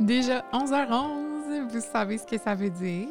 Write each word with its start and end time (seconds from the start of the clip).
Déjà 0.00 0.44
11h11, 0.52 1.68
vous 1.68 1.80
savez 1.80 2.18
ce 2.18 2.26
que 2.26 2.38
ça 2.38 2.54
veut 2.54 2.70
dire. 2.70 3.08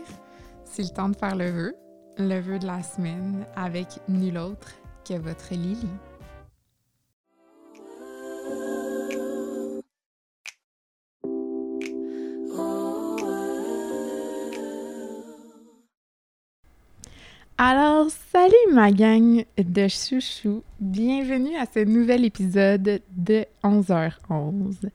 C'est 0.66 0.84
le 0.84 0.90
temps 0.90 1.08
de 1.10 1.16
faire 1.16 1.36
le 1.36 1.50
vœu, 1.50 1.76
le 2.18 2.40
vœu 2.42 2.60
de 2.60 2.68
la 2.68 2.84
semaine 2.84 3.46
avec 3.56 3.88
nul 4.10 4.38
autre 4.38 4.74
que 5.08 5.14
votre 5.14 5.54
Lily. 5.54 5.88
Ma 18.74 18.92
gang 18.92 19.46
de 19.58 19.88
chouchou. 19.88 20.64
Bienvenue 20.80 21.56
à 21.56 21.66
ce 21.66 21.80
nouvel 21.80 22.26
épisode 22.26 23.02
de 23.16 23.46
11h11. 23.64 24.90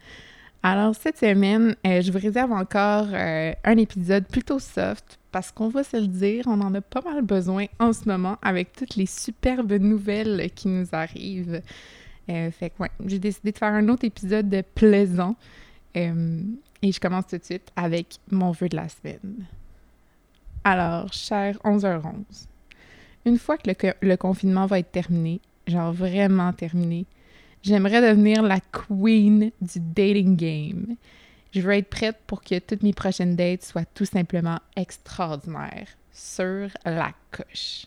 Alors, 0.62 0.94
cette 0.94 1.18
semaine, 1.18 1.74
euh, 1.86 2.02
je 2.02 2.12
vous 2.12 2.18
réserve 2.18 2.52
encore 2.52 3.06
euh, 3.12 3.52
un 3.64 3.76
épisode 3.78 4.26
plutôt 4.26 4.58
soft 4.58 5.18
parce 5.30 5.50
qu'on 5.50 5.68
va 5.68 5.84
se 5.84 5.96
le 5.96 6.06
dire, 6.06 6.44
on 6.46 6.60
en 6.60 6.74
a 6.74 6.80
pas 6.80 7.00
mal 7.00 7.22
besoin 7.22 7.66
en 7.78 7.92
ce 7.92 8.08
moment 8.08 8.36
avec 8.42 8.72
toutes 8.72 8.96
les 8.96 9.06
superbes 9.06 9.72
nouvelles 9.72 10.50
qui 10.54 10.68
nous 10.68 10.88
arrivent. 10.92 11.62
Euh, 12.28 12.50
fait 12.50 12.70
que, 12.70 12.82
ouais, 12.82 12.90
j'ai 13.06 13.18
décidé 13.18 13.52
de 13.52 13.58
faire 13.58 13.72
un 13.72 13.88
autre 13.88 14.04
épisode 14.04 14.64
plaisant. 14.74 15.36
et 15.94 16.12
je 16.82 17.00
commence 17.00 17.26
tout 17.26 17.38
de 17.38 17.44
suite 17.44 17.70
avec 17.76 18.18
mon 18.30 18.50
vœu 18.50 18.68
de 18.68 18.76
la 18.76 18.88
semaine. 18.88 19.46
Alors, 20.64 21.12
cher 21.12 21.58
11h11, 21.64 22.46
une 23.24 23.38
fois 23.38 23.56
que 23.56 23.70
le, 24.00 24.16
confinement 24.16 24.66
va 24.66 24.78
être 24.78 24.92
terminé, 24.92 25.40
genre 25.66 25.92
vraiment 25.92 26.52
terminé, 26.52 27.06
J'aimerais 27.62 28.02
devenir 28.02 28.42
la 28.42 28.58
queen 28.60 29.52
du 29.60 29.78
dating 29.78 30.36
game. 30.36 30.96
Je 31.52 31.60
veux 31.60 31.74
être 31.74 31.88
prête 31.88 32.18
pour 32.26 32.42
que 32.42 32.58
toutes 32.58 32.82
mes 32.82 32.92
prochaines 32.92 33.36
dates 33.36 33.62
soient 33.62 33.84
tout 33.84 34.04
simplement 34.04 34.58
extraordinaires, 34.74 35.86
sur 36.12 36.68
la 36.84 37.12
coche. 37.30 37.86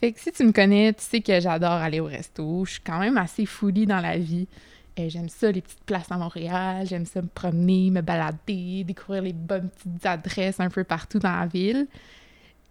Fait 0.00 0.12
que 0.12 0.18
si 0.18 0.32
tu 0.32 0.44
me 0.44 0.52
connais, 0.52 0.92
tu 0.94 1.04
sais 1.04 1.20
que 1.20 1.38
j'adore 1.38 1.72
aller 1.72 2.00
au 2.00 2.06
resto. 2.06 2.64
Je 2.64 2.72
suis 2.72 2.80
quand 2.80 2.98
même 2.98 3.18
assez 3.18 3.46
foodie 3.46 3.86
dans 3.86 4.00
la 4.00 4.18
vie. 4.18 4.48
J'aime 4.96 5.28
ça, 5.28 5.50
les 5.50 5.62
petites 5.62 5.84
places 5.84 6.10
à 6.10 6.18
Montréal. 6.18 6.86
J'aime 6.86 7.06
ça 7.06 7.22
me 7.22 7.28
promener, 7.28 7.90
me 7.90 8.02
balader, 8.02 8.84
découvrir 8.84 9.22
les 9.22 9.32
bonnes 9.32 9.70
petites 9.70 10.04
adresses 10.04 10.60
un 10.60 10.68
peu 10.68 10.84
partout 10.84 11.18
dans 11.18 11.38
la 11.38 11.46
ville. 11.46 11.86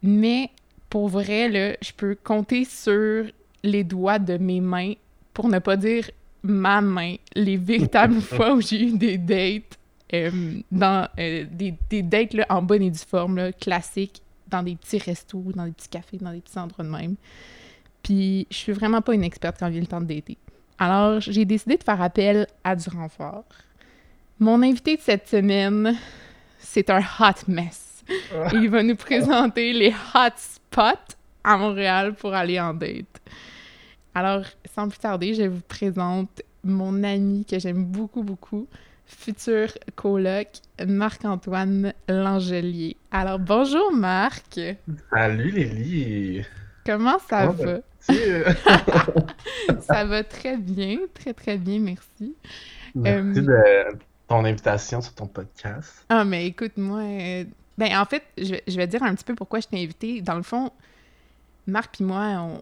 Mais 0.03 0.51
pour 0.89 1.07
vrai, 1.07 1.49
là, 1.49 1.75
je 1.81 1.91
peux 1.91 2.15
compter 2.15 2.65
sur 2.65 3.25
les 3.63 3.83
doigts 3.83 4.19
de 4.19 4.37
mes 4.37 4.61
mains 4.61 4.93
pour 5.33 5.49
ne 5.49 5.59
pas 5.59 5.77
dire 5.77 6.09
ma 6.43 6.81
main, 6.81 7.15
les 7.35 7.57
véritables 7.71 8.21
fois 8.21 8.53
où 8.53 8.61
j'ai 8.61 8.87
eu 8.87 8.97
des 8.97 9.17
dates, 9.17 9.77
euh, 10.13 10.31
dans 10.71 11.07
euh, 11.19 11.45
des, 11.51 11.75
des, 11.89 12.01
dates 12.01 12.33
là, 12.33 12.45
en 12.49 12.61
bonne 12.61 12.81
et 12.81 12.89
due 12.89 12.97
forme, 12.97 13.37
là, 13.37 13.51
classiques, 13.51 14.21
dans 14.47 14.63
des 14.63 14.75
petits 14.75 14.97
restos, 14.97 15.43
dans 15.55 15.65
des 15.65 15.71
petits 15.71 15.89
cafés, 15.89 16.17
dans 16.17 16.31
des 16.31 16.41
petits 16.41 16.57
endroits 16.57 16.83
de 16.83 16.89
même. 16.89 17.15
Puis 18.01 18.47
je 18.49 18.55
suis 18.55 18.71
vraiment 18.71 19.01
pas 19.01 19.13
une 19.13 19.23
experte 19.23 19.57
quand 19.59 19.69
vient 19.69 19.81
le 19.81 19.87
temps 19.87 20.01
de 20.01 20.07
dater. 20.07 20.37
Alors, 20.79 21.19
j'ai 21.19 21.45
décidé 21.45 21.77
de 21.77 21.83
faire 21.83 22.01
appel 22.01 22.47
à 22.63 22.75
du 22.75 22.89
renfort. 22.89 23.45
Mon 24.39 24.63
invité 24.63 24.95
de 24.95 25.01
cette 25.01 25.27
semaine, 25.27 25.95
c'est 26.59 26.89
un 26.89 27.01
hot 27.01 27.43
mess. 27.47 27.88
Il 28.53 28.69
va 28.69 28.83
nous 28.83 28.95
présenter 28.95 29.73
les 29.73 29.93
hot 30.13 30.35
spots 30.35 31.15
à 31.43 31.57
Montréal 31.57 32.13
pour 32.13 32.33
aller 32.33 32.59
en 32.59 32.73
date. 32.73 33.21
Alors, 34.15 34.43
sans 34.73 34.89
plus 34.89 34.99
tarder, 34.99 35.33
je 35.33 35.43
vous 35.43 35.61
présente 35.67 36.41
mon 36.63 37.03
ami 37.03 37.45
que 37.45 37.59
j'aime 37.59 37.85
beaucoup, 37.85 38.23
beaucoup, 38.23 38.67
futur 39.05 39.69
coloc, 39.95 40.47
Marc-Antoine 40.85 41.93
Langelier. 42.07 42.97
Alors, 43.11 43.39
bonjour 43.39 43.91
Marc! 43.93 44.59
Salut 45.11 45.51
Lélie! 45.51 46.45
Comment 46.85 47.19
ça 47.19 47.47
va? 47.47 47.79
ça 49.79 50.05
va 50.05 50.23
très 50.23 50.57
bien, 50.57 50.97
très 51.13 51.33
très 51.33 51.57
bien, 51.57 51.79
merci. 51.79 52.35
Merci 52.95 53.39
euh, 53.39 53.91
de 53.91 53.99
ton 54.27 54.45
invitation 54.45 55.01
sur 55.01 55.13
ton 55.13 55.27
podcast. 55.27 56.05
Ah, 56.09 56.23
mais 56.23 56.47
écoute, 56.47 56.77
moi, 56.77 57.01
euh, 57.01 57.43
ben 57.79 57.97
en 57.97 58.03
fait, 58.03 58.23
je, 58.37 58.55
je 58.67 58.75
vais 58.75 58.87
dire 58.87 59.01
un 59.03 59.15
petit 59.15 59.23
peu 59.23 59.35
pourquoi 59.35 59.61
je 59.61 59.67
t'ai 59.67 59.81
invité. 59.81 60.19
Dans 60.21 60.35
le 60.35 60.43
fond, 60.43 60.69
Marc 61.65 62.01
et 62.01 62.03
moi, 62.03 62.61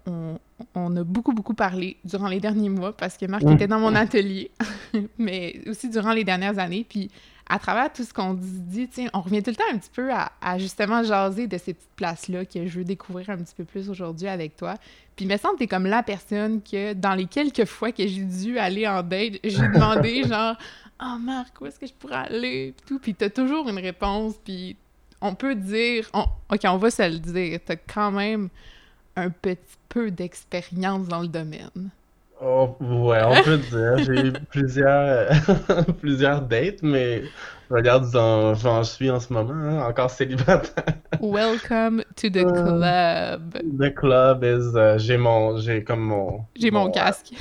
on, 0.76 0.96
a 0.96 1.04
beaucoup, 1.04 1.34
beaucoup 1.34 1.56
parlé 1.56 1.98
durant 2.06 2.28
les 2.28 2.40
derniers 2.40 2.70
mois 2.70 2.96
parce 2.96 3.18
que 3.18 3.26
Marc 3.26 3.44
était 3.44 3.66
dans 3.66 3.80
mon 3.80 3.96
atelier, 3.96 4.52
mais 5.18 5.60
aussi 5.68 5.90
durant 5.90 6.14
les 6.14 6.24
dernières 6.24 6.60
années. 6.60 6.86
Puis 6.88 7.10
à 7.50 7.58
travers 7.58 7.92
tout 7.92 8.04
ce 8.04 8.14
qu'on 8.14 8.36
dit, 8.36 8.88
on 9.12 9.22
revient 9.22 9.42
tout 9.42 9.50
le 9.50 9.56
temps 9.56 9.64
un 9.74 9.78
petit 9.80 9.90
peu 9.92 10.12
à, 10.12 10.58
justement 10.60 11.02
jaser 11.02 11.48
de 11.48 11.58
ces 11.58 11.74
petites 11.74 11.96
places-là 11.96 12.46
que 12.46 12.68
je 12.68 12.78
veux 12.78 12.84
découvrir 12.84 13.32
un 13.32 13.38
petit 13.38 13.56
peu 13.56 13.64
plus 13.64 13.90
aujourd'hui 13.90 14.28
avec 14.28 14.56
toi. 14.56 14.76
Puis 15.16 15.26
il 15.26 15.32
me 15.32 15.38
semble 15.38 15.56
que 15.56 15.60
t'es 15.60 15.68
comme 15.68 15.88
la 15.88 16.04
personne 16.04 16.62
que, 16.62 16.94
dans 16.94 17.16
les 17.16 17.26
quelques 17.26 17.66
fois 17.66 17.92
que 17.92 18.06
j'ai 18.06 18.24
dû 18.24 18.60
aller 18.60 18.88
en 18.88 19.02
date, 19.02 19.40
j'ai 19.44 19.68
demandé 19.70 20.24
genre 20.28 20.56
«Oh 21.02 21.18
Marc, 21.20 21.60
où 21.62 21.66
est-ce 21.66 21.80
que 21.80 21.88
je 21.88 21.94
pourrais 21.94 22.28
aller?» 22.28 22.74
Puis 22.78 22.86
tout, 22.86 23.00
puis 23.00 23.16
t'as 23.16 23.30
toujours 23.30 23.68
une 23.68 23.80
réponse, 23.80 24.36
puis 24.44 24.76
on 25.22 25.36
peut 25.36 25.56
dire... 25.56 26.10
OK, 26.14 26.62
on 26.66 26.78
va 26.78 26.92
se 26.92 27.04
le 27.04 27.20
dire, 27.20 27.60
t'as 27.66 27.76
quand 27.76 28.12
même 28.12 28.50
un 29.16 29.30
petit 29.30 29.78
peu 29.90 30.12
d'expérience 30.12 31.08
dans 31.08 31.22
le 31.22 31.28
domaine. 31.28 31.90
Oh, 32.40 32.76
ouais, 32.80 33.20
on 33.26 33.42
peut 33.44 33.58
dire. 33.58 33.98
J'ai 33.98 34.28
eu 34.28 34.32
plusieurs, 34.52 35.32
plusieurs 36.00 36.42
dates, 36.42 36.84
mais 36.84 37.24
regarde, 37.68 38.06
j'en 38.14 38.84
suis 38.84 39.10
en 39.10 39.20
ce 39.20 39.34
moment, 39.34 39.54
hein, 39.54 39.88
encore 39.88 40.12
célibataire. 40.12 40.84
Welcome 41.20 42.04
to 42.16 42.30
the 42.30 42.46
club. 42.46 43.58
The 43.80 43.92
club 43.92 44.44
is. 44.44 44.78
Euh, 44.78 45.00
j'ai 45.00 45.18
mon. 45.18 45.58
J'ai 45.58 45.84
comme 45.84 46.02
mon. 46.02 46.46
J'ai 46.56 46.70
mon, 46.70 46.92
casque. 46.92 47.32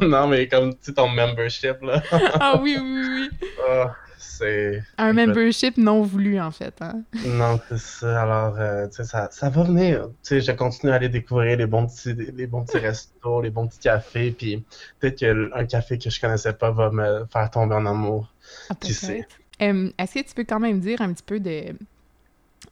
non, 0.00 0.28
mais 0.28 0.46
comme, 0.46 0.72
tu 0.76 0.94
ton 0.94 1.08
membership, 1.08 1.82
là. 1.82 2.02
ah 2.38 2.60
oui, 2.62 2.78
oui, 2.80 3.02
oui. 3.04 3.48
Oh 3.68 3.86
c'est... 4.24 4.82
Un 4.98 5.12
membership 5.12 5.76
non 5.76 6.02
voulu, 6.02 6.40
en 6.40 6.50
fait. 6.50 6.74
Hein? 6.80 7.02
Non, 7.26 7.60
c'est 7.68 7.78
ça. 7.78 8.22
Alors, 8.22 8.56
euh, 8.58 8.86
tu 8.88 8.96
sais, 8.96 9.04
ça, 9.04 9.28
ça, 9.30 9.50
va 9.50 9.62
venir. 9.62 10.08
Tu 10.08 10.12
sais, 10.22 10.40
je 10.40 10.52
continue 10.52 10.92
à 10.92 10.96
aller 10.96 11.08
découvrir 11.08 11.56
les 11.56 11.66
bons 11.66 11.86
petits, 11.86 12.14
les 12.14 12.46
bons 12.46 12.64
petits 12.64 12.78
restos, 12.86 13.42
les 13.42 13.50
bons 13.50 13.66
petits 13.66 13.80
cafés, 13.80 14.30
puis 14.30 14.64
peut-être 15.00 15.18
qu'un 15.18 15.66
café 15.66 15.98
que 15.98 16.10
je 16.10 16.20
connaissais 16.20 16.52
pas 16.52 16.70
va 16.70 16.90
me 16.90 17.26
faire 17.32 17.50
tomber 17.50 17.74
en 17.74 17.86
amour. 17.86 18.32
Ah, 18.70 18.74
tu 18.74 18.92
sais. 18.92 19.26
Est-ce 19.60 20.14
que 20.14 20.28
tu 20.28 20.34
peux 20.34 20.44
quand 20.44 20.60
même 20.60 20.80
dire 20.80 21.00
un 21.00 21.12
petit 21.12 21.22
peu 21.22 21.40
de, 21.40 21.74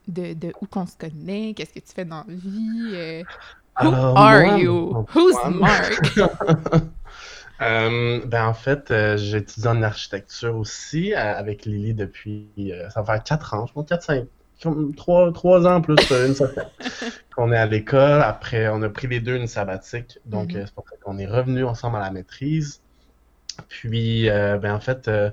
de, 0.09 0.35
de 0.35 0.53
où 0.61 0.67
qu'on 0.67 0.87
se 0.87 0.97
connaît, 0.97 1.55
qu'est-ce 1.57 1.73
que 1.73 1.81
tu 1.81 1.95
fais 1.95 2.05
dans 2.05 2.25
la 2.27 2.35
vie? 2.35 2.93
Euh, 2.95 3.23
who 3.81 3.93
are 4.17 4.59
you? 4.59 5.07
Who's 5.15 5.37
Mark? 5.51 6.03
Euh, 7.63 8.21
ben 8.27 8.47
en 8.47 8.55
fait, 8.55 8.91
euh, 8.91 9.17
j'étudie 9.17 9.69
en 9.69 9.83
architecture 9.83 10.57
aussi 10.57 11.15
euh, 11.15 11.19
avec 11.19 11.65
Lily 11.65 11.95
depuis, 11.95 12.73
ça 12.91 13.03
va 13.03 13.15
faire 13.15 13.23
4 13.23 13.55
ans, 13.55 13.67
je 13.67 13.73
pense 13.73 13.87
4, 13.87 14.03
5, 14.03 14.27
3, 14.97 15.33
3 15.33 15.67
ans 15.67 15.81
plus 15.81 15.95
une 16.11 16.35
semaine. 16.35 16.67
On 17.37 17.53
est 17.53 17.57
à 17.57 17.67
l'école, 17.67 18.21
après 18.21 18.69
on 18.69 18.83
a 18.83 18.91
pris 18.91 19.07
les 19.07 19.21
deux 19.21 19.37
une 19.37 19.47
sabbatique, 19.47 20.19
donc 20.27 20.51
mm-hmm. 20.51 20.67
c'est 20.67 20.75
pour 20.75 20.85
ça 20.87 20.97
qu'on 21.03 21.17
est 21.17 21.27
revenu 21.27 21.65
ensemble 21.65 21.97
à 21.97 22.01
la 22.01 22.11
maîtrise. 22.11 22.83
Puis, 23.69 24.29
euh, 24.29 24.59
ben 24.59 24.75
en 24.75 24.81
fait, 24.81 25.09
euh, 25.09 25.31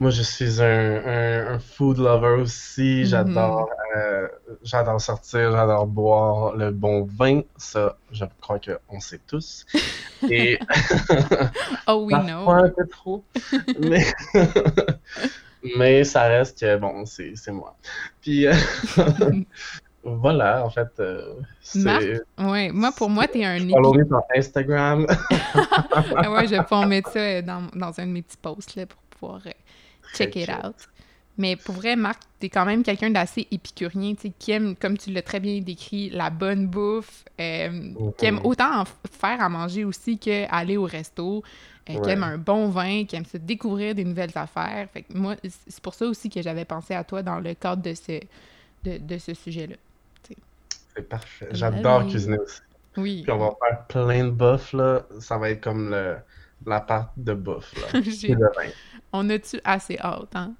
moi 0.00 0.10
je 0.10 0.22
suis 0.22 0.62
un, 0.62 1.58
food 1.58 1.98
lover 1.98 2.40
aussi. 2.42 3.02
Mm-hmm. 3.02 3.06
J'adore, 3.06 3.70
euh, 3.96 4.28
j'adore 4.62 5.00
sortir, 5.00 5.52
j'adore 5.52 5.86
boire 5.86 6.56
le 6.56 6.70
bon 6.70 7.04
vin. 7.04 7.42
Ça, 7.56 7.96
je 8.12 8.24
crois 8.40 8.58
qu'on 8.58 9.00
sait 9.00 9.20
tous. 9.26 9.66
Et 10.28 10.58
oh 11.86 12.06
oui, 12.06 12.14
non. 12.14 12.48
un 12.50 12.68
peu 12.68 12.86
trop, 12.86 13.24
mais 13.80 14.04
mais 15.76 16.04
ça 16.04 16.24
reste 16.24 16.60
que 16.60 16.76
bon, 16.76 17.04
c'est 17.06 17.52
moi. 17.52 17.76
Puis 18.20 18.46
Voilà, 20.04 20.64
en 20.64 20.70
fait, 20.70 20.88
euh, 21.00 21.34
c'est... 21.60 22.20
Ouais, 22.38 22.70
moi, 22.70 22.92
pour 22.96 23.08
moi, 23.08 23.26
t'es 23.26 23.44
un... 23.44 23.58
Follow 23.68 23.94
sur 24.06 24.22
Instagram. 24.36 25.00
ouais, 25.06 26.46
je 26.46 26.54
vais 26.54 26.86
mettre 26.86 27.10
ça 27.10 27.42
dans, 27.42 27.62
dans 27.74 27.98
un 27.98 28.06
de 28.06 28.12
mes 28.12 28.22
petits 28.22 28.36
posts, 28.36 28.76
là, 28.76 28.86
pour 28.86 29.00
pouvoir 29.10 29.40
euh, 29.46 29.50
check 30.14 30.36
it 30.36 30.50
out. 30.50 30.76
Mais 31.36 31.56
pour 31.56 31.74
vrai, 31.74 31.96
Marc, 31.96 32.22
t'es 32.38 32.48
quand 32.48 32.64
même 32.64 32.84
quelqu'un 32.84 33.10
d'assez 33.10 33.48
épicurien, 33.50 34.14
tu 34.14 34.22
sais, 34.22 34.32
qui 34.38 34.52
aime, 34.52 34.76
comme 34.76 34.96
tu 34.96 35.10
l'as 35.10 35.22
très 35.22 35.40
bien 35.40 35.60
décrit, 35.60 36.10
la 36.10 36.30
bonne 36.30 36.68
bouffe, 36.68 37.24
euh, 37.40 37.90
qui 38.16 38.26
aime 38.26 38.40
autant 38.44 38.82
en 38.82 38.84
faire 38.84 39.40
à 39.40 39.48
manger 39.48 39.84
aussi 39.84 40.16
qu'aller 40.18 40.76
au 40.76 40.84
resto, 40.84 41.42
euh, 41.90 42.00
qui 42.00 42.10
aime 42.10 42.22
un 42.22 42.38
bon 42.38 42.68
vin, 42.68 43.04
qui 43.04 43.16
aime 43.16 43.24
se 43.24 43.36
découvrir 43.36 43.96
des 43.96 44.04
nouvelles 44.04 44.30
affaires. 44.36 44.88
Fait 44.92 45.02
que 45.02 45.12
moi, 45.16 45.34
c'est 45.42 45.82
pour 45.82 45.94
ça 45.94 46.06
aussi 46.06 46.30
que 46.30 46.40
j'avais 46.40 46.64
pensé 46.64 46.94
à 46.94 47.02
toi 47.02 47.22
dans 47.22 47.40
le 47.40 47.54
cadre 47.54 47.82
de 47.82 47.94
ce, 47.94 48.20
de, 48.84 48.98
de 48.98 49.18
ce 49.18 49.34
sujet-là. 49.34 49.76
C'est 50.96 51.08
parfait. 51.08 51.48
J'adore 51.52 52.06
cuisiner 52.06 52.38
aussi. 52.38 52.60
Oui. 52.96 53.22
Puis 53.22 53.32
on 53.32 53.38
va 53.38 53.50
faire 53.60 53.86
plein 53.86 54.24
de 54.24 54.30
bouffe, 54.30 54.72
là. 54.72 55.02
Ça 55.20 55.38
va 55.38 55.50
être 55.50 55.60
comme 55.60 55.90
le, 55.90 56.16
la 56.66 56.80
part 56.80 57.12
de 57.16 57.34
bouffe, 57.34 57.74
là. 57.74 58.00
Et 58.22 58.34
le 58.34 58.50
vin. 58.56 58.70
On 59.12 59.28
a-tu 59.30 59.60
assez 59.64 59.98
hâte, 59.98 60.34
hein? 60.34 60.54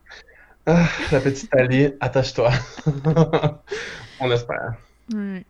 Ah, 0.66 0.86
la 1.12 1.20
petite 1.20 1.54
Ali, 1.54 1.92
attache-toi. 2.00 2.50
on 4.20 4.30
espère. 4.30 4.74
Oui. 5.12 5.44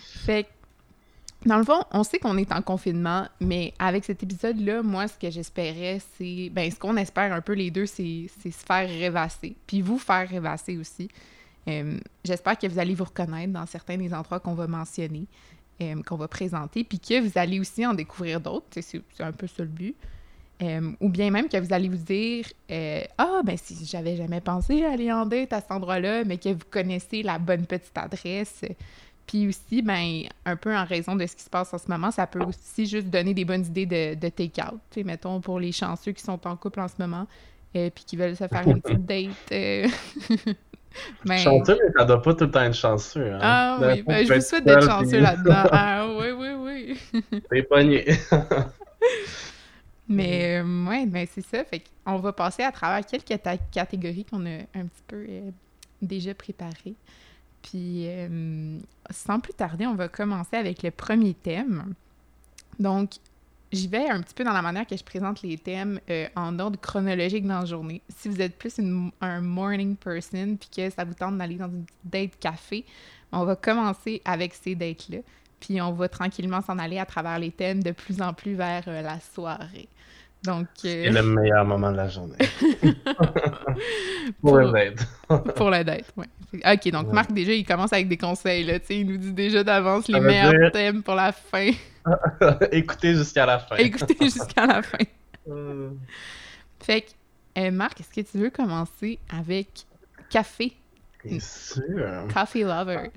Fait 0.00 0.44
que, 0.44 1.48
dans 1.48 1.58
le 1.58 1.64
fond, 1.64 1.84
on 1.90 2.02
sait 2.02 2.18
qu'on 2.18 2.38
est 2.38 2.50
en 2.50 2.62
confinement, 2.62 3.28
mais 3.40 3.74
avec 3.78 4.04
cet 4.04 4.22
épisode-là, 4.22 4.82
moi, 4.82 5.06
ce 5.06 5.18
que 5.18 5.30
j'espérais, 5.30 5.98
c'est. 6.16 6.48
Ben, 6.50 6.70
ce 6.70 6.78
qu'on 6.78 6.96
espère 6.96 7.32
un 7.32 7.42
peu 7.42 7.52
les 7.52 7.70
deux, 7.70 7.86
c'est 7.86 8.28
se 8.42 8.64
faire 8.66 8.88
rêvasser. 8.88 9.54
Puis 9.66 9.82
vous 9.82 9.98
faire 9.98 10.28
rêvasser 10.28 10.78
aussi. 10.78 11.10
Euh, 11.68 11.98
j'espère 12.24 12.58
que 12.58 12.66
vous 12.66 12.78
allez 12.78 12.94
vous 12.94 13.04
reconnaître 13.04 13.52
dans 13.52 13.66
certains 13.66 13.96
des 13.96 14.12
endroits 14.12 14.40
qu'on 14.40 14.54
va 14.54 14.66
mentionner, 14.66 15.26
euh, 15.80 16.02
qu'on 16.02 16.16
va 16.16 16.28
présenter, 16.28 16.84
puis 16.84 16.98
que 16.98 17.20
vous 17.20 17.32
allez 17.36 17.60
aussi 17.60 17.86
en 17.86 17.94
découvrir 17.94 18.40
d'autres. 18.40 18.66
C'est 18.80 19.02
un 19.20 19.32
peu 19.32 19.46
ça 19.46 19.62
le 19.62 19.68
but. 19.68 19.96
Euh, 20.62 20.92
ou 21.00 21.08
bien 21.08 21.30
même 21.30 21.48
que 21.48 21.56
vous 21.56 21.72
allez 21.74 21.88
vous 21.88 21.96
dire 21.96 22.46
Ah, 23.18 23.40
ben 23.44 23.56
si 23.56 23.84
j'avais 23.84 24.16
jamais 24.16 24.40
pensé 24.40 24.84
à 24.84 24.92
aller 24.92 25.10
en 25.12 25.26
date 25.26 25.52
à 25.52 25.60
cet 25.60 25.72
endroit-là, 25.72 26.24
mais 26.24 26.38
que 26.38 26.50
vous 26.50 26.64
connaissez 26.70 27.22
la 27.22 27.38
bonne 27.38 27.66
petite 27.66 27.96
adresse. 27.96 28.62
Puis 29.26 29.48
aussi, 29.48 29.80
ben, 29.80 30.24
un 30.44 30.56
peu 30.56 30.76
en 30.76 30.84
raison 30.84 31.16
de 31.16 31.26
ce 31.26 31.34
qui 31.34 31.42
se 31.42 31.50
passe 31.50 31.72
en 31.72 31.78
ce 31.78 31.88
moment, 31.88 32.10
ça 32.10 32.26
peut 32.26 32.44
aussi 32.44 32.86
juste 32.86 33.06
donner 33.06 33.32
des 33.32 33.46
bonnes 33.46 33.64
idées 33.64 33.86
de, 33.86 34.14
de 34.14 34.28
take-out. 34.28 34.80
Mettons, 35.02 35.40
pour 35.40 35.58
les 35.58 35.72
chanceux 35.72 36.12
qui 36.12 36.22
sont 36.22 36.46
en 36.46 36.56
couple 36.56 36.80
en 36.80 36.88
ce 36.88 36.94
moment, 36.98 37.26
et 37.72 37.90
puis 37.90 38.04
qui 38.04 38.16
veulent 38.16 38.36
se 38.36 38.46
faire 38.46 38.62
une 38.68 38.82
petite 38.82 39.06
date. 39.06 40.56
mais... 41.24 41.38
Chanceux, 41.38 41.78
mais 41.82 41.92
ça 41.96 42.04
doit 42.04 42.22
pas 42.22 42.34
tout 42.34 42.44
le 42.44 42.50
temps 42.50 42.62
être 42.62 42.74
chanceux. 42.74 43.32
Hein? 43.32 43.38
Ah 43.40 43.78
oui, 43.80 44.02
ben, 44.02 44.26
je 44.26 44.32
vous 44.32 44.40
souhaite 44.40 44.64
d'être 44.64 44.86
chanceux 44.86 45.20
là-dedans. 45.20 45.64
Ah 45.72 46.06
oui, 46.08 46.30
oui, 46.30 46.98
oui. 47.12 47.20
T'es 47.50 47.62
pogné. 47.62 48.04
Mais 50.08 50.60
euh, 50.60 50.86
ouais, 50.86 51.06
ben 51.06 51.26
c'est 51.32 51.44
ça. 51.44 51.64
Fait 51.64 51.82
qu'on 52.04 52.18
va 52.18 52.32
passer 52.32 52.62
à 52.62 52.72
travers 52.72 53.04
quelques 53.06 53.40
catégories 53.72 54.24
qu'on 54.24 54.44
a 54.44 54.58
un 54.74 54.86
petit 54.86 55.02
peu 55.06 55.24
euh, 55.28 55.50
déjà 56.02 56.34
préparées. 56.34 56.94
Puis 57.62 58.06
euh, 58.08 58.78
sans 59.10 59.40
plus 59.40 59.54
tarder, 59.54 59.86
on 59.86 59.94
va 59.94 60.08
commencer 60.08 60.56
avec 60.56 60.82
le 60.82 60.90
premier 60.90 61.32
thème. 61.32 61.94
Donc, 62.78 63.12
j'y 63.74 63.88
vais 63.88 64.08
un 64.08 64.20
petit 64.20 64.34
peu 64.34 64.44
dans 64.44 64.52
la 64.52 64.62
manière 64.62 64.86
que 64.86 64.96
je 64.96 65.04
présente 65.04 65.42
les 65.42 65.58
thèmes 65.58 66.00
en 66.36 66.58
ordre 66.58 66.78
chronologique 66.80 67.46
dans 67.46 67.60
la 67.60 67.64
journée. 67.64 68.02
Si 68.08 68.28
vous 68.28 68.40
êtes 68.40 68.56
plus 68.56 68.80
un 69.20 69.40
morning 69.40 69.96
person 69.96 70.56
puis 70.56 70.68
que 70.74 70.90
ça 70.90 71.04
vous 71.04 71.14
tente 71.14 71.38
d'aller 71.38 71.56
dans 71.56 71.68
une 71.68 71.84
date 72.04 72.38
café, 72.40 72.84
on 73.32 73.44
va 73.44 73.56
commencer 73.56 74.22
avec 74.24 74.54
ces 74.54 74.74
dates-là. 74.74 75.18
Puis 75.60 75.80
on 75.80 75.92
va 75.92 76.08
tranquillement 76.08 76.60
s'en 76.60 76.78
aller 76.78 76.98
à 76.98 77.06
travers 77.06 77.38
les 77.38 77.50
thèmes 77.50 77.82
de 77.82 77.90
plus 77.90 78.20
en 78.20 78.32
plus 78.32 78.54
vers 78.54 78.84
la 78.86 79.18
soirée. 79.20 79.88
Donc, 80.44 80.66
C'est 80.76 81.08
le 81.08 81.22
meilleur 81.22 81.64
moment 81.64 81.90
de 81.90 81.96
la 81.96 82.08
journée. 82.08 82.36
pour, 84.42 84.58
la 84.58 84.70
date. 84.70 85.08
pour 85.56 85.70
la 85.70 85.82
date, 85.82 86.12
oui. 86.18 86.26
OK, 86.52 86.90
donc 86.90 87.10
Marc, 87.12 87.32
déjà, 87.32 87.52
il 87.52 87.64
commence 87.64 87.94
avec 87.94 88.08
des 88.08 88.18
conseils. 88.18 88.62
Là, 88.62 88.74
il 88.90 89.06
nous 89.06 89.16
dit 89.16 89.32
déjà 89.32 89.64
d'avance 89.64 90.06
les 90.06 90.20
meilleurs 90.20 90.70
thèmes 90.70 91.02
pour 91.02 91.14
la 91.14 91.32
fin. 91.32 91.70
Écoutez 92.72 93.14
jusqu'à 93.14 93.46
la 93.46 93.58
fin. 93.58 93.76
Écoutez 93.76 94.16
jusqu'à 94.20 94.66
la 94.66 94.82
fin. 94.82 94.98
Hmm. 95.46 95.96
fait 96.80 97.02
que, 97.02 97.10
euh, 97.60 97.70
Marc, 97.70 98.00
est-ce 98.00 98.08
que 98.14 98.28
tu 98.28 98.38
veux 98.38 98.50
commencer 98.50 99.18
avec 99.28 99.68
café? 100.30 100.72
Bien 101.24 101.40
sûr. 101.40 102.26
Coffee 102.32 102.62
lovers. 102.62 103.10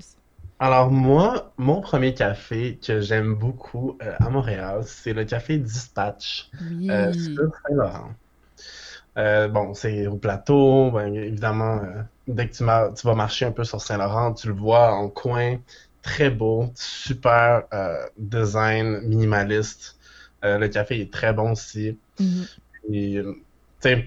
Alors 0.60 0.92
moi, 0.92 1.52
mon 1.58 1.82
premier 1.82 2.14
café 2.14 2.80
que 2.86 3.00
j'aime 3.00 3.36
beaucoup 3.36 3.98
euh, 4.02 4.16
à 4.20 4.30
Montréal, 4.30 4.82
c'est 4.86 5.14
le 5.14 5.24
café 5.24 5.58
Dispatch 5.58 6.50
euh, 6.90 7.14
sur 7.14 7.52
Saint-Laurent. 7.68 8.12
Euh, 9.18 9.48
bon, 9.48 9.74
c'est 9.74 10.08
au 10.08 10.16
plateau, 10.16 10.92
ben, 10.92 11.14
évidemment, 11.14 11.82
dès 12.28 12.50
que 12.50 12.56
tu, 12.56 12.64
vas 12.64 13.16
marcher 13.16 13.46
un 13.46 13.52
peu 13.52 13.64
sur 13.64 13.82
Saint-Laurent, 13.82 14.34
tu 14.34 14.48
le 14.48 14.54
vois 14.54 14.94
en 14.94 15.10
coin, 15.10 15.58
très 16.08 16.30
beau, 16.30 16.72
super 16.76 17.64
design 18.18 19.02
minimaliste. 19.02 19.98
le 20.44 20.68
café 20.68 21.02
est 21.02 21.12
très 21.12 21.34
bon 21.34 21.52
aussi. 21.52 21.98
Mm-hmm 22.20 22.46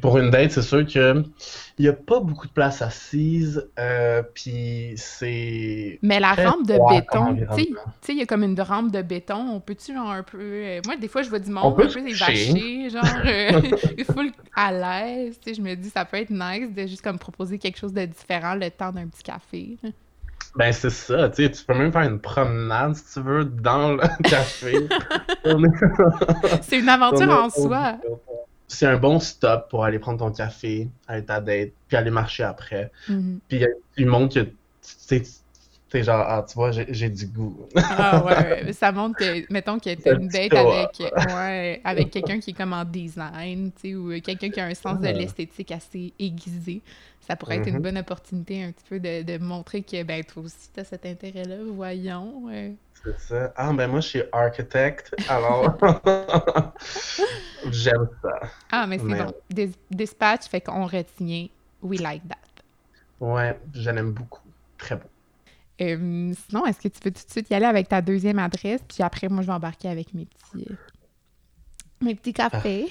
pour 0.01 0.19
une 0.19 0.31
date, 0.31 0.53
c'est 0.53 0.63
sûr 0.63 0.85
que 0.87 1.23
il 1.79 1.85
y 1.85 1.89
a 1.89 1.93
pas 1.93 2.21
beaucoup 2.21 2.47
de 2.47 2.53
place 2.53 2.83
assise, 2.83 3.69
euh, 3.79 4.23
puis 4.35 4.93
c'est. 4.97 5.99
Mais 6.03 6.21
la 6.21 6.35
rampe 6.35 6.67
de 6.67 6.79
béton, 6.91 7.37
tu 7.57 7.75
sais, 8.01 8.13
il 8.13 8.19
y 8.19 8.23
a 8.23 8.27
comme 8.27 8.43
une 8.43 8.61
rampe 8.61 8.91
de 8.91 9.03
béton. 9.03 9.37
On 9.37 9.61
peut-tu 9.61 9.95
genre 9.95 10.11
un 10.11 10.23
peu. 10.23 10.39
Euh, 10.41 10.81
moi, 10.87 10.97
des 10.97 11.09
fois, 11.09 11.23
je 11.23 11.31
vois 11.31 11.39
du 11.39 11.51
monde 11.51 11.81
un 11.81 11.87
peu 11.87 12.09
évaché, 12.09 12.91
genre 12.91 13.05
euh, 13.25 13.63
full 14.13 14.33
à 14.55 14.73
l'aise. 14.73 15.39
Tu 15.41 15.51
sais, 15.51 15.55
je 15.55 15.63
me 15.63 15.75
dis, 15.75 15.91
ça 15.91 16.05
peut 16.05 16.19
être 16.19 16.31
nice 16.31 16.73
de 16.75 16.87
juste 16.87 17.03
comme 17.03 17.19
proposer 17.19 17.59
quelque 17.59 17.79
chose 17.79 17.93
de 17.93 18.05
différent 18.05 18.55
le 18.55 18.71
temps 18.71 18.93
d'un 18.93 19.07
petit 19.07 19.23
café. 19.23 19.79
Ben, 20.57 20.73
c'est 20.73 20.91
ça, 20.91 21.29
tu 21.29 21.45
sais, 21.45 21.51
tu 21.51 21.65
peux 21.65 21.75
même 21.75 21.93
faire 21.93 22.03
une 22.03 22.19
promenade, 22.19 22.97
si 22.97 23.15
tu 23.15 23.21
veux, 23.21 23.45
dans 23.45 23.93
le 23.93 24.23
café. 24.29 24.75
c'est 26.63 26.79
une 26.79 26.89
aventure 26.89 27.31
en 27.31 27.51
soi 27.51 27.99
c'est 28.71 28.87
un 28.87 28.97
bon 28.97 29.19
stop 29.19 29.69
pour 29.69 29.85
aller 29.85 29.99
prendre 29.99 30.21
ton 30.21 30.31
café, 30.31 30.89
aller 31.09 31.25
ta 31.25 31.41
date, 31.41 31.73
puis 31.89 31.97
aller 31.97 32.11
marcher 32.11 32.45
après. 32.45 32.91
Mm-hmm. 33.09 33.39
Puis 33.49 33.67
il 33.97 34.07
montre 34.07 34.35
que 34.35 34.41
tu 35.09 35.25
sais, 35.91 36.05
genre, 36.05 36.25
ah, 36.27 36.47
tu 36.49 36.55
vois, 36.55 36.71
j'ai 36.71 37.09
du 37.09 37.27
goût. 37.27 37.67
ah 37.75 38.25
ouais, 38.25 38.73
ça 38.73 38.93
montre 38.93 39.19
que, 39.19 39.53
mettons 39.53 39.81
que 39.81 39.93
t'as 39.93 40.15
une 40.15 40.29
date 40.29 40.55
avec, 40.55 41.01
ouais, 41.35 41.81
avec 41.83 42.11
quelqu'un 42.11 42.39
qui 42.39 42.51
est 42.51 42.55
comme 42.55 42.73
en 42.73 42.85
design, 42.85 43.73
tu 43.73 43.91
sais, 43.91 43.95
ou 43.97 44.21
quelqu'un 44.21 44.51
qui 44.51 44.61
a 44.61 44.67
un 44.67 44.75
sens 44.75 45.01
de 45.01 45.09
l'esthétique 45.09 45.73
assez 45.73 46.13
aiguisé. 46.17 46.81
Ça 47.31 47.37
pourrait 47.37 47.59
être 47.59 47.69
une 47.69 47.79
mm-hmm. 47.79 47.83
bonne 47.83 47.99
opportunité 47.99 48.65
un 48.65 48.73
petit 48.73 48.85
peu 48.89 48.99
de, 48.99 49.23
de 49.23 49.39
montrer 49.39 49.83
que, 49.83 50.03
ben, 50.03 50.25
toi 50.25 50.43
aussi, 50.43 50.69
t'as 50.75 50.83
cet 50.83 51.07
intérêt-là, 51.07 51.59
voyons. 51.65 52.51
C'est 53.05 53.21
ça. 53.21 53.53
Ah, 53.55 53.73
ben 53.73 53.87
moi, 53.87 54.01
je 54.01 54.09
suis 54.09 54.23
architecte, 54.33 55.15
alors 55.29 55.79
j'aime 57.71 58.09
ça. 58.21 58.41
Ah, 58.73 58.85
mais 58.89 58.99
c'est 58.99 59.05
bon. 59.05 59.73
dispatch 59.93 60.49
fait 60.49 60.61
qu'on 60.61 60.87
retient 60.87 61.47
We 61.83 62.01
like 62.01 62.25
that. 62.27 63.25
Ouais, 63.25 63.57
je 63.75 63.91
l'aime 63.91 64.11
beaucoup. 64.11 64.43
Très 64.77 64.97
bon. 64.97 65.07
Euh, 65.83 66.35
sinon, 66.49 66.67
est-ce 66.67 66.81
que 66.81 66.89
tu 66.89 66.99
peux 66.99 67.13
tout 67.13 67.25
de 67.25 67.31
suite 67.31 67.49
y 67.49 67.55
aller 67.55 67.67
avec 67.67 67.89
ta 67.89 68.03
deuxième 68.03 68.41
adresse, 68.41 68.81
puis 68.89 69.05
après, 69.05 69.29
moi, 69.29 69.43
je 69.43 69.47
vais 69.47 69.53
embarquer 69.53 69.89
avec 69.89 70.15
mes 70.15 70.27
petits, 70.27 70.67
euh, 70.69 70.75
mes 72.03 72.17
petits 72.17 72.33
cafés. 72.33 72.89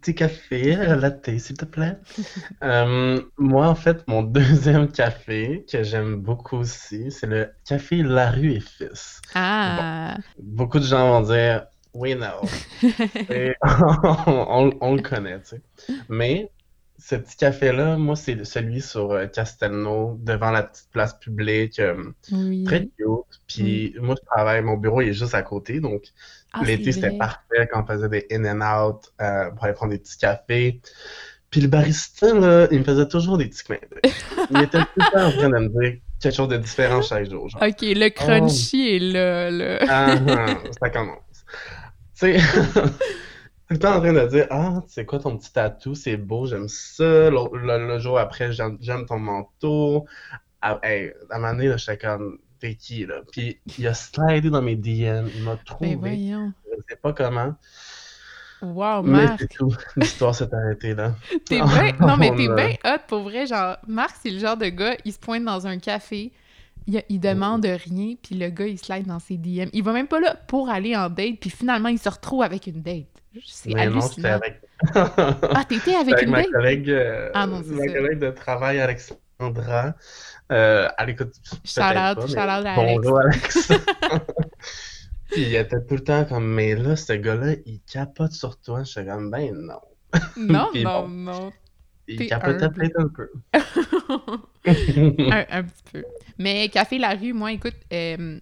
Petit 0.00 0.14
café, 0.14 0.76
latte, 0.76 1.38
s'il 1.38 1.56
te 1.56 1.64
plaît. 1.64 1.98
Euh, 2.62 3.20
moi, 3.36 3.68
en 3.68 3.74
fait, 3.74 4.06
mon 4.08 4.22
deuxième 4.38 4.90
café, 4.90 5.66
que 5.70 5.82
j'aime 5.82 6.16
beaucoup 6.16 6.56
aussi, 6.58 7.10
c'est 7.10 7.26
le 7.26 7.50
café 7.66 8.02
La 8.02 8.30
Rue 8.30 8.52
et 8.52 8.60
Fils. 8.60 9.20
Ah! 9.34 10.16
beaucoup 10.38 10.78
de 10.78 10.84
gens 10.84 11.20
vont 11.20 11.26
dire 11.32 11.66
We 11.92 12.14
know. 12.14 12.40
on, 13.62 14.72
on, 14.80 14.94
le 14.94 15.02
connaît, 15.02 15.40
tu 15.40 15.56
sais. 15.56 15.62
Mais 16.08 16.50
ce 16.98 17.16
petit 17.16 17.36
café-là, 17.36 17.96
moi, 17.96 18.16
c'est 18.16 18.44
celui 18.44 18.80
sur 18.80 19.12
euh, 19.12 19.26
Castelnau, 19.26 20.18
devant 20.22 20.50
la 20.50 20.62
petite 20.62 20.88
place 20.92 21.14
publique, 21.18 21.80
très 22.64 22.86
cute. 22.86 23.40
Puis 23.46 23.94
moi, 24.00 24.14
je 24.18 24.26
travaille, 24.26 24.62
mon 24.62 24.76
bureau 24.76 25.00
il 25.00 25.08
est 25.08 25.12
juste 25.12 25.34
à 25.34 25.42
côté, 25.42 25.80
donc 25.80 26.04
ah, 26.52 26.62
l'été, 26.64 26.92
c'était 26.92 27.16
parfait 27.18 27.68
quand 27.72 27.82
on 27.82 27.86
faisait 27.86 28.08
des 28.08 28.26
in 28.30 28.44
and 28.44 28.62
out 28.62 29.12
euh, 29.20 29.50
pour 29.50 29.64
aller 29.64 29.74
prendre 29.74 29.92
des 29.92 29.98
petits 29.98 30.18
cafés. 30.18 30.80
Puis 31.50 31.60
le 31.60 31.68
barista, 31.68 32.32
là, 32.32 32.68
il 32.70 32.80
me 32.80 32.84
faisait 32.84 33.08
toujours 33.08 33.38
des 33.38 33.46
petits 33.46 33.64
clins 33.64 33.76
d'œil. 33.90 34.12
Il 34.50 34.62
était 34.62 34.78
tout 34.78 34.86
le 34.96 35.12
temps 35.12 35.26
en 35.26 35.32
train 35.32 35.48
de 35.50 35.58
me 35.58 35.68
dire 35.68 36.00
quelque 36.20 36.34
chose 36.34 36.48
de 36.48 36.56
différent 36.56 37.02
chaque 37.02 37.28
jour. 37.28 37.48
Genre. 37.48 37.62
OK, 37.62 37.80
le 37.80 38.08
crunchy 38.08 38.88
oh. 38.88 38.94
est 38.94 38.98
là, 38.98 39.50
là. 39.50 39.78
ah, 39.88 40.16
ah 40.28 40.46
ça 40.80 40.90
commence. 40.90 41.18
Tu 42.18 42.38
sais, 42.38 42.38
tout 43.68 43.74
le 43.74 43.78
temps 43.78 43.96
en 43.96 44.00
train 44.00 44.12
de 44.12 44.26
dire 44.26 44.46
Ah, 44.50 44.82
c'est 44.88 45.04
quoi 45.04 45.18
ton 45.18 45.36
petit 45.36 45.52
tatou, 45.52 45.94
c'est 45.94 46.16
beau, 46.16 46.46
j'aime 46.46 46.68
ça. 46.68 47.30
Le, 47.30 47.98
jour 47.98 48.18
après, 48.18 48.52
j'aime 48.52 49.06
ton 49.06 49.18
manteau. 49.18 50.06
À, 50.60 50.78
hey, 50.82 51.12
à 51.30 51.36
un 51.36 51.38
moment 51.38 51.52
donné, 51.52 51.76
j'étais 51.76 51.98
comme 51.98 52.38
T'es 52.60 52.74
qui, 52.74 53.04
là? 53.04 53.16
Puis 53.32 53.58
il 53.78 53.86
a 53.86 53.94
slidé 53.94 54.48
dans 54.48 54.62
mes 54.62 54.76
DM, 54.76 55.28
il 55.34 55.42
m'a 55.42 55.54
ben, 55.54 55.60
trouvé. 55.64 55.96
Ben 55.96 55.98
voyons. 55.98 56.52
Je 56.70 56.82
sais 56.88 56.96
pas 56.96 57.12
comment. 57.12 57.54
Wow, 58.62 59.02
Mais 59.02 59.24
Marc! 59.24 59.40
c'est 59.40 59.48
tout. 59.48 59.74
L'histoire 59.96 60.34
s'est 60.34 60.52
arrêtée 60.54 60.94
là. 60.94 61.14
T'es 61.44 61.60
bien... 61.60 61.92
Non, 62.00 62.16
mais 62.16 62.30
t'es 62.34 62.48
bien 62.48 62.74
hot, 62.84 63.00
pour 63.06 63.20
vrai. 63.24 63.46
Genre, 63.46 63.76
Marc, 63.86 64.16
c'est 64.22 64.30
le 64.30 64.38
genre 64.38 64.56
de 64.56 64.66
gars, 64.66 64.96
il 65.04 65.12
se 65.12 65.18
pointe 65.18 65.44
dans 65.44 65.66
un 65.66 65.78
café, 65.78 66.32
il, 66.86 67.02
il 67.08 67.20
demande 67.20 67.66
rien, 67.66 68.14
puis 68.22 68.36
le 68.36 68.48
gars, 68.48 68.66
il 68.66 68.78
slide 68.78 69.06
dans 69.06 69.18
ses 69.18 69.36
DM. 69.36 69.68
Il 69.72 69.82
va 69.82 69.92
même 69.92 70.08
pas 70.08 70.20
là 70.20 70.34
pour 70.46 70.70
aller 70.70 70.96
en 70.96 71.10
date, 71.10 71.40
puis 71.40 71.50
finalement, 71.50 71.90
il 71.90 71.98
se 71.98 72.08
retrouve 72.08 72.42
avec 72.42 72.66
une 72.66 72.80
date. 72.80 73.13
C'est 73.44 73.72
Mais 73.72 73.86
non, 73.88 74.00
hallucinant. 74.00 74.28
avec. 74.34 74.60
Ah, 74.94 75.64
t'étais 75.68 75.94
avec 75.94 76.14
avec 76.14 76.24
une 76.26 76.30
ma 76.30 76.44
collègue, 76.44 76.90
euh, 76.90 77.30
Ah 77.34 77.46
non, 77.46 77.60
ma 77.66 77.86
ça. 77.86 77.92
collègue 77.92 78.18
de 78.18 78.30
travail, 78.30 78.80
Alexandra. 78.80 79.94
Euh, 80.52 80.88
elle 80.98 81.10
écoute 81.10 81.32
peut-être 81.32 81.60
Shout 81.64 81.80
pas, 81.80 82.12
out, 82.12 82.18
mais 82.22 82.28
shout 82.28 82.34
out 82.38 82.66
à. 82.66 82.74
Bonjour, 82.76 83.18
Alex. 83.20 83.68
Puis 85.30 85.42
il 85.42 85.54
était 85.56 85.80
tout 85.84 85.94
le 85.94 86.04
temps 86.04 86.24
comme, 86.26 86.46
mais 86.46 86.74
là, 86.76 86.96
ce 86.96 87.12
gars-là, 87.14 87.54
il 87.66 87.80
capote 87.90 88.32
sur 88.32 88.58
toi. 88.60 88.84
J'étais 88.84 89.06
comme, 89.06 89.30
ben 89.30 89.52
non. 89.54 89.80
Non, 90.36 90.68
Puis 90.72 90.84
non, 90.84 91.02
bon. 91.02 91.08
non. 91.08 91.52
Il 92.06 92.26
capotait 92.28 92.68
peut-être 92.68 93.00
un 93.00 93.08
peu. 93.08 93.30
un, 94.66 95.44
un 95.50 95.62
petit 95.64 95.82
peu. 95.92 96.04
Mais 96.38 96.68
Café 96.68 96.98
La 96.98 97.14
Rue, 97.14 97.32
moi, 97.32 97.52
écoute, 97.52 97.74
euh, 97.92 98.38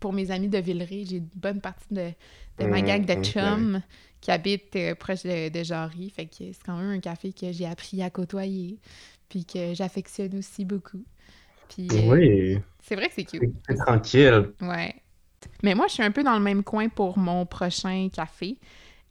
pour 0.00 0.12
mes 0.12 0.30
amis 0.32 0.48
de 0.48 0.58
Villeray, 0.58 1.04
j'ai 1.08 1.16
une 1.18 1.28
bonne 1.36 1.60
partie 1.60 1.86
de, 1.94 2.10
de 2.58 2.66
ma 2.66 2.82
Mm, 2.82 2.84
gang 2.84 3.04
de 3.04 3.14
ok. 3.14 3.22
chums 3.22 3.82
qui 4.20 4.30
habitent 4.30 4.76
euh, 4.76 4.94
proche 4.94 5.22
de, 5.24 5.48
de 5.50 5.62
Jarry. 5.64 6.10
Fait 6.10 6.26
que 6.26 6.36
c'est 6.52 6.62
quand 6.64 6.76
même 6.76 6.90
un 6.90 7.00
café 7.00 7.32
que 7.32 7.52
j'ai 7.52 7.66
appris 7.66 8.02
à 8.02 8.10
côtoyer, 8.10 8.78
puis 9.28 9.44
que 9.46 9.74
j'affectionne 9.74 10.36
aussi 10.38 10.64
beaucoup. 10.64 11.04
Puis 11.68 11.98
euh, 11.98 12.02
Oui, 12.10 12.62
c'est 12.82 12.96
vrai 12.96 13.08
que 13.08 13.14
c'est 13.14 13.24
cute. 13.26 13.46
c'est 13.68 13.74
tranquille. 13.76 14.54
Ouais. 14.60 14.94
Mais 15.62 15.74
moi, 15.74 15.86
je 15.88 15.94
suis 15.94 16.02
un 16.02 16.10
peu 16.10 16.22
dans 16.22 16.34
le 16.34 16.40
même 16.44 16.64
coin 16.64 16.88
pour 16.88 17.18
mon 17.18 17.46
prochain 17.46 18.08
café. 18.12 18.58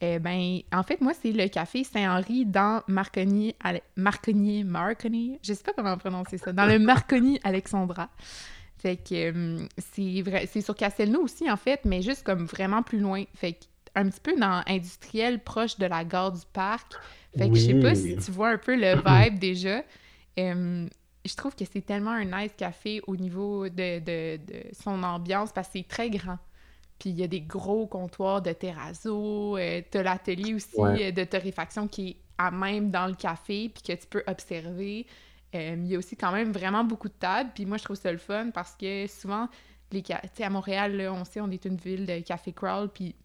Eh 0.01 0.19
ben, 0.19 0.59
en 0.73 0.83
fait, 0.83 1.01
moi, 1.01 1.13
c'est 1.13 1.31
le 1.31 1.47
café 1.49 1.83
Saint-Henri 1.83 2.45
dans 2.45 2.83
Marconi, 2.87 3.55
Ale- 3.63 3.81
Marconi, 3.97 4.63
Marconi, 4.63 5.39
je 5.43 5.53
sais 5.53 5.63
pas 5.63 5.73
comment 5.75 5.97
prononcer 5.97 6.37
ça, 6.37 6.53
dans 6.53 6.65
le 6.67 6.79
Marconi 6.79 7.39
Alexandra. 7.43 8.09
Fait 8.83 8.97
que 8.97 9.31
euh, 9.61 9.67
c'est 9.79 10.21
vrai, 10.21 10.45
c'est 10.51 10.61
sur 10.61 10.75
Castelnau 10.75 11.21
aussi, 11.23 11.49
en 11.49 11.57
fait, 11.57 11.81
mais 11.85 12.01
juste 12.01 12.23
comme 12.23 12.45
vraiment 12.45 12.83
plus 12.83 12.99
loin. 12.99 13.23
Fait 13.33 13.53
que 13.53 13.65
un 13.95 14.09
petit 14.09 14.19
peu 14.21 14.35
dans 14.37 14.61
industriel, 14.67 15.39
proche 15.43 15.77
de 15.77 15.85
la 15.85 16.03
gare 16.03 16.31
du 16.33 16.41
parc. 16.51 16.93
Fait 17.37 17.49
que 17.49 17.55
je 17.55 17.61
sais 17.61 17.75
pas 17.79 17.95
si 17.95 18.15
tu 18.17 18.31
vois 18.31 18.49
un 18.49 18.57
peu 18.57 18.75
le 18.75 18.95
vibe 19.05 19.39
déjà. 19.39 19.83
Euh, 20.39 20.87
je 21.25 21.35
trouve 21.35 21.55
que 21.55 21.63
c'est 21.71 21.81
tellement 21.85 22.11
un 22.11 22.25
nice 22.25 22.51
café 22.57 23.01
au 23.07 23.15
niveau 23.15 23.69
de, 23.69 23.99
de- 23.99 24.37
de 24.37 24.63
son 24.83 25.01
ambiance 25.03 25.51
parce 25.53 25.67
que 25.69 25.73
c'est 25.79 25.87
très 25.87 26.09
grand. 26.09 26.37
Puis 26.99 27.11
il 27.11 27.19
y 27.19 27.23
a 27.23 27.27
des 27.27 27.41
gros 27.41 27.87
comptoirs 27.87 28.41
de 28.41 28.51
terrazzo, 28.53 29.57
euh, 29.57 29.81
t'as 29.91 30.03
l'atelier 30.03 30.53
aussi 30.55 30.67
Ouais. 30.75 31.07
euh, 31.09 31.11
de 31.11 31.23
torréfaction 31.23 31.87
qui 31.87 32.09
est 32.09 32.17
à 32.37 32.51
même 32.51 32.91
dans 32.91 33.07
le 33.07 33.15
café 33.15 33.69
puis 33.69 33.83
que 33.83 33.93
tu 34.01 34.07
peux 34.07 34.23
observer. 34.27 35.05
Euh, 35.55 35.75
il 35.77 35.87
y 35.87 35.95
a 35.95 35.97
aussi 35.97 36.15
quand 36.15 36.31
même 36.31 36.51
vraiment 36.51 36.83
beaucoup 36.83 37.07
de 37.09 37.13
tables. 37.13 37.51
Puis 37.53 37.65
moi, 37.65 37.77
je 37.77 37.83
trouve 37.83 37.95
ça 37.95 38.11
le 38.11 38.17
fun 38.17 38.49
parce 38.51 38.75
que 38.75 39.07
souvent, 39.07 39.47
les 39.91 40.03
ca- 40.05 40.21
tu 40.21 40.29
sais, 40.35 40.43
à 40.43 40.49
Montréal, 40.49 40.95
là, 40.97 41.13
on 41.13 41.23
sait, 41.25 41.41
on 41.41 41.51
est 41.51 41.65
une 41.65 41.77
ville 41.77 42.05
de 42.05 42.19
café 42.19 42.51
crawl, 42.53 42.89
puis 42.89 43.15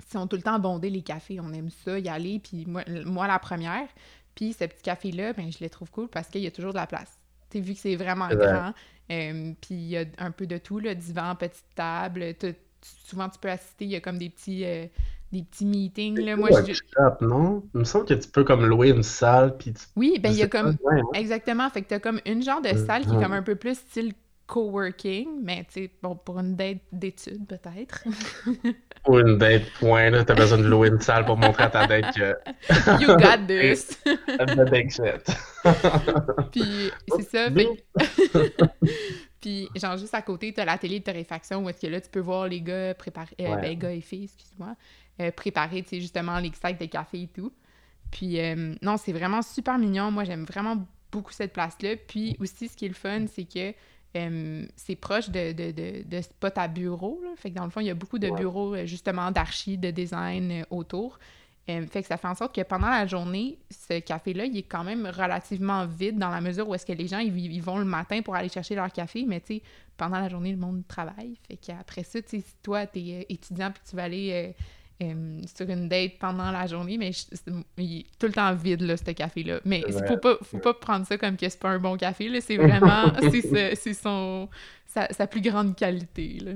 ils 0.00 0.12
sont 0.12 0.26
tout 0.26 0.36
le 0.36 0.42
temps 0.42 0.58
bondés, 0.58 0.90
les 0.90 1.02
cafés. 1.02 1.40
On 1.40 1.52
aime 1.52 1.70
ça, 1.70 1.98
y 1.98 2.08
aller. 2.08 2.38
Puis 2.38 2.64
moi, 2.66 2.84
moi 3.04 3.26
la 3.26 3.38
première. 3.38 3.88
Puis 4.34 4.52
ce 4.52 4.64
petit 4.64 4.82
café-là, 4.82 5.32
ben, 5.32 5.50
je 5.50 5.58
le 5.62 5.68
trouve 5.68 5.90
cool 5.90 6.08
parce 6.08 6.28
qu'il 6.28 6.42
y 6.42 6.46
a 6.46 6.50
toujours 6.50 6.70
de 6.72 6.76
la 6.76 6.86
place. 6.86 7.18
Tu 7.50 7.58
sais, 7.58 7.64
vu 7.64 7.74
que 7.74 7.80
c'est 7.80 7.96
vraiment 7.96 8.28
grand, 8.28 8.72
euh, 9.10 9.52
puis 9.60 9.74
il 9.74 9.88
y 9.88 9.96
a 9.96 10.04
un 10.18 10.30
peu 10.30 10.46
de 10.46 10.58
tout, 10.58 10.78
là, 10.78 10.94
divan, 10.94 11.34
petite 11.34 11.64
table. 11.74 12.34
souvent, 12.80 13.28
tu 13.28 13.38
peux 13.40 13.50
assister, 13.50 13.84
il 13.86 13.90
y 13.90 13.96
a 13.96 14.00
comme 14.00 14.18
des 14.18 14.28
petits, 14.30 14.64
euh, 14.64 14.86
des 15.32 15.42
petits 15.42 15.66
meetings. 15.66 16.18
Là. 16.20 16.36
Moi, 16.36 16.48
je- 16.50 16.54
Workshop, 16.56 17.24
non? 17.24 17.62
Il 17.74 17.80
me 17.80 17.84
semble 17.84 18.06
que 18.06 18.14
tu 18.14 18.28
peux 18.28 18.44
comme 18.44 18.64
louer 18.64 18.88
une 18.90 19.02
salle, 19.02 19.56
puis 19.58 19.72
tu... 19.72 19.82
Oui, 19.96 20.18
ben 20.20 20.30
il 20.30 20.38
y 20.38 20.42
a 20.42 20.48
comme. 20.48 20.76
Exactement. 21.14 21.68
Fait 21.70 21.82
que 21.82 21.88
t'as 21.88 21.98
comme 22.00 22.20
une 22.26 22.42
genre 22.42 22.62
de 22.62 22.76
salle 22.76 23.04
qui 23.06 23.14
est 23.14 23.20
comme 23.22 23.32
un 23.32 23.42
peu 23.42 23.54
plus 23.56 23.74
style 23.76 24.12
coworking, 24.46 25.28
mais 25.42 25.58
tu 25.64 25.82
sais, 25.82 25.90
bon, 26.02 26.16
pour 26.16 26.38
une 26.40 26.56
date 26.56 26.78
d'études 26.90 27.46
peut-être. 27.46 28.02
Ou 29.06 29.18
une 29.18 29.36
date, 29.36 29.64
point, 29.78 30.08
là, 30.08 30.24
t'as 30.24 30.34
besoin 30.34 30.56
de 30.56 30.66
louer 30.66 30.88
une 30.88 31.00
salle 31.00 31.26
pour 31.26 31.36
montrer 31.36 31.64
à 31.64 31.68
ta 31.68 31.86
date 31.86 32.14
que... 32.16 32.34
you 33.02 33.08
got 33.18 33.38
this! 33.46 33.98
The 34.26 34.70
big 34.70 34.90
shit. 34.90 35.26
Puis 36.50 36.90
c'est 37.14 37.28
ça. 37.30 37.50
Mais- 37.50 37.68
Fait... 37.98 38.54
Puis 39.40 39.68
genre 39.76 39.96
juste 39.96 40.14
à 40.14 40.22
côté, 40.22 40.52
t'as 40.52 40.64
l'atelier 40.64 40.98
de 40.98 41.04
torréfaction 41.04 41.62
où 41.64 41.68
est-ce 41.68 41.80
que 41.80 41.86
là, 41.86 42.00
tu 42.00 42.08
peux 42.10 42.20
voir 42.20 42.48
les 42.48 42.60
gars 42.60 42.94
préparer... 42.94 43.36
euh, 43.40 43.54
Ouais. 43.54 43.60
ben, 43.60 43.78
gars 43.78 43.92
et 43.92 44.00
filles, 44.00 44.24
excuse-moi, 44.24 44.74
euh, 45.20 45.30
préparer, 45.30 45.82
tu 45.82 45.90
sais, 45.90 46.00
justement, 46.00 46.38
les 46.38 46.52
sacs 46.52 46.78
de 46.78 46.86
café 46.86 47.22
et 47.22 47.26
tout. 47.28 47.52
Puis 48.10 48.40
euh, 48.40 48.74
non, 48.82 48.96
c'est 48.96 49.12
vraiment 49.12 49.42
super 49.42 49.78
mignon. 49.78 50.10
Moi, 50.10 50.24
j'aime 50.24 50.44
vraiment 50.44 50.76
beaucoup 51.12 51.32
cette 51.32 51.52
place-là. 51.52 51.96
Puis 52.06 52.36
aussi, 52.40 52.68
ce 52.68 52.76
qui 52.76 52.84
est 52.86 52.88
le 52.88 52.94
fun, 52.94 53.26
c'est 53.26 53.44
que 53.44 53.74
euh, 54.16 54.66
c'est 54.76 54.96
proche 54.96 55.28
de, 55.28 55.52
de, 55.52 55.70
de, 55.70 56.02
de 56.08 56.20
spots 56.22 56.48
à 56.56 56.68
bureaux. 56.68 57.20
Là. 57.22 57.30
Fait 57.36 57.50
que 57.50 57.56
dans 57.56 57.64
le 57.64 57.70
fond, 57.70 57.80
il 57.80 57.86
y 57.86 57.90
a 57.90 57.94
beaucoup 57.94 58.18
de 58.18 58.28
Ouais. 58.28 58.38
bureaux, 58.38 58.76
justement, 58.86 59.30
d'archi, 59.30 59.76
de 59.76 59.90
design 59.90 60.64
autour. 60.70 61.18
Euh, 61.68 61.86
fait 61.86 62.00
que 62.00 62.08
ça 62.08 62.16
fait 62.16 62.26
en 62.28 62.34
sorte 62.34 62.54
que 62.54 62.62
pendant 62.62 62.88
la 62.88 63.06
journée, 63.06 63.58
ce 63.70 63.98
café-là, 64.00 64.46
il 64.46 64.56
est 64.56 64.62
quand 64.62 64.84
même 64.84 65.06
relativement 65.06 65.84
vide 65.84 66.16
dans 66.18 66.30
la 66.30 66.40
mesure 66.40 66.66
où 66.66 66.74
est-ce 66.74 66.86
que 66.86 66.94
les 66.94 67.06
gens, 67.06 67.18
ils, 67.18 67.36
ils 67.38 67.62
vont 67.62 67.76
le 67.76 67.84
matin 67.84 68.22
pour 68.22 68.34
aller 68.34 68.48
chercher 68.48 68.74
leur 68.74 68.90
café, 68.90 69.26
mais 69.28 69.40
tu 69.40 69.56
sais, 69.56 69.62
pendant 69.98 70.18
la 70.18 70.30
journée, 70.30 70.50
le 70.52 70.56
monde 70.56 70.82
travaille. 70.88 71.34
Fait 71.46 71.58
qu'après 71.58 72.04
ça, 72.04 72.22
tu 72.22 72.28
sais, 72.30 72.40
si 72.40 72.54
toi, 72.62 72.86
t'es 72.86 73.26
étudiant 73.28 73.70
puis 73.70 73.82
tu 73.86 73.96
vas 73.96 74.04
aller 74.04 74.30
euh, 74.32 74.62
euh, 75.02 75.40
sur 75.56 75.68
une 75.70 75.88
date 75.88 76.18
pendant 76.18 76.50
la 76.50 76.66
journée, 76.66 76.98
mais 76.98 77.12
je- 77.12 77.52
il 77.78 78.00
est 78.00 78.06
tout 78.18 78.26
le 78.26 78.32
temps 78.32 78.54
vide, 78.54 78.82
là, 78.82 78.96
ce 78.96 79.04
café-là. 79.10 79.60
Mais 79.64 79.84
il 79.88 80.04
faut 80.06 80.16
pas, 80.18 80.36
faut 80.42 80.58
pas 80.58 80.74
prendre 80.74 81.06
ça 81.06 81.16
comme 81.18 81.36
que 81.36 81.48
c'est 81.48 81.60
pas 81.60 81.70
un 81.70 81.78
bon 81.78 81.96
café, 81.96 82.28
là. 82.28 82.40
C'est 82.40 82.56
vraiment, 82.56 83.12
c'est 83.32 83.94
son, 83.94 84.48
sa, 84.86 85.08
sa 85.12 85.26
plus 85.26 85.40
grande 85.40 85.76
qualité, 85.76 86.38
là. 86.40 86.52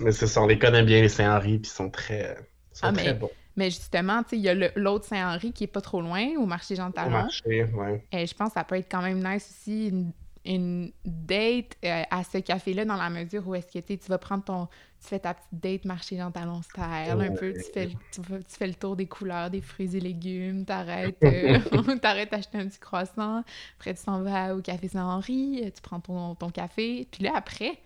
Mais 0.00 0.12
c'est 0.12 0.26
ça, 0.26 0.42
on 0.42 0.46
les 0.46 0.58
connaît 0.58 0.82
bien, 0.84 1.00
les 1.02 1.08
Saint-Henri, 1.08 1.58
puis 1.58 1.70
ils 1.70 1.74
sont 1.74 1.90
très, 1.90 2.36
sont 2.72 2.88
Ah, 2.88 2.92
très 2.92 3.14
mais 3.14 3.14
bons 3.14 3.30
Mais 3.56 3.70
justement, 3.70 4.22
tu 4.22 4.30
sais, 4.30 4.36
il 4.38 4.42
y 4.42 4.48
a 4.50 4.54
l'autre 4.76 5.06
Saint-Henri 5.06 5.52
qui 5.52 5.64
est 5.64 5.66
pas 5.68 5.80
trop 5.80 6.02
loin, 6.02 6.36
au 6.38 6.46
marché 6.46 6.76
Jean 6.76 6.92
au 6.92 6.92
Talon. 6.92 7.10
marché, 7.10 7.64
ouais. 7.64 8.06
Et 8.12 8.26
je 8.26 8.34
pense 8.34 8.48
que 8.48 8.54
ça 8.54 8.64
peut 8.64 8.76
être 8.76 8.90
quand 8.90 9.02
même 9.02 9.18
nice 9.26 9.48
aussi, 9.50 9.88
une, 9.88 10.12
une 10.46 10.92
date 11.04 11.76
euh, 11.84 12.02
à 12.10 12.24
ce 12.24 12.38
café-là, 12.38 12.84
dans 12.84 12.96
la 12.96 13.10
mesure 13.10 13.46
où 13.48 13.54
est-ce 13.54 13.78
que 13.78 13.94
tu 13.94 14.08
vas 14.08 14.18
prendre 14.18 14.44
ton... 14.44 14.66
Tu 15.00 15.08
fais 15.08 15.18
ta 15.18 15.34
petite 15.34 15.48
date 15.52 15.84
marché 15.84 16.16
Jean 16.16 16.30
Talon 16.30 16.62
style, 16.62 16.82
un 17.20 17.30
peu, 17.32 17.52
tu 17.52 17.60
fais, 17.72 17.88
tu, 18.12 18.22
fais- 18.22 18.38
tu 18.40 18.56
fais 18.56 18.66
le 18.66 18.74
tour 18.74 18.96
des 18.96 19.06
couleurs, 19.06 19.50
des 19.50 19.60
fruits 19.60 19.94
et 19.96 20.00
légumes, 20.00 20.64
t'arrêtes, 20.64 21.18
euh, 21.22 21.58
t'arrêtes 22.02 22.30
d'acheter 22.32 22.58
un 22.58 22.66
petit 22.66 22.78
croissant, 22.78 23.42
après 23.78 23.94
tu 23.94 24.02
t'en 24.04 24.22
vas 24.22 24.56
au 24.56 24.62
café 24.62 24.88
Saint-Henri, 24.88 25.60
euh, 25.64 25.70
tu 25.74 25.82
prends 25.82 26.00
ton, 26.00 26.34
ton 26.34 26.48
café, 26.48 27.06
puis 27.12 27.24
là, 27.24 27.32
après, 27.36 27.78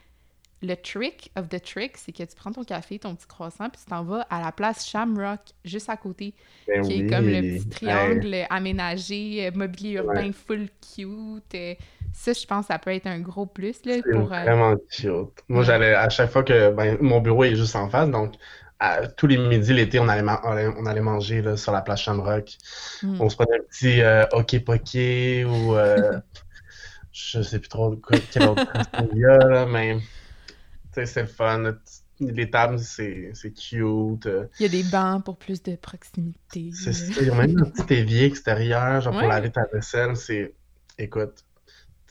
le 0.63 0.75
trick 0.77 1.33
of 1.37 1.49
the 1.49 1.61
trick, 1.61 1.97
c'est 1.97 2.13
que 2.13 2.23
tu 2.23 2.37
prends 2.37 2.53
ton 2.53 2.65
café, 2.65 2.99
ton 2.99 3.15
petit 3.17 3.27
croissant, 3.27 3.71
puis 3.71 3.81
tu 3.83 3.89
t'en 3.91 4.05
vas 4.05 4.21
à 4.31 4.41
la 4.43 4.53
place 4.53 4.87
Shamrock, 4.87 5.41
juste 5.65 5.89
à 5.91 5.97
côté 5.97 6.35
Ben 6.69 6.83
qui 6.83 6.93
est 7.01 7.07
comme 7.07 7.27
le 7.27 7.41
petit 7.43 7.55
Hey, 7.55 7.69
triangle 7.69 8.47
aménagé, 8.51 9.47
euh, 9.47 9.51
mobilier 9.55 9.93
urbain 9.93 10.31
full 10.33 10.69
cute. 10.95 11.57
Ça, 12.13 12.33
je 12.33 12.47
pense 12.47 12.67
que 12.67 12.73
ça 12.73 12.79
peut 12.79 12.91
être 12.95 13.07
un 13.07 13.21
gros 13.21 13.47
plus 13.47 13.85
là, 13.85 13.95
C'est 14.05 14.13
pour... 14.13 14.33
euh, 14.33 14.43
vraiment 14.43 14.77
cute. 14.91 15.43
Moi, 15.49 15.63
j'allais 15.65 15.95
à 15.95 16.09
chaque 16.09 16.31
fois 16.31 16.43
que 16.43 16.71
ben, 16.73 16.99
mon 17.01 17.21
bureau 17.21 17.45
est 17.45 17.57
juste 17.57 17.77
en 17.77 17.89
face, 17.89 18.11
donc 18.11 18.35
à- 18.79 19.07
tous 19.09 19.27
les 19.27 19.37
midis 19.39 19.73
l'été, 19.75 19.99
on 20.01 20.09
allait, 20.09 20.25
on 20.77 20.87
allait, 20.87 21.01
manger 21.01 21.43
là, 21.43 21.57
sur 21.57 21.73
la 21.73 21.83
place 21.83 22.01
Shamrock. 22.01 22.57
hmm. 23.03 23.21
On 23.21 23.29
se 23.29 23.37
prenait 23.37 23.57
un 23.59 23.63
petit 23.69 24.01
euh, 24.03 24.25
hockey 24.33 24.61
poké 24.61 25.45
ou 25.45 25.75
euh, 25.77 26.19
je 27.13 27.43
sais 27.43 27.59
plus 27.59 27.69
trop 27.69 27.97
quoi, 27.97 28.19
quel 28.31 28.45
autre 28.49 28.65
il 29.13 29.19
y 29.19 29.25
a, 29.25 29.37
là, 29.39 29.67
mais 29.67 29.99
c'est 30.93 31.21
le 31.23 31.27
fun. 31.27 31.75
Les 32.23 32.51
tables, 32.51 32.79
c'est 32.79 33.31
c'est 33.33 33.51
cute. 33.53 34.27
euh, 34.27 34.45
Il 34.59 34.63
y 34.63 34.67
a 34.67 34.69
des 34.69 34.83
bancs 34.83 35.25
pour 35.25 35.39
plus 35.39 35.63
de 35.63 35.75
proximité. 35.77 36.71
C'est 36.75 36.93
ça. 36.93 37.23
Ils 37.23 37.31
ont 37.31 37.35
même 37.37 37.57
un 37.59 37.71
petit 37.71 37.95
évier 37.95 38.27
extérieur, 38.27 39.01
genre 39.01 39.15
Ouais. 39.15 39.21
pour 39.21 39.29
laver 39.29 39.51
ta 39.51 39.65
vaisselle. 39.73 40.17
C'est. 40.17 40.53
Écoute, 40.99 41.45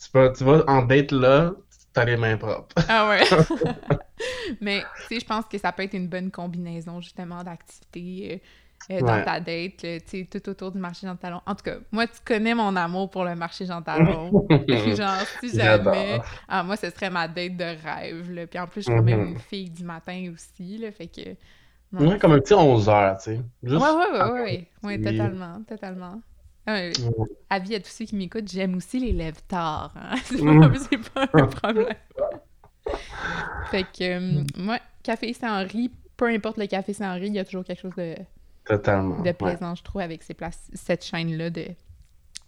tu 0.01 0.09
vas, 0.13 0.29
tu 0.31 0.43
vas 0.43 0.63
en 0.67 0.83
date 0.83 1.11
là, 1.11 1.53
t'as 1.93 2.05
les 2.05 2.17
mains 2.17 2.37
propres. 2.37 2.75
Ah 2.87 3.09
ouais. 3.09 3.23
Mais 4.61 4.91
tu 5.07 5.15
sais, 5.15 5.19
je 5.21 5.25
pense 5.25 5.45
que 5.45 5.57
ça 5.57 5.71
peut 5.71 5.83
être 5.83 5.93
une 5.93 6.07
bonne 6.07 6.31
combinaison 6.31 7.01
justement 7.01 7.43
d'activités 7.43 8.41
euh, 8.91 8.97
euh, 8.99 9.01
dans 9.03 9.13
Ouais. 9.17 9.23
ta 9.23 9.39
date, 9.39 9.83
là, 9.83 9.99
tu 9.99 10.07
sais, 10.07 10.25
tout 10.31 10.49
autour 10.49 10.71
du 10.71 10.79
marché 10.79 11.05
Jean 11.07 11.15
Talon. 11.15 11.41
En 11.45 11.53
tout 11.55 11.63
cas, 11.63 11.75
moi, 11.91 12.07
tu 12.07 12.19
connais 12.25 12.55
mon 12.55 12.75
amour 12.75 13.09
pour 13.09 13.23
le 13.23 13.35
marché 13.35 13.65
Jean 13.65 13.81
Talon. 13.81 14.35
Genre, 14.67 15.27
si 15.39 15.53
jamais. 15.53 16.23
Ah, 16.47 16.63
moi, 16.63 16.75
ce 16.75 16.89
serait 16.89 17.09
ma 17.09 17.27
date 17.27 17.55
de 17.57 17.63
rêve. 17.85 18.31
Là. 18.31 18.47
Puis 18.47 18.59
en 18.59 18.67
plus, 18.67 18.81
je 18.81 18.85
suis 18.87 18.95
quand 18.95 19.03
même 19.03 19.19
Mhm. 19.19 19.27
une 19.33 19.39
fille 19.39 19.69
du 19.69 19.83
matin 19.83 20.31
aussi. 20.33 20.77
Là, 20.79 20.91
fait 20.91 21.07
que. 21.07 21.35
non, 21.91 22.09
Ouais, 22.09 22.17
comme 22.19 22.31
un 22.33 22.39
petit 22.39 22.53
11 22.55 22.89
heures, 22.89 23.17
tu 23.17 23.23
sais. 23.35 23.41
Juste 23.63 23.83
Ouais, 23.83 23.91
ouais, 23.91 24.11
ouais, 24.11 24.41
ouais, 24.41 24.67
ouais, 24.83 24.99
totalement, 25.01 25.61
totalement. 25.67 26.21
Ah, 26.71 26.73
ouais, 26.75 26.91
avis 27.49 27.75
à 27.75 27.79
tous 27.79 27.89
ceux 27.89 28.05
qui 28.05 28.15
m'écoutent, 28.15 28.47
j'aime 28.51 28.75
aussi 28.75 28.99
les 28.99 29.11
lèvres 29.11 29.41
tard. 29.47 29.91
hein. 29.95 30.15
C'est 30.25 30.41
Mm. 30.41 30.59
pas, 30.59 30.79
c'est 30.79 31.09
pas 31.13 31.29
un 31.33 31.47
problème. 31.47 31.95
fait 33.71 33.83
que, 33.83 34.39
euh, 34.39 34.43
moi, 34.57 34.79
Café 35.03 35.33
Saint-Henri, 35.33 35.91
peu 36.17 36.27
importe 36.27 36.57
le 36.57 36.67
Café 36.67 36.93
Saint-Henri, 36.93 37.27
il 37.27 37.33
y 37.35 37.39
a 37.39 37.45
toujours 37.45 37.63
quelque 37.63 37.81
chose 37.81 37.95
de, 37.97 38.15
Totalement. 38.65 39.17
de 39.19 39.23
ouais. 39.23 39.33
plaisant, 39.33 39.75
je 39.75 39.83
trouve, 39.83 40.01
avec 40.01 40.23
ces 40.23 40.33
places, 40.33 40.69
cette 40.73 41.03
chaîne-là 41.05 41.49
de, 41.49 41.65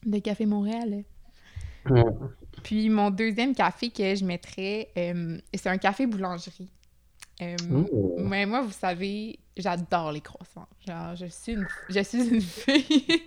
de 0.06 0.20
Café 0.20 0.46
Montréal. 0.46 1.04
Mm. 1.86 2.02
Puis 2.64 2.90
mon 2.90 3.10
deuxième 3.10 3.56
café 3.56 3.90
que 3.90 4.14
je 4.16 4.24
mettrais, 4.26 4.90
euh, 4.98 5.40
c'est 5.54 5.70
un 5.70 5.78
café 5.78 6.06
boulangerie. 6.06 6.70
Euh, 7.42 7.56
mais 8.20 8.46
moi, 8.46 8.62
vous 8.62 8.72
savez, 8.72 9.40
j'adore 9.58 10.12
les 10.12 10.22
croissants. 10.22 10.68
Genre, 10.88 11.16
je 11.16 11.26
suis 11.26 11.54
une, 11.54 11.68
je 11.90 12.02
suis 12.02 12.28
une 12.30 12.42
fille 12.42 13.24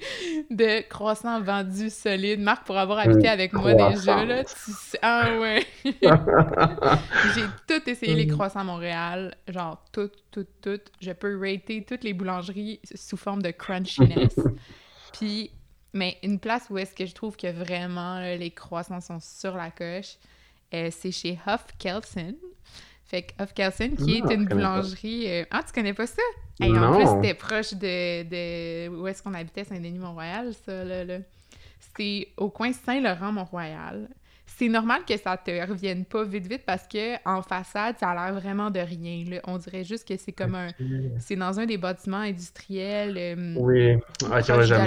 de 0.50 0.87
croissants 0.88 1.40
vendus 1.40 1.90
solides. 1.90 2.40
Marc, 2.40 2.64
pour 2.64 2.76
avoir 2.76 3.00
habité 3.00 3.28
avec 3.28 3.52
moi 3.52 3.73
déjà, 3.73 3.88
croissante. 3.90 4.28
là, 4.28 4.44
tu 4.44 4.52
sais... 4.56 4.99
Ah 5.02 5.38
ouais! 5.38 5.66
J'ai 7.35 7.44
tout 7.66 7.90
essayé 7.90 8.14
les 8.14 8.28
croissants 8.28 8.61
à 8.61 8.64
Montréal. 8.64 9.35
Genre, 9.49 9.83
tout, 9.90 10.11
tout, 10.30 10.47
tout. 10.62 10.80
Je 11.00 11.11
peux 11.11 11.37
rater 11.38 11.85
toutes 11.85 12.04
les 12.04 12.14
boulangeries 12.14 12.80
sous 12.94 13.16
forme 13.16 13.42
de 13.42 13.50
crunchiness. 13.50 14.37
Puis, 15.12 15.50
mais 15.92 16.18
une 16.23 16.38
place 16.38 16.66
où 16.71 16.78
est-ce 16.78 16.94
que 16.94 17.06
je 17.06 17.14
trouve 17.14 17.37
que 17.37 17.50
vraiment 17.50 18.21
là, 18.21 18.37
les 18.37 18.50
croissants 18.52 19.00
sont 19.00 19.21
sur 19.21 19.56
la 19.56 19.71
coche, 19.71 20.18
euh, 20.73 20.88
c'est 20.92 21.12
chez 21.12 21.38
Huff 21.47 21.66
Kelson. 21.78 22.35
Fait 23.14 23.23
que 23.23 23.42
Huff 23.44 23.52
Kelson, 23.54 23.90
qui 23.97 24.23
Ah, 24.25 24.33
est 24.33 24.35
une 24.35 24.49
pas. 24.49 24.54
boulangerie... 24.56 25.25
euh, 25.30 25.44
Ah, 25.52 25.62
tu 25.64 25.73
connais 25.73 25.94
pas 25.94 26.06
ça? 26.09 26.23
Hey, 26.61 26.76
en 26.76 26.92
plus, 26.97 27.06
c'était 27.06 27.35
proche 27.35 27.73
de, 27.75 28.23
de... 28.25 28.88
Où 28.88 29.06
est-ce 29.06 29.23
qu'on 29.23 29.35
habitait, 29.35 29.62
Saint-Denis-Mont-Royal, 29.62 30.52
ça, 30.66 30.83
là, 30.85 31.04
là. 31.04 31.18
C'est 31.97 32.26
au 32.37 32.49
coin 32.50 32.73
Saint-Laurent-Mont-Royal. 32.73 34.09
C'est 34.47 34.68
normal 34.68 35.02
que 35.06 35.16
ça 35.16 35.37
te 35.37 35.50
revienne 35.68 36.04
pas 36.04 36.23
vite 36.25 36.47
vite 36.49 36.62
parce 36.66 36.87
que 36.88 37.14
en 37.28 37.42
façade, 37.42 37.97
ça 37.99 38.11
a 38.11 38.14
l'air 38.30 38.40
vraiment 38.40 38.71
de 38.71 38.80
rien. 38.80 39.25
là. 39.30 39.40
On 39.47 39.59
dirait 39.59 39.85
juste 39.85 40.06
que 40.09 40.16
c'est 40.16 40.33
comme 40.33 40.54
un... 40.56 40.68
C'est 41.18 41.37
dans 41.37 41.59
un 41.61 41.66
des 41.66 41.78
bâtiments 41.78 42.18
industriels. 42.18 43.16
euh, 43.16 43.54
Oui, 43.56 43.97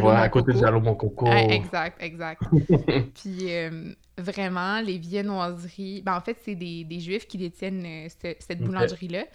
voir, 0.01 0.17
mon 0.17 0.21
à 0.23 0.29
côté 0.29 0.51
du 0.51 0.59
coco. 0.59 0.67
Allô 0.67 0.79
Mon 0.81 0.95
Coco. 0.95 1.25
ah, 1.29 1.41
exact, 1.43 2.01
exact. 2.01 2.41
Puis 3.15 3.53
euh, 3.55 3.93
vraiment, 4.17 4.81
les 4.81 4.97
viennoiseries... 4.97 6.01
Ben, 6.01 6.15
en 6.17 6.21
fait, 6.21 6.37
c'est 6.43 6.55
des, 6.55 6.83
des 6.83 6.99
Juifs 6.99 7.27
qui 7.27 7.37
détiennent 7.37 7.85
euh, 7.85 8.09
ce- 8.09 8.35
cette 8.39 8.61
boulangerie-là. 8.63 9.25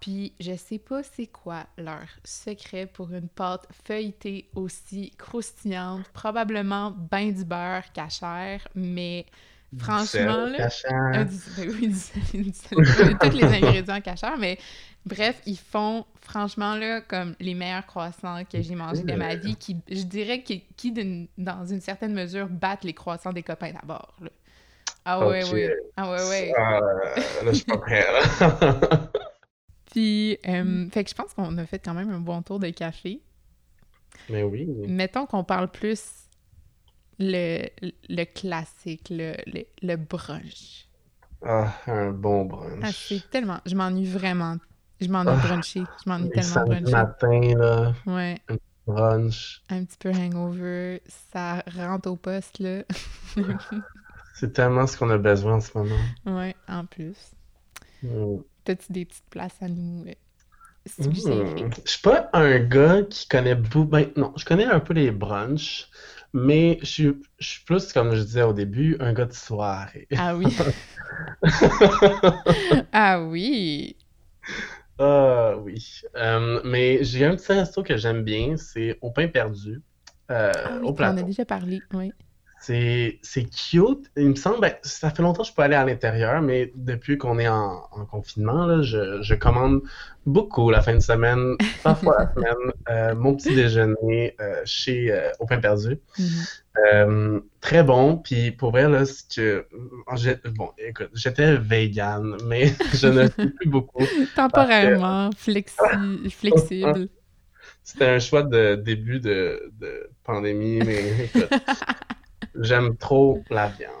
Puis 0.00 0.34
je 0.40 0.54
sais 0.56 0.78
pas 0.78 1.02
c'est 1.02 1.28
quoi 1.28 1.66
leur 1.78 2.06
secret 2.24 2.86
pour 2.86 3.10
une 3.12 3.28
pâte 3.28 3.66
feuilletée 3.86 4.50
aussi 4.54 5.12
croustillante, 5.16 6.08
probablement 6.10 6.90
ben 6.90 7.32
du 7.32 7.44
beurre 7.44 7.90
cachère, 7.92 8.66
mais 8.74 9.24
franchement, 9.78 10.46
là, 10.46 10.68
ben 10.90 11.28
oui, 11.58 11.92
tous 13.20 13.36
les 13.36 13.44
ingrédients 13.44 14.00
cacheurs, 14.00 14.38
mais 14.38 14.58
bref, 15.06 15.40
ils 15.46 15.58
font 15.58 16.04
franchement 16.20 16.74
là 16.74 17.00
comme 17.00 17.34
les 17.40 17.54
meilleurs 17.54 17.86
croissants 17.86 18.44
que 18.44 18.60
j'ai 18.62 18.74
mangés 18.74 19.02
de 19.02 19.14
ma 19.14 19.34
vie, 19.34 19.56
qui, 19.56 19.76
je 19.90 20.02
dirais, 20.02 20.42
qui, 20.42 20.64
qui 20.76 20.92
dans 21.38 21.66
une 21.66 21.80
certaine 21.80 22.14
mesure 22.14 22.48
battent 22.48 22.84
les 22.84 22.94
croissants 22.94 23.32
des 23.32 23.42
copains 23.42 23.72
d'abord. 23.72 24.14
Ah 25.04 25.26
ouais, 25.26 25.44
Ok. 25.44 25.52
ouais. 25.52 25.76
Ah 25.96 26.10
ouais, 26.10 26.28
ouais. 26.28 26.52
Ah, 26.56 26.80
là, 26.80 27.52
je 27.52 27.52
suis 27.52 27.64
pas 27.64 27.76
prêt, 27.76 28.04
là. 28.10 29.10
Puis, 29.92 30.38
euh, 30.48 30.88
fait 30.90 31.04
que 31.04 31.10
je 31.10 31.14
pense 31.14 31.34
qu'on 31.34 31.56
a 31.58 31.66
fait 31.66 31.78
quand 31.78 31.94
même 31.94 32.10
un 32.10 32.20
bon 32.20 32.42
tour 32.42 32.58
de 32.58 32.70
café. 32.70 33.20
Mais 34.30 34.42
oui. 34.42 34.66
Mettons 34.88 35.26
qu'on 35.26 35.44
parle 35.44 35.70
plus 35.70 36.23
le, 37.18 37.66
le 38.08 38.24
classique, 38.24 39.08
le, 39.10 39.34
le, 39.46 39.64
le 39.82 39.96
brunch. 39.96 40.88
Ah, 41.42 41.72
un 41.86 42.10
bon 42.12 42.46
Ah, 42.80 42.92
brunch. 42.92 42.92
c'est 42.92 43.28
tellement... 43.30 43.60
Je 43.66 43.74
m'ennuie 43.74 44.06
vraiment. 44.06 44.58
Je 45.00 45.08
m'ennuie 45.08 45.36
Ah, 45.36 45.36
bruncher. 45.36 45.88
Je 46.04 46.08
m'ennuie 46.08 46.30
tellement 46.30 46.60
bruncher. 46.60 46.92
matin, 46.92 47.40
là, 47.56 47.94
Ouais, 48.06 48.40
brunch. 48.86 49.62
un 49.68 49.84
petit 49.84 49.98
peu 49.98 50.10
hangover. 50.10 51.02
Ça 51.32 51.62
rentre 51.76 52.10
au 52.10 52.16
poste, 52.16 52.58
là. 52.60 52.84
C'est 54.34 54.52
tellement 54.52 54.86
ce 54.86 54.96
qu'on 54.98 55.10
a 55.10 55.18
besoin 55.18 55.54
en 55.54 55.60
ce 55.60 55.76
moment. 55.78 56.14
ouais, 56.26 56.54
en 56.68 56.84
plus. 56.86 57.16
Mm. 58.02 58.42
T'as-tu 58.64 58.92
des 58.92 59.04
petites 59.04 59.28
places 59.30 59.62
à 59.62 59.68
nous 59.68 60.04
euh, 60.06 60.14
suggérer? 60.86 61.64
Hmm. 61.64 61.70
Je 61.84 61.90
suis 61.90 62.02
pas 62.02 62.28
un 62.32 62.58
gars 62.60 63.02
qui 63.02 63.28
connaît 63.28 63.54
beaucoup. 63.54 63.84
Ben, 63.84 64.10
non, 64.16 64.32
je 64.36 64.44
connais 64.44 64.64
un 64.66 64.80
peu 64.80 64.92
les 64.94 65.10
brunchs, 65.10 65.88
mais 66.34 66.78
je 66.82 66.86
suis, 66.86 67.12
je 67.38 67.48
suis 67.48 67.64
plus, 67.64 67.92
comme 67.92 68.14
je 68.14 68.22
disais 68.22 68.42
au 68.42 68.52
début, 68.52 68.96
un 69.00 69.14
gars 69.14 69.26
de 69.26 69.32
soirée. 69.32 70.08
Ah 70.16 70.34
oui. 70.36 70.46
ah 72.92 73.20
oui. 73.22 73.96
Ah 74.98 75.56
oui. 75.58 76.02
Euh, 76.16 76.60
mais 76.64 77.02
j'ai 77.04 77.24
un 77.24 77.36
petit 77.36 77.52
resto 77.52 77.82
que 77.82 77.96
j'aime 77.96 78.22
bien, 78.22 78.56
c'est 78.56 78.98
au 79.02 79.10
pain 79.10 79.28
perdu, 79.28 79.82
euh, 80.30 80.52
Ah 80.64 80.78
oui, 80.80 80.88
au 80.88 80.94
on 80.98 81.06
en 81.08 81.16
a 81.16 81.22
déjà 81.22 81.44
parlé, 81.44 81.84
oui. 81.92 82.14
C'est 82.66 83.18
c'est 83.20 83.44
cute. 83.44 84.10
Il 84.16 84.30
me 84.30 84.34
semble, 84.36 84.60
ben, 84.60 84.74
ça 84.82 85.10
fait 85.10 85.20
longtemps 85.22 85.42
que 85.42 85.48
je 85.48 85.54
peux 85.54 85.60
aller 85.60 85.74
à 85.74 85.84
l'intérieur, 85.84 86.40
mais 86.40 86.72
depuis 86.74 87.18
qu'on 87.18 87.38
est 87.38 87.48
en, 87.48 87.82
en 87.92 88.06
confinement, 88.06 88.64
là, 88.64 88.80
je, 88.80 89.20
je 89.20 89.34
commande 89.34 89.82
beaucoup 90.24 90.70
la 90.70 90.80
fin 90.80 90.94
de 90.94 91.00
semaine, 91.00 91.56
parfois 91.82 92.16
la 92.18 92.32
semaine, 92.32 92.72
euh, 92.88 93.14
mon 93.14 93.34
petit 93.34 93.54
déjeuner 93.54 94.34
euh, 94.40 94.62
chez 94.64 95.12
euh, 95.12 95.28
Au 95.40 95.46
Pain 95.46 95.60
Perdu. 95.60 95.98
Mhm. 96.18 96.26
Euh, 96.92 97.40
très 97.60 97.82
bon. 97.82 98.16
Puis 98.16 98.50
pour 98.50 98.70
vrai, 98.70 98.88
là, 98.88 99.04
ce 99.04 99.22
que. 99.24 99.66
Bon, 100.56 100.70
écoute, 100.78 101.10
j'étais 101.12 101.56
vegan, 101.56 102.36
mais 102.46 102.72
je 102.94 103.08
ne 103.08 103.28
suis 103.28 103.50
plus 103.50 103.68
beaucoup. 103.68 104.06
Temporairement, 104.34 105.28
flexi- 105.30 106.30
flexible. 106.30 107.08
C'était 107.82 108.06
un 108.06 108.18
choix 108.18 108.42
de 108.42 108.76
début 108.76 109.20
de, 109.20 109.70
de 109.78 110.08
pandémie, 110.24 110.78
mais 110.78 111.26
écoute, 111.26 111.50
j'aime 112.60 112.96
trop 112.96 113.44
la 113.50 113.68
viande. 113.68 113.92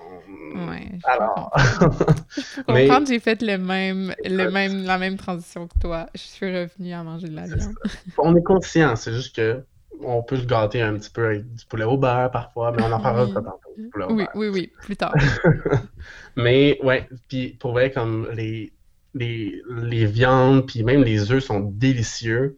Ouais, 0.54 1.00
je 1.00 1.04
Alors, 1.04 1.52
comprendre, 2.66 3.06
j'ai 3.06 3.20
fait 3.20 3.42
le 3.42 3.58
même, 3.58 4.14
le 4.24 4.46
même, 4.46 4.84
la 4.84 4.98
même 4.98 5.16
transition 5.16 5.66
que 5.68 5.78
toi. 5.78 6.08
Je 6.14 6.20
suis 6.20 6.46
revenue 6.46 6.92
à 6.92 7.02
manger 7.02 7.28
de 7.28 7.34
la 7.34 7.46
viande. 7.46 7.76
on 8.18 8.34
est 8.36 8.42
conscient, 8.42 8.96
c'est 8.96 9.12
juste 9.12 9.36
que 9.36 9.64
on 10.00 10.22
peut 10.22 10.36
se 10.36 10.44
gâter 10.46 10.82
un 10.82 10.94
petit 10.98 11.10
peu 11.10 11.26
avec 11.26 11.54
du 11.54 11.64
poulet 11.66 11.84
au 11.84 11.96
beurre 11.96 12.30
parfois, 12.30 12.72
mais 12.72 12.82
on 12.82 12.92
en 12.92 13.00
parlera 13.00 13.26
Oui. 13.26 13.42
tantôt, 13.42 13.74
du 13.76 13.88
poulet 13.90 14.04
au 14.06 14.08
Oui, 14.08 14.16
beurre. 14.16 14.34
oui, 14.34 14.48
oui, 14.48 14.72
plus 14.80 14.96
tard. 14.96 15.16
Mais 16.36 16.78
ouais, 16.82 17.08
puis 17.28 17.54
pour 17.60 17.72
vrai, 17.72 17.90
comme 17.92 18.28
les, 18.34 18.72
les, 19.14 19.62
les 19.70 20.06
viandes, 20.06 20.66
puis 20.66 20.82
même 20.82 21.02
les 21.04 21.32
œufs 21.32 21.44
sont 21.44 21.60
délicieux. 21.60 22.56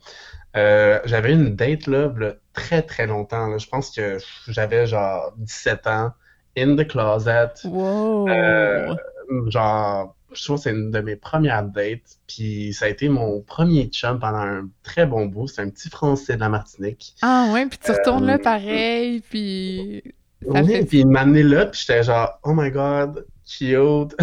Euh, 0.57 1.01
j'avais 1.05 1.33
une 1.33 1.55
date 1.55 1.87
là, 1.87 2.11
très 2.53 2.83
très 2.83 3.07
longtemps. 3.07 3.49
là. 3.49 3.59
Je 3.59 3.67
pense 3.67 3.91
que 3.91 4.19
j'avais 4.49 4.87
genre 4.87 5.33
17 5.39 5.87
ans, 5.87 6.13
in 6.57 6.77
the 6.77 6.87
closet. 6.87 7.51
Wow! 7.65 8.29
Euh, 8.29 8.95
genre, 9.49 10.15
je 10.33 10.45
trouve 10.45 10.57
que 10.57 10.63
c'est 10.63 10.71
une 10.71 10.91
de 10.91 11.01
mes 11.01 11.17
premières 11.17 11.65
dates. 11.65 12.19
Puis 12.27 12.73
ça 12.73 12.87
a 12.87 12.89
été 12.89 13.09
mon 13.09 13.41
premier 13.43 13.87
chum 13.87 14.19
pendant 14.19 14.39
un 14.39 14.69
très 14.83 15.07
bon 15.07 15.27
bout. 15.27 15.47
C'est 15.49 15.63
un 15.63 15.69
petit 15.69 15.91
Français 15.91 16.37
de 16.37 16.41
la 16.41 16.49
Martinique. 16.49 17.15
Ah 17.23 17.51
ouais, 17.53 17.67
puis 17.67 17.79
tu 17.79 17.93
retournes 17.93 18.27
là 18.27 18.35
Euh, 18.35 18.39
pareil, 18.39 19.21
puis 19.29 20.03
ça 20.43 20.63
Oui, 20.63 20.67
fait... 20.73 20.85
puis 20.85 21.01
il 21.01 21.07
m'a 21.07 21.21
amené 21.21 21.43
là, 21.43 21.67
puis 21.67 21.81
j'étais 21.87 22.03
genre, 22.03 22.39
oh 22.45 22.53
my 22.55 22.71
god, 22.71 23.27
cute. 23.47 24.17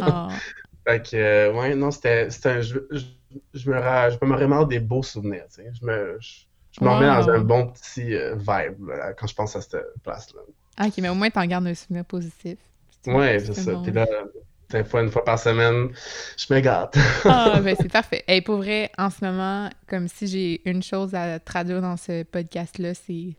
Ah, 0.00 0.28
Fait 0.86 1.02
que, 1.02 1.52
ouais, 1.54 1.74
non, 1.74 1.90
c'était, 1.90 2.28
un, 2.46 2.60
je, 2.62 2.78
je, 3.54 3.70
me, 3.70 3.76
je 3.76 4.26
me 4.26 4.34
remémore 4.34 4.66
des 4.66 4.80
beaux 4.80 5.02
souvenirs, 5.02 5.44
tu 5.48 5.62
sais. 5.62 5.70
Je 5.80 5.84
me, 5.84 6.16
je, 6.20 6.44
je 6.72 6.84
me 6.84 6.90
remets 6.90 7.06
dans 7.06 7.28
un 7.30 7.40
bon 7.40 7.68
petit 7.68 8.14
euh, 8.14 8.36
vibe 8.36 8.88
là, 8.88 9.12
quand 9.14 9.26
je 9.26 9.34
pense 9.34 9.56
à 9.56 9.60
cette 9.60 9.76
place-là. 10.02 10.40
ok, 10.86 10.92
mais 10.98 11.08
au 11.08 11.14
moins 11.14 11.30
t'en 11.30 11.44
gardes 11.46 11.66
un 11.66 11.74
souvenir 11.74 12.04
positif. 12.04 12.58
Ouais, 13.06 13.38
c'est 13.38 13.54
ça. 13.54 13.72
bon. 13.72 13.82
Puis 13.82 13.92
là, 13.92 14.06
des 14.70 14.84
fois, 14.84 15.02
une 15.02 15.10
fois 15.10 15.24
par 15.24 15.38
semaine, 15.38 15.88
je 16.36 16.52
me 16.52 16.60
gâte. 16.60 16.96
Ah, 17.24 17.60
ben 17.64 17.74
c'est 17.80 17.90
parfait. 17.90 18.24
Et 18.28 18.42
pour 18.42 18.56
vrai, 18.58 18.90
en 18.98 19.08
ce 19.08 19.24
moment, 19.24 19.70
comme 19.86 20.08
si 20.08 20.26
j'ai 20.26 20.68
une 20.68 20.82
chose 20.82 21.14
à 21.14 21.38
traduire 21.38 21.80
dans 21.80 21.96
ce 21.96 22.22
podcast-là, 22.24 22.92
c'est 22.94 23.34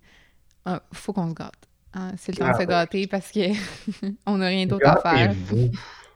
ah, 0.65 0.81
faut 0.91 1.13
qu'on 1.13 1.29
se 1.29 1.35
gâte. 1.35 1.53
Hein, 1.93 2.11
c'est 2.17 2.31
le 2.31 2.37
temps 2.37 2.45
Ah 2.47 2.57
de 2.57 2.61
se 2.61 2.67
gâter 2.67 3.07
parce 3.07 3.31
que 3.31 3.39
on 4.25 4.37
n'a 4.37 4.47
rien 4.47 4.65
d'autre 4.65 4.87
à 4.87 5.01
faire. 5.01 5.33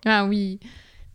Ah 0.05 0.25
oui. 0.25 0.59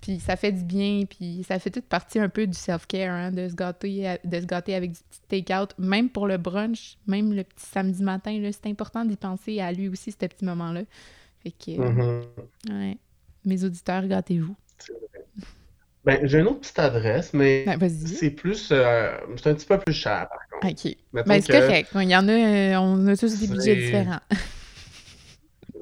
Puis 0.01 0.21
ça 0.21 0.37
fait 0.37 0.53
du 0.53 0.63
bien, 0.63 1.03
puis 1.09 1.45
ça 1.47 1.59
fait 1.59 1.71
toute 1.71 1.87
partie 1.87 2.19
un 2.21 2.29
peu 2.29 2.47
du 2.47 2.57
self-care, 2.57 3.13
hein, 3.13 3.31
de 3.33 3.49
se 3.49 3.55
gâter, 3.55 4.07
à- 4.09 4.19
de 4.25 4.41
se 4.41 4.47
gâter 4.47 4.75
avec 4.75 4.93
du 4.93 4.99
petit 5.01 5.21
take-out, 5.45 5.75
même 5.79 6.09
pour 6.09 6.27
le 6.29 6.37
brunch, 6.37 6.97
même 7.07 7.33
le 7.35 7.43
petit 7.45 7.67
samedi 7.67 8.03
matin, 8.03 8.39
là, 8.41 8.51
c'est 8.53 8.69
important 8.71 9.05
d'y 9.05 9.17
penser 9.17 9.61
à 9.61 9.73
lui 9.73 9.89
aussi, 9.89 10.13
ce 10.13 10.17
petit 10.17 10.45
moment-là. 10.45 10.83
Fait 11.43 11.51
que, 11.51 11.81
Mhm. 11.81 12.23
ouais, 12.71 12.97
mes 13.45 13.65
auditeurs, 13.65 14.07
gâtez-vous. 14.07 14.55
Ben, 16.05 16.21
j'ai 16.27 16.39
une 16.39 16.47
autre 16.47 16.61
petite 16.61 16.79
adresse, 16.79 17.35
mais 17.35 17.65
Ben, 17.67 17.91
c'est 17.91 18.31
plus, 18.31 18.71
euh, 18.73 19.11
c'est 19.37 19.51
un 19.51 19.55
petit 19.55 19.67
peu 19.67 19.79
plus 19.79 19.93
cher, 19.93 20.27
par 20.31 20.39
contre. 20.63 20.73
OK. 20.87 20.97
Mettons 21.13 21.29
Ben, 21.29 21.43
c'est 21.43 21.53
que- 21.53 21.61
correct. 21.61 21.91
Il 21.97 22.09
y 22.09 22.17
en 22.17 22.29
a, 22.29 22.33
euh, 22.33 22.77
on 22.77 23.07
a 23.09 23.17
tous 23.17 23.39
des 23.39 23.47
budgets 23.49 23.77
différents. 23.77 24.21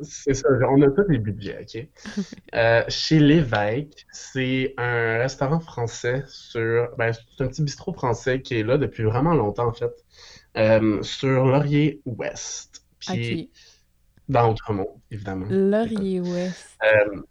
C'est 0.03 0.35
ça, 0.35 0.49
on 0.71 0.83
a 0.83 0.91
tous 0.91 1.05
des 1.09 1.19
budgets, 1.19 1.59
OK? 1.63 1.89
Euh, 2.55 2.83
chez 2.89 3.19
L'Évêque, 3.19 4.07
c'est 4.13 4.73
un 4.79 5.19
restaurant 5.19 5.61
français 5.61 6.25
sur... 6.27 6.89
Ben, 6.97 7.13
c'est 7.13 7.45
un 7.45 7.49
petit 7.49 7.63
bistrot 7.63 7.93
français 7.93 8.41
qui 8.41 8.59
est 8.59 8.63
là 8.63 8.79
depuis 8.79 9.03
vraiment 9.05 9.35
longtemps, 9.35 9.67
en 9.69 9.73
fait. 9.73 9.93
euh, 10.57 11.03
sur 11.03 11.47
Laurier-Ouest. 11.47 12.83
Puis 12.99 13.51
dans 14.29 14.51
Outremont, 14.51 15.01
évidemment. 15.11 15.47
Laurier-Ouest. 15.51 16.79
Euh, 16.83 17.23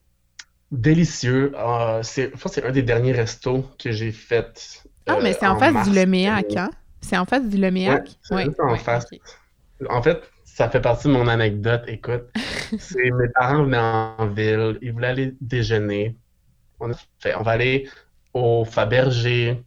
délicieux. 0.71 1.53
Ah, 1.57 1.99
c'est, 2.03 2.25
je 2.25 2.29
pense 2.31 2.43
que 2.43 2.61
c'est 2.61 2.65
un 2.65 2.71
des 2.71 2.83
derniers 2.83 3.11
restos 3.11 3.65
que 3.79 3.91
j'ai 3.91 4.11
fait. 4.11 4.83
Ah, 5.07 5.17
mais 5.21 5.33
c'est 5.33 5.47
en, 5.47 5.57
face 5.57 5.89
du 5.89 5.95
Leméac, 5.95 6.55
hein? 6.55 6.69
C'est 7.01 7.17
en 7.17 7.25
face 7.25 7.47
du 7.47 7.57
Leméac? 7.57 8.09
Ouais, 8.31 8.45
c'est 8.53 8.61
en 8.61 8.75
face. 8.77 9.05
En 9.89 10.01
fait, 10.01 10.21
ça 10.55 10.69
fait 10.69 10.79
partie 10.79 11.09
de 11.09 11.11
mon 11.11 11.27
anecdote. 11.27 11.83
Écoute, 11.85 12.29
c'est 12.79 13.11
mes 13.11 13.27
parents 13.27 13.65
venaient 13.65 13.77
en 13.77 14.27
ville, 14.27 14.77
ils 14.81 14.93
voulaient 14.93 15.07
aller 15.07 15.35
déjeuner. 15.41 16.15
On 16.79 16.91
a 16.91 16.95
fait, 17.19 17.35
on 17.35 17.43
va 17.43 17.51
aller 17.51 17.89
au 18.33 18.63
Fabergé. 18.63 19.61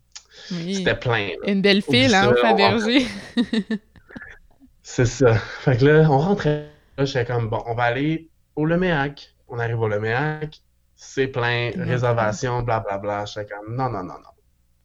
C'était 0.49 0.95
plein. 0.95 1.29
Une 1.47 1.61
belle 1.61 1.83
file, 1.83 2.15
hein, 2.15 2.33
au 2.33 2.37
Fabergé. 2.37 3.07
c'est 4.83 5.05
ça. 5.05 5.35
Fait 5.35 5.77
que 5.77 5.85
là, 5.85 6.11
on 6.11 6.17
rentrait. 6.17 6.71
Là, 6.97 7.05
j'étais 7.05 7.27
comme, 7.27 7.51
bon, 7.51 7.63
on 7.67 7.75
va 7.75 7.83
aller 7.83 8.31
au 8.57 8.65
Leméac. 8.65 9.35
On 9.49 9.59
arrive 9.59 9.81
au 9.81 9.89
Leméac, 9.89 10.59
c'est 10.95 11.27
plein, 11.27 11.71
réservation, 11.77 12.63
blablabla. 12.63 13.27
J'étais 13.27 13.53
comme, 13.53 13.77
non, 13.77 13.91
non, 13.91 14.05
non, 14.05 14.15
non. 14.15 14.31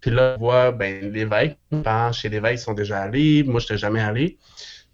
Puis 0.02 0.12
là, 0.12 0.36
on 0.36 0.40
voit, 0.40 0.72
ben, 0.74 1.14
l'évêque, 1.14 1.58
chez 2.12 2.28
l'évêque, 2.28 2.56
ils 2.56 2.62
sont 2.62 2.74
déjà 2.74 3.04
allés. 3.04 3.44
Moi, 3.44 3.62
je 3.62 3.68
n'étais 3.68 3.78
jamais 3.78 4.02
allé. 4.02 4.38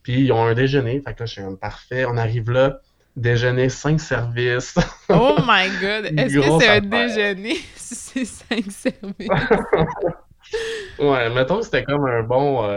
Puis 0.09 0.21
ils 0.21 0.31
ont 0.31 0.43
un 0.43 0.55
déjeuner. 0.55 1.03
Fait 1.05 1.13
que 1.13 1.19
là, 1.19 1.25
je 1.27 1.33
suis 1.33 1.43
comme, 1.43 1.59
parfait. 1.59 2.03
On 2.05 2.17
arrive 2.17 2.49
là, 2.49 2.79
déjeuner, 3.15 3.69
cinq 3.69 3.99
services. 3.99 4.73
oh 5.09 5.35
my 5.45 5.69
god! 5.79 6.17
Est-ce 6.17 6.33
que 6.33 6.59
c'est 6.59 6.67
un 6.67 6.81
déjeuner? 6.81 7.57
Si 7.75 7.95
c'est 8.15 8.25
cinq 8.25 8.71
services? 8.71 9.29
ouais, 10.99 11.29
mettons 11.29 11.59
que 11.59 11.65
c'était 11.65 11.83
comme 11.83 12.05
un 12.05 12.23
bon 12.23 12.67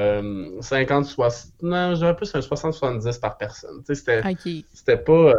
50-60. 0.60 1.22
Euh, 1.22 1.30
non, 1.62 1.94
j'avais 1.94 2.14
plus 2.14 2.34
un 2.34 2.40
60-70 2.40 3.18
par 3.18 3.38
personne. 3.38 3.82
C'était 3.86 4.20
c'était 4.74 4.98
pas, 4.98 5.12
euh, 5.12 5.34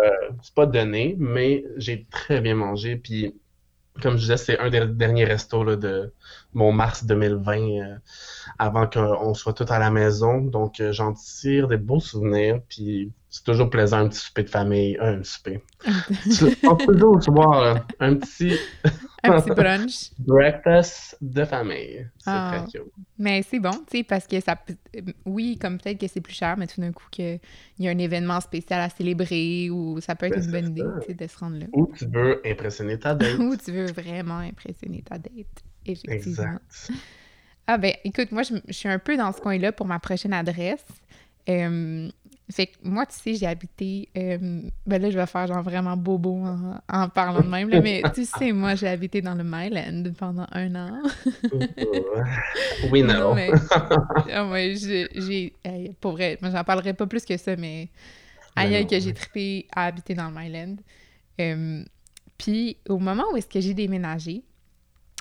pas 0.55 0.65
donné, 0.65 1.15
mais 1.19 1.63
j'ai 1.77 2.07
très 2.09 2.41
bien 2.41 2.55
mangé. 2.55 2.95
Puis, 2.95 3.35
comme 4.01 4.13
je 4.13 4.21
disais, 4.21 4.37
c'est 4.37 4.57
un 4.57 4.71
des 4.71 4.87
derniers 4.87 5.25
restos 5.25 5.63
là, 5.63 5.75
de 5.75 6.11
mon 6.53 6.71
mars 6.71 7.05
2020 7.05 7.57
euh, 7.57 7.95
avant 8.59 8.87
qu'on 8.87 9.33
soit 9.33 9.53
tous 9.53 9.71
à 9.71 9.79
la 9.79 9.91
maison. 9.91 10.41
Donc, 10.41 10.81
j'en 10.91 11.13
tire 11.13 11.67
des 11.67 11.77
beaux 11.77 11.99
souvenirs. 11.99 12.59
Puis, 12.67 13.11
c'est 13.33 13.43
toujours 13.43 13.71
plaisant, 13.71 13.97
un 13.97 14.09
petit 14.09 14.19
souper 14.19 14.43
de 14.43 14.49
famille. 14.49 14.95
un 15.01 15.23
souper. 15.23 15.59
On 16.63 16.75
peut 16.75 16.93
toujours 16.93 17.23
soir, 17.23 17.83
un 17.99 18.15
petit. 18.17 18.55
un 19.23 19.41
petit 19.41 19.49
brunch. 19.49 20.11
Breakfast 20.19 21.17
de 21.19 21.43
famille. 21.43 22.07
C'est 22.19 22.27
ah. 22.27 22.51
très 22.59 22.79
cute. 22.79 22.91
Mais 23.17 23.41
c'est 23.41 23.59
bon, 23.59 23.71
tu 23.71 23.97
sais, 23.97 24.03
parce 24.03 24.27
que 24.27 24.39
ça. 24.39 24.55
Oui, 25.25 25.57
comme 25.59 25.79
peut-être 25.79 25.99
que 25.99 26.07
c'est 26.07 26.21
plus 26.21 26.35
cher, 26.35 26.55
mais 26.57 26.67
tout 26.67 26.79
d'un 26.79 26.91
coup, 26.91 27.07
qu'il 27.09 27.39
y 27.79 27.87
a 27.87 27.91
un 27.91 27.97
événement 27.97 28.39
spécial 28.39 28.81
à 28.81 28.89
célébrer 28.89 29.71
ou 29.71 29.99
ça 29.99 30.13
peut 30.13 30.27
être 30.27 30.35
ben, 30.51 30.67
une 30.67 30.75
bonne 30.75 31.01
idée 31.07 31.15
de 31.15 31.27
se 31.27 31.37
rendre 31.39 31.57
là. 31.57 31.65
Ou 31.73 31.91
tu 31.97 32.05
veux 32.05 32.39
impressionner 32.45 32.99
ta 32.99 33.15
date. 33.15 33.39
ou 33.39 33.57
tu 33.57 33.71
veux 33.71 33.91
vraiment 33.91 34.37
impressionner 34.37 35.01
ta 35.01 35.17
date. 35.17 35.63
Effectivement. 35.85 36.15
Exact. 36.15 36.91
Ah, 37.65 37.77
ben, 37.77 37.93
écoute, 38.03 38.31
moi, 38.31 38.43
je, 38.43 38.55
suis 38.73 38.89
un 38.89 38.99
peu 38.99 39.15
dans 39.15 39.31
ce 39.31 39.39
coin-là 39.39 39.71
pour 39.71 39.85
ma 39.85 39.99
prochaine 39.99 40.33
adresse. 40.33 40.85
Euh, 41.49 42.09
fait 42.51 42.67
que 42.67 42.73
moi, 42.83 43.05
tu 43.05 43.15
sais, 43.15 43.35
j'ai 43.35 43.47
habité. 43.47 44.09
Euh, 44.17 44.61
ben 44.85 45.01
là, 45.01 45.09
je 45.09 45.17
vais 45.17 45.25
faire 45.25 45.47
genre 45.47 45.63
vraiment 45.63 45.95
bobo 45.95 46.43
en, 46.89 47.09
parlant 47.09 47.41
de 47.41 47.47
même, 47.47 47.69
mais 47.81 48.01
tu 48.13 48.25
sais, 48.25 48.51
moi, 48.51 48.75
j'ai 48.75 48.87
habité 48.87 49.21
dans 49.21 49.33
le 49.33 49.43
Myland 49.45 50.11
pendant 50.17 50.45
un 50.51 50.75
an. 50.75 51.01
oui, 52.91 53.01
non. 53.01 53.33
mais, 53.33 53.49
oh, 53.51 54.53
j'ai. 54.55 55.53
pour 56.01 56.11
vrai, 56.11 56.37
moi, 56.41 56.51
j'en 56.51 56.63
parlerai 56.63 56.93
pas 56.93 57.07
plus 57.07 57.23
que 57.23 57.37
ça, 57.37 57.55
mais. 57.55 57.89
Ben 58.55 58.71
aïe, 58.71 58.85
que 58.85 58.99
j'ai 58.99 59.13
trippé 59.13 59.67
à 59.73 59.85
habiter 59.85 60.13
dans 60.13 60.29
le 60.29 60.35
Myland. 60.35 60.75
Euh, 61.41 61.83
puis, 62.37 62.77
au 62.89 62.99
moment 62.99 63.23
où 63.31 63.37
est-ce 63.37 63.47
que 63.47 63.59
j'ai 63.61 63.73
déménagé, 63.73 64.43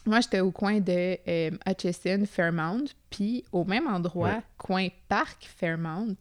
moi, 0.06 0.20
j'étais 0.20 0.40
au 0.40 0.50
coin 0.50 0.80
de 0.80 1.16
euh, 1.28 1.50
Hutchison, 1.66 2.24
Fairmount, 2.26 2.84
puis 3.10 3.44
au 3.52 3.64
même 3.64 3.86
endroit, 3.86 4.42
coin 4.58 4.88
Parc 5.08 5.44
Fairmount, 5.44 6.16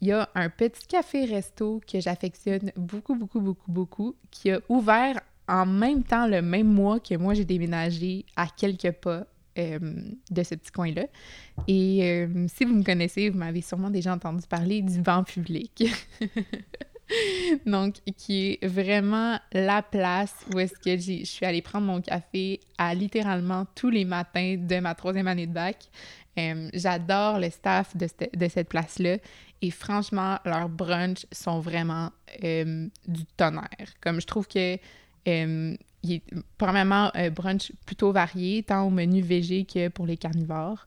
il 0.00 0.08
y 0.08 0.12
a 0.12 0.28
un 0.34 0.50
petit 0.50 0.86
café-resto 0.86 1.80
que 1.90 2.00
j'affectionne 2.00 2.72
beaucoup, 2.76 3.14
beaucoup, 3.14 3.40
beaucoup, 3.40 3.70
beaucoup, 3.70 4.14
qui 4.30 4.50
a 4.50 4.60
ouvert 4.68 5.20
en 5.48 5.66
même 5.66 6.02
temps 6.02 6.26
le 6.26 6.42
même 6.42 6.66
mois 6.68 7.00
que 7.00 7.14
moi 7.16 7.34
j'ai 7.34 7.44
déménagé 7.44 8.24
à 8.36 8.46
quelques 8.46 8.92
pas 8.92 9.26
euh, 9.56 9.78
de 10.30 10.42
ce 10.42 10.54
petit 10.56 10.72
coin-là. 10.72 11.06
Et 11.68 12.00
euh, 12.02 12.46
si 12.48 12.64
vous 12.64 12.74
me 12.74 12.82
connaissez, 12.82 13.30
vous 13.30 13.38
m'avez 13.38 13.60
sûrement 13.60 13.90
déjà 13.90 14.12
entendu 14.12 14.46
parler 14.48 14.82
du 14.82 15.00
banc 15.00 15.22
public. 15.22 15.84
Donc, 17.66 17.96
qui 18.16 18.58
est 18.60 18.66
vraiment 18.66 19.38
la 19.52 19.82
place 19.82 20.34
où 20.52 20.58
est-ce 20.58 20.74
que 20.74 20.96
je 20.96 21.24
suis 21.24 21.44
allée 21.44 21.62
prendre 21.62 21.86
mon 21.86 22.00
café 22.00 22.60
à 22.78 22.94
littéralement 22.94 23.66
tous 23.74 23.90
les 23.90 24.04
matins 24.04 24.56
de 24.58 24.80
ma 24.80 24.94
troisième 24.94 25.28
année 25.28 25.46
de 25.46 25.52
bac. 25.52 25.88
Euh, 26.38 26.68
j'adore 26.72 27.38
le 27.38 27.50
staff 27.50 27.96
de, 27.96 28.08
de 28.34 28.48
cette 28.48 28.68
place-là. 28.68 29.18
Et 29.62 29.70
franchement, 29.70 30.38
leurs 30.44 30.68
brunchs 30.68 31.26
sont 31.32 31.60
vraiment 31.60 32.10
euh, 32.42 32.88
du 33.06 33.24
tonnerre. 33.36 33.94
Comme 34.00 34.20
je 34.20 34.26
trouve 34.26 34.46
que, 34.46 34.76
euh, 35.28 35.76
il 36.02 36.12
est, 36.12 36.22
premièrement, 36.58 37.10
un 37.14 37.30
brunch 37.30 37.72
plutôt 37.86 38.12
varié, 38.12 38.62
tant 38.62 38.82
au 38.86 38.90
menu 38.90 39.22
végé 39.22 39.64
que 39.64 39.88
pour 39.88 40.06
les 40.06 40.16
carnivores. 40.16 40.86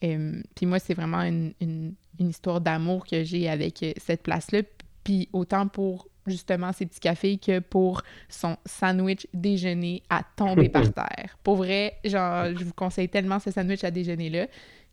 Puis 0.00 0.66
moi, 0.66 0.78
c'est 0.78 0.94
vraiment 0.94 1.22
une, 1.22 1.52
une, 1.60 1.94
histoire 2.18 2.60
d'amour 2.60 3.06
que 3.06 3.24
j'ai 3.24 3.48
avec 3.48 3.84
cette 3.96 4.22
place-là. 4.22 4.62
Puis 5.06 5.28
autant 5.32 5.68
pour 5.68 6.08
justement 6.26 6.72
ces 6.72 6.86
petits 6.86 6.98
cafés 6.98 7.38
que 7.38 7.60
pour 7.60 8.02
son 8.28 8.56
sandwich 8.66 9.28
déjeuner 9.32 10.02
à 10.10 10.22
tomber 10.34 10.68
par 10.68 10.92
terre. 10.92 11.38
Pour 11.44 11.54
vrai, 11.54 11.98
genre, 12.04 12.46
je 12.56 12.64
vous 12.64 12.74
conseille 12.74 13.08
tellement 13.08 13.38
ce 13.38 13.52
sandwich 13.52 13.84
à 13.84 13.92
déjeuner-là 13.92 14.48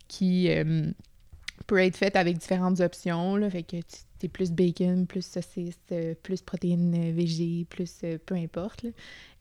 qui 0.07 0.47
peut 1.65 1.77
être 1.79 1.97
faite 1.97 2.15
avec 2.15 2.37
différentes 2.37 2.79
options. 2.79 3.35
Là, 3.35 3.49
fait 3.49 3.63
que 3.63 3.77
tu 3.77 4.25
es 4.25 4.29
plus 4.29 4.51
bacon, 4.51 5.07
plus 5.07 5.25
saucisse, 5.25 5.79
euh, 5.91 6.13
plus 6.21 6.41
protéines 6.41 6.93
euh, 6.95 7.11
végé, 7.13 7.65
plus 7.69 8.01
euh, 8.03 8.17
peu 8.25 8.35
importe. 8.35 8.85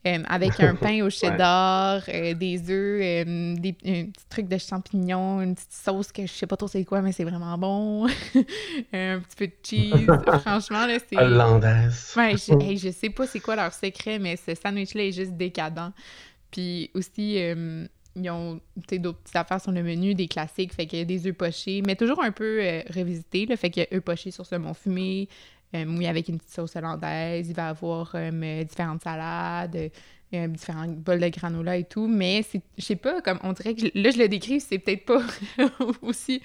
Avec 0.05 0.59
un 0.59 0.75
pain 0.75 1.03
au 1.03 1.09
cheddar, 1.11 2.03
des 2.05 2.69
œufs, 2.69 3.25
des, 3.59 3.75
un 3.85 4.05
petit 4.05 4.25
truc 4.29 4.47
de 4.47 4.57
champignons, 4.57 5.41
une 5.41 5.55
petite 5.55 5.71
sauce 5.71 6.11
que 6.11 6.25
je 6.25 6.31
sais 6.31 6.47
pas 6.47 6.57
trop 6.57 6.67
c'est 6.67 6.83
quoi, 6.83 7.01
mais 7.01 7.11
c'est 7.11 7.23
vraiment 7.23 7.57
bon. 7.57 8.07
un 8.93 9.19
petit 9.19 9.35
peu 9.37 9.47
de 9.47 9.53
cheese. 9.63 10.07
Franchement, 10.41 10.85
là, 10.85 10.97
c'est. 10.99 11.17
Hollandaise. 11.17 12.13
Ouais, 12.17 12.33
je, 12.37 12.75
je 12.75 12.91
sais 12.91 13.09
pas 13.09 13.27
c'est 13.27 13.39
quoi 13.39 13.55
leur 13.55 13.73
secret, 13.73 14.19
mais 14.19 14.35
ce 14.37 14.53
sandwich-là 14.55 15.03
est 15.03 15.11
juste 15.11 15.33
décadent. 15.33 15.91
Puis 16.51 16.91
aussi, 16.93 17.39
ils 18.15 18.29
ont 18.29 18.59
d'autres 18.99 19.19
petites 19.19 19.35
affaires 19.35 19.61
sur 19.61 19.71
le 19.71 19.83
menu, 19.83 20.13
des 20.13 20.27
classiques, 20.27 20.73
fait 20.73 20.85
qu'il 20.85 20.99
y 20.99 21.01
a 21.01 21.05
des 21.05 21.27
œufs 21.27 21.35
pochés, 21.35 21.81
mais 21.85 21.95
toujours 21.95 22.23
un 22.23 22.31
peu 22.31 22.59
euh, 22.61 22.81
revisité, 22.95 23.45
le 23.45 23.55
fait 23.55 23.69
qu'il 23.69 23.83
y 23.83 23.93
a 23.93 23.97
œufs 23.97 24.03
pochés 24.03 24.31
sur 24.31 24.45
saumon 24.45 24.73
fumé, 24.73 25.27
euh, 25.27 25.62
mouillé 25.73 26.07
avec 26.07 26.27
une 26.27 26.37
petite 26.37 26.53
sauce 26.53 26.75
hollandaise, 26.75 27.49
il 27.49 27.55
va 27.55 27.67
y 27.67 27.69
avoir 27.69 28.11
euh, 28.15 28.63
différentes 28.63 29.01
salades, 29.01 29.91
différents 30.31 30.87
bols 30.87 31.19
de 31.19 31.29
granola 31.29 31.77
et 31.77 31.83
tout, 31.83 32.07
mais 32.07 32.41
je 32.77 32.83
sais 32.83 32.95
pas, 32.95 33.21
comme 33.21 33.39
on 33.43 33.53
dirait 33.53 33.75
que 33.75 33.85
là 33.93 34.09
je 34.09 34.17
le 34.17 34.27
décris, 34.27 34.59
c'est 34.59 34.79
peut-être 34.79 35.05
pas 35.05 35.21
aussi, 36.01 36.41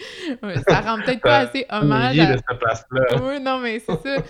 ça 0.69 0.81
rend 0.81 1.01
peut-être 1.05 1.23
pas 1.23 1.39
assez 1.39 1.65
hommage 1.71 2.19
à... 2.19 2.33
de 2.33 2.37
cette 2.37 2.59
place-là. 2.59 3.01
Oui, 3.23 3.41
non, 3.41 3.61
mais 3.61 3.81
c'est 3.81 3.99
ça. 4.03 4.23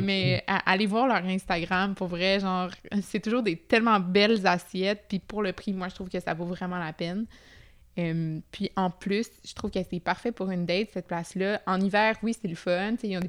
mais 0.00 0.44
allez 0.46 0.86
voir 0.86 1.06
leur 1.06 1.24
Instagram, 1.24 1.94
pour 1.94 2.08
vrai, 2.08 2.40
genre, 2.40 2.70
c'est 3.02 3.20
toujours 3.20 3.42
des 3.42 3.56
tellement 3.56 4.00
belles 4.00 4.44
assiettes, 4.46 5.04
puis 5.08 5.20
pour 5.20 5.42
le 5.42 5.52
prix, 5.52 5.72
moi, 5.72 5.88
je 5.88 5.94
trouve 5.94 6.08
que 6.08 6.18
ça 6.18 6.34
vaut 6.34 6.46
vraiment 6.46 6.78
la 6.78 6.92
peine. 6.92 7.26
Puis 8.50 8.70
en 8.76 8.90
plus, 8.90 9.28
je 9.44 9.54
trouve 9.54 9.70
que 9.70 9.78
c'est 9.90 10.00
parfait 10.00 10.32
pour 10.32 10.50
une 10.50 10.66
date, 10.66 10.90
cette 10.92 11.06
place-là. 11.06 11.62
En 11.66 11.80
hiver, 11.80 12.16
oui, 12.22 12.34
c'est 12.38 12.48
le 12.48 12.54
fun. 12.54 12.94
C'est 13.00 13.14
un, 13.14 13.20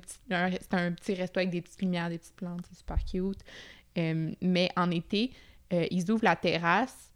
petit 0.92 1.14
resto 1.14 1.40
avec 1.40 1.50
des 1.50 1.62
petites 1.62 1.82
lumières, 1.82 2.10
des 2.10 2.18
petites 2.18 2.36
plantes, 2.36 2.66
c'est 2.70 2.78
super 2.78 3.04
cute. 3.06 3.40
mais 4.42 4.70
en 4.76 4.92
été, 4.92 5.32
euh, 5.74 5.86
ils 5.92 6.12
ouvrent 6.12 6.24
la 6.24 6.36
terrasse 6.36 7.12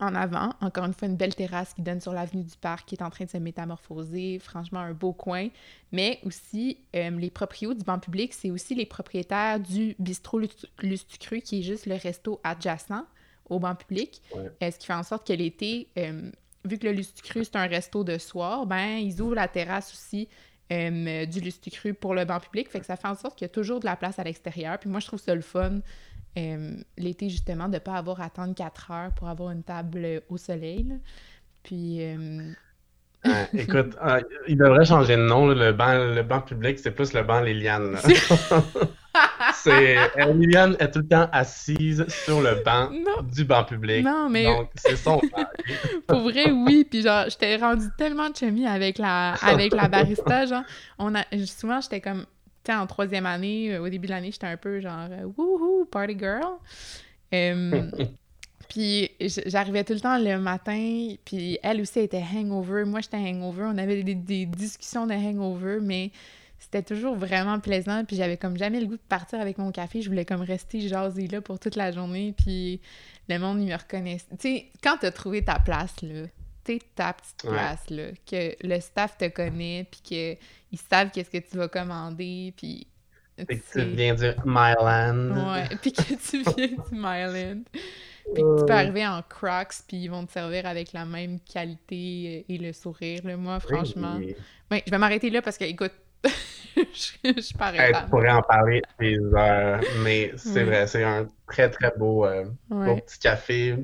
en 0.00 0.14
avant. 0.14 0.52
Encore 0.60 0.84
une 0.84 0.94
fois, 0.94 1.08
une 1.08 1.16
belle 1.16 1.34
terrasse 1.34 1.74
qui 1.74 1.82
donne 1.82 2.00
sur 2.00 2.12
l'avenue 2.12 2.42
du 2.42 2.56
Parc 2.56 2.88
qui 2.88 2.96
est 2.96 3.02
en 3.02 3.10
train 3.10 3.24
de 3.24 3.30
se 3.30 3.36
métamorphoser. 3.36 4.38
Franchement, 4.38 4.80
un 4.80 4.92
beau 4.92 5.12
coin. 5.12 5.48
Mais 5.92 6.20
aussi, 6.24 6.78
les 6.92 7.30
proprios 7.30 7.74
du 7.74 7.84
banc 7.84 7.98
public, 7.98 8.34
c'est 8.34 8.50
aussi 8.50 8.74
les 8.74 8.86
propriétaires 8.86 9.60
du 9.60 9.94
bistrot 9.98 10.40
Lustucru 10.80 11.40
qui 11.40 11.60
est 11.60 11.62
juste 11.62 11.86
le 11.86 11.94
resto 11.94 12.40
adjacent 12.42 13.04
au 13.48 13.58
banc 13.58 13.74
public. 13.74 14.22
Euh, 14.34 14.70
ce 14.70 14.78
qui 14.78 14.86
fait 14.86 14.94
en 14.94 15.02
sorte 15.02 15.26
que 15.26 15.32
l'été, 15.32 15.88
euh, 15.98 16.30
vu 16.64 16.78
que 16.78 16.86
le 16.86 16.92
Lustucru, 16.92 17.44
c'est 17.44 17.56
un 17.56 17.66
resto 17.66 18.04
de 18.04 18.18
soir, 18.18 18.66
ben 18.66 18.98
ils 18.98 19.20
ouvrent 19.20 19.34
la 19.34 19.48
terrasse 19.48 19.92
aussi 19.92 20.28
du 20.70 21.40
Lustucru 21.40 21.92
pour 21.92 22.14
le 22.14 22.24
banc 22.24 22.40
public. 22.40 22.70
Fait 22.70 22.80
que 22.80 22.86
ça 22.86 22.96
fait 22.96 23.08
en 23.08 23.14
sorte 23.14 23.36
qu'il 23.36 23.44
y 23.44 23.50
a 23.50 23.52
toujours 23.52 23.78
de 23.78 23.84
la 23.84 23.94
place 23.94 24.18
à 24.18 24.24
l'extérieur. 24.24 24.78
Puis 24.78 24.88
moi, 24.88 25.00
je 25.00 25.06
trouve 25.06 25.20
ça 25.20 25.34
le 25.34 25.42
fun 25.42 25.80
euh, 26.38 26.76
l'été, 26.96 27.28
justement, 27.28 27.68
de 27.68 27.74
ne 27.74 27.78
pas 27.78 27.94
avoir 27.94 28.20
à 28.20 28.24
attendre 28.24 28.54
4 28.54 28.90
heures 28.90 29.12
pour 29.12 29.28
avoir 29.28 29.50
une 29.50 29.62
table 29.62 30.22
au 30.30 30.38
soleil. 30.38 30.98
Puis, 31.62 32.02
euh, 32.02 32.52
Ouais, 33.24 33.48
écoute, 33.54 33.96
euh, 34.04 34.20
il 34.48 34.56
devrait 34.56 34.84
changer 34.84 35.16
de 35.16 35.22
nom, 35.22 35.46
là, 35.46 35.54
le 35.54 35.72
banc, 35.72 35.92
le 35.92 36.22
banc 36.22 36.40
public, 36.40 36.78
c'est 36.78 36.90
plus 36.90 37.12
le 37.12 37.22
banc 37.22 37.40
Liliane. 37.40 37.96
C'est 39.62 39.96
Liliane 40.34 40.76
est 40.78 40.90
tout 40.90 41.00
le 41.00 41.08
temps 41.08 41.28
assise 41.32 42.04
sur 42.08 42.40
le 42.40 42.62
banc 42.64 42.90
Non, 42.90 43.22
du 43.22 43.44
banc 43.44 43.64
public. 43.64 44.04
non, 44.04 44.28
mais 44.28 44.44
Donc, 44.44 44.70
c'est 44.74 44.96
son 44.96 45.20
pour 46.06 46.20
vrai, 46.20 46.50
oui. 46.50 46.84
Puis 46.88 47.02
genre, 47.02 47.24
j'étais 47.28 47.56
rendue 47.56 47.86
tellement 47.96 48.28
chummy 48.34 48.66
avec 48.66 48.98
la, 48.98 49.34
avec 49.34 49.72
la 49.72 49.88
barista, 49.88 50.46
genre. 50.46 50.64
On 50.98 51.14
a, 51.14 51.24
souvent, 51.46 51.80
j'étais 51.80 52.00
comme, 52.00 52.26
tu 52.64 52.72
sais, 52.72 52.74
en 52.74 52.86
troisième 52.86 53.26
année, 53.26 53.74
euh, 53.74 53.82
au 53.82 53.88
début 53.88 54.06
de 54.06 54.12
l'année, 54.12 54.30
j'étais 54.32 54.46
un 54.46 54.56
peu 54.56 54.80
genre, 54.80 55.08
euh, 55.10 55.24
wouhou, 55.36 55.84
party 55.90 56.16
girl. 56.18 56.58
Euh, 57.34 57.90
puis 58.68 59.10
j'arrivais 59.46 59.84
tout 59.84 59.92
le 59.94 60.00
temps 60.00 60.18
le 60.18 60.38
matin, 60.38 61.14
puis 61.24 61.58
elle 61.62 61.80
aussi 61.80 62.00
était 62.00 62.22
hangover. 62.34 62.84
Moi, 62.84 63.00
j'étais 63.00 63.16
hangover. 63.16 63.64
On 63.66 63.78
avait 63.78 64.02
des, 64.02 64.14
des 64.14 64.46
discussions 64.46 65.06
de 65.06 65.14
hangover, 65.14 65.78
mais 65.80 66.10
c'était 66.62 66.82
toujours 66.82 67.16
vraiment 67.16 67.58
plaisant. 67.58 68.04
Puis 68.04 68.16
j'avais 68.16 68.36
comme 68.36 68.56
jamais 68.56 68.80
le 68.80 68.86
goût 68.86 68.96
de 68.96 69.08
partir 69.08 69.40
avec 69.40 69.58
mon 69.58 69.72
café. 69.72 70.00
Je 70.00 70.08
voulais 70.08 70.24
comme 70.24 70.42
rester 70.42 70.80
jaser 70.80 71.26
là 71.26 71.40
pour 71.40 71.58
toute 71.58 71.76
la 71.76 71.90
journée. 71.90 72.34
Puis 72.36 72.80
le 73.28 73.38
monde, 73.38 73.60
il 73.60 73.68
me 73.68 73.76
reconnaissait. 73.76 74.26
Tu 74.38 74.48
sais, 74.48 74.66
quand 74.82 74.96
t'as 75.00 75.10
trouvé 75.10 75.44
ta 75.44 75.58
place, 75.58 76.00
là, 76.02 76.26
t'es 76.64 76.78
ta 76.94 77.12
petite 77.12 77.44
Ouais. 77.44 77.50
place, 77.50 77.90
là, 77.90 78.04
que 78.30 78.54
le 78.66 78.80
staff 78.80 79.18
te 79.18 79.28
connaît, 79.28 79.86
puis 79.90 80.00
qu'ils 80.02 80.78
savent 80.78 81.10
qu'est-ce 81.10 81.30
que 81.30 81.38
tu 81.38 81.56
vas 81.56 81.68
commander, 81.68 82.54
puis... 82.56 82.86
C'est 83.36 83.46
que 83.46 83.80
tu 83.80 83.84
viens 83.96 84.14
dire 84.14 84.36
Myland. 84.44 85.52
Ouais, 85.52 85.76
puis 85.80 85.92
que 85.92 86.02
tu 86.02 86.42
viens 86.42 86.68
du 86.68 86.94
Myland. 86.94 87.62
Puis 87.72 88.42
que 88.42 88.60
tu 88.60 88.66
peux 88.66 88.72
arriver 88.72 89.04
en 89.04 89.20
Crocs, 89.22 89.82
puis 89.88 89.96
ils 89.96 90.08
vont 90.08 90.24
te 90.24 90.32
servir 90.32 90.66
avec 90.66 90.92
la 90.92 91.04
même 91.04 91.40
qualité 91.40 92.44
et 92.48 92.58
le 92.58 92.72
sourire. 92.72 93.20
Là. 93.24 93.36
Moi, 93.36 93.58
franchement... 93.58 94.16
Oui. 94.18 94.36
Ouais, 94.70 94.82
je 94.86 94.90
vais 94.92 94.98
m'arrêter 94.98 95.28
là 95.28 95.42
parce 95.42 95.58
que, 95.58 95.64
écoute, 95.64 95.92
je 96.76 97.42
je 97.42 97.56
pas 97.56 97.72
Hey, 97.76 97.92
tu 97.92 98.00
pourrais 98.10 98.30
en 98.30 98.42
parler 98.42 98.82
des 99.00 99.18
heures, 99.34 99.80
mais 100.02 100.32
c'est 100.36 100.64
vrai, 100.64 100.86
c'est 100.86 101.02
un 101.04 101.26
très 101.46 101.70
très 101.70 101.92
beau, 101.96 102.24
euh, 102.26 102.44
beau 102.70 102.96
petit 102.96 103.18
café. 103.18 103.76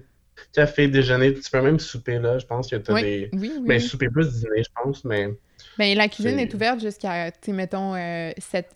Café, 0.53 0.88
déjeuner, 0.88 1.35
tu 1.35 1.51
peux 1.51 1.61
même 1.61 1.79
souper 1.81 2.18
là, 2.18 2.38
je 2.38 2.46
pense 2.46 2.68
que 2.70 2.77
tu 2.77 2.90
as 2.90 2.94
Oui, 2.94 3.03
des. 3.03 3.31
oui, 3.33 3.53
oui. 3.61 3.64
Mais 3.66 3.81
souper 3.81 4.09
plus 4.09 4.33
dîner, 4.40 4.62
je 4.62 4.70
pense, 4.83 5.05
mais 5.05 5.29
Ben, 5.78 5.96
la 5.96 6.08
cuisine 6.08 6.38
est 6.40 6.52
ouverte 6.54 6.80
jusqu'à, 6.80 7.30
tu 7.30 7.52
mettons, 7.52 7.94
euh, 7.94 8.32
7, 8.38 8.74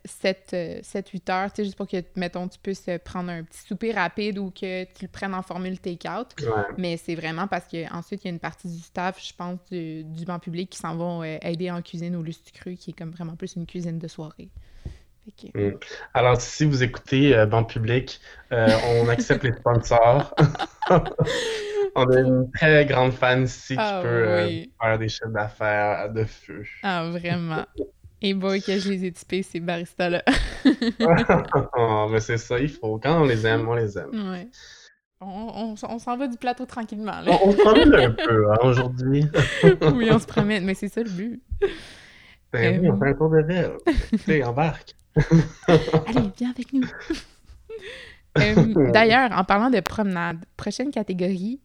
8 1.13 1.29
heures, 1.29 1.51
tu 1.51 1.57
sais, 1.57 1.63
juste 1.65 1.75
pour 1.75 1.87
que, 1.87 1.97
mettons, 2.15 2.47
tu 2.47 2.57
puisses 2.59 2.87
euh, 2.87 2.97
prendre 2.97 3.29
un 3.29 3.43
petit 3.43 3.59
souper 3.67 3.91
rapide 3.91 4.37
ou 4.39 4.51
que 4.51 4.85
tu 4.85 5.03
le 5.03 5.07
prennes 5.09 5.33
en 5.33 5.41
formule 5.41 5.79
take-out. 5.79 6.27
ouais. 6.41 6.47
Mais 6.77 6.95
c'est 6.97 7.15
vraiment 7.15 7.47
parce 7.47 7.65
qu'ensuite, 7.69 8.23
il 8.23 8.27
y 8.27 8.29
a 8.29 8.33
une 8.33 8.39
partie 8.39 8.69
du 8.69 8.79
staff, 8.79 9.21
je 9.21 9.33
pense, 9.35 9.59
du, 9.69 10.03
du 10.05 10.23
banc 10.23 10.39
public 10.39 10.69
qui 10.69 10.77
s'en 10.79 10.95
vont 10.95 11.23
euh, 11.23 11.37
aider 11.41 11.69
en 11.69 11.81
cuisine 11.81 12.15
au 12.15 12.21
Lustre 12.23 12.51
Cru, 12.53 12.75
qui 12.75 12.91
est 12.91 12.93
comme 12.97 13.11
vraiment 13.11 13.35
plus 13.35 13.55
une 13.57 13.65
cuisine 13.65 13.99
de 13.99 14.07
soirée. 14.07 14.49
Que- 15.41 15.77
Alors, 16.13 16.39
si 16.41 16.65
vous 16.65 16.83
écoutez 16.83 17.35
euh, 17.35 17.45
Banque 17.45 17.69
Public, 17.69 18.19
euh, 18.51 18.67
on 18.97 19.07
accepte 19.09 19.43
les 19.43 19.53
sponsors. 19.53 20.33
On 21.95 22.05
a 22.09 22.19
une 22.19 22.49
très 22.51 22.85
grande 22.85 23.13
fan 23.13 23.43
ici 23.43 23.73
qui 23.75 23.79
Ah 23.81 23.99
peut 24.01 24.07
euh, 24.09 24.45
oui. 24.47 24.71
faire 24.81 24.97
des 24.97 25.09
chiffres 25.09 25.29
d'affaires 25.29 26.11
de 26.11 26.23
feu. 26.23 26.63
Ah, 26.81 27.07
vraiment. 27.09 27.65
Et 28.21 28.33
boy, 28.33 28.61
que 28.61 28.77
je 28.79 28.89
les 28.89 29.05
ai 29.05 29.11
typés, 29.11 29.43
ces 29.43 29.59
baristas-là. 29.59 30.23
Oh, 31.77 32.07
mais 32.11 32.19
c'est 32.19 32.37
ça, 32.37 32.57
il 32.59 32.69
faut. 32.69 32.97
Quand 32.97 33.21
on 33.21 33.25
les 33.25 33.45
aime, 33.45 33.67
on 33.67 33.75
les 33.75 33.97
aime. 33.97 34.31
ouais. 34.31 34.47
On, 35.21 35.75
on, 35.75 35.75
on 35.89 35.99
s'en 35.99 36.17
va 36.17 36.27
du 36.27 36.37
plateau 36.37 36.65
tranquillement, 36.65 37.21
là. 37.21 37.31
On, 37.43 37.47
on 37.49 37.51
se 37.51 37.57
promène 37.57 37.93
un 37.95 38.11
peu 38.11 38.51
hein, 38.51 38.57
aujourd'hui. 38.63 39.25
oui, 39.93 40.09
on 40.11 40.19
se 40.19 40.25
promène, 40.25 40.65
mais 40.65 40.73
c'est 40.73 40.89
ça 40.89 41.01
le 41.01 41.09
but. 41.09 41.41
Ben 42.51 42.79
oui, 42.81 42.87
Euh. 42.87 42.91
on 42.93 42.99
fait 42.99 43.09
un 43.09 43.13
tour 43.13 43.29
de 43.29 43.41
ville. 43.41 43.71
Tu 44.25 44.43
embarque. 44.43 44.93
Allez, 45.67 46.29
viens 46.37 46.49
avec 46.51 46.73
nous. 46.73 46.83
Euh, 48.39 48.91
D'ailleurs, 48.91 49.31
en 49.33 49.43
parlant 49.43 49.69
de 49.69 49.79
promenade, 49.79 50.37
prochaine 50.57 50.91
catégorie, 50.91 51.61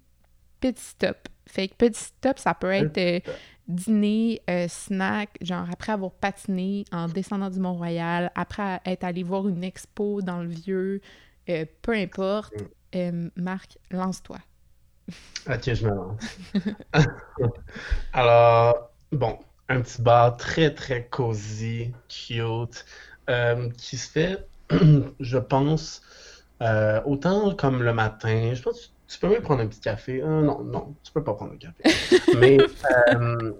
petit 0.61 0.83
stop. 0.83 1.17
Fait 1.47 1.69
que 1.69 1.75
petit 1.75 2.01
stop, 2.01 2.39
ça 2.39 2.55
peut 2.55 2.73
être 2.73 2.99
euh, 2.99 3.21
dîner, 3.69 4.41
euh, 4.49 4.67
snack, 4.69 5.37
genre 5.43 5.67
après 5.71 5.93
avoir 5.93 6.13
patiné 6.13 6.85
en 6.91 7.07
descendant 7.07 7.51
du 7.51 7.61
Mont-Royal, 7.61 8.33
après 8.35 8.81
être 8.87 9.05
allé 9.05 9.23
voir 9.23 9.47
une 9.47 9.63
expo 9.63 10.23
dans 10.23 10.43
le 10.43 10.49
vieux, 10.49 11.01
euh, 11.49 11.67
peu 11.83 11.93
importe. 11.93 12.55
Euh, 12.95 13.29
Marc, 13.37 13.79
lance-toi. 13.91 14.39
Ok, 15.49 15.75
je 15.75 15.87
me 15.87 15.95
lance. 15.95 16.23
Alors, 18.13 18.91
bon, 19.13 19.39
un 19.69 19.83
petit 19.83 20.01
bar 20.01 20.37
très, 20.39 20.73
très 20.75 21.07
cosy, 21.07 21.93
cute, 22.09 22.85
qui 23.77 23.97
se 23.99 24.11
fait, 24.11 24.47
je 25.21 25.39
pense, 25.39 26.03
autant 27.05 27.55
comme 27.55 27.83
le 27.83 27.93
matin. 27.93 28.53
Je 28.55 28.63
pense 28.63 28.95
tu 29.09 29.19
peux 29.19 29.29
même 29.29 29.43
prendre 29.43 29.63
un 29.63 29.67
petit 29.69 29.81
café. 29.81 30.23
Euh, 30.23 30.43
non, 30.43 30.63
non, 30.65 30.97
tu 31.03 31.13
peux 31.13 31.25
pas 31.25 31.35
prendre 31.35 31.53
un 31.55 31.59
café. 31.59 31.85
Mais 32.33 32.59
euh, 33.15 33.53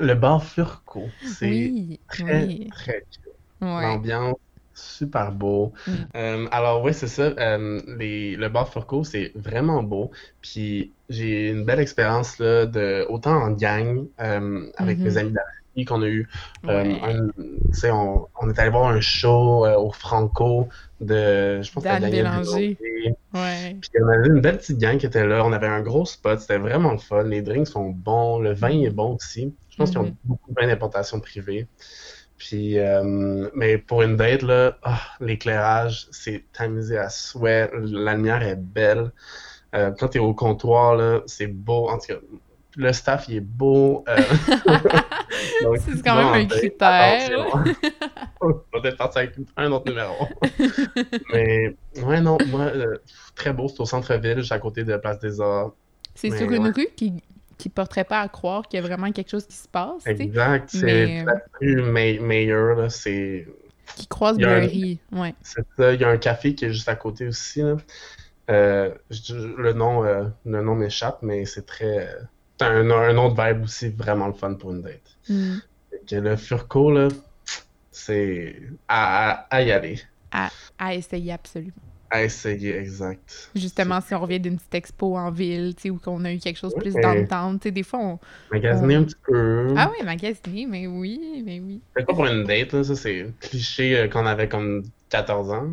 le 0.00 0.14
bar 0.14 0.44
Furco, 0.44 1.16
c'est 1.22 1.48
Oui, 1.48 2.00
très, 2.08 2.46
oui. 2.46 2.68
très. 2.70 3.06
Ouais. 3.60 3.82
L'ambiance, 3.82 4.36
super 4.74 5.32
beau. 5.32 5.72
Mm. 5.86 5.92
Euh, 6.16 6.48
alors 6.52 6.82
oui, 6.82 6.94
c'est 6.94 7.08
ça. 7.08 7.30
les, 7.58 8.36
le 8.36 8.48
bar 8.48 8.68
Furco, 8.72 9.04
c'est 9.04 9.32
vraiment 9.36 9.82
beau. 9.82 10.10
Puis 10.42 10.96
j'ai 11.08 11.50
une 11.50 11.64
belle 11.64 11.80
expérience 11.80 12.38
là, 12.38 12.66
de, 12.66 13.06
autant 13.08 13.36
en 13.36 13.50
gang, 13.52 14.08
avec 14.76 14.98
Mhm. 14.98 15.04
mes 15.04 15.16
amis 15.16 15.32
qu'on 15.84 16.02
a 16.02 16.06
eu. 16.08 16.28
euh, 16.66 16.82
Ouais. 16.84 17.00
un- 17.02 17.28
tu 17.28 17.72
sais, 17.72 17.90
on, 17.90 18.26
on 18.40 18.48
est 18.50 18.58
allé 18.58 18.70
voir 18.70 18.88
un 18.88 19.00
show 19.00 19.66
euh, 19.66 19.76
au 19.76 19.90
Franco 19.92 20.68
de, 21.00 21.62
je 21.62 21.72
pense 21.72 21.82
que 21.84 21.88
Dan 21.88 22.00
Daniel 22.02 22.24
Bélanger. 22.24 22.76
Ouais. 23.34 23.76
Puis 23.80 23.90
on 24.02 24.08
avait 24.08 24.28
une 24.28 24.40
belle 24.40 24.58
petite 24.58 24.78
gang 24.78 24.98
qui 24.98 25.06
était 25.06 25.26
là. 25.26 25.44
On 25.44 25.52
avait 25.52 25.66
un 25.68 25.80
gros 25.82 26.04
spot. 26.04 26.40
C'était 26.40 26.58
vraiment 26.58 26.92
le 26.92 26.98
fun. 26.98 27.22
Les 27.24 27.42
drinks 27.42 27.68
sont 27.68 27.90
bons. 27.90 28.38
Le 28.40 28.52
vin 28.52 28.80
est 28.82 28.90
bon 28.90 29.14
aussi. 29.16 29.54
Je 29.70 29.76
pense 29.76 29.90
qu'ils 29.90 29.98
ont 30.00 30.04
Mhm. 30.04 30.14
beaucoup 30.24 30.50
de 30.52 30.60
vin 30.60 30.66
d'importation 30.66 31.20
privée. 31.20 31.66
Puis, 32.36 32.78
euh, 32.78 33.48
mais 33.54 33.78
pour 33.78 34.02
une 34.02 34.16
date, 34.16 34.42
là, 34.42 34.78
ah, 34.84 35.00
l'éclairage, 35.20 36.06
c'est 36.12 36.44
tamisé 36.52 36.96
à 36.96 37.08
souhait. 37.08 37.68
La 37.74 38.14
lumière 38.14 38.42
est 38.42 38.54
belle. 38.56 39.10
Euh, 39.74 39.90
quand 39.98 40.08
t'es 40.08 40.18
au 40.20 40.34
comptoir, 40.34 40.94
là, 40.96 41.20
c'est 41.26 41.48
beau. 41.48 41.88
En 41.88 41.98
tout 41.98 42.06
cas, 42.08 42.20
le 42.76 42.92
staff, 42.92 43.26
il 43.28 43.36
est 43.36 43.40
beau. 43.40 44.04
Euh, 44.08 44.16
C'est 45.30 46.02
quand 46.02 46.16
même 46.16 46.42
un 46.42 46.46
critère. 46.46 47.46
On 48.40 48.48
va 48.48 48.54
peut-être 48.72 48.96
partir 48.96 49.22
avec 49.22 49.34
un 49.56 49.70
autre 49.72 49.88
numéro. 49.90 50.14
Mais, 51.32 51.76
ouais, 52.02 52.20
non, 52.20 52.38
moi, 52.48 52.62
euh, 52.62 52.98
très 53.34 53.52
beau. 53.52 53.68
C'est 53.68 53.80
au 53.80 53.84
centre-ville, 53.86 54.38
juste 54.38 54.52
à 54.52 54.58
côté 54.58 54.84
de 54.84 54.96
Place 54.96 55.18
des 55.20 55.40
Arts. 55.40 55.72
C'est 56.14 56.36
sur 56.36 56.50
une 56.50 56.64
ouais. 56.64 56.72
rue 56.74 56.88
qui 56.96 57.22
qui 57.58 57.68
porterait 57.68 58.04
pas 58.04 58.20
à 58.20 58.28
croire 58.28 58.62
qu'il 58.68 58.78
y 58.80 58.82
a 58.82 58.86
vraiment 58.86 59.10
quelque 59.10 59.30
chose 59.30 59.44
qui 59.44 59.56
se 59.56 59.66
passe, 59.66 60.06
Exact. 60.06 60.70
C'est 60.70 60.82
Mais, 60.84 61.24
euh, 61.26 62.18
la 62.44 62.56
rue 62.56 62.76
là. 62.76 62.88
C'est 62.88 63.48
qui 63.96 64.06
croise 64.06 64.36
Il 64.38 64.42
y 64.42 64.44
a 64.44 64.50
un- 64.50 64.58
Blurry. 64.60 65.00
Ouais. 65.10 65.34
c'est 65.42 65.66
ça. 65.76 65.92
Il 65.92 66.00
y 66.00 66.04
a 66.04 66.08
un 66.08 66.18
café 66.18 66.54
qui 66.54 66.66
est 66.66 66.72
juste 66.72 66.88
à 66.88 66.94
côté 66.94 67.26
aussi, 67.26 67.62
là. 67.62 67.76
Euh, 68.50 68.94
je- 69.10 69.34
le 69.34 69.72
nom, 69.72 70.04
euh, 70.04 70.24
le 70.46 70.62
nom 70.62 70.74
m'échappe, 70.76 71.18
mais 71.22 71.44
c'est 71.46 71.66
très. 71.66 72.08
Un, 72.62 72.90
un 72.90 73.16
autre 73.16 73.36
vibe 73.42 73.64
aussi 73.64 73.88
vraiment 73.90 74.26
le 74.28 74.32
fun 74.34 74.54
pour 74.54 74.72
une 74.72 74.82
date. 74.82 75.16
Mm. 75.28 75.56
Fait 75.90 76.02
que 76.08 76.16
le 76.16 76.36
Furco, 76.36 76.90
là, 76.90 77.08
c'est 77.90 78.60
à, 78.88 79.30
à- 79.30 79.46
à 79.50 79.62
y 79.62 79.72
aller. 79.72 80.00
À 80.78 80.94
essayer 80.94 81.32
absolument. 81.32 81.72
À 82.10 82.22
essayer, 82.22 82.76
exact. 82.78 83.50
Justement, 83.54 84.00
si 84.00 84.14
on 84.14 84.20
revient 84.20 84.40
d'une 84.40 84.56
petite 84.56 84.74
expo 84.74 85.16
en 85.16 85.30
ville, 85.30 85.74
tu 85.76 85.82
sais, 85.82 85.90
ou 85.90 85.98
qu'on 85.98 86.24
a 86.24 86.32
eu 86.32 86.38
quelque 86.38 86.56
chose 86.58 86.74
plus 86.74 86.94
Ouais. 86.94 87.02
dans 87.02 87.12
le 87.14 87.26
temps, 87.26 87.52
tu 87.58 87.64
sais, 87.64 87.70
des 87.70 87.82
fois 87.82 87.98
on... 88.00 88.18
Magasiner 88.50 88.96
on- 88.96 89.00
un 89.00 89.04
petit 89.04 89.16
peu. 89.26 89.74
Ah 89.76 89.90
oui, 89.90 90.04
magasiner, 90.06 90.66
mais 90.66 90.86
oui, 90.86 91.42
mais 91.44 91.60
oui. 91.60 91.80
C'est 91.96 92.06
pas 92.06 92.14
pour 92.14 92.24
une 92.26 92.44
date, 92.44 92.72
là, 92.72 92.82
ça 92.84 92.96
c'est 92.96 93.26
cliché 93.40 93.96
euh, 93.98 94.08
quand 94.08 94.22
on 94.22 94.26
avait 94.26 94.48
comme 94.48 94.84
14 95.10 95.50
ans. 95.50 95.68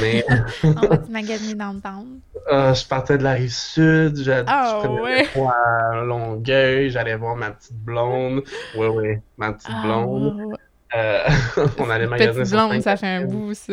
Mais 0.00 0.24
On 0.62 0.70
va 0.72 0.98
magasiner 1.10 1.54
dans 1.54 1.72
le 1.72 1.80
temps. 1.80 2.04
euh, 2.52 2.72
je 2.72 2.86
partais 2.86 3.18
de 3.18 3.24
la 3.24 3.32
rive 3.32 3.52
sud, 3.52 4.16
je, 4.22 4.44
Ah, 4.46 4.80
prenais 4.80 5.00
ouais. 5.00 5.28
à 5.48 6.02
Longueuil, 6.04 6.90
j'allais 6.90 7.16
voir 7.16 7.34
ma 7.34 7.50
petite 7.50 7.74
blonde. 7.76 8.42
Oui, 8.76 8.86
oui, 8.86 9.08
ma 9.38 9.52
petite 9.52 9.68
Ah, 9.72 9.82
blonde. 9.84 10.54
Euh, 10.96 11.24
on 11.78 11.90
allait 11.90 12.06
magasiner 12.06 12.44
Petite 12.44 12.54
blonde, 12.54 12.80
ça 12.80 12.96
fait 12.96 13.06
un 13.08 13.24
bout, 13.24 13.54
ça. 13.54 13.72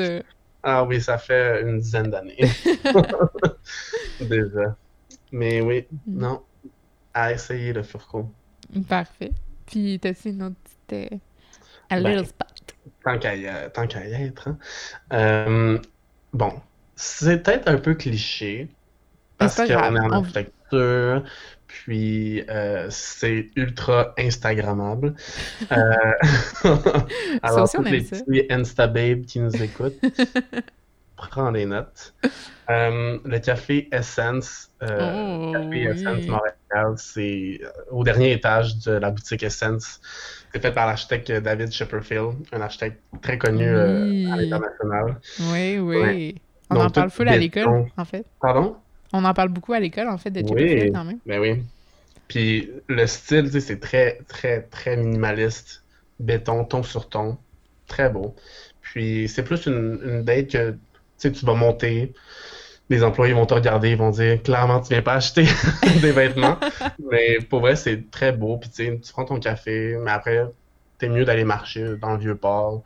Ah 0.63 0.83
oui, 0.83 1.01
ça 1.01 1.17
fait 1.17 1.61
une 1.63 1.79
dizaine 1.79 2.09
d'années. 2.11 2.37
Déjà. 4.19 4.75
Mais 5.31 5.61
oui, 5.61 5.87
Mm. 6.07 6.19
non. 6.19 6.41
À 7.13 7.33
essayer 7.33 7.73
le 7.73 7.83
Furco. 7.83 8.29
Parfait. 8.87 9.31
Puis, 9.65 9.99
t'as-tu 9.99 10.29
une 10.29 10.43
autre 10.43 10.55
petite... 10.87 11.11
euh, 11.13 11.17
A 11.89 11.99
Ben, 12.01 12.09
little 12.11 12.25
spot? 12.27 12.47
Tant 13.03 13.19
qu'à 13.19 13.35
y, 13.35 13.47
tant 13.73 13.87
qu'à 13.87 14.07
y 14.07 14.13
être. 14.13 14.47
hein. 14.49 14.57
Euh, 15.13 15.79
bon, 16.33 16.53
c'est 16.95 17.43
peut-être 17.43 17.67
un 17.67 17.77
peu 17.77 17.95
cliché. 17.95 18.69
Parce 19.37 19.55
qu'on 19.57 19.65
est 19.65 19.75
en 19.75 20.11
architecture. 20.11 21.23
Puis 21.71 22.43
euh, 22.49 22.87
c'est 22.89 23.47
ultra 23.55 24.13
Instagrammable. 24.17 25.15
Euh, 25.71 25.75
alors, 27.43 27.71
tous 27.71 27.81
les 27.83 28.01
petits 28.01 28.45
Instababes 28.49 29.21
qui 29.25 29.39
nous 29.39 29.55
écoutent, 29.63 29.99
prends 31.15 31.51
des 31.51 31.65
notes. 31.65 32.13
Euh, 32.69 33.17
le 33.23 33.39
café 33.39 33.87
Essence, 33.91 34.69
euh, 34.83 35.47
Oh, 35.49 35.51
Café 35.51 35.83
Essence 35.83 36.19
oui. 36.19 36.29
Montréal, 36.29 36.93
c'est 36.97 37.61
au 37.89 38.03
dernier 38.03 38.33
étage 38.33 38.77
de 38.79 38.91
la 38.93 39.11
boutique 39.11 39.43
Essence. 39.43 39.99
C'est 40.53 40.61
fait 40.61 40.71
par 40.71 40.87
l'architecte 40.87 41.31
David 41.31 41.71
Shepperfield, 41.71 42.35
un 42.51 42.61
architecte 42.61 43.01
très 43.21 43.37
connu 43.37 43.67
euh, 43.67 44.31
à 44.31 44.35
l'international. 44.37 45.19
Oui, 45.51 45.79
oui. 45.79 45.97
Ouais. 45.97 46.35
On 46.69 46.75
Donc, 46.75 46.83
en 46.85 46.89
parle 46.89 47.09
full 47.09 47.29
à 47.29 47.37
l'école, 47.37 47.87
en 47.97 48.05
fait. 48.05 48.25
Pardon? 48.41 48.77
On 49.13 49.25
en 49.25 49.33
parle 49.33 49.49
beaucoup 49.49 49.73
à 49.73 49.79
l'école, 49.79 50.07
en 50.07 50.17
fait, 50.17 50.31
de 50.31 50.41
Oui. 50.41 50.47
Chipperfield, 50.47 50.93
quand 50.93 51.03
même. 51.03 51.19
Ben 51.25 51.39
oui. 51.39 51.63
Puis 52.27 52.69
le 52.87 53.07
style, 53.07 53.45
tu 53.45 53.51
sais, 53.51 53.59
c'est 53.59 53.79
très, 53.79 54.19
très, 54.27 54.61
très 54.61 54.95
minimaliste. 54.95 55.83
Béton, 56.19 56.63
ton 56.63 56.83
sur 56.83 57.09
ton. 57.09 57.37
Très 57.87 58.09
beau. 58.09 58.35
Puis 58.81 59.27
c'est 59.27 59.43
plus 59.43 59.65
une, 59.65 59.99
une 60.03 60.23
date 60.23 60.47
que, 60.47 60.71
tu 60.71 60.77
sais, 61.17 61.31
tu 61.31 61.45
vas 61.45 61.55
monter. 61.55 62.13
Les 62.89 63.03
employés 63.03 63.33
vont 63.33 63.45
te 63.45 63.53
regarder, 63.53 63.91
ils 63.91 63.97
vont 63.97 64.11
dire 64.11 64.41
clairement, 64.43 64.81
tu 64.81 64.89
viens 64.89 65.01
pas 65.01 65.13
acheter 65.13 65.45
des 66.01 66.11
vêtements. 66.11 66.57
Mais 67.11 67.39
pour 67.49 67.61
vrai, 67.61 67.75
c'est 67.75 68.09
très 68.11 68.31
beau. 68.31 68.57
Puis 68.57 68.69
tu 68.69 69.11
prends 69.11 69.25
ton 69.25 69.39
café, 69.39 69.97
mais 70.03 70.11
après, 70.11 70.45
t'es 70.97 71.09
mieux 71.09 71.25
d'aller 71.25 71.45
marcher 71.45 71.95
dans 72.01 72.13
le 72.13 72.19
vieux 72.19 72.35
port. 72.35 72.83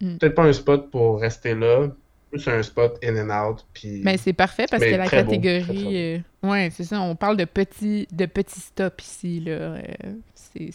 Mm. 0.00 0.16
Peut-être 0.18 0.34
pas 0.34 0.44
un 0.44 0.52
spot 0.52 0.90
pour 0.90 1.20
rester 1.20 1.54
là, 1.54 1.88
plus 2.32 2.48
un 2.48 2.62
spot 2.62 2.98
in 3.04 3.16
and 3.30 3.30
out. 3.50 3.66
Puis 3.74 4.00
Mais 4.02 4.16
c'est 4.16 4.32
parfait 4.32 4.64
parce 4.70 4.80
Mais 4.82 4.90
que 4.92 4.96
la 4.96 5.04
beau, 5.04 5.10
catégorie. 5.10 5.96
euh, 5.96 6.18
ouais, 6.42 6.70
c'est 6.70 6.84
ça. 6.84 7.00
On 7.00 7.14
parle 7.14 7.36
de 7.36 7.44
petits, 7.44 8.08
de 8.10 8.26
petits 8.26 8.60
stops 8.60 9.04
ici, 9.04 9.40
là. 9.40 9.52
euh, 9.52 9.82
c'est, 10.34 10.70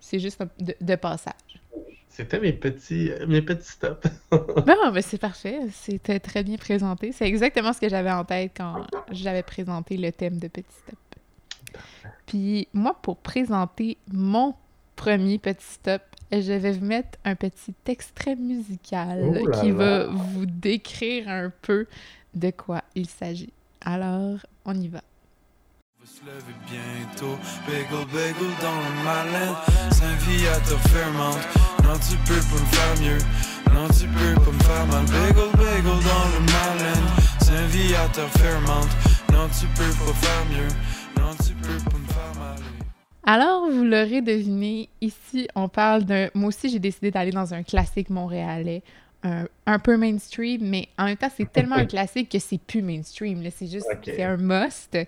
c'est, 0.00 0.18
juste 0.18 0.40
un- 0.40 0.48
de, 0.60 0.74
de 0.80 0.94
passage. 0.96 1.32
C'était 2.08 2.38
mes 2.38 2.52
petits, 2.52 3.10
mes 3.26 3.42
petits 3.42 3.70
stops. 3.72 4.06
Bon, 4.30 4.90
ben 4.92 5.00
c'est 5.02 5.18
parfait. 5.18 5.58
C'était 5.72 6.20
très 6.20 6.44
bien 6.44 6.56
présenté. 6.56 7.10
C'est 7.12 7.26
exactement 7.26 7.72
ce 7.72 7.80
que 7.80 7.88
j'avais 7.88 8.12
en 8.12 8.24
tête 8.24 8.52
quand 8.56 8.86
j'avais 9.10 9.42
présenté 9.42 9.96
le 9.96 10.12
thème 10.12 10.38
de 10.38 10.46
Petit 10.48 10.66
Stop. 10.86 10.98
Puis 12.26 12.68
moi, 12.72 12.96
pour 13.02 13.16
présenter 13.16 13.96
mon 14.12 14.54
premier 14.96 15.38
Petit 15.38 15.66
Stop, 15.66 16.02
je 16.32 16.52
vais 16.52 16.72
vous 16.72 16.84
mettre 16.84 17.18
un 17.24 17.34
petit 17.34 17.74
extrait 17.86 18.36
musical 18.36 19.22
Oh 19.24 19.46
là 19.46 19.60
qui 19.60 19.70
va 19.70 20.06
vous 20.06 20.46
décrire 20.46 21.28
un 21.28 21.52
peu 21.62 21.86
de 22.34 22.50
quoi 22.50 22.82
il 22.94 23.08
s'agit. 23.08 23.52
Alors, 23.80 24.38
on 24.64 24.74
y 24.74 24.88
va. 24.88 25.00
va 26.00 26.06
se 26.06 26.20
lever 26.24 26.54
bientôt. 26.66 27.38
Bagel, 27.66 28.06
bagel 28.12 28.52
dans 28.60 28.80
le 28.80 29.04
malin. 29.04 29.56
Saint-Viateur 29.90 30.80
Fairmount. 30.80 31.38
Non, 31.84 31.98
tu 31.98 32.16
peux 32.26 32.40
pas 32.40 32.60
me 32.60 32.66
faire 32.72 32.94
mieux. 33.02 33.18
Non, 33.74 33.88
tu 33.88 34.06
peux 34.06 34.34
pas 34.40 34.50
me 34.52 34.62
faire 34.62 34.86
mal. 34.86 35.04
Bagel, 35.06 35.50
bagel 35.52 35.84
dans 35.84 36.28
le 36.32 36.40
malin. 36.52 37.00
Saint-Viateur 37.40 38.28
Fairmount. 38.30 38.88
Non, 39.32 39.48
tu 39.48 39.66
peux 39.66 39.92
pas 40.04 40.12
faire 40.14 40.44
mieux. 40.50 40.68
Non, 41.22 41.30
tu 41.46 41.52
peux 41.54 41.68
pas 41.68 41.74
me 41.76 41.78
faire 41.78 41.92
mal. 41.92 42.03
Alors, 43.26 43.70
vous 43.70 43.84
l'aurez 43.84 44.20
deviné, 44.20 44.88
ici, 45.00 45.48
on 45.54 45.68
parle 45.68 46.04
d'un... 46.04 46.28
Moi 46.34 46.48
aussi, 46.48 46.68
j'ai 46.68 46.78
décidé 46.78 47.10
d'aller 47.10 47.30
dans 47.30 47.54
un 47.54 47.62
classique 47.62 48.10
montréalais, 48.10 48.82
un, 49.22 49.46
un 49.66 49.78
peu 49.78 49.96
mainstream, 49.96 50.60
mais 50.62 50.88
en 50.98 51.06
même 51.06 51.16
temps, 51.16 51.30
c'est 51.34 51.50
tellement 51.50 51.76
un 51.76 51.86
classique 51.94 52.28
que 52.30 52.38
c'est 52.38 52.58
plus 52.60 52.82
mainstream. 52.82 53.42
C'est 53.50 53.66
juste, 53.66 53.88
c'est 54.04 54.22
un 54.22 54.36
must. 54.36 54.98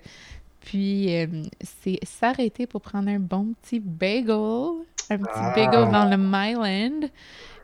Puis, 0.60 1.14
euh, 1.14 1.26
c'est 1.60 1.98
s'arrêter 2.04 2.66
pour 2.66 2.80
prendre 2.80 3.08
un 3.10 3.18
bon 3.20 3.52
petit 3.62 3.80
bagel, 3.80 4.34
un 5.10 5.18
petit 5.18 5.28
Ah. 5.34 5.52
bagel 5.54 5.90
dans 5.92 6.08
le 6.10 6.16
Myland. 6.16 7.08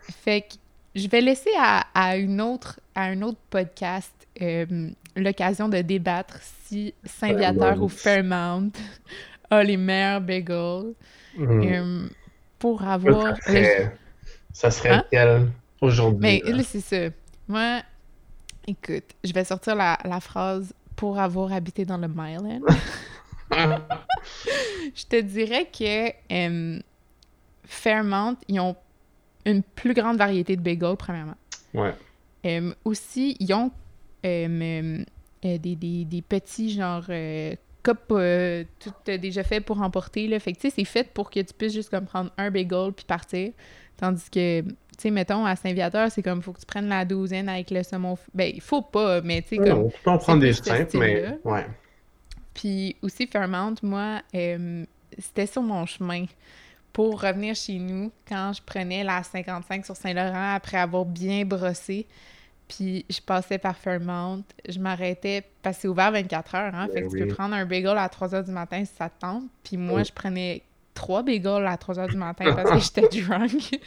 Fait 0.03 0.43
que 0.43 0.55
je 0.95 1.09
vais 1.09 1.23
laisser 1.23 1.51
à, 1.59 1.87
à 1.95 2.17
une 2.17 2.41
autre, 2.41 2.79
à 2.95 3.05
un 3.05 3.23
autre 3.23 3.39
podcast 3.49 4.13
euh, 4.41 4.91
l'occasion 5.17 5.69
de 5.69 5.79
débattre 5.83 6.39
si 6.65 6.95
Saint-Viateur 7.05 7.83
ou 7.83 7.89
Fairmount 7.89 8.71
a 9.53 9.65
les 9.65 9.77
meilleurs 9.77 10.21
bagels. 10.21 10.95
Mhm. 11.37 11.63
Euh, 11.65 12.09
pour 12.59 12.81
Ça 12.81 12.95
avoir. 12.95 13.37
serait, 13.47 13.97
ça 14.53 14.71
serait 14.71 14.91
Hein? 14.91 15.05
quel 15.11 15.51
aujourd'hui? 15.81 16.21
Mais 16.21 16.43
là? 16.53 16.63
c'est 16.63 16.81
ça. 16.81 17.15
Moi, 17.49 17.83
écoute, 18.67 19.05
je 19.25 19.33
vais 19.33 19.45
sortir 19.45 19.75
la, 19.75 19.99
la 20.05 20.21
phrase 20.21 20.73
pour 20.97 21.19
avoir 21.19 21.53
habité 21.53 21.85
dans 21.85 21.99
le 21.99 22.09
Myland. 22.09 22.61
je 24.95 25.05
te 25.07 25.21
dirais 25.21 25.67
que 25.67 26.13
euh, 26.33 26.81
Fairmount, 27.65 28.37
ils 28.49 28.61
ont 28.61 28.77
une 29.45 29.63
plus 29.63 29.95
grande 29.95 30.17
variété 30.19 30.57
de 30.57 30.63
bagels, 30.63 30.97
premièrement. 30.97 31.37
ouais. 31.75 31.95
Euh, 32.47 32.75
aussi, 32.85 33.37
ils 33.41 33.53
ont 33.55 33.71
euh, 34.25 34.49
euh, 34.49 35.05
euh, 35.45 35.59
des, 35.59 35.77
des- 35.77 36.05
des 36.05 36.23
petits, 36.23 36.71
genre, 36.73 37.05
cupes 37.83 37.99
euh, 38.13 38.65
tout 38.79 38.93
euh, 39.09 39.19
déjà 39.19 39.43
fait 39.43 39.61
pour 39.61 39.81
emporter. 39.81 40.29
Là. 40.29 40.39
Fait 40.39 40.53
que, 40.53 40.59
tu 40.59 40.69
sais, 40.69 40.75
c'est 40.77 40.85
fait 40.85 41.13
pour 41.13 41.31
que 41.31 41.41
tu 41.41 41.55
puisses 41.55 41.75
juste 41.75 41.91
comme 41.91 42.05
prendre 42.05 42.31
un 42.37 42.51
bagel 42.51 42.93
puis 42.95 43.05
partir. 43.05 43.53
Tandis 43.97 44.29
que, 44.31 44.63
tu 44.63 44.75
sais, 44.99 45.11
mettons, 45.11 45.45
à 45.45 45.57
Saint-Viateur, 45.57 46.11
c'est 46.11 46.23
comme, 46.23 46.43
faut 46.43 46.53
que 46.53 46.61
tu 46.61 46.67
prennes 46.67 46.89
la 46.89 47.05
douzaine 47.05 47.49
avec 47.49 47.71
le 47.71 47.83
saumon. 47.83 48.17
Ben, 48.35 48.51
il 48.55 48.61
faut 48.61 48.83
pas, 48.83 49.21
mais 49.21 49.43
tu 49.43 49.49
sais, 49.49 49.57
comme... 49.57 49.69
Non, 49.69 49.89
tu 49.89 49.97
peux 50.03 50.11
en 50.11 50.19
prendre 50.19 50.41
des 50.41 50.53
simples, 50.53 50.99
mais 50.99 51.39
ouais. 51.45 51.67
Puis 52.55 52.97
aussi 53.03 53.27
Fairmount, 53.27 53.77
moi, 53.83 54.21
euh, 54.35 54.85
c'était 55.19 55.47
sur 55.47 55.63
mon 55.63 55.87
chemin 55.87 56.27
pour 56.93 57.23
revenir 57.23 57.55
chez 57.55 57.79
nous 57.79 58.13
quand 58.29 58.53
je 58.55 58.63
prenais 58.63 59.03
la 59.03 59.23
55 59.23 59.85
sur 59.87 59.97
Saint-Laurent 59.97 60.55
après 60.55 60.77
avoir 60.77 61.05
bien 61.05 61.45
brossé. 61.45 62.07
Puis 62.77 63.05
je 63.11 63.21
passais 63.21 63.59
par 63.59 63.77
Fairmount, 63.77 64.45
je 64.69 64.79
m'arrêtais 64.79 65.45
parce 65.63 65.77
que 65.77 65.83
c'est 65.83 65.89
ouvert 65.89 66.11
24 66.13 66.55
heures, 66.55 66.75
hein, 66.75 66.87
fait 66.93 67.03
que 67.03 67.09
Ben 67.09 67.13
tu 67.13 67.27
peux 67.27 67.35
prendre 67.35 67.55
un 67.55 67.67
bagel 67.67 67.99
à 67.99 68.09
3 68.09 68.35
heures 68.35 68.45
du 68.45 68.51
matin 68.51 68.83
si 68.85 68.93
ça 68.97 69.09
te 69.11 69.21
tente. 69.21 69.45
Puis 69.63 69.77
moi, 69.77 69.99
Oui. 69.99 70.05
je 70.07 70.13
prenais 70.13 70.63
trois 70.95 71.23
bagels 71.23 71.67
à 71.67 71.77
3 71.77 71.99
heures 71.99 72.09
du 72.09 72.17
matin 72.17 72.55
parce 72.55 72.71
que 72.71 72.79
j'étais 73.03 73.21
drunk. 73.23 73.79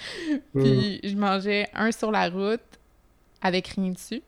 Puis 0.54 1.00
je 1.04 1.15
mangeais 1.15 1.67
un 1.74 1.91
sur 1.91 2.12
la 2.12 2.30
route 2.30 2.62
avec 3.41 3.67
rien 3.69 3.91
dessus. 3.91 4.21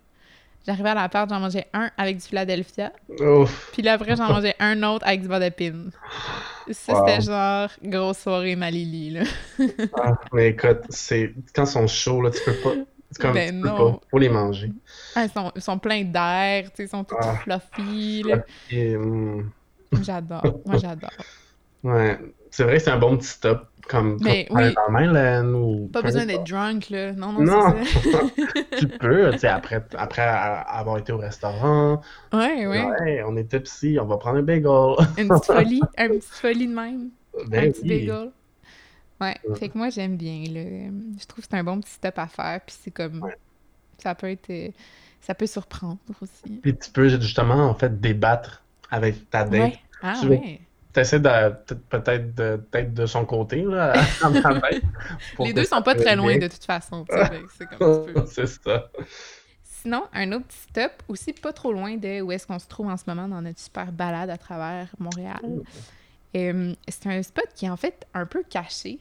J'arrivais 0.65 0.89
à 0.89 0.95
l'appart, 0.95 1.29
j'en 1.29 1.39
mangeais 1.39 1.67
un 1.73 1.89
avec 1.97 2.17
du 2.17 2.23
Philadelphia. 2.23 2.91
Ouf. 3.19 3.69
Puis 3.73 3.81
là, 3.83 3.93
après, 3.93 4.15
j'en 4.15 4.27
mangeais 4.27 4.55
un 4.59 4.81
autre 4.83 5.05
avec 5.07 5.21
du 5.21 5.27
d'épine. 5.39 5.91
Ça, 6.71 6.93
Wow. 6.93 7.07
c'était 7.07 7.21
genre 7.21 7.69
grosse 7.83 8.17
soirée 8.17 8.55
Malili, 8.57 9.11
là. 9.11 9.23
Ah, 10.01 10.13
mais 10.33 10.49
écoute, 10.49 10.79
c'est 10.89 11.33
quand 11.55 11.63
ils 11.63 11.67
sont 11.67 11.87
chauds, 11.87 12.21
là, 12.21 12.31
tu 12.31 12.39
peux 12.43 12.55
pas. 12.55 12.73
C'est 13.11 13.21
comme 13.21 13.33
Ben 13.33 13.59
non. 13.59 13.93
pas. 13.93 13.99
Faut 14.11 14.17
les 14.17 14.29
manger. 14.29 14.71
Ah, 15.15 15.23
ils, 15.25 15.29
sont, 15.29 15.51
ils 15.55 15.61
sont 15.61 15.79
pleins 15.79 16.03
d'air, 16.03 16.65
tu 16.65 16.75
sais, 16.75 16.83
ils 16.83 16.89
sont 16.89 17.03
tous 17.03 17.15
Ah. 17.21 17.35
fluffy, 17.35 18.23
hum, 18.95 19.49
J'adore. 20.01 20.43
Moi, 20.65 20.77
j'adore. 20.77 21.09
ouais. 21.83 22.19
C'est 22.51 22.63
vrai 22.63 22.77
que 22.77 22.83
c'est 22.83 22.91
un 22.91 22.97
bon 22.97 23.17
petit 23.17 23.27
stop. 23.27 23.67
Comme 23.87 24.17
oui. 24.21 24.45
ou. 24.51 25.87
Pas 25.93 26.01
besoin 26.01 26.25
d'être 26.25 26.43
drunk, 26.43 26.89
là. 26.89 27.13
Non, 27.13 27.31
non, 27.31 27.41
Non. 27.43 27.75
c'est 27.85 28.11
ça. 28.11 28.19
Tu 28.79 28.87
peux, 28.89 29.31
tu 29.31 29.39
sais, 29.39 29.47
après, 29.47 29.81
après 29.97 30.21
avoir 30.23 30.97
été 30.97 31.13
au 31.13 31.17
restaurant. 31.17 32.01
ouais, 32.33 32.67
ouais. 32.67 32.83
Ouais, 32.85 33.23
on 33.25 33.37
était 33.37 33.61
psy, 33.61 33.97
on 34.01 34.05
va 34.05 34.17
prendre 34.17 34.39
un 34.39 34.43
bagel. 34.43 34.67
Une 35.17 35.29
petite 35.29 35.45
folie. 35.53 35.81
Une 35.97 36.09
petite 36.09 36.23
folie 36.25 36.67
de 36.67 36.73
même. 36.73 37.09
Ben 37.47 37.69
un 37.69 37.71
petit 37.71 37.81
oui. 37.83 38.07
bagel. 38.07 38.31
Ouais, 39.19 39.35
Ouais. 39.47 39.55
fait 39.57 39.69
que 39.69 39.77
moi, 39.77 39.89
j'aime 39.89 40.15
bien, 40.17 40.43
là. 40.51 40.91
Je 41.19 41.25
trouve 41.25 41.43
que 41.43 41.49
c'est 41.49 41.57
un 41.57 41.63
bon 41.63 41.79
petit 41.81 41.91
stop 41.93 42.17
à 42.19 42.27
faire, 42.27 42.61
puis 42.65 42.75
c'est 42.79 42.91
comme... 42.91 43.23
Ouais. 43.23 43.35
Ça 43.97 44.13
peut 44.15 44.29
être... 44.29 44.49
euh, 44.51 44.69
Ça 45.21 45.33
peut 45.33 45.47
surprendre 45.47 45.97
aussi. 46.21 46.57
Puis 46.61 46.77
tu 46.77 46.91
peux 46.91 47.09
justement, 47.09 47.67
en 47.69 47.73
fait, 47.73 47.99
débattre 47.99 48.63
avec 48.91 49.29
ta 49.29 49.43
date. 49.43 49.51
Ouais. 49.73 49.79
Ah, 50.01 50.13
Tu- 50.21 50.27
ouais. 50.27 50.61
T'essaies 50.93 51.19
de 51.19 51.29
peut-être 51.89 52.33
de, 52.35 52.55
peut-être 52.71 52.93
de 52.93 53.05
son 53.05 53.23
côté, 53.25 53.61
là, 53.63 53.93
à 54.23 55.43
Les 55.43 55.53
deux 55.53 55.65
sont 55.65 55.81
pas 55.83 55.93
très 55.95 56.15
loin 56.15 56.37
bien. 56.37 56.47
de 56.47 56.51
toute 56.51 56.63
façon, 56.63 57.05
c'est 57.57 57.67
comme 57.77 58.07
tu 58.07 58.13
peux. 58.13 58.25
C'est 58.27 58.47
ça. 58.47 58.89
Sinon, 59.63 60.03
un 60.13 60.31
autre 60.31 60.45
petit 60.45 60.57
stop, 60.69 60.91
aussi 61.07 61.33
pas 61.33 61.53
trop 61.53 61.71
loin 61.71 61.97
de 61.97 62.21
où 62.21 62.31
est-ce 62.31 62.47
qu'on 62.47 62.57
se 62.59 62.67
trouve 62.67 62.87
en 62.87 62.97
ce 62.97 63.03
moment 63.07 63.27
dans 63.27 63.41
notre 63.41 63.59
super 63.59 63.91
balade 63.91 64.29
à 64.31 64.37
travers 64.37 64.87
Montréal. 64.97 65.39
Euh, 66.35 66.73
c'est 66.87 67.07
un 67.07 67.23
spot 67.23 67.47
qui 67.55 67.65
est 67.65 67.69
en 67.69 67.77
fait 67.77 68.05
un 68.13 68.25
peu 68.25 68.43
caché. 68.43 68.99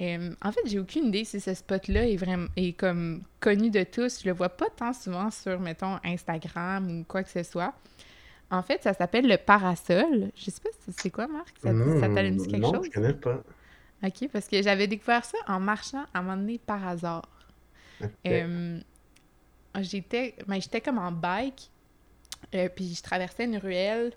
Euh, 0.00 0.34
en 0.42 0.50
fait, 0.50 0.60
j'ai 0.64 0.78
aucune 0.78 1.06
idée 1.06 1.24
si 1.24 1.40
ce 1.40 1.52
spot-là 1.52 2.08
est 2.08 2.16
vraiment 2.16 2.48
est 2.56 2.72
comme 2.72 3.22
connu 3.38 3.70
de 3.70 3.84
tous. 3.84 4.22
Je 4.22 4.28
le 4.28 4.34
vois 4.34 4.48
pas 4.48 4.70
tant 4.70 4.92
souvent 4.92 5.30
sur, 5.30 5.60
mettons, 5.60 5.98
Instagram 6.04 7.00
ou 7.00 7.04
quoi 7.04 7.22
que 7.22 7.30
ce 7.30 7.42
soit. 7.42 7.74
En 8.50 8.62
fait, 8.62 8.82
ça 8.82 8.94
s'appelle 8.94 9.28
le 9.28 9.36
parasol. 9.36 10.30
Je 10.34 10.50
sais 10.50 10.60
pas 10.60 10.70
si 10.72 10.92
c'est 10.96 11.10
quoi, 11.10 11.26
Marc? 11.26 11.54
Ça, 11.62 11.72
ça 12.00 12.08
t'a 12.08 12.30
dit 12.30 12.46
quelque 12.46 12.56
non, 12.56 12.74
chose? 12.74 12.86
je 12.86 12.90
connais 12.90 13.12
pas. 13.12 13.42
OK, 14.02 14.28
parce 14.32 14.48
que 14.48 14.62
j'avais 14.62 14.86
découvert 14.86 15.24
ça 15.24 15.36
en 15.46 15.60
marchant 15.60 16.04
à 16.14 16.20
un 16.20 16.22
moment 16.22 16.36
donné 16.36 16.58
par 16.58 16.86
hasard. 16.86 17.28
Euh, 18.26 18.80
j'étais 19.80 20.34
ben, 20.46 20.60
j'étais 20.60 20.80
comme 20.80 20.98
en 20.98 21.12
bike, 21.12 21.70
euh, 22.54 22.70
puis 22.74 22.94
je 22.94 23.02
traversais 23.02 23.44
une 23.44 23.58
ruelle 23.58 24.12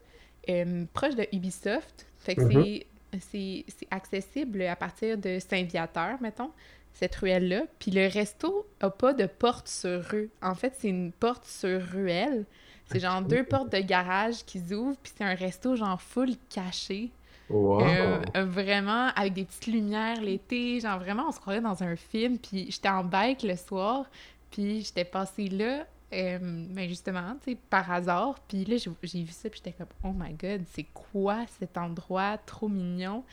proche 0.93 1.15
de 1.15 1.27
Ubisoft. 1.33 2.07
Fait 2.23 2.35
que 2.35 2.41
Mhm. 2.41 2.79
c'est- 3.19 3.65
accessible 3.91 4.63
à 4.63 4.75
partir 4.75 5.17
de 5.17 5.37
Saint-Viateur, 5.39 6.17
mettons, 6.21 6.51
cette 6.93 7.15
ruelle-là. 7.15 7.63
Puis 7.79 7.91
le 7.91 8.07
resto 8.07 8.65
a 8.79 8.89
pas 8.89 9.13
de 9.13 9.25
porte 9.25 9.67
sur 9.67 10.01
rue. 10.03 10.29
En 10.41 10.55
fait, 10.55 10.73
c'est 10.79 10.89
une 10.89 11.11
porte 11.11 11.45
sur 11.45 11.81
ruelle. 11.81 12.45
C'est 12.85 12.99
genre 12.99 13.21
deux 13.21 13.43
portes 13.43 13.71
de 13.71 13.79
garage 13.79 14.43
qui 14.45 14.59
s'ouvrent, 14.59 14.97
puis 15.01 15.11
c'est 15.15 15.23
un 15.23 15.33
resto 15.35 15.75
genre 15.75 16.01
full 16.01 16.31
caché. 16.49 17.11
Wow. 17.49 17.81
Euh, 17.81 18.45
vraiment, 18.45 19.07
avec 19.15 19.33
des 19.33 19.45
petites 19.45 19.67
lumières 19.67 20.21
l'été, 20.21 20.79
genre 20.79 20.99
vraiment, 20.99 21.25
on 21.27 21.31
se 21.31 21.39
croirait 21.39 21.61
dans 21.61 21.81
un 21.83 21.95
film. 21.95 22.37
Puis 22.37 22.71
j'étais 22.71 22.89
en 22.89 23.03
bike 23.03 23.43
le 23.43 23.55
soir, 23.55 24.05
puis 24.51 24.81
j'étais 24.81 25.05
passée 25.05 25.47
là, 25.49 25.85
euh, 26.13 26.39
ben 26.41 26.87
justement, 26.87 27.35
tu 27.43 27.51
sais, 27.51 27.57
par 27.69 27.91
hasard. 27.91 28.39
Puis 28.47 28.65
là, 28.65 28.77
j'ai 28.77 29.23
vu 29.23 29.31
ça, 29.31 29.49
puis 29.49 29.61
j'étais 29.63 29.75
comme, 29.77 29.87
oh 30.03 30.13
my 30.17 30.33
god, 30.33 30.63
c'est 30.71 30.85
quoi 30.93 31.45
cet 31.59 31.77
endroit 31.77 32.37
trop 32.45 32.67
mignon? 32.69 33.23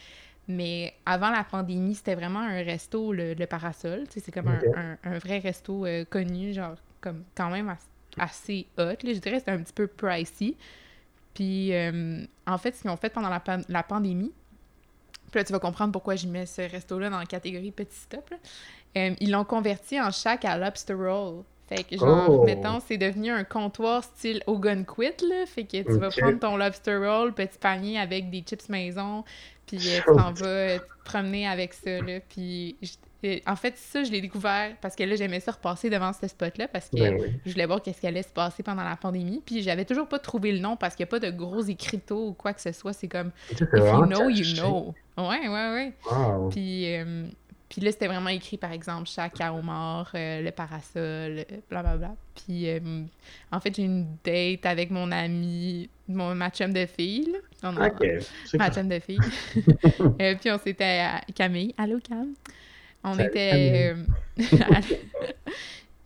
Mais 0.48 0.94
avant 1.06 1.30
la 1.30 1.44
pandémie, 1.44 1.94
c'était 1.94 2.14
vraiment 2.16 2.40
un 2.40 2.62
resto, 2.62 3.12
le, 3.12 3.34
le 3.34 3.46
Parasol. 3.46 4.04
Tu 4.08 4.14
sais, 4.14 4.20
c'est 4.20 4.32
comme 4.32 4.48
un- 4.48 4.58
Ok. 4.58 4.76
un, 4.76 4.96
un 5.04 5.18
vrai 5.18 5.38
resto 5.38 5.86
euh, 5.86 6.04
connu, 6.04 6.52
genre, 6.52 6.74
comme 7.00 7.22
quand 7.36 7.50
même 7.50 7.68
as- 7.68 7.88
assez 8.18 8.66
hot. 8.76 8.82
Là, 8.82 8.96
je 9.04 9.18
dirais 9.18 9.32
que 9.32 9.38
c'était 9.38 9.50
un 9.52 9.62
petit 9.62 9.72
peu 9.72 9.86
pricey. 9.86 10.54
Puis, 11.34 11.72
euh, 11.72 12.24
en 12.46 12.58
fait, 12.58 12.74
ce 12.74 12.82
qu'ils 12.82 12.90
ont 12.90 12.96
fait 12.96 13.10
pendant 13.10 13.28
la, 13.28 13.38
pan- 13.40 13.62
la 13.68 13.82
pandémie, 13.84 14.32
puis 15.30 15.38
là, 15.38 15.44
tu 15.44 15.52
vas 15.52 15.60
comprendre 15.60 15.92
pourquoi 15.92 16.16
je 16.16 16.26
mets 16.26 16.46
ce 16.46 16.62
resto-là 16.62 17.08
dans 17.08 17.18
la 17.20 17.26
catégorie 17.26 17.70
petit 17.70 17.96
stop. 17.96 18.28
là. 18.30 18.36
Euh, 18.96 19.14
ils 19.20 19.30
l'ont 19.30 19.44
converti 19.44 20.00
en 20.00 20.10
shack 20.10 20.44
à 20.44 20.58
lobster 20.58 20.94
roll. 20.94 21.44
Fait 21.72 21.84
que, 21.84 21.96
genre, 21.96 22.28
Oh. 22.40 22.44
mettons, 22.44 22.80
c'est 22.86 22.98
devenu 22.98 23.30
un 23.30 23.44
comptoir 23.44 24.02
style 24.02 24.42
Ogunquit, 24.48 25.12
là. 25.28 25.46
Fait 25.46 25.64
que 25.64 25.82
tu 25.82 25.98
vas 25.98 26.10
prendre 26.10 26.38
ton 26.40 26.56
lobster 26.56 26.96
roll, 26.96 27.32
petit 27.32 27.58
panier 27.58 27.98
avec 27.98 28.28
des 28.28 28.40
chips 28.40 28.68
maison, 28.68 29.24
puis 29.66 29.78
euh, 29.78 30.00
tu 30.04 30.16
t'en 30.16 30.32
vas 30.32 30.46
euh, 30.46 30.78
te 30.78 30.84
promener 31.04 31.46
avec 31.46 31.72
ça, 31.74 32.00
là. 32.02 32.18
Puis, 32.28 32.76
euh, 33.24 33.38
en 33.46 33.54
fait, 33.54 33.76
ça, 33.76 34.02
je 34.02 34.10
l'ai 34.10 34.20
découvert 34.20 34.74
parce 34.80 34.96
que 34.96 35.04
là, 35.04 35.14
j'aimais 35.14 35.38
ça 35.40 35.52
repasser 35.52 35.90
devant 35.90 36.12
ce 36.12 36.26
spot-là 36.26 36.66
parce 36.68 36.88
que 36.88 36.96
Ben 36.96 37.18
oui. 37.20 37.28
je 37.46 37.52
voulais 37.52 37.66
voir 37.66 37.80
qu'est-ce 37.82 38.00
qui 38.00 38.06
allait 38.08 38.22
se 38.24 38.32
passer 38.32 38.62
pendant 38.64 38.82
la 38.82 38.96
pandémie. 38.96 39.40
Puis, 39.46 39.62
j'avais 39.62 39.84
toujours 39.84 40.08
pas 40.08 40.18
trouvé 40.18 40.50
le 40.52 40.58
nom 40.58 40.76
parce 40.76 40.96
qu'il 40.96 41.04
n'y 41.04 41.08
a 41.08 41.10
pas 41.10 41.20
de 41.20 41.30
gros 41.30 41.60
écriteaux 41.62 42.28
ou 42.28 42.32
quoi 42.32 42.52
que 42.52 42.60
ce 42.62 42.72
soit. 42.72 42.94
C'est 42.94 43.08
comme 43.08 43.30
If 43.52 43.60
you 43.60 44.06
know, 44.06 44.28
you 44.28 44.54
know. 44.56 44.94
Ouais, 45.16 45.46
ouais, 45.48 45.72
ouais. 45.74 45.92
Wow. 46.10 46.48
Puis, 46.48 46.92
euh, 46.96 47.26
puis 47.70 47.80
là, 47.80 47.92
c'était 47.92 48.08
vraiment 48.08 48.28
écrit, 48.30 48.56
par 48.58 48.72
exemple, 48.72 49.08
chaque 49.08 49.40
à 49.40 49.54
homard, 49.54 50.10
euh, 50.14 50.42
le 50.42 50.50
parasol, 50.50 51.44
blablabla. 51.70 52.14
Puis, 52.34 52.68
euh, 52.68 52.80
en 53.52 53.60
fait, 53.60 53.74
j'ai 53.76 53.84
une 53.84 54.06
date 54.24 54.66
avec 54.66 54.90
mon 54.90 55.10
ami, 55.12 55.88
mon, 56.08 56.34
ma 56.34 56.50
chum 56.50 56.72
de 56.72 56.84
fille. 56.84 57.30
là. 57.32 57.38
On 57.62 57.76
a- 57.76 57.86
Ok. 57.88 58.04
C'est 58.44 58.58
ma 58.58 58.66
cool. 58.70 58.74
chum 58.74 58.88
de 58.88 58.98
fille. 59.00 59.18
Euh, 60.20 60.34
puis 60.34 60.50
on 60.50 60.58
s'était 60.58 60.84
à 61.00 61.20
Camille. 61.34 61.72
Allô, 61.78 61.98
Cam? 62.00 62.34
On 63.04 63.14
Salut, 63.14 63.28
était... 63.30 63.94
euh, 63.94 64.04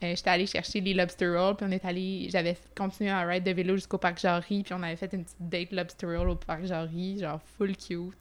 euh, 0.02 0.14
J'étais 0.14 0.30
allée 0.30 0.46
chercher 0.46 0.80
les 0.80 0.92
lobster 0.94 1.28
rolls, 1.28 1.56
puis 1.56 1.66
on 1.68 1.72
est 1.72 1.84
allé... 1.84 2.28
J'avais 2.30 2.56
continué 2.76 3.10
à 3.10 3.22
ride 3.22 3.44
de 3.44 3.52
vélo 3.52 3.74
jusqu'au 3.76 3.98
parc 3.98 4.20
Jarry, 4.20 4.62
puis 4.62 4.74
on 4.74 4.82
avait 4.82 4.96
fait 4.96 5.12
une 5.12 5.24
petite 5.24 5.36
date 5.40 5.72
lobster 5.72 6.06
roll 6.06 6.28
au 6.28 6.36
parc 6.36 6.66
Jarry, 6.66 7.18
genre 7.20 7.40
full 7.56 7.76
cute. 7.76 8.12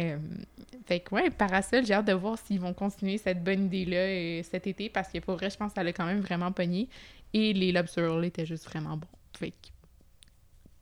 Euh, 0.00 0.18
fait 0.86 1.00
que 1.00 1.14
ouais, 1.14 1.30
Parasol, 1.30 1.84
j'ai 1.84 1.94
hâte 1.94 2.06
de 2.06 2.12
voir 2.12 2.38
s'ils 2.38 2.60
vont 2.60 2.72
continuer 2.72 3.18
cette 3.18 3.42
bonne 3.42 3.66
idée-là 3.66 3.96
euh, 3.96 4.42
cet 4.42 4.66
été, 4.66 4.88
parce 4.88 5.08
que 5.10 5.18
pour 5.18 5.34
vrai, 5.34 5.50
je 5.50 5.56
pense 5.56 5.70
que 5.70 5.74
ça 5.74 5.84
l'a 5.84 5.92
quand 5.92 6.06
même 6.06 6.20
vraiment 6.20 6.52
pogné. 6.52 6.88
Et 7.34 7.52
les 7.52 7.72
lobster 7.72 8.08
étaient 8.24 8.46
juste 8.46 8.64
vraiment 8.64 8.96
bons. 8.96 9.06
Fait 9.38 9.50
que 9.50 9.68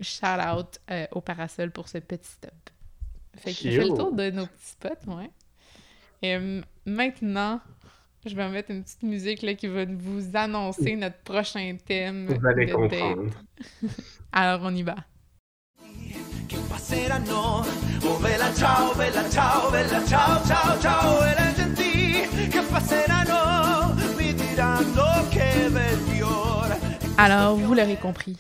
shout 0.00 0.26
out 0.26 0.80
euh, 0.90 1.06
au 1.12 1.20
Parasol 1.20 1.70
pour 1.70 1.88
ce 1.88 1.98
petit 1.98 2.30
stop. 2.30 2.52
Fait 3.36 3.52
que 3.52 3.56
fait 3.56 3.76
le 3.76 3.88
tour 3.88 4.12
de 4.12 4.30
nos 4.30 4.46
petits 4.46 4.66
spots, 4.66 5.12
ouais. 5.12 5.30
Maintenant, 6.84 7.60
je 8.26 8.34
vais 8.34 8.48
mettre 8.48 8.70
une 8.70 8.82
petite 8.82 9.02
musique 9.02 9.42
là, 9.42 9.54
qui 9.54 9.66
va 9.66 9.84
vous 9.84 10.36
annoncer 10.36 10.96
notre 10.96 11.18
prochain 11.18 11.76
thème 11.86 12.26
Vous 12.26 12.46
allez 12.46 12.70
comprendre. 12.70 13.30
Alors, 14.32 14.60
on 14.64 14.74
y 14.74 14.82
va. 14.82 14.96
Che 16.70 16.76
passeranno. 16.76 17.64
Oh 18.02 18.18
bella 18.18 18.52
ciao, 18.54 18.94
bella 18.94 19.28
ciao, 19.28 19.70
bella 19.70 20.04
ciao, 20.06 20.44
ciao, 20.46 20.80
ciao. 20.80 21.22
E 21.24 21.34
le 21.34 21.52
genti 21.54 22.48
che 22.48 22.62
passeranno 22.62 23.94
mi 24.16 24.32
diranno 24.34 25.28
che 25.30 25.68
bel 25.70 25.98
fiore. 25.98 26.78
Alors, 27.16 27.56
vous 27.56 27.74
l'aurez 27.74 27.98
compris, 27.98 28.38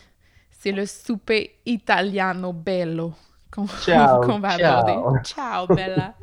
c'est 0.50 0.72
le 0.72 0.86
souper 0.86 1.58
italiano 1.66 2.52
bello 2.52 3.14
qu'on 3.50 3.64
va 3.66 3.76
ciao. 3.84 4.22
aborder. 4.22 5.20
Ciao, 5.24 5.66
bella! 5.66 6.14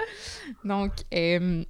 Donc, 0.64 0.94
euh, 1.14 1.64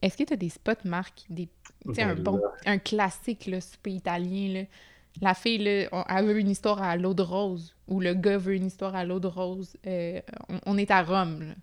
est-ce 0.00 0.16
que 0.16 0.24
tu 0.24 0.32
as 0.32 0.36
des 0.36 0.48
spots, 0.50 0.84
Marc? 0.84 1.24
Des, 1.28 1.48
tu 1.86 1.94
sais, 1.94 2.02
un 2.02 2.14
bon, 2.14 2.40
un 2.64 2.78
classique, 2.78 3.46
là, 3.46 3.60
souper 3.60 3.92
italien, 3.92 4.52
là? 4.54 4.64
La 5.20 5.34
fille, 5.34 5.58
là, 5.58 5.88
on- 5.92 6.04
elle 6.08 6.26
veut 6.26 6.38
une 6.38 6.50
histoire 6.50 6.80
à 6.82 6.96
l'eau 6.96 7.14
de 7.14 7.22
rose, 7.22 7.74
ou 7.88 8.00
le 8.00 8.14
gars 8.14 8.38
veut 8.38 8.54
une 8.54 8.66
histoire 8.66 8.94
à 8.94 9.04
l'eau 9.04 9.18
de 9.20 9.26
rose. 9.26 9.76
Euh, 9.86 10.20
on, 10.48 10.60
on 10.66 10.78
est 10.78 10.90
à 10.92 11.02
Rome, 11.02 11.42
là. 11.48 11.54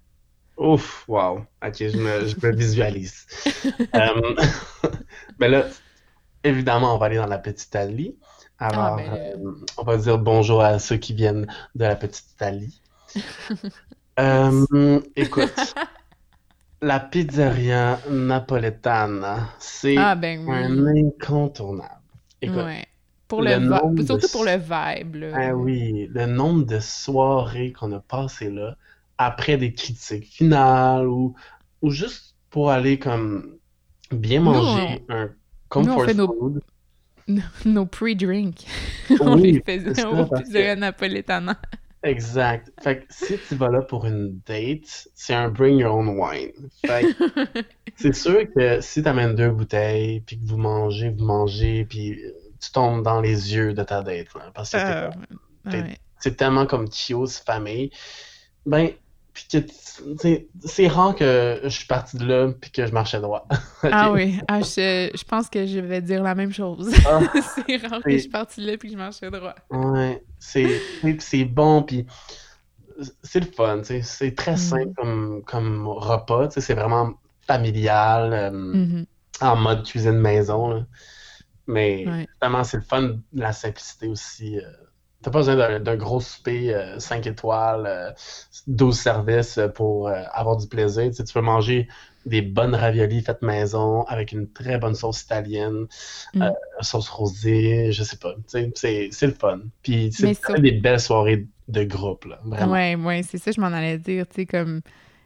Ouf, 0.58 1.06
wow. 1.08 1.46
Ok, 1.66 1.76
je 1.80 1.98
me, 1.98 2.26
je 2.28 2.36
me 2.42 2.52
visualise. 2.56 3.26
Euh, 3.96 4.36
ben 5.40 5.52
là, 5.52 5.66
évidemment, 6.44 6.96
on 6.96 7.00
va 7.00 7.08
aller 7.08 7.18
dans 7.18 7.28
la 7.28 7.40
petite 7.40 7.68
Italie. 7.68 8.20
Alors, 8.60 8.84
Ah, 8.84 8.92
ben 8.92 9.22
euh, 9.36 9.38
on 9.78 9.84
va 9.84 9.98
dire 9.98 10.20
bonjour 10.20 10.62
à 10.64 10.80
ceux 10.80 10.98
qui 10.98 11.14
viennent 11.14 11.48
de 11.76 11.86
la 11.86 11.96
petite 11.98 12.32
Italie. 12.34 12.82
Euh, 14.20 15.02
écoute, 15.16 15.76
la 16.82 17.00
pizzeria 17.00 18.00
napoletana, 18.10 19.50
c'est 19.60 19.96
Ah, 19.96 20.16
ben 20.16 20.46
oui. 20.48 20.76
un 20.76 20.86
incontournable. 20.88 22.02
Écoute, 22.42 22.66
Ouais. 22.66 22.86
Pour 23.32 23.42
le 23.42 23.52
le, 23.52 23.60
vi- 23.60 23.68
nombre 23.70 23.96
de- 23.96 24.06
surtout 24.06 24.30
pour 24.32 24.44
le 24.46 24.58
vibe, 24.58 25.16
là. 25.16 25.28
Ah 25.34 25.56
oui, 25.56 26.08
le 26.14 26.26
nombre 26.28 26.66
de 26.66 26.80
soirées 26.80 27.72
qu'on 27.72 27.92
a 27.94 28.00
passées 28.00 28.52
là, 28.52 28.76
après 29.18 29.58
des 29.58 29.74
critiques 29.74 30.26
finales 30.28 31.08
ou, 31.08 31.36
ou 31.82 31.90
juste 31.92 32.36
pour 32.50 32.70
aller 32.70 33.00
comme 33.00 33.58
bien 34.12 34.40
Nous, 34.42 34.52
manger 34.52 35.04
un 35.10 35.30
comfort 35.70 36.06
fait 36.06 36.14
nos- 36.14 36.28
food. 36.28 36.62
Nos 37.66 37.86
pre-drinks. 37.86 38.66
on 39.22 39.36
les 39.36 39.62
faisait 39.66 40.04
au 40.06 40.26
pizzeria 40.26 40.76
napoletana. 40.76 41.56
Exact. 42.04 42.72
Fait 42.82 43.00
que 43.00 43.04
si 43.10 43.38
tu 43.48 43.56
vas 43.56 43.70
là 43.70 43.82
pour 43.84 44.06
une 44.06 44.40
date, 44.48 45.08
c'est 45.14 45.36
un 45.36 45.50
bring 45.50 45.78
your 45.78 45.96
own 45.96 46.10
wine. 46.20 46.52
Fait 46.84 47.06
c'est 47.96 48.14
sûr 48.16 48.52
que 48.56 48.82
si 48.82 49.04
tu 49.04 49.08
amènes 49.08 49.36
deux 49.36 49.52
bouteilles, 49.52 50.22
puis 50.22 50.40
que 50.40 50.46
vous 50.46 50.58
mangez, 50.58 51.10
vous 51.12 51.24
mangez, 51.24 51.86
puis 51.86 52.20
tu 52.62 52.72
tombes 52.72 53.04
dans 53.04 53.22
les 53.22 53.54
yeux 53.56 53.74
de 53.74 53.84
ta 53.84 54.02
date, 54.02 54.34
là, 54.36 54.52
parce 54.54 54.72
que 54.72 54.78
Euh, 54.78 55.10
T'es- 55.70 55.82
ouais. 55.82 55.98
c'est 56.20 56.36
tellement 56.38 56.66
comme 56.66 56.92
Chios 56.92 57.28
famille. 57.46 57.92
Ben, 58.66 58.90
puis 59.34 59.46
que 59.52 59.58
c'est 60.66 60.88
rare 60.88 61.16
que 61.16 61.62
je 61.64 61.70
suis 61.70 61.86
parti 61.86 62.18
de 62.18 62.26
là 62.26 62.52
puis 62.60 62.70
que 62.72 62.86
je 62.86 62.92
marchais 62.92 63.20
droit. 63.22 63.48
Ah 63.94 64.12
oui, 64.12 64.38
ah, 64.48 64.62
je, 64.62 65.10
je 65.14 65.24
pense 65.24 65.50
que 65.50 65.66
je 65.66 65.80
vais 65.80 66.02
dire 66.02 66.22
la 66.22 66.36
même 66.36 66.54
chose. 66.54 66.92
Ah, 67.08 67.20
c'est 67.42 67.78
rare 67.88 68.04
que 68.04 68.12
je 68.12 68.18
suis 68.18 68.30
partie 68.30 68.62
là 68.62 68.78
puis 68.78 68.90
que 68.90 68.94
je 68.94 68.98
marchais 68.98 69.32
droit. 69.32 69.56
ouais, 69.70 70.24
c'est 70.40 71.46
bon 71.46 71.84
puis 71.84 72.06
c'est 73.24 73.40
le 73.40 73.46
fun, 73.52 73.82
c'est 73.84 74.36
très 74.36 74.52
Mhm. 74.52 74.58
simple 74.58 74.94
comme 74.96 75.44
comme 75.46 75.88
repas, 75.88 76.48
tu 76.48 76.56
sais, 76.56 76.62
c'est 76.62 76.74
vraiment 76.74 77.14
familial 77.48 78.34
euh, 78.34 78.52
Mhm, 78.52 79.06
en 79.42 79.56
mode 79.56 79.84
cuisine 79.86 80.20
maison 80.20 80.70
là. 80.70 80.86
Mais 81.72 82.06
ouais. 82.08 82.28
Vraiment, 82.42 82.64
c'est 82.64 82.78
le 82.78 82.84
fun, 82.84 83.16
la 83.34 83.54
simplicité 83.54 84.08
aussi. 84.08 84.58
euh. 84.58 84.62
T'as 85.24 85.30
pas 85.30 85.40
besoin 85.40 85.80
d'un 85.80 85.96
gros 85.98 86.20
souper 86.20 86.76
5 86.98 87.28
étoiles, 87.28 87.86
euh, 87.86 88.12
12 88.66 88.98
services 89.00 89.60
euh, 89.60 89.68
pour 89.68 90.08
euh, 90.08 90.24
avoir 90.34 90.58
du 90.58 90.66
plaisir. 90.68 91.12
Tu 91.16 91.24
peux 91.32 91.42
manger 91.42 91.88
des 92.26 92.42
bonnes 92.42 92.74
raviolis 92.74 93.22
faites 93.22 93.44
maison 93.44 94.02
avec 94.06 94.32
une 94.32 94.52
très 94.52 94.80
bonne 94.80 94.96
sauce 94.96 95.22
italienne, 95.22 95.86
Mm. 96.34 96.42
euh, 96.42 96.50
sauce 96.82 97.08
rosée, 97.10 97.92
je 97.92 98.02
sais 98.04 98.18
pas. 98.18 98.34
C'est 98.48 99.22
le 99.22 99.32
fun. 99.34 99.60
Puis 99.84 100.12
c'est 100.12 100.36
des 100.60 100.72
belles 100.72 101.00
soirées 101.00 101.46
de 101.68 101.84
groupe, 101.84 102.26
là, 102.26 102.40
vraiment. 102.44 102.74
Ouais, 102.74 102.96
ouais, 102.96 103.22
c'est 103.22 103.38
ça, 103.38 103.52
je 103.52 103.62
m'en 103.62 103.68
allais 103.68 104.00
dire, 104.00 104.28
tu 104.28 104.38
sais, 104.38 104.46
comme... 104.48 104.82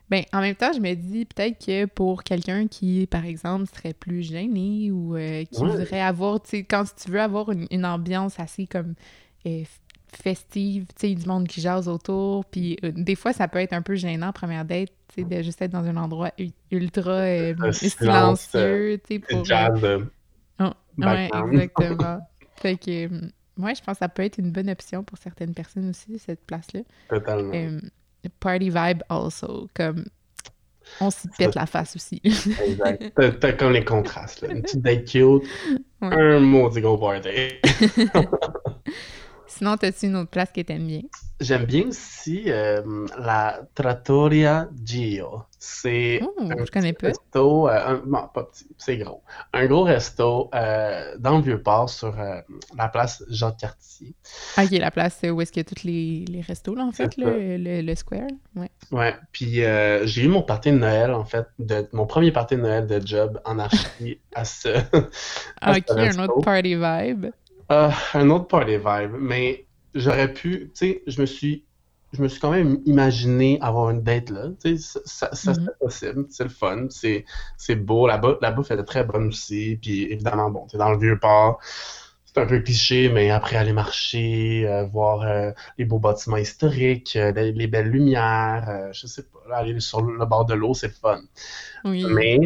Ben, 0.10 0.24
en 0.34 0.42
même 0.42 0.56
temps, 0.56 0.72
je 0.74 0.80
me 0.80 0.94
dis 0.94 1.26
peut-être 1.26 1.66
que 1.66 1.86
pour 1.86 2.24
quelqu'un 2.24 2.68
qui, 2.68 3.08
par 3.08 3.26
exemple, 3.26 3.66
serait 3.76 3.94
plus 3.94 4.22
gêné 4.22 4.92
ou 4.92 5.16
euh, 5.16 5.44
qui 5.46 5.64
Ouais. 5.64 5.70
voudrait 5.72 6.02
avoir, 6.02 6.42
tu 6.42 6.50
sais, 6.52 6.64
quand 6.64 6.84
tu 6.96 7.10
veux 7.10 7.22
avoir 7.22 7.52
une, 7.52 7.66
une 7.72 7.86
ambiance 7.86 8.40
assez 8.40 8.68
comme 8.68 8.94
euh, 9.48 9.64
festive, 10.14 10.86
tu 10.96 11.08
sais, 11.08 11.16
du 11.16 11.26
monde 11.28 11.48
qui 11.48 11.60
jase 11.60 11.88
autour, 11.88 12.46
puis 12.46 12.78
euh, 12.84 12.92
des 12.96 13.16
fois, 13.16 13.34
ça 13.34 13.48
peut 13.48 13.60
être 13.60 13.74
un 13.74 13.82
peu 13.82 13.96
gênant, 13.96 14.32
première 14.32 14.64
date, 14.64 14.90
tu 15.08 15.16
sais, 15.16 15.24
de 15.24 15.42
juste 15.42 15.62
être 15.62 15.72
dans 15.72 15.86
un 15.86 15.98
endroit 15.98 16.32
ultra 16.72 17.22
Un 17.24 17.72
silencieux, 17.72 19.02
tu 19.08 19.16
sais, 19.16 19.20
pour... 19.20 19.44
jazz 19.44 19.82
Oh, 20.60 20.70
ouais, 21.00 21.30
exactement. 21.52 22.20
fait 22.58 22.78
que, 22.78 23.08
ouais, 23.58 23.76
je 23.76 23.82
pense 23.84 23.96
que 23.96 24.00
ça 24.00 24.10
peut 24.10 24.24
être 24.24 24.38
une 24.38 24.52
bonne 24.52 24.70
option 24.70 25.04
pour 25.04 25.18
certaines 25.18 25.54
personnes 25.54 25.90
aussi, 25.90 26.20
cette 26.20 26.46
place-là. 26.46 26.82
Totalement. 27.10 27.54
Party 28.30 28.70
vibe 28.70 29.02
also, 29.10 29.68
comme 29.74 30.06
on 31.02 31.10
s'y 31.10 31.28
pète 31.38 31.56
la 31.56 31.66
face 31.66 31.96
aussi. 31.96 32.22
Exact. 32.24 33.12
T'as- 33.16 33.32
T'as 33.32 33.54
comme 33.54 33.74
les 33.74 33.84
contrastes, 33.84 34.42
là. 34.42 34.50
Une 34.54 34.62
petite 34.62 34.82
date 34.82 35.06
cute, 35.06 35.44
Ouais. 36.02 36.14
un 36.14 36.40
maudit 36.40 36.82
gros 36.82 36.98
party. 36.98 37.30
Sinon, 39.48 39.78
t'as-tu 39.78 40.06
une 40.08 40.16
autre 40.18 40.30
place 40.30 40.52
que 40.52 40.62
t'aimes 40.62 40.88
bien? 40.88 41.02
J'aime 41.42 41.66
bien 41.66 41.90
aussi 41.90 42.46
euh, 42.50 42.82
la 43.20 43.60
Trattoria 43.76 44.70
Gio. 44.86 45.44
C'est 45.60 46.22
Oh, 46.22 46.34
un 46.50 46.64
je 46.64 46.72
connais 46.72 46.94
petit 46.94 47.06
resto, 47.08 47.68
euh, 47.68 47.88
un- 47.88 48.02
non, 48.06 48.30
pas 48.34 48.44
petit, 48.46 48.68
c'est 48.78 48.98
gros. 48.98 49.22
Un 49.52 49.66
gros 49.66 49.84
resto 49.84 50.50
euh, 50.56 51.16
dans 51.20 51.38
le 51.38 51.44
Vieux-Port 51.44 51.90
sur 51.90 52.16
la 52.16 52.88
place 52.88 53.24
Jean-Cartier. 53.30 54.14
Ok, 54.58 54.72
la 54.72 54.92
place 54.92 55.20
où 55.30 55.42
est-ce 55.42 55.52
qu'il 55.52 55.60
y 55.60 55.66
a 55.66 55.70
tous 55.76 55.84
les, 55.84 56.24
les 56.26 56.42
restos, 56.42 56.76
là, 56.76 56.84
en 56.86 56.94
fait, 56.94 57.18
le, 57.18 57.82
le 57.82 57.96
square. 57.96 58.28
Ouais. 58.56 58.70
Ouais, 58.92 59.16
puis 59.32 59.56
j'ai 60.06 60.24
eu 60.24 60.28
mon 60.28 60.44
party 60.44 60.72
de 60.72 60.78
Noël, 60.78 61.12
en 61.14 61.26
fait, 61.26 61.48
de, 61.60 61.88
mon 61.92 62.06
premier 62.06 62.32
party 62.32 62.56
de 62.56 62.62
Noël 62.62 62.88
de 62.88 63.06
job 63.06 63.42
en 63.44 63.60
archi 63.60 64.22
à 64.36 64.46
ce, 64.46 64.70
à 65.62 65.74
ce 65.74 65.80
Ok, 65.80 65.88
un 65.98 66.20
autre 66.20 66.40
party 66.40 66.76
vibe. 66.76 67.28
Ah, 67.70 67.96
un 68.14 68.30
autre 68.30 68.48
party 68.48 68.78
vibe, 68.78 69.16
mais 69.20 69.68
j'aurais 69.96 70.32
pu, 70.34 70.72
tu 70.76 70.76
sais, 70.76 71.04
je 71.08 71.20
me 71.22 71.26
suis, 71.26 71.66
je 72.14 72.22
me 72.22 72.28
suis 72.28 72.40
quand 72.40 72.52
même 72.52 72.80
imaginé 72.86 73.60
avoir 73.62 73.90
une 73.90 74.04
date 74.04 74.30
là, 74.30 74.50
tu 74.64 74.78
sais, 74.78 74.84
ça, 74.84 75.00
ça, 75.06 75.36
ça 75.36 75.54
Mhm. 75.54 75.56
serait 75.56 75.76
possible, 75.80 76.26
c'est 76.30 76.44
le 76.44 76.50
fun, 76.52 76.88
c'est, 76.92 77.26
c'est 77.58 77.76
beau, 77.76 78.06
la, 78.08 78.20
bouffe- 78.20 78.38
la 78.42 78.52
bouffe 78.52 78.70
était 78.72 78.84
très 78.84 79.04
bonne 79.04 79.28
aussi, 79.30 79.78
puis 79.82 80.04
évidemment, 80.04 80.52
bon, 80.52 80.68
t'es 80.68 80.78
dans 80.78 80.92
le 80.92 81.00
vieux 81.00 81.18
port, 81.20 81.60
c'est 82.26 82.38
un 82.40 82.46
peu 82.46 82.60
cliché, 82.60 83.10
mais 83.10 83.32
après 83.32 83.56
aller 83.58 83.74
marcher, 83.74 84.68
euh, 84.68 84.86
voir 84.86 85.22
euh, 85.24 85.52
les 85.80 85.86
beaux 85.86 86.00
bâtiments 86.00 86.38
historiques, 86.38 87.16
euh, 87.16 87.32
les, 87.32 87.52
les 87.52 87.68
belles 87.68 87.90
lumières, 87.90 88.66
euh, 88.70 88.94
je 88.94 89.08
sais 89.08 89.24
pas, 89.24 89.40
là, 89.50 89.56
aller 89.58 89.80
sur 89.80 90.02
le 90.04 90.24
bord 90.26 90.46
de 90.46 90.54
l'eau, 90.54 90.74
c'est 90.76 90.88
le 90.88 90.94
fun. 90.94 91.22
Oui. 91.84 92.20
Mais 92.20 92.38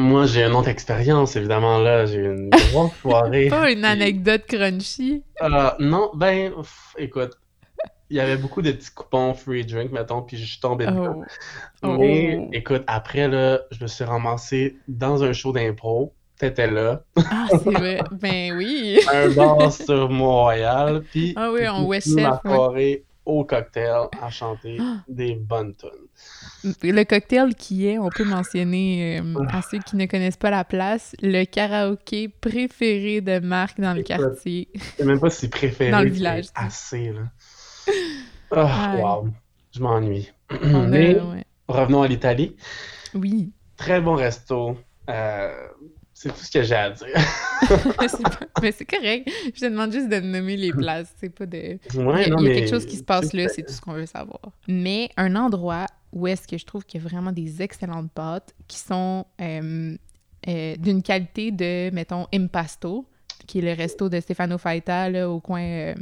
moi, 0.00 0.26
j'ai 0.26 0.42
une 0.44 0.54
autre 0.54 0.68
expérience, 0.68 1.36
évidemment, 1.36 1.78
là, 1.78 2.06
j'ai 2.06 2.24
une 2.24 2.50
grosse 2.72 2.92
soirée. 3.00 3.48
Pas 3.48 3.70
une 3.70 3.84
anecdote 3.84 4.44
crunchy. 4.46 5.22
euh, 5.42 5.70
non, 5.78 6.10
ben, 6.14 6.52
pff, 6.52 6.94
écoute, 6.98 7.32
il 8.08 8.16
y 8.16 8.20
avait 8.20 8.36
beaucoup 8.36 8.60
de 8.62 8.72
petits 8.72 8.90
coupons 8.92 9.34
free 9.34 9.64
drink, 9.64 9.92
mettons, 9.92 10.22
puis 10.22 10.36
je 10.36 10.44
suis 10.44 10.60
tombé 10.60 10.86
dedans. 10.86 11.22
Oh. 11.82 11.96
Mais, 11.98 12.38
Oh. 12.40 12.48
écoute, 12.52 12.82
après, 12.88 13.28
là, 13.28 13.60
je 13.70 13.82
me 13.82 13.86
suis 13.88 14.04
ramassé 14.04 14.76
dans 14.88 15.22
un 15.22 15.32
show 15.32 15.52
d'impro. 15.52 16.12
T'étais 16.36 16.70
là. 16.70 17.02
Ah, 17.30 17.46
c'est 17.50 17.70
vrai. 17.70 18.00
Ben 18.12 18.56
oui. 18.56 18.98
Un 19.12 19.28
bar 19.28 19.70
sur 19.70 20.08
Mont-Royal, 20.08 21.02
puis 21.10 21.34
Ah 21.36 21.50
oui, 21.52 21.60
j'ai 21.64 21.84
West 21.84 22.16
ma 22.18 22.30
ouais. 22.30 22.38
soirée 22.46 23.04
au 23.26 23.44
cocktail 23.44 24.08
à 24.22 24.30
chanter 24.30 24.78
des 25.08 25.34
bonnes 25.34 25.74
tunes. 25.76 25.90
Le 26.82 27.04
cocktail 27.04 27.54
qui 27.54 27.86
est, 27.86 27.98
on 27.98 28.08
peut 28.10 28.24
mentionner 28.24 29.18
euh, 29.20 29.44
à 29.50 29.62
ceux 29.62 29.78
qui 29.78 29.96
ne 29.96 30.06
connaissent 30.06 30.36
pas 30.36 30.50
la 30.50 30.64
place, 30.64 31.14
le 31.22 31.44
karaoké 31.44 32.28
préféré 32.28 33.20
de 33.20 33.38
Marc 33.38 33.80
dans 33.80 33.94
le 33.94 34.02
quartier. 34.02 34.68
Je 34.74 34.80
sais 34.98 35.04
même 35.04 35.20
pas 35.20 35.30
si 35.30 35.48
préféré. 35.48 35.90
Dans 35.90 36.02
le 36.02 36.10
village. 36.10 36.46
Assez, 36.54 37.12
là. 37.12 37.22
Ah, 38.52 38.94
Ouais. 38.96 39.02
wow. 39.02 39.28
Je 39.72 39.80
m'ennuie. 39.80 40.30
A- 40.50 40.56
Mais 40.88 41.14
ouais. 41.20 41.44
revenons 41.68 42.02
à 42.02 42.08
l'Italie. 42.08 42.56
Oui. 43.14 43.52
Très 43.76 44.00
bon 44.00 44.14
resto. 44.16 44.76
Euh, 45.08 45.54
c'est 46.12 46.30
tout 46.30 46.40
ce 46.44 46.50
que 46.50 46.62
j'ai 46.62 46.74
à 46.74 46.90
dire. 46.90 47.06
Pas- 47.96 48.06
Mais 48.62 48.72
c'est 48.72 48.84
correct. 48.84 49.30
Je 49.54 49.60
te 49.60 49.66
demande 49.66 49.92
juste 49.92 50.08
de 50.08 50.18
nommer 50.18 50.56
les 50.56 50.72
places. 50.72 51.14
C'est 51.18 51.30
pas 51.30 51.46
de. 51.46 51.56
Ouais, 51.56 51.78
il 51.94 51.98
y 51.98 52.02
a, 52.02 52.04
non, 52.04 52.18
il 52.20 52.26
y 52.28 52.32
a 52.32 52.36
mais 52.40 52.54
quelque 52.56 52.70
chose 52.70 52.86
qui 52.86 52.96
se 52.96 53.04
passe 53.04 53.32
là, 53.32 53.48
c'est 53.48 53.62
tout 53.62 53.72
ce 53.72 53.80
qu'on 53.80 53.92
veut 53.92 54.06
savoir. 54.06 54.40
Mais 54.66 55.10
un 55.16 55.36
endroit 55.36 55.86
où 56.12 56.26
est-ce 56.26 56.46
que 56.48 56.58
je 56.58 56.64
trouve 56.66 56.84
qu'il 56.84 57.00
y 57.00 57.04
a 57.04 57.08
vraiment 57.08 57.32
des 57.32 57.62
excellentes 57.62 58.10
pâtes 58.12 58.54
qui 58.66 58.78
sont 58.78 59.26
euh, 59.40 59.96
euh, 60.48 60.76
d'une 60.76 61.02
qualité 61.02 61.52
de, 61.52 61.90
mettons, 61.94 62.26
Impasto, 62.34 63.06
qui 63.46 63.58
est 63.58 63.62
le 63.62 63.72
resto 63.72 64.08
de 64.08 64.18
Stefano 64.20 64.58
Faita 64.58 65.08
là, 65.08 65.30
au 65.30 65.40
coin, 65.40 65.62
euh, 65.62 65.94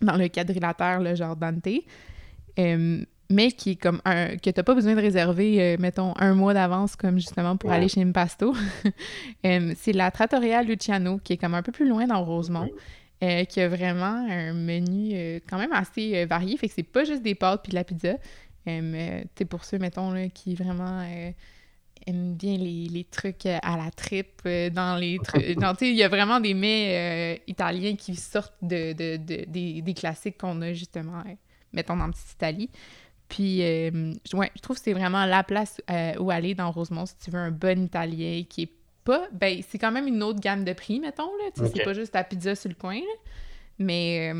dans 0.00 0.16
le 0.16 0.28
quadrilatère, 0.28 1.00
là, 1.00 1.14
genre 1.14 1.36
Dante. 1.36 1.68
Mais 3.30 3.50
qui 3.50 3.70
est 3.70 3.76
comme 3.76 4.02
un 4.04 4.36
que 4.36 4.50
t'as 4.50 4.62
pas 4.62 4.74
besoin 4.74 4.94
de 4.94 5.00
réserver, 5.00 5.76
mettons, 5.78 6.12
un 6.18 6.34
mois 6.34 6.52
d'avance 6.52 6.96
comme 6.96 7.16
justement 7.18 7.56
pour 7.56 7.70
Ouais. 7.70 7.76
aller 7.76 7.88
chez 7.88 8.02
Impasto. 8.02 8.54
C'est 9.42 9.92
la 9.94 10.10
Trattoria 10.10 10.62
Luciano, 10.62 11.18
qui 11.18 11.32
est 11.34 11.36
comme 11.38 11.54
un 11.54 11.62
peu 11.62 11.72
plus 11.72 11.88
loin 11.88 12.06
dans 12.06 12.22
Rosemont, 12.22 12.68
qui 13.48 13.60
a 13.60 13.68
vraiment 13.68 14.26
un 14.28 14.52
menu 14.52 15.40
quand 15.48 15.56
même 15.56 15.72
assez 15.72 16.26
varié. 16.26 16.58
Fait 16.58 16.68
que 16.68 16.74
c'est 16.74 16.82
pas 16.82 17.04
juste 17.04 17.22
des 17.22 17.34
pâtes 17.34 17.62
puis 17.62 17.70
de 17.70 17.76
la 17.76 17.84
pizza. 17.84 18.16
Euh, 18.68 19.22
tu 19.34 19.46
pour 19.46 19.64
ceux, 19.64 19.78
mettons, 19.78 20.10
là, 20.12 20.28
qui 20.28 20.54
vraiment 20.54 21.00
euh, 21.00 21.30
aiment 22.06 22.34
bien 22.34 22.56
les, 22.56 22.86
les 22.88 23.04
trucs 23.04 23.46
euh, 23.46 23.58
à 23.62 23.76
la 23.76 23.90
tripe, 23.90 24.40
euh, 24.46 24.70
dans 24.70 24.96
les 24.96 25.18
trucs... 25.22 25.42
il 25.80 25.94
y 25.96 26.02
a 26.02 26.08
vraiment 26.08 26.40
des 26.40 26.54
mets 26.54 27.36
euh, 27.38 27.42
italiens 27.46 27.96
qui 27.96 28.14
sortent 28.16 28.54
de, 28.62 28.92
de- 28.92 29.16
de- 29.16 29.44
des, 29.48 29.82
des 29.82 29.94
classiques 29.94 30.38
qu'on 30.38 30.60
a, 30.62 30.72
justement, 30.72 31.22
mettons, 31.72 31.96
dans 31.96 32.10
Petite 32.10 32.32
Italie. 32.32 32.70
Puis, 33.28 33.58
je- 33.60 34.36
ouais, 34.36 34.50
je 34.56 34.60
trouve 34.60 34.76
que 34.76 34.82
c'est 34.82 34.92
vraiment 34.92 35.24
la 35.26 35.42
place 35.42 35.80
où 36.20 36.30
aller 36.30 36.54
dans 36.54 36.70
Rosemont 36.70 37.06
si 37.06 37.16
tu 37.18 37.30
veux 37.30 37.38
un 37.38 37.50
bon 37.50 37.84
italien 37.84 38.42
qui 38.48 38.62
est 38.62 38.72
pas. 39.04 39.26
Ben, 39.32 39.60
c'est 39.68 39.78
quand 39.78 39.90
même 39.90 40.06
une 40.06 40.22
autre 40.22 40.38
gamme 40.38 40.64
de 40.64 40.72
prix, 40.74 41.00
mettons, 41.00 41.30
là. 41.38 41.50
Tu 41.54 41.60
sais, 41.62 41.66
Ok. 41.66 41.72
C'est 41.76 41.84
pas 41.84 41.94
juste 41.94 42.14
la 42.14 42.22
pizza 42.24 42.54
sur 42.54 42.68
le 42.68 42.74
coin, 42.76 42.94
là. 42.96 43.14
Mais, 43.78 44.32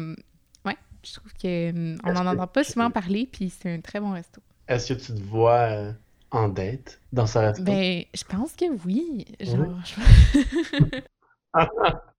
je 1.05 1.15
trouve 1.15 1.33
que 1.35 1.47
euh, 1.73 1.97
on 2.05 2.11
Est-ce 2.11 2.23
n'en 2.23 2.27
entend 2.33 2.47
pas 2.47 2.65
souvent 2.65 2.91
parler, 2.91 3.29
puis 3.31 3.51
c'est 3.51 3.73
un 3.75 3.81
très 3.81 4.01
bon 4.01 4.13
resto. 4.13 4.41
Est-ce 4.69 4.93
que 4.95 4.99
tu 4.99 5.13
te 5.15 5.21
vois 5.23 5.59
euh, 5.71 5.93
en 6.31 6.49
date 6.49 7.01
dans 7.13 7.27
ce 7.27 7.39
resto? 7.39 7.63
Ben, 7.63 8.05
je 8.15 8.25
pense 8.25 8.53
que 8.53 8.65
oui. 8.87 9.27
Genre, 9.41 9.81
je- 9.85 11.01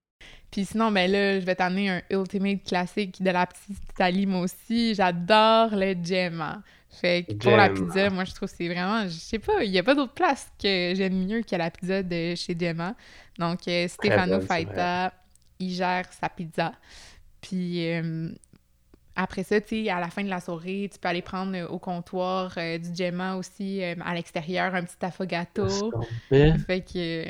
Puis 0.51 0.65
sinon, 0.65 0.91
ben 0.91 1.09
là, 1.09 1.39
je 1.39 1.45
vais 1.45 1.55
t'amener 1.55 1.89
un 1.89 2.01
ultimate 2.11 2.63
classique 2.63 3.21
de 3.21 3.31
la 3.31 3.47
petite 3.47 3.77
Italie, 3.91 4.25
moi 4.25 4.41
aussi. 4.41 4.93
J'adore 4.93 5.69
le 5.71 5.95
Gemma. 6.03 6.61
Fait 6.91 7.23
que 7.23 7.33
pour 7.41 7.57
la 7.57 7.69
pizza, 7.69 8.09
moi, 8.11 8.23
je 8.23 8.33
trouve 8.33 8.49
que 8.49 8.55
c'est 8.55 8.67
vraiment... 8.67 9.03
Je 9.05 9.13
sais 9.13 9.39
pas, 9.39 9.63
il 9.63 9.71
y 9.71 9.79
a 9.79 9.83
pas 9.83 9.95
d'autre 9.95 10.13
place 10.13 10.47
que 10.61 10.93
j'aime 10.95 11.25
mieux 11.25 11.41
que 11.41 11.55
la 11.55 11.71
pizza 11.71 12.03
de 12.03 12.35
chez 12.35 12.55
Gemma. 12.59 12.93
Donc, 13.39 13.67
euh, 13.67 13.87
Stefano 13.87 14.39
Faita, 14.39 15.11
il 15.59 15.71
gère 15.73 16.05
sa 16.13 16.29
pizza. 16.29 16.73
Puis... 17.41 17.91
euh, 17.91 18.29
après 19.15 19.43
ça, 19.43 19.61
tu 19.61 19.83
sais, 19.85 19.89
à 19.89 19.99
la 19.99 20.09
fin 20.09 20.23
de 20.23 20.29
la 20.29 20.39
soirée, 20.39 20.89
tu 20.91 20.99
peux 20.99 21.07
aller 21.07 21.21
prendre 21.21 21.55
euh, 21.55 21.67
au 21.67 21.79
comptoir 21.79 22.53
euh, 22.57 22.77
du 22.77 22.95
Gemma 22.95 23.35
aussi, 23.35 23.83
euh, 23.83 23.95
à 24.03 24.13
l'extérieur, 24.15 24.73
un 24.75 24.83
petit 24.83 25.03
affogato. 25.05 25.91
Fait 26.29 26.81
que... 26.81 27.25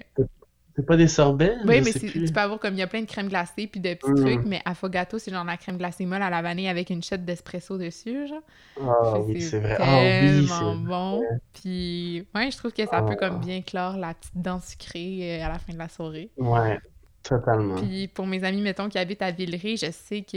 C'est 0.75 0.85
pas 0.87 0.97
des 0.97 1.07
sorbets? 1.07 1.55
Oui, 1.65 1.81
mais 1.81 1.93
tu 1.93 2.31
peux 2.33 2.39
avoir 2.39 2.59
comme 2.59 2.73
il 2.73 2.79
y 2.79 2.81
a 2.81 2.87
plein 2.87 3.01
de 3.01 3.05
crème 3.05 3.27
glacée 3.27 3.67
puis 3.67 3.79
de 3.79 3.93
petits 3.93 4.09
Mm. 4.09 4.15
trucs, 4.15 4.45
mais 4.45 4.59
affogato, 4.65 5.19
c'est 5.19 5.29
genre 5.29 5.43
la 5.43 5.55
crème 5.55 5.77
glacée 5.77 6.05
molle 6.07 6.23
à 6.23 6.31
la 6.31 6.41
vanille 6.41 6.67
avec 6.67 6.89
une 6.89 7.03
shot 7.03 7.17
d'espresso 7.17 7.77
dessus, 7.77 8.27
genre. 8.27 8.41
Ah 8.81 9.19
oui, 9.19 9.39
c'est 9.39 9.59
vrai. 9.59 9.77
Ah 9.79 9.99
oui, 10.01 10.47
c'est 10.47 10.87
bon. 10.87 11.17
vrai. 11.19 11.27
Puis, 11.53 12.27
ouais, 12.33 12.49
je 12.49 12.57
trouve 12.57 12.73
que 12.73 12.87
ça 12.87 13.03
peut 13.03 13.15
Ah. 13.21 13.29
comme 13.29 13.39
bien 13.39 13.61
clore 13.61 13.97
la 13.97 14.15
petite 14.15 14.35
dent 14.41 14.59
sucrée 14.59 15.41
à 15.43 15.49
la 15.49 15.59
fin 15.59 15.73
de 15.73 15.77
la 15.77 15.89
soirée. 15.89 16.31
Ouais, 16.37 16.79
totalement. 17.21 17.75
Puis 17.75 18.07
pour 18.07 18.25
mes 18.25 18.43
amis, 18.43 18.61
mettons, 18.61 18.89
qui 18.89 18.97
habitent 18.97 19.21
à 19.21 19.29
Villeray, 19.29 19.77
je 19.77 19.91
sais 19.91 20.23
que... 20.23 20.35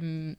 euh, 0.00 0.34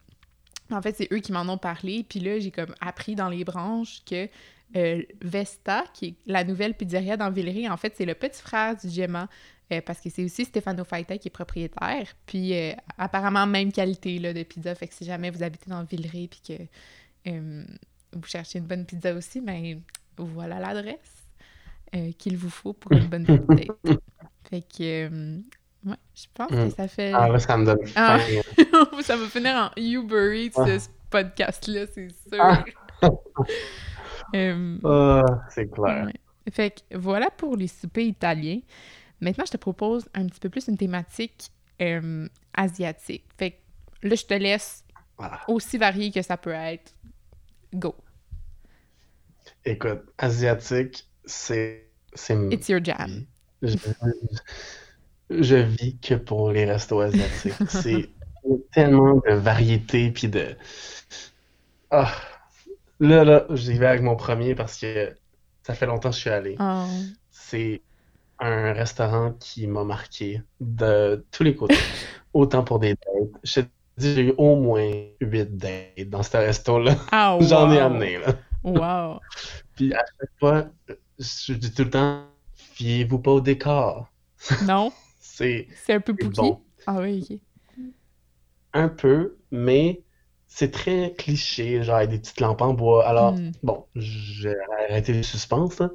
en 0.70 0.82
fait, 0.82 0.96
c'est 0.96 1.08
eux 1.12 1.18
qui 1.18 1.32
m'en 1.32 1.48
ont 1.52 1.58
parlé. 1.58 2.04
Puis 2.08 2.20
là, 2.20 2.38
j'ai 2.38 2.50
comme 2.50 2.74
appris 2.80 3.14
dans 3.14 3.28
les 3.28 3.44
branches 3.44 4.02
que 4.04 4.28
euh, 4.76 5.02
Vesta, 5.22 5.84
qui 5.94 6.06
est 6.06 6.14
la 6.26 6.44
nouvelle 6.44 6.74
pizzeria 6.74 7.16
dans 7.16 7.30
Villeray, 7.30 7.68
en 7.68 7.76
fait, 7.76 7.94
c'est 7.96 8.04
le 8.04 8.14
petit 8.14 8.40
frère 8.40 8.76
du 8.76 8.88
Gemma. 8.88 9.28
euh, 9.72 9.80
parce 9.80 10.00
que 10.00 10.10
c'est 10.10 10.24
aussi 10.24 10.44
Stefano 10.44 10.84
Faita 10.84 11.18
qui 11.18 11.28
est 11.28 11.30
propriétaire. 11.30 12.08
Puis 12.26 12.54
euh, 12.54 12.72
apparemment, 12.98 13.46
même 13.46 13.72
qualité 13.72 14.18
là, 14.18 14.32
de 14.32 14.42
pizza. 14.42 14.74
Fait 14.74 14.88
que 14.88 14.94
si 14.94 15.04
jamais 15.04 15.30
vous 15.30 15.42
habitez 15.42 15.70
dans 15.70 15.84
Villeray 15.84 16.28
puis 16.28 16.40
que 16.46 16.62
vous 18.12 18.26
cherchez 18.26 18.58
une 18.60 18.66
bonne 18.66 18.86
pizza 18.86 19.12
aussi, 19.14 19.40
ben 19.40 19.80
voilà 20.16 20.58
l'adresse 20.60 21.26
qu'il 22.18 22.36
vous 22.36 22.50
faut 22.50 22.72
pour 22.72 22.92
une 22.92 23.06
bonne 23.06 23.24
date. 23.24 23.42
Fait 24.50 24.62
que, 24.62 25.40
ouais, 25.86 25.96
je 26.14 26.24
pense 26.34 26.48
que 26.48 26.66
Mm. 26.66 26.70
ça 26.70 26.88
fait... 26.88 27.12
Ah 27.14 27.28
là, 27.28 27.38
ça 27.38 27.56
me 27.56 27.64
donne 27.64 27.78
Ah. 27.94 28.18
ça 29.02 29.16
va 29.16 29.26
finir 29.28 29.54
en 29.54 29.70
Uber 29.80 30.44
Eats, 30.46 30.52
Ah. 30.56 30.78
ce 30.78 30.88
podcast-là, 31.10 31.86
c'est 31.94 32.08
sûr. 32.10 32.38
Ah. 32.40 32.64
Ah, 34.84 35.22
c'est 35.50 35.70
clair. 35.70 36.06
ouais. 36.06 36.14
Fait 36.52 36.70
que 36.90 36.96
voilà 36.96 37.30
pour 37.30 37.56
les 37.56 37.68
soupers 37.68 38.04
italiens. 38.04 38.60
Maintenant, 39.20 39.44
je 39.46 39.52
te 39.52 39.56
propose 39.56 40.08
un 40.14 40.26
petit 40.26 40.40
peu 40.40 40.48
plus 40.50 40.68
une 40.68 40.76
thématique 40.76 41.50
euh, 41.80 42.28
asiatique. 42.54 43.24
Fait 43.38 43.52
que 44.02 44.08
là, 44.08 44.14
je 44.14 44.24
te 44.24 44.34
laisse 44.34 44.84
Voilà. 45.16 45.40
aussi 45.48 45.78
varié 45.78 46.10
que 46.10 46.22
ça 46.22 46.36
peut 46.36 46.50
être. 46.52 46.94
Go. 47.74 47.94
Écoute, 49.64 50.02
asiatique, 50.18 51.08
c'est. 51.24 51.88
c'est 52.14 52.36
It's 52.52 52.68
your 52.68 52.82
jam. 52.84 53.24
Je- 53.62 53.76
je 55.30 55.56
vis 55.56 55.98
que 55.98 56.14
pour 56.14 56.50
les 56.50 56.64
restos 56.64 57.00
asiatiques. 57.00 57.54
C'est 57.68 58.10
tellement 58.72 59.16
de 59.16 59.34
variété, 59.34 60.10
puis 60.10 60.28
de... 60.28 60.56
Ah, 61.90 62.12
là, 63.00 63.24
là, 63.24 63.46
j'y 63.50 63.78
vais 63.78 63.86
avec 63.86 64.02
mon 64.02 64.16
premier 64.16 64.54
parce 64.54 64.78
que 64.78 65.14
ça 65.62 65.74
fait 65.74 65.86
longtemps 65.86 66.10
que 66.10 66.16
je 66.16 66.20
suis 66.20 66.30
allé. 66.30 66.56
Oh. 66.60 66.84
C'est 67.30 67.82
un 68.38 68.72
restaurant 68.72 69.32
qui 69.40 69.66
m'a 69.66 69.84
marqué 69.84 70.42
de 70.60 71.24
tous 71.30 71.42
les 71.42 71.56
côtés. 71.56 71.76
Autant 72.34 72.62
pour 72.62 72.78
des 72.78 72.90
dates. 72.90 73.40
Je 73.42 73.60
te 73.60 73.66
dis, 73.96 74.14
j'ai 74.14 74.22
eu 74.26 74.34
au 74.36 74.56
moins 74.56 74.90
8 75.20 75.56
dates 75.56 76.08
dans 76.08 76.22
ce 76.22 76.36
resto-là. 76.36 76.96
Ah, 77.10 77.38
J'en 77.40 77.72
ai 77.72 77.78
amené, 77.78 78.18
là. 78.18 78.34
Wow. 78.62 79.20
Puis 79.74 79.94
à 79.94 80.04
chaque 80.18 80.30
fois, 80.38 80.66
je 81.18 81.52
dis 81.54 81.72
tout 81.72 81.84
le 81.84 81.90
temps, 81.90 82.24
fiez-vous 82.54 83.18
pas 83.18 83.30
au 83.30 83.40
décor. 83.40 84.08
Non, 84.64 84.92
C'est 85.38 85.94
un 85.94 86.00
peu 86.00 86.14
pouki. 86.16 86.36
bon. 86.36 86.64
Ah 86.86 87.00
oui, 87.00 87.26
ok. 87.30 87.38
Un 88.72 88.88
peu, 88.88 89.38
mais 89.50 90.04
c'est 90.46 90.70
très 90.70 91.14
cliché, 91.18 91.82
genre 91.82 91.96
avec 91.96 92.10
des 92.10 92.18
petites 92.20 92.40
lampes 92.40 92.60
en 92.62 92.74
bois. 92.74 93.06
Alors, 93.08 93.36
Hmm. 93.38 93.50
bon, 93.62 93.86
j'ai 93.96 94.54
arrêté 94.88 95.12
le 95.14 95.22
suspense, 95.22 95.78
là. 95.80 95.90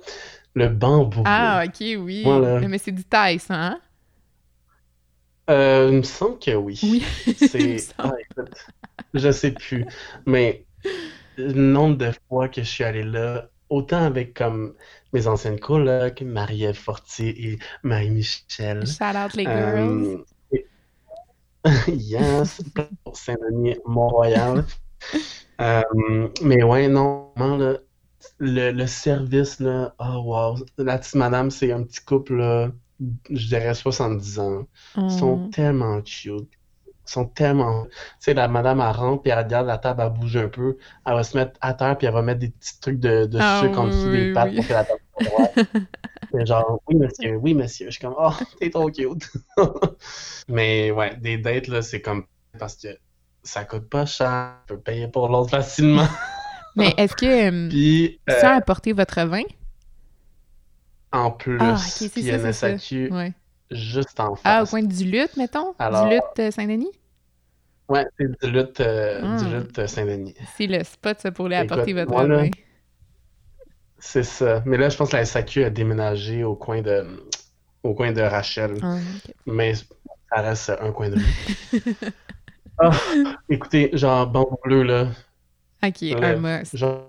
Le 0.55 0.67
bambou. 0.69 1.23
Ah, 1.25 1.63
ok, 1.67 1.81
oui. 1.99 2.23
Voilà. 2.23 2.61
Mais 2.61 2.77
c'est 2.77 2.91
du 2.91 3.03
taille, 3.03 3.39
ça, 3.39 3.55
hein? 3.55 3.81
Euh, 5.49 5.89
il 5.91 5.97
me 5.97 6.03
semble 6.03 6.39
que 6.39 6.51
oui. 6.55 6.79
Oui. 6.81 7.03
C'est. 7.35 7.89
Ah, 7.97 8.11
écoute, 8.19 8.55
je 9.13 9.31
sais 9.31 9.51
plus. 9.53 9.87
Mais 10.25 10.67
le 11.37 11.53
nombre 11.53 11.97
de 11.97 12.11
fois 12.29 12.49
que 12.49 12.63
je 12.63 12.69
suis 12.69 12.85
allé 12.85 13.03
là, 13.03 13.50
autant 13.71 14.03
avec 14.03 14.35
comme 14.35 14.75
mes 15.13 15.27
anciennes 15.27 15.59
colocs, 15.59 16.21
Marie-Ève 16.21 16.75
Fortier 16.77 17.51
et 17.53 17.59
Marie-Michel. 17.83 18.85
Shout 18.87 19.17
out 19.17 19.33
les 19.35 19.45
girls. 19.45 20.23
Euh, 20.53 20.57
et- 21.87 21.91
yes, 21.91 22.61
pour 23.03 23.15
Saint-Denis, 23.17 23.77
Mont-Royal. 23.85 24.65
Euh, 25.61 25.81
mais 26.43 26.63
ouais, 26.63 26.87
non, 26.87 27.31
vraiment, 27.35 27.57
là, 27.57 27.77
le, 28.39 28.71
le 28.71 28.87
service, 28.87 29.59
là, 29.59 29.95
oh 29.99 30.21
wow, 30.25 30.57
la 30.77 30.97
petite 30.97 31.15
madame, 31.15 31.51
c'est 31.51 31.71
un 31.71 31.83
petit 31.83 32.01
couple, 32.03 32.35
là, 32.37 32.71
je 33.29 33.47
dirais 33.47 33.73
70 33.75 34.39
ans. 34.39 34.67
Ils 34.97 35.11
sont 35.11 35.45
Oh. 35.45 35.49
tellement 35.53 36.01
cute. 36.01 36.49
Ils 37.11 37.13
sont 37.13 37.25
tellement. 37.25 37.85
Tu 37.85 37.91
sais, 38.19 38.33
la 38.33 38.47
madame, 38.47 38.79
elle 38.79 38.95
rentre, 38.95 39.21
puis 39.23 39.31
elle 39.31 39.39
regarde 39.39 39.67
la 39.67 39.77
table, 39.77 40.01
elle 40.03 40.13
bouge 40.13 40.37
un 40.37 40.47
peu. 40.47 40.77
Elle 41.05 41.13
va 41.13 41.23
se 41.23 41.37
mettre 41.37 41.57
à 41.61 41.73
terre, 41.73 41.97
puis 41.97 42.07
elle 42.07 42.13
va 42.13 42.21
mettre 42.21 42.39
des 42.39 42.49
petits 42.49 42.79
trucs 42.79 42.99
de, 42.99 43.25
de 43.25 43.37
Ah 43.41 43.59
sucre 43.61 43.79
en 43.79 43.87
dessous 43.87 44.09
oui, 44.09 44.27
des 44.27 44.33
pattes 44.33 44.49
oui. 44.51 44.55
pour 44.55 44.65
que 44.67 44.73
la 44.73 44.85
table 44.85 45.01
soit 45.21 45.51
genre, 46.45 46.81
oui, 46.87 46.95
monsieur, 46.95 47.35
oui, 47.35 47.53
monsieur. 47.53 47.87
Je 47.87 47.91
suis 47.91 48.01
comme, 48.01 48.15
oh, 48.17 48.31
t'es 48.59 48.69
trop 48.69 48.89
cute. 48.89 49.29
Mais 50.47 50.91
ouais, 50.91 51.15
des 51.17 51.37
dates, 51.37 51.67
là, 51.67 51.81
c'est 51.81 52.01
comme. 52.01 52.25
Parce 52.59 52.75
que 52.77 52.87
ça 53.43 53.65
coûte 53.65 53.89
pas 53.89 54.05
cher. 54.05 54.55
Tu 54.67 54.75
peux 54.75 54.79
payer 54.81 55.07
pour 55.07 55.27
l'autre 55.29 55.49
facilement. 55.49 56.07
Mais 56.75 56.93
est-ce 56.97 57.15
que 57.15 57.49
euh, 57.49 57.69
Puis, 57.69 58.21
euh, 58.29 58.39
ça 58.39 58.51
a 58.51 58.55
apporté 58.55 58.93
votre 58.93 59.21
vin? 59.25 59.43
en 61.11 61.31
plus, 61.31 61.57
Ah, 61.59 61.75
ok, 61.75 61.81
c'est 61.81 62.17
il 62.17 62.25
y 62.25 62.31
a 62.31 62.39
ça, 62.39 62.47
une 62.47 62.53
c'est 62.53 62.53
ça. 62.53 62.77
SAQ 62.77 63.11
Ouais. 63.11 63.33
juste 63.71 64.19
en 64.19 64.35
Ah, 64.43 64.63
au 64.63 64.65
face. 64.65 64.69
coin 64.69 64.83
du 64.83 65.03
Lutte, 65.05 65.35
mettons? 65.37 65.73
Alors- 65.79 66.07
Du 66.07 66.13
Lutte 66.15 66.39
euh, 66.39 66.51
Saint-Denis? 66.51 66.91
Ouais, 67.91 68.05
c'est 68.19 68.41
du 68.43 68.51
lutte, 68.51 68.79
euh, 68.79 69.21
Hmm. 69.21 69.87
Saint-Denis. 69.87 70.35
C'est 70.57 70.67
le 70.67 70.83
spot, 70.83 71.19
ça, 71.19 71.31
pour 71.31 71.45
aller 71.47 71.55
apporter 71.57 71.93
votre 71.93 72.11
moi, 72.11 72.27
là, 72.27 72.37
vin. 72.43 72.49
C'est 73.99 74.23
ça. 74.23 74.63
Mais 74.65 74.77
là, 74.77 74.89
je 74.89 74.97
pense 74.97 75.11
que 75.11 75.17
la 75.17 75.25
SAQ 75.25 75.63
a 75.65 75.69
déménagé 75.69 76.43
au 76.43 76.55
coin 76.55 76.81
de, 76.81 77.05
au 77.83 77.93
coin 77.93 78.11
de 78.11 78.21
Rachel. 78.21 78.75
Ah. 78.81 78.97
Mais 79.45 79.73
ça 79.75 79.85
reste 80.41 80.71
un 80.81 80.91
coin 80.91 81.09
de 81.09 81.15
rue. 81.17 81.83
Ah, 82.79 82.91
écoutez, 83.49 83.89
genre, 83.93 84.25
bon 84.27 84.47
bleu, 84.63 84.83
là. 84.83 85.07
Ok, 85.83 85.97
Ouais. 86.01 86.23
un. 86.23 86.63
Genre, 86.73 87.07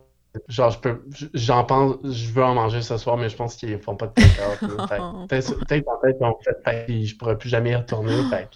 genre, 0.48 0.70
je 0.70 0.78
peux, 0.80 1.02
j'en 1.34 1.64
pense, 1.64 1.96
je 2.04 2.30
veux 2.32 2.42
en 2.44 2.54
manger 2.54 2.82
ce 2.82 2.96
soir, 2.98 3.16
mais 3.16 3.28
je 3.28 3.36
pense 3.36 3.54
qu'ils 3.56 3.78
font 3.78 3.96
pas 3.96 4.06
de 4.08 4.12
take-out. 4.14 4.60
là. 4.76 4.86
Peut-être, 5.28 5.54
peut-être 5.66 5.88
en 5.88 6.00
fait, 6.00 6.16
ils 6.20 6.24
ont 6.24 6.36
fait, 6.64 7.04
je 7.06 7.16
pourrais 7.16 7.38
plus 7.38 7.48
jamais 7.48 7.70
y 7.70 7.74
retourner. 7.76 8.16
Fait 8.30 8.48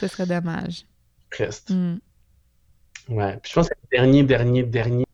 Ce 0.00 0.06
serait 0.08 0.26
dommage. 0.26 0.84
Triste. 1.32 1.70
Hmm. 1.70 1.96
Ouais. 3.08 3.36
Puis 3.42 3.50
je 3.50 3.54
pense 3.54 3.68
que 3.68 3.74
le 3.90 3.96
dernier, 3.98 4.22
dernier, 4.22 4.62
dernier 4.62 5.04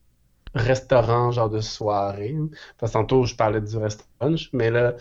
restaurant, 0.54 1.30
genre 1.32 1.50
de 1.50 1.60
soirée, 1.60 2.34
parce 2.78 2.92
que 2.92 2.98
tantôt 2.98 3.24
je 3.24 3.34
parlais 3.34 3.60
du 3.60 3.76
lunch, 4.20 4.50
mais 4.52 4.70
le 4.70 4.96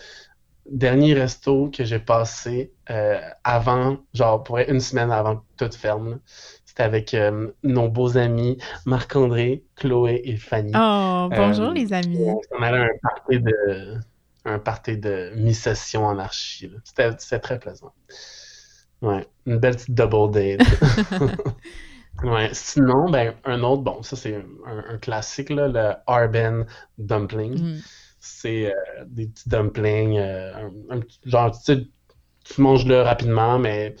dernier 0.70 1.14
resto 1.14 1.70
que 1.70 1.84
j'ai 1.84 1.98
passé 1.98 2.72
euh, 2.90 3.20
avant, 3.44 3.98
genre 4.14 4.42
pour 4.42 4.58
une 4.58 4.80
semaine 4.80 5.10
avant 5.10 5.36
que 5.36 5.66
tout 5.66 5.76
ferme, 5.76 6.20
c'était 6.64 6.82
avec 6.82 7.14
euh, 7.14 7.50
nos 7.62 7.88
beaux 7.88 8.16
amis 8.16 8.58
Marc-André, 8.86 9.64
Chloé 9.76 10.22
et 10.24 10.36
Fanny. 10.36 10.72
Oh, 10.74 11.28
bonjour 11.30 11.70
Euh, 11.70 11.74
les 11.74 11.92
amis. 11.92 12.18
On 12.52 12.62
allait 12.62 12.78
à 12.78 12.84
un 12.84 12.98
party 13.02 13.40
de, 13.40 13.94
un 14.44 14.58
party 14.58 14.98
de 14.98 15.32
mi-session 15.36 16.06
en. 16.06 16.18
C'était, 16.30 17.10
c'était 17.18 17.40
très 17.40 17.58
plaisant. 17.58 17.92
Ouais, 19.02 19.26
une 19.46 19.58
belle 19.58 19.76
petite 19.76 19.94
double 19.94 20.32
date. 20.32 20.60
Ouais, 22.22 22.50
sinon, 22.52 23.08
ben, 23.10 23.34
un 23.44 23.62
autre, 23.62 23.82
bon, 23.82 24.02
ça 24.02 24.16
c'est 24.16 24.34
un, 24.34 24.84
un 24.88 24.98
classique, 24.98 25.50
là, 25.50 25.68
le 25.68 25.94
Arben 26.06 26.66
Dumpling. 26.98 27.76
Hmm. 27.76 27.80
C'est 28.18 28.74
euh, 28.74 29.04
des 29.06 29.28
petits 29.28 29.48
dumplings, 29.48 30.18
euh, 30.18 30.68
un, 30.90 31.00
genre, 31.24 31.52
tu 31.52 31.74
sais, 31.74 31.86
tu 32.44 32.60
manges 32.60 32.86
le 32.86 33.02
rapidement, 33.02 33.58
mais 33.58 33.94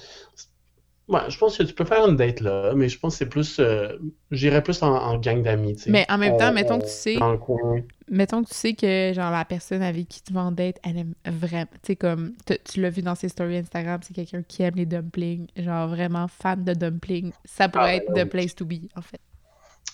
ouais, 1.08 1.20
je 1.28 1.38
pense 1.38 1.58
que 1.58 1.62
tu 1.62 1.74
peux 1.74 1.84
faire 1.84 2.06
une 2.06 2.16
date 2.16 2.40
là, 2.40 2.72
mais 2.74 2.88
je 2.88 2.98
pense 2.98 3.14
que 3.14 3.18
c'est 3.18 3.28
plus, 3.28 3.58
euh, 3.58 3.96
j'irais 4.30 4.62
plus 4.62 4.82
en, 4.82 4.88
en 4.94 5.18
gang 5.18 5.42
d'amis, 5.42 5.76
tu 5.76 5.84
sais. 5.84 5.90
Mais 5.90 6.06
en 6.08 6.18
même 6.18 6.36
temps, 6.36 6.50
On- 6.50 6.52
mettons 6.54 6.78
que 6.78 6.84
tu 6.84 6.90
sais- 6.90 7.16
Dans 7.16 7.32
le 7.32 7.38
coin. 7.38 7.80
Mettons 8.10 8.42
que 8.42 8.48
tu 8.48 8.54
sais 8.54 8.72
que 8.74 9.12
genre 9.14 9.30
la 9.30 9.44
personne 9.44 9.82
avec 9.82 10.08
qui 10.08 10.22
tu 10.22 10.32
vas 10.32 10.40
en 10.42 10.52
date, 10.52 10.76
elle 10.84 10.96
aime 10.98 11.14
vraiment, 11.26 11.66
tu 11.72 11.78
sais 11.88 11.96
comme 11.96 12.34
tu 12.64 12.80
l'as 12.80 12.90
vu 12.90 13.02
dans 13.02 13.14
ses 13.14 13.28
stories 13.28 13.58
Instagram, 13.58 14.00
c'est 14.02 14.14
quelqu'un 14.14 14.42
qui 14.42 14.62
aime 14.62 14.74
les 14.76 14.86
dumplings, 14.86 15.46
genre 15.56 15.88
vraiment 15.88 16.26
fan 16.28 16.64
de 16.64 16.72
dumplings. 16.74 17.32
Ça 17.44 17.68
pourrait 17.68 17.84
Ah, 17.84 17.94
être 17.96 18.10
oui. 18.14 18.22
the 18.22 18.24
place 18.24 18.54
to 18.54 18.64
be 18.64 18.88
en 18.96 19.02
fait. 19.02 19.20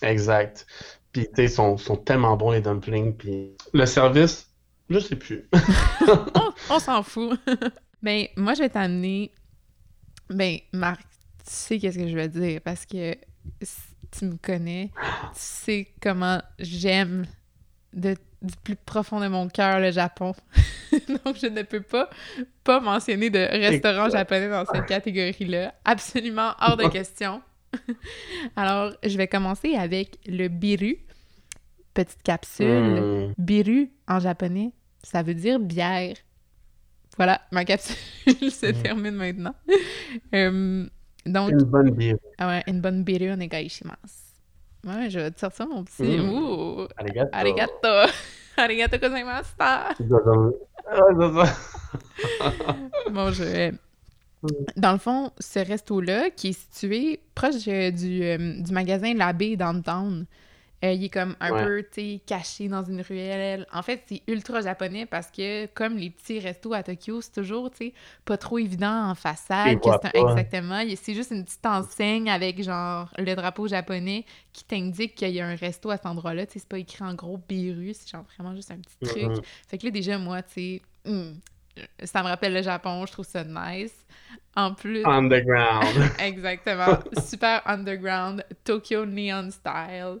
Exact. 0.01 0.65
Puis, 1.11 1.27
tu 1.27 1.35
sais, 1.35 1.47
sont, 1.47 1.77
sont 1.77 1.95
tellement 1.95 2.35
bons 2.37 2.51
les 2.51 2.61
dumplings, 2.61 3.13
puis 3.15 3.51
le 3.73 3.85
service, 3.85 4.49
je 4.89 4.99
sais 4.99 5.15
plus. 5.15 5.49
on 5.53 6.17
on 6.75 6.79
s'en 6.79 7.03
fout. 7.03 7.39
ben 8.03 8.27
moi 8.37 8.53
je 8.53 8.59
vais 8.59 8.69
t'amener 8.69 9.31
ben 10.29 10.57
Marc, 10.73 11.01
tu 11.01 11.51
sais 11.51 11.79
qu'est-ce 11.79 11.97
que 11.97 12.07
je 12.07 12.17
veux 12.17 12.27
dire 12.27 12.61
parce 12.61 12.85
que 12.85 13.15
si 13.61 13.81
tu 14.11 14.25
me 14.25 14.37
connais, 14.37 14.91
tu 15.33 15.39
sais 15.39 15.87
comment 16.01 16.41
j'aime 16.59 17.25
de 17.93 18.15
du 18.41 18.55
plus 18.63 18.75
profond 18.75 19.19
de 19.19 19.27
mon 19.27 19.47
cœur 19.47 19.79
le 19.79 19.91
Japon. 19.91 20.33
Donc 20.91 21.37
je 21.41 21.47
ne 21.47 21.63
peux 21.63 21.81
pas 21.81 22.09
pas 22.63 22.79
mentionner 22.79 23.29
de 23.29 23.39
restaurant 23.39 24.09
japonais 24.09 24.49
dans 24.49 24.65
cette 24.65 24.85
catégorie-là, 24.85 25.73
absolument 25.83 26.51
hors 26.59 26.77
de 26.77 26.87
question. 26.91 27.41
Alors, 28.55 28.93
je 29.03 29.17
vais 29.17 29.27
commencer 29.27 29.75
avec 29.75 30.17
le 30.27 30.47
biru, 30.47 30.97
petite 31.93 32.23
capsule. 32.23 32.67
Hmm. 32.67 33.33
Biru, 33.37 33.91
en 34.07 34.19
japonais, 34.19 34.71
ça 35.03 35.23
veut 35.23 35.33
dire 35.33 35.59
bière. 35.59 36.15
Voilà, 37.17 37.41
ma 37.51 37.63
capsule 37.65 37.95
se 38.51 38.71
Mm. 38.71 38.81
termine 38.83 39.15
maintenant. 39.15 39.55
Euh, 40.33 40.85
donc, 41.25 41.51
Une 41.51 41.63
bonne 41.63 41.89
bière. 41.91 42.17
ah 42.37 42.47
ouais, 42.47 42.63
une 42.67 42.81
bonne 42.81 43.03
biru 43.03 43.31
onegaishimasu. 43.31 43.97
Ouais, 44.85 45.09
je 45.09 45.19
vais 45.19 45.31
te 45.31 45.39
sortir 45.39 45.67
mon 45.67 45.83
petit... 45.83 46.03
Mm. 46.03 46.29
Ouh! 46.33 46.87
Arigato. 46.97 47.29
Arigato! 47.33 48.11
Arigato 48.57 48.97
ça. 49.57 49.89
Bon, 53.11 53.31
je... 53.31 53.73
Dans 54.77 54.91
le 54.91 54.99
fond, 54.99 55.31
ce 55.39 55.59
resto-là, 55.59 56.29
qui 56.29 56.49
est 56.49 56.53
situé 56.59 57.19
proche 57.33 57.67
euh, 57.67 57.89
du, 57.89 58.21
euh, 58.23 58.61
du 58.61 58.71
magasin 58.73 59.13
L'Abbé 59.15 59.55
Downtown, 59.57 60.25
euh, 60.83 60.91
il 60.91 61.05
est 61.05 61.09
comme 61.09 61.35
un 61.39 61.51
Ouais. 61.51 61.63
peu, 61.65 61.83
tu 61.83 62.01
sais, 62.01 62.21
caché 62.25 62.67
dans 62.67 62.83
une 62.83 63.01
ruelle. 63.01 63.65
En 63.71 63.81
fait, 63.81 64.03
c'est 64.07 64.21
ultra 64.27 64.61
japonais 64.61 65.05
parce 65.05 65.31
que, 65.31 65.67
comme 65.67 65.95
les 65.97 66.09
petits 66.09 66.39
restos 66.39 66.73
à 66.73 66.83
Tokyo, 66.83 67.21
c'est 67.21 67.31
toujours, 67.31 67.71
tu 67.71 67.77
sais, 67.77 67.93
pas 68.25 68.37
trop 68.37 68.57
évident 68.59 69.09
en 69.09 69.15
façade. 69.15 69.79
Que 69.79 69.89
un-. 69.89 70.29
Exactement. 70.29 70.83
C'est 70.95 71.13
juste 71.13 71.31
une 71.31 71.45
petite 71.45 71.65
enseigne 71.65 72.29
avec, 72.29 72.61
genre, 72.61 73.09
le 73.17 73.35
drapeau 73.35 73.67
japonais 73.67 74.25
qui 74.53 74.65
t'indique 74.65 75.15
qu'il 75.15 75.29
y 75.31 75.39
a 75.41 75.47
un 75.47 75.55
resto 75.55 75.89
à 75.89 75.97
cet 75.97 76.05
endroit-là. 76.05 76.45
Tu 76.45 76.53
sais, 76.53 76.59
c'est 76.59 76.67
pas 76.69 76.77
écrit 76.79 77.03
en 77.03 77.13
gros 77.13 77.39
Biru, 77.47 77.93
c'est 77.93 78.09
genre 78.09 78.25
vraiment 78.37 78.55
juste 78.55 78.71
un 78.71 78.77
petit 78.77 78.97
truc. 78.99 79.45
Fait 79.67 79.77
que 79.77 79.85
là, 79.85 79.91
déjà, 79.91 80.17
moi, 80.17 80.43
tu 80.43 80.53
sais, 80.53 80.81
hmm, 81.05 81.31
ça 82.03 82.21
me 82.21 82.27
rappelle 82.27 82.53
le 82.53 82.61
Japon, 82.61 83.05
je 83.05 83.11
trouve 83.11 83.25
ça 83.25 83.43
nice. 83.43 84.05
En 84.55 84.73
plus, 84.73 85.03
Underground. 85.05 85.87
exactement, 86.19 86.99
super 87.25 87.61
underground, 87.65 88.45
Tokyo 88.63 89.05
Neon 89.05 89.51
style. 89.51 90.19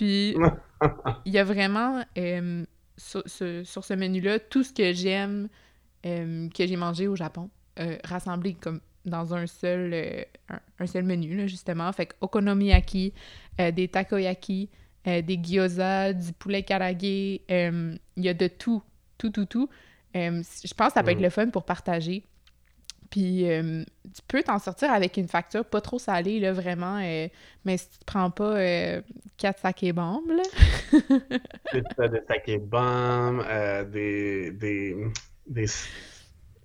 Puis, 0.00 0.34
il 1.26 1.32
y 1.32 1.38
a 1.38 1.44
vraiment, 1.44 2.02
euh, 2.18 2.64
sur, 2.96 3.22
sur- 3.26 3.66
sur 3.66 3.84
ce 3.84 3.94
menu-là, 3.94 4.38
tout 4.38 4.62
ce 4.62 4.72
que 4.72 4.92
j'aime, 4.94 5.48
euh, 6.06 6.48
que 6.48 6.66
j'ai 6.66 6.76
mangé 6.76 7.06
au 7.08 7.16
Japon. 7.16 7.50
euh, 7.78 7.96
rassemblés 8.04 8.54
comme 8.54 8.80
dans 9.06 9.34
un 9.34 9.46
seul, 9.46 9.94
un, 10.48 10.60
un 10.78 10.86
seul 10.86 11.04
menu, 11.04 11.36
là, 11.36 11.46
justement. 11.46 11.90
Fait 11.92 12.06
que 12.06 12.14
okonomiyaki, 12.20 13.12
des 13.58 13.88
takoyaki, 13.88 14.68
des 15.04 15.40
gyoza, 15.42 16.12
du 16.12 16.32
poulet 16.34 16.62
karage, 16.62 16.96
euh, 17.04 17.94
il 18.16 18.24
y 18.24 18.28
a 18.28 18.34
de 18.34 18.48
tout, 18.48 18.82
tout, 19.18 19.30
tout, 19.30 19.46
tout. 19.46 19.68
Je 20.14 20.74
pense 20.74 20.88
que 20.88 20.94
ça 20.94 21.02
peut 21.02 21.10
être 21.12 21.18
Mhm. 21.18 21.24
le 21.24 21.30
fun 21.30 21.48
pour 21.50 21.64
partager. 21.64 22.24
Puis 23.10 23.50
euh, 23.50 23.82
tu 24.14 24.22
peux 24.28 24.42
t'en 24.42 24.58
sortir 24.60 24.92
avec 24.92 25.16
une 25.16 25.26
facture 25.28 25.64
pas 25.64 25.80
trop 25.80 25.98
salée, 25.98 26.38
là, 26.38 26.52
vraiment. 26.52 26.98
euh, 27.02 27.26
mais 27.64 27.76
si 27.76 27.88
tu 27.90 27.98
prends 28.06 28.30
pas 28.30 28.56
euh, 28.56 29.02
4 29.36 29.58
sacs 29.60 29.82
et 29.82 29.92
bombes, 29.92 30.30
là. 30.30 30.42
Des, 31.72 31.80
des 32.08 32.20
saké 32.28 32.58
bombes, 32.58 33.44
euh, 33.48 33.84
des, 33.84 34.50
des, 34.52 34.96
des, 35.46 35.66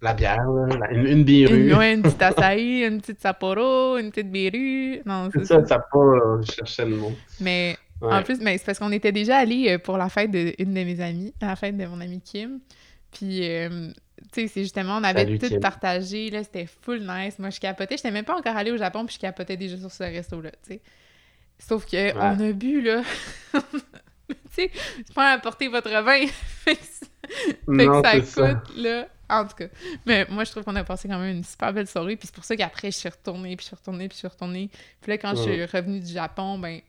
la 0.01 0.13
bière, 0.13 0.47
là, 0.49 0.77
la- 0.77 0.91
une, 0.93 1.07
une 1.07 1.23
biru. 1.23 1.69
Une, 1.69 1.73
ouais, 1.75 1.93
une 1.93 2.01
petite 2.03 2.21
açaï, 2.21 2.83
une 2.85 3.01
petite 3.01 3.21
Sapporo, 3.21 3.97
une 3.97 4.11
petite 4.11 4.31
Beru. 4.31 5.01
Non, 5.05 5.29
c'est 5.33 5.45
ça. 5.45 5.55
Euh, 5.57 6.41
je 6.43 6.51
cherchais 6.51 6.85
le 6.85 6.95
mot. 6.95 7.11
Mais 7.39 7.77
Ouais. 8.01 8.13
en 8.13 8.23
plus, 8.23 8.39
mais 8.41 8.57
c'est 8.57 8.65
parce 8.65 8.77
qu'on 8.77 8.91
était 8.91 9.13
déjà 9.13 9.37
allés 9.37 9.69
euh, 9.69 9.77
pour 9.79 9.97
la 9.97 10.09
fête 10.09 10.29
d'une 10.29 10.73
de, 10.73 10.83
mes 10.83 10.99
amies, 10.99 11.33
la 11.41 11.55
fête 11.55 11.77
de 11.77 11.85
mon 11.85 12.01
amie 12.01 12.19
Kim. 12.21 12.59
Puis, 13.13 13.47
euh, 13.49 13.89
tu 14.33 14.41
sais, 14.41 14.47
c'est 14.47 14.63
justement, 14.63 14.97
on 14.97 15.03
avait 15.03 15.23
Salut, 15.25 15.39
tout 15.39 15.47
Kim. 15.47 15.59
partagé, 15.59 16.29
là, 16.29 16.43
c'était 16.43 16.65
full 16.67 17.01
nice. 17.01 17.37
Moi, 17.39 17.49
je 17.49 17.59
capotais. 17.59 17.97
J'étais 17.97 18.11
même 18.11 18.25
pas 18.25 18.35
encore 18.37 18.55
allée 18.55 18.71
au 18.71 18.77
Japon, 18.77 19.05
puis 19.05 19.15
je 19.15 19.19
capotais 19.19 19.57
déjà 19.57 19.77
sur 19.77 19.91
ce 19.91 20.03
resto-là, 20.03 20.51
tu 20.51 20.73
sais. 20.73 20.81
Sauf 21.59 21.85
que 21.85 22.13
on 22.15 22.39
a 22.49 22.51
bu, 22.51 22.81
là. 22.81 23.01
tu 23.53 23.59
sais, 24.51 24.71
c'est 24.97 25.13
pas 25.13 25.31
apporter 25.33 25.67
votre 25.67 25.89
vin. 26.03 26.25
fait 26.27 26.75
que, 26.75 26.81
fait 26.83 27.07
Non, 27.67 28.01
que 28.01 28.07
ça 28.07 28.15
coûte, 28.19 28.25
ça. 28.25 28.63
là. 28.75 29.07
En 29.27 29.45
tout 29.47 29.55
cas. 29.55 29.67
Mais 30.05 30.25
moi, 30.29 30.43
je 30.43 30.51
trouve 30.51 30.63
qu'on 30.63 30.75
a 30.75 30.83
passé 30.83 31.07
quand 31.07 31.17
même 31.17 31.37
une 31.37 31.43
super 31.43 31.73
belle 31.73 31.87
soirée. 31.87 32.15
Puis 32.15 32.27
c'est 32.27 32.35
pour 32.35 32.45
ça 32.45 32.55
qu'après, 32.55 32.91
je 32.91 32.97
suis 32.97 33.09
retournée, 33.09 33.55
puis 33.55 33.63
je 33.63 33.67
suis 33.69 33.75
retournée, 33.75 34.07
puis 34.07 34.15
je 34.15 34.19
suis 34.19 34.27
retournée. 34.27 34.69
Puis 35.01 35.11
là, 35.11 35.17
quand 35.17 35.35
je 35.35 35.41
suis 35.41 35.65
revenue 35.65 35.99
du 35.99 36.11
Japon, 36.13 36.59
ben, 36.59 36.79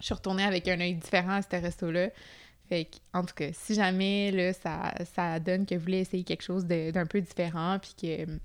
je 0.00 0.06
suis 0.06 0.14
retournée 0.14 0.42
avec 0.44 0.66
un 0.66 0.80
œil 0.80 0.94
différent 0.94 1.34
à 1.34 1.42
ce 1.42 1.48
resto-là. 1.50 2.08
Fait 2.72 2.86
que, 2.86 2.96
en 3.12 3.22
tout 3.22 3.34
cas, 3.34 3.50
si 3.52 3.74
jamais 3.74 4.30
là, 4.30 4.54
ça, 4.54 4.94
ça 5.14 5.38
donne 5.38 5.66
que 5.66 5.74
vous 5.74 5.82
voulez 5.82 5.98
essayer 5.98 6.24
quelque 6.24 6.40
chose 6.40 6.64
d'un 6.64 7.04
peu 7.04 7.20
différent, 7.20 7.78
puis 7.78 7.94
que 8.00 8.38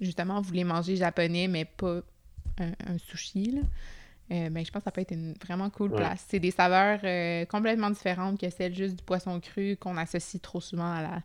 justement 0.00 0.40
vous 0.40 0.48
voulez 0.48 0.64
manger 0.64 0.96
japonais, 0.96 1.46
mais 1.46 1.64
pas 1.64 2.00
un, 2.58 2.72
un 2.86 2.98
sushi, 2.98 3.52
là, 3.52 3.60
euh, 4.32 4.50
ben, 4.50 4.64
je 4.64 4.70
pense 4.72 4.80
que 4.80 4.84
ça 4.84 4.90
peut 4.90 5.00
être 5.02 5.12
une 5.12 5.34
vraiment 5.44 5.70
cool 5.70 5.92
Ouais. 5.92 5.96
place. 5.96 6.24
C'est 6.28 6.40
des 6.40 6.50
saveurs 6.50 7.00
euh, 7.04 7.44
complètement 7.46 7.90
différentes 7.90 8.40
que 8.40 8.50
celles 8.50 8.74
juste 8.74 8.96
du 8.96 9.04
poisson 9.04 9.40
cru 9.40 9.76
qu'on 9.76 9.96
associe 9.96 10.42
trop 10.42 10.60
souvent 10.60 10.92
à 10.92 11.02
la, 11.02 11.22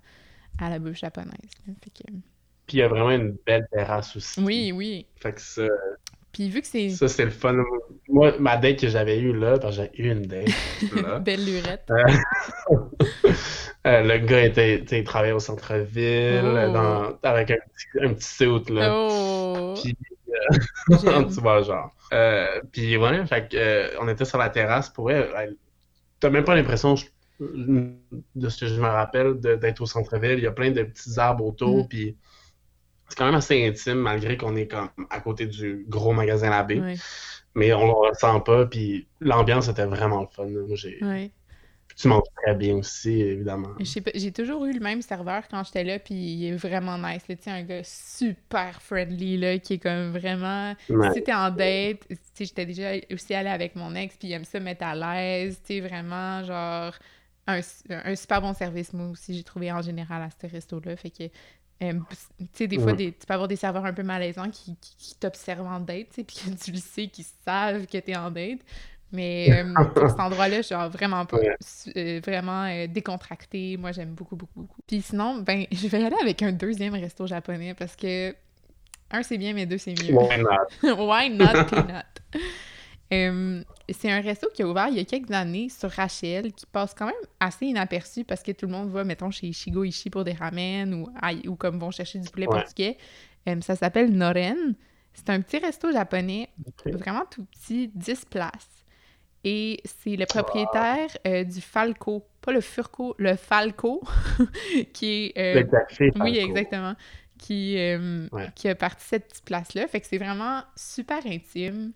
à 0.59 0.69
la 0.69 0.79
bouffe 0.79 0.97
japonaise. 0.97 1.33
là. 1.67 1.73
Fait 1.83 1.89
que, 1.91 2.11
Puis 2.67 2.77
il 2.77 2.79
y 2.79 2.83
a 2.83 2.87
vraiment 2.87 3.11
une 3.11 3.37
belle 3.45 3.67
terrasse 3.71 4.15
aussi. 4.15 4.41
oui, 4.41 4.71
oui. 4.71 5.07
Fait 5.15 5.33
que 5.33 5.41
ça, 5.41 5.67
Puis 6.35 6.49
vu 6.49 6.61
que 6.61 6.67
c'est 6.67 6.89
ça 6.89 7.07
c'est 7.07 7.25
le 7.25 7.31
fun. 7.31 7.55
Moi, 8.09 8.33
ma 8.39 8.57
date 8.57 8.79
que 8.81 8.87
j'avais 8.87 9.17
eue 9.19 9.33
là, 9.33 9.57
parce 9.57 9.77
que 9.77 9.83
j'ai 9.95 10.03
eu 10.03 10.11
une 10.11 10.21
date 10.27 10.47
là. 11.01 11.17
belle 11.25 11.43
lurette. 11.45 11.89
Euh, 13.87 14.01
le 14.01 14.17
gars 14.25 14.43
était, 14.43 14.77
il 14.79 15.03
travaillait 15.03 15.33
au 15.35 15.39
centre-ville, 15.39 16.41
Oh. 16.43 16.73
dans, 16.73 17.19
avec 17.21 17.51
un 17.51 17.55
petit, 17.55 18.03
un 18.03 18.13
petit 18.13 18.27
suit, 18.27 18.73
là. 18.73 18.91
Oh! 18.97 19.75
Puis, 19.79 19.95
J'aime. 21.03 21.27
tu 21.27 21.39
vois, 21.39 21.61
genre. 21.61 21.91
Euh, 22.11 22.61
puis 22.71 22.95
voilà, 22.95 23.27
fait 23.27 23.53
euh, 23.53 23.89
on 24.01 24.07
était 24.07 24.25
sur 24.25 24.39
la 24.39 24.49
terrasse 24.49 24.89
pour 24.89 25.11
elle. 25.11 25.55
T'as 26.19 26.31
même 26.31 26.43
pas 26.43 26.55
l'impression, 26.55 26.95
de 27.39 28.49
ce 28.49 28.59
que 28.65 28.65
je 28.71 28.81
me 28.81 28.87
rappelle, 28.87 29.39
d'être 29.39 29.81
au 29.81 29.85
centre-ville. 29.85 30.39
Il 30.39 30.43
y 30.43 30.47
a 30.47 30.51
plein 30.51 30.71
de 30.71 30.81
petits 30.81 31.19
arbres 31.19 31.45
autour, 31.45 31.83
Mm. 31.83 31.87
puis 31.87 32.17
c'est 33.07 33.17
quand 33.17 33.25
même 33.25 33.35
assez 33.35 33.67
intime, 33.67 33.99
malgré 33.99 34.37
qu'on 34.37 34.55
est 34.55 34.67
comme 34.67 34.89
à 35.09 35.19
côté 35.19 35.45
du 35.47 35.85
gros 35.87 36.13
magasin. 36.13 36.65
Ouais, 36.67 36.95
Mais 37.53 37.73
on 37.73 37.85
le 37.85 38.09
ressent 38.09 38.39
pas, 38.41 38.65
puis 38.65 39.07
l'ambiance 39.21 39.67
était 39.67 39.85
vraiment 39.85 40.27
fun. 40.27 40.45
Moi, 40.45 40.75
j'ai... 40.75 41.03
ouais. 41.03 41.31
Tu 41.97 42.09
manges 42.09 42.27
très 42.43 42.53
bien 42.55 42.75
aussi, 42.75 43.21
évidemment. 43.21 43.69
J'ai 43.79 44.31
toujours 44.33 44.65
eu 44.65 44.73
le 44.73 44.81
même 44.81 45.01
serveur 45.01 45.47
quand 45.49 45.63
j'étais 45.63 45.85
là, 45.85 45.97
puis 45.97 46.13
il 46.13 46.45
est 46.47 46.55
vraiment 46.57 46.97
nice. 46.97 47.23
là. 47.29 47.35
Un 47.53 47.63
gars 47.63 47.83
super 47.85 48.81
friendly, 48.81 49.37
là, 49.37 49.57
qui 49.59 49.75
est 49.75 49.79
comme 49.79 50.11
vraiment... 50.11 50.75
Ouais. 50.89 51.13
Si 51.13 51.23
t'es 51.23 51.33
en 51.33 51.51
date, 51.51 51.99
j'étais 52.37 52.65
déjà 52.65 52.91
aussi 53.13 53.33
allée 53.33 53.47
avec 53.49 53.77
mon 53.77 53.95
ex, 53.95 54.17
puis 54.17 54.27
il 54.27 54.33
aime 54.33 54.43
ça 54.43 54.59
me 54.59 54.65
mettre 54.65 54.83
à 54.83 54.93
l'aise, 54.93 55.61
tu 55.65 55.79
vraiment, 55.79 56.43
genre, 56.43 56.93
un, 57.47 57.61
un 57.89 58.15
super 58.15 58.41
bon 58.41 58.53
service, 58.53 58.91
moi 58.91 59.07
aussi, 59.11 59.33
j'ai 59.33 59.43
trouvé 59.43 59.71
en 59.71 59.81
général 59.81 60.21
à 60.21 60.29
ce 60.29 60.47
resto-là, 60.51 60.97
fait 60.97 61.11
que, 61.11 61.23
euh, 61.83 61.93
tu 62.39 62.47
sais, 62.53 62.67
des 62.67 62.79
fois, 62.79 62.93
des, 62.93 63.11
tu 63.11 63.25
peux 63.27 63.33
avoir 63.33 63.47
des 63.47 63.57
serveurs 63.57 63.85
un 63.85 63.93
peu 63.93 64.03
malaisants 64.03 64.49
qui, 64.49 64.77
qui, 64.77 64.95
qui 64.97 65.15
t'observent 65.15 65.67
en 65.67 65.79
date, 65.79 66.07
puis 66.13 66.25
que 66.25 66.63
tu 66.63 66.71
le 66.71 66.77
sais, 66.77 67.07
qu'ils 67.07 67.25
savent 67.45 67.85
que 67.85 67.97
t'es 67.97 68.15
en 68.15 68.31
date, 68.31 68.59
mais 69.11 69.49
euh, 69.51 69.73
pour 69.93 70.09
cet 70.09 70.19
endroit-là, 70.19 70.61
genre, 70.61 70.89
vraiment 70.89 71.25
pas, 71.25 71.37
euh, 71.37 72.21
vraiment 72.25 72.63
euh, 72.63 72.87
décontracté, 72.87 73.77
moi, 73.77 73.91
j'aime 73.91 74.13
beaucoup, 74.13 74.35
beaucoup, 74.35 74.61
beaucoup. 74.61 74.81
Puis 74.87 75.01
sinon, 75.01 75.39
ben, 75.39 75.65
je 75.71 75.87
vais 75.87 76.01
y 76.01 76.05
aller 76.05 76.17
avec 76.21 76.41
un 76.41 76.51
deuxième 76.51 76.93
resto 76.93 77.27
japonais, 77.27 77.73
parce 77.73 77.95
que, 77.95 78.35
un, 79.11 79.23
c'est 79.23 79.37
bien, 79.37 79.53
mais 79.53 79.65
deux, 79.65 79.77
c'est 79.77 79.91
mieux. 79.91 80.13
Why 80.13 80.39
not? 80.39 80.95
Why 80.97 81.29
not 81.29 81.65
peanut? 81.69 82.05
Euh, 83.13 83.63
c'est 83.89 84.11
un 84.11 84.19
resto 84.19 84.49
qui 84.53 84.63
a 84.63 84.67
ouvert 84.67 84.87
il 84.87 84.95
y 84.95 84.99
a 84.99 85.05
quelques 85.05 85.29
années 85.31 85.69
sur 85.69 85.91
Rachel, 85.91 86.51
qui 86.53 86.65
passe 86.65 86.93
quand 86.95 87.05
même 87.05 87.13
assez 87.39 87.67
inaperçu 87.67 88.23
parce 88.23 88.41
que 88.41 88.51
tout 88.51 88.65
le 88.65 88.71
monde 88.71 88.89
va, 88.89 89.03
mettons, 89.03 89.29
chez 89.29 89.47
Ishigo 89.47 89.83
Ishi 89.83 90.09
pour 90.09 90.23
des 90.23 90.33
ramen 90.33 90.93
ou, 90.93 91.07
ou 91.47 91.55
comme 91.55 91.79
vont 91.79 91.91
chercher 91.91 92.17
du 92.19 92.29
poulet 92.29 92.47
Ouais. 92.47 92.55
portugais. 92.61 92.97
Euh, 93.47 93.61
ça 93.61 93.75
s'appelle 93.75 94.11
Noren. 94.11 94.75
C'est 95.13 95.29
un 95.29 95.39
petit 95.41 95.59
resto 95.59 95.91
japonais, 95.91 96.49
vraiment 96.85 97.23
tout 97.29 97.45
petit, 97.45 97.89
10 97.93 98.25
places. 98.25 98.83
Et 99.43 99.79
c'est 99.85 100.15
le 100.15 100.25
propriétaire 100.25 101.07
euh, 101.27 101.43
du 101.43 101.61
Falco, 101.61 102.25
pas 102.41 102.51
le 102.51 102.59
Furco, 102.61 103.13
le 103.19 103.35
Falco, 103.35 104.01
qui 104.93 105.31
est... 105.35 105.37
euh, 105.37 105.61
Le 105.61 105.63
café. 105.67 106.11
oui, 106.19 106.37
exactement. 106.39 106.95
Qui, 107.37 107.75
Ouais. 108.31 108.47
qui 108.55 108.67
a 108.67 108.75
parti 108.75 109.05
cette 109.05 109.27
petite 109.27 109.45
place-là. 109.45 109.87
Fait 109.87 110.01
que 110.01 110.07
c'est 110.07 110.17
vraiment 110.17 110.63
super 110.75 111.19
intime. 111.27 111.91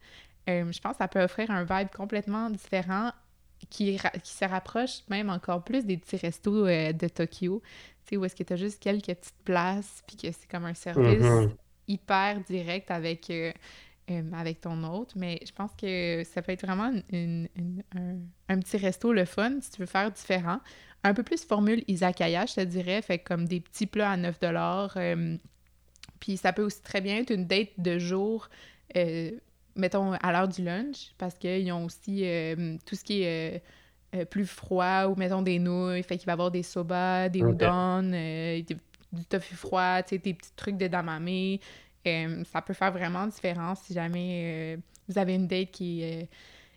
Euh, 0.47 0.71
je 0.71 0.79
pense 0.79 0.93
que 0.93 0.97
ça 0.99 1.07
peut 1.07 1.21
offrir 1.21 1.51
un 1.51 1.63
vibe 1.63 1.89
complètement 1.89 2.49
différent 2.49 3.11
qui, 3.69 3.99
qui 4.23 4.33
se 4.33 4.45
rapproche 4.45 5.01
même 5.09 5.29
encore 5.29 5.63
plus 5.63 5.85
des 5.85 5.97
petits 5.97 6.17
restos 6.17 6.65
euh, 6.67 6.93
de 6.93 7.07
Tokyo. 7.07 7.61
Tu 8.05 8.09
sais, 8.11 8.17
où 8.17 8.25
est-ce 8.25 8.35
que 8.35 8.43
tu 8.43 8.53
as 8.53 8.57
juste 8.57 8.81
quelques 8.81 9.07
petites 9.07 9.43
places, 9.43 10.03
puis 10.07 10.15
que 10.17 10.31
c'est 10.31 10.49
comme 10.49 10.65
un 10.65 10.73
service 10.73 11.23
Mhm. 11.23 11.55
hyper 11.87 12.39
direct 12.41 12.89
avec, 12.91 13.29
euh, 13.29 13.51
avec 14.33 14.61
ton 14.61 14.83
hôte. 14.83 15.13
Mais 15.15 15.39
je 15.45 15.51
pense 15.51 15.71
que 15.79 16.23
ça 16.23 16.41
peut 16.41 16.51
être 16.53 16.65
vraiment 16.65 16.91
une- 17.11 17.47
une- 17.55 17.83
un, 17.95 18.15
un 18.53 18.59
petit 18.59 18.77
resto 18.77 19.11
le 19.13 19.25
fun 19.25 19.59
si 19.61 19.71
tu 19.71 19.81
veux 19.81 19.85
faire 19.87 20.11
différent. 20.11 20.59
Un 21.03 21.13
peu 21.13 21.23
plus 21.23 21.45
formule 21.45 21.83
izakaya, 21.87 22.45
je 22.45 22.55
te 22.55 22.61
dirais, 22.61 23.01
fait 23.01 23.19
comme 23.19 23.47
des 23.47 23.59
petits 23.59 23.85
plats 23.87 24.11
à 24.11 24.17
9 24.17 24.37
euh, 24.97 25.37
Puis 26.19 26.37
ça 26.37 26.53
peut 26.53 26.63
aussi 26.63 26.81
très 26.81 27.01
bien 27.01 27.17
être 27.17 27.31
une 27.31 27.45
date 27.45 27.69
de 27.77 27.97
jour, 27.99 28.49
euh, 28.97 29.31
mettons 29.79 30.13
à 30.13 30.31
l'heure 30.31 30.47
du 30.47 30.63
lunch, 30.63 31.13
parce 31.17 31.37
qu'ils 31.37 31.71
ont 31.71 31.85
aussi 31.85 32.21
euh, 32.25 32.77
tout 32.85 32.95
ce 32.95 33.03
qui 33.03 33.23
est 33.23 33.55
euh, 34.15 34.19
euh, 34.19 34.25
plus 34.25 34.45
froid, 34.45 35.05
ou 35.07 35.15
mettons 35.15 35.41
des 35.41 35.59
nouilles, 35.59 36.03
fait 36.03 36.17
qu'il 36.17 36.25
va 36.25 36.33
y 36.33 36.33
avoir 36.33 36.51
des 36.51 36.63
soba, 36.63 37.29
des 37.29 37.41
Ok. 37.41 37.49
udon, 37.51 38.11
euh, 38.13 38.61
du 39.11 39.25
tofu 39.25 39.55
froid, 39.55 40.03
tu 40.03 40.09
sais, 40.09 40.17
des 40.19 40.33
petits 40.33 40.53
trucs 40.55 40.77
de 40.77 40.87
damame. 40.87 41.57
Euh, 42.07 42.43
ça 42.45 42.61
peut 42.61 42.73
faire 42.73 42.91
vraiment 42.91 43.27
différence 43.27 43.81
si 43.81 43.93
jamais 43.93 44.77
vous 45.07 45.17
avez 45.17 45.35
une 45.35 45.47
date 45.47 45.71
qui 45.71 46.01
est 46.03 46.29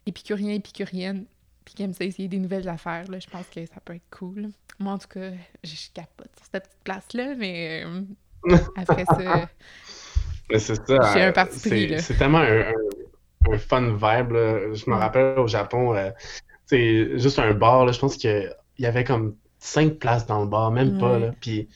épicurien, 0.07 0.55
épicurienne, 0.55 1.27
puis 1.65 1.75
qui 1.75 1.83
aime 1.83 1.93
ça 1.93 2.05
essayer 2.05 2.29
des 2.29 2.39
nouvelles 2.39 2.69
affaires, 2.69 3.09
là, 3.11 3.19
je 3.21 3.29
pense 3.29 3.49
que 3.49 3.65
ça 3.67 3.81
peut 3.85 3.95
être 3.95 4.09
cool. 4.11 4.51
Moi, 4.79 4.93
en 4.95 4.99
tout 4.99 5.09
cas, 5.09 5.31
je, 5.63 5.75
je 5.77 5.91
capote 5.95 6.31
sur 6.37 6.47
cette 6.51 6.65
petite 6.65 6.83
place-là, 6.83 7.35
mais 7.37 7.85
après 8.77 9.05
ça, 9.07 9.49
Mais 10.51 10.59
c'est 10.59 10.75
ça. 10.75 11.13
J'ai 11.15 11.23
un 11.23 11.29
euh, 11.29 11.33
parti 11.33 11.69
pris, 11.69 12.01
c'est- 12.01 12.15
tellement 12.15 12.39
un, 12.39 12.61
un- 12.61 13.53
un 13.53 13.59
fun 13.59 13.83
vibe. 13.93 14.33
là. 14.33 14.73
Je 14.75 14.89
me 14.91 14.95
rappelle 14.95 15.39
au 15.39 15.47
Japon, 15.47 15.95
euh, 15.95 16.11
c'est 16.67 17.19
juste 17.19 17.39
un 17.39 17.53
bar. 17.55 17.87
Là, 17.87 17.93
je 17.93 17.99
pense 17.99 18.17
qu'il 18.17 18.55
y 18.79 18.87
avait 18.87 19.05
comme 19.05 19.37
cinq 19.59 19.99
places 19.99 20.27
dans 20.27 20.41
le 20.41 20.47
bar, 20.47 20.71
même 20.71 20.99
pas. 20.99 21.19
Là. 21.19 21.31
Puis 21.41 21.69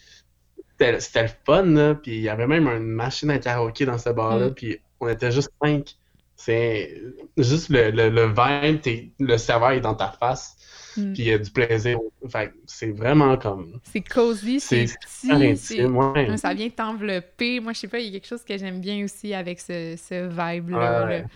c'était 0.79 1.23
le 1.23 1.29
fun. 1.45 1.63
Là. 1.65 1.95
Puis 1.95 2.17
il 2.17 2.23
y 2.23 2.29
avait 2.29 2.47
même 2.47 2.67
une 2.69 2.85
machine 2.87 3.31
à 3.31 3.39
karaoké 3.39 3.87
dans 3.87 3.99
ce 3.99 4.11
bar-là. 4.11 4.49
Mm. 4.49 4.55
Puis 4.55 4.79
on 5.01 5.09
était 5.09 5.31
juste 5.33 5.51
cinq. 5.63 5.97
C'est 6.39 7.01
juste 7.39 7.71
le, 7.71 7.91
le, 7.91 8.11
le 8.11 8.27
vibe, 8.27 9.11
le 9.19 9.37
serveur 9.39 9.71
est 9.71 9.81
dans 9.81 9.95
ta 9.95 10.09
face. 10.09 10.56
Mm. 10.97 11.13
Puis 11.13 11.23
il 11.23 11.29
y 11.29 11.33
a 11.33 11.39
du 11.39 11.51
plaisir. 11.51 11.99
Fait 12.29 12.53
c'est 12.67 12.91
vraiment 12.91 13.37
comme. 13.37 13.79
c'est 13.85 14.01
cozy, 14.03 14.61
c'est 14.61 14.85
petit. 14.85 15.85
Ouais. 15.85 16.37
ça 16.37 16.55
vient 16.55 16.71
t'envelopper. 16.71 17.61
Moi, 17.61 17.73
je 17.73 17.81
sais 17.81 17.89
pas, 17.89 17.99
il 17.99 18.07
y 18.07 18.09
a 18.09 18.13
quelque 18.13 18.27
chose 18.29 18.45
que 18.45 18.57
j'aime 18.57 18.81
bien 18.81 19.05
aussi 19.05 19.35
avec 19.35 19.61
ce, 19.61 19.97
ce 19.97 20.27
vibe-là. 20.29 21.07
Ouais. 21.07 21.21
là. 21.23 21.27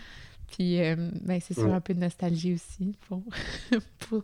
Puis, 0.53 0.83
euh, 0.83 0.97
ben, 1.23 1.41
c'est 1.41 1.55
sûr, 1.55 1.69
Mm. 1.69 1.75
un 1.75 1.81
peu 1.81 1.95
de 1.95 2.01
nostalgie 2.01 2.55
aussi 2.55 2.93
pour, 3.09 3.23
pour, 4.09 4.23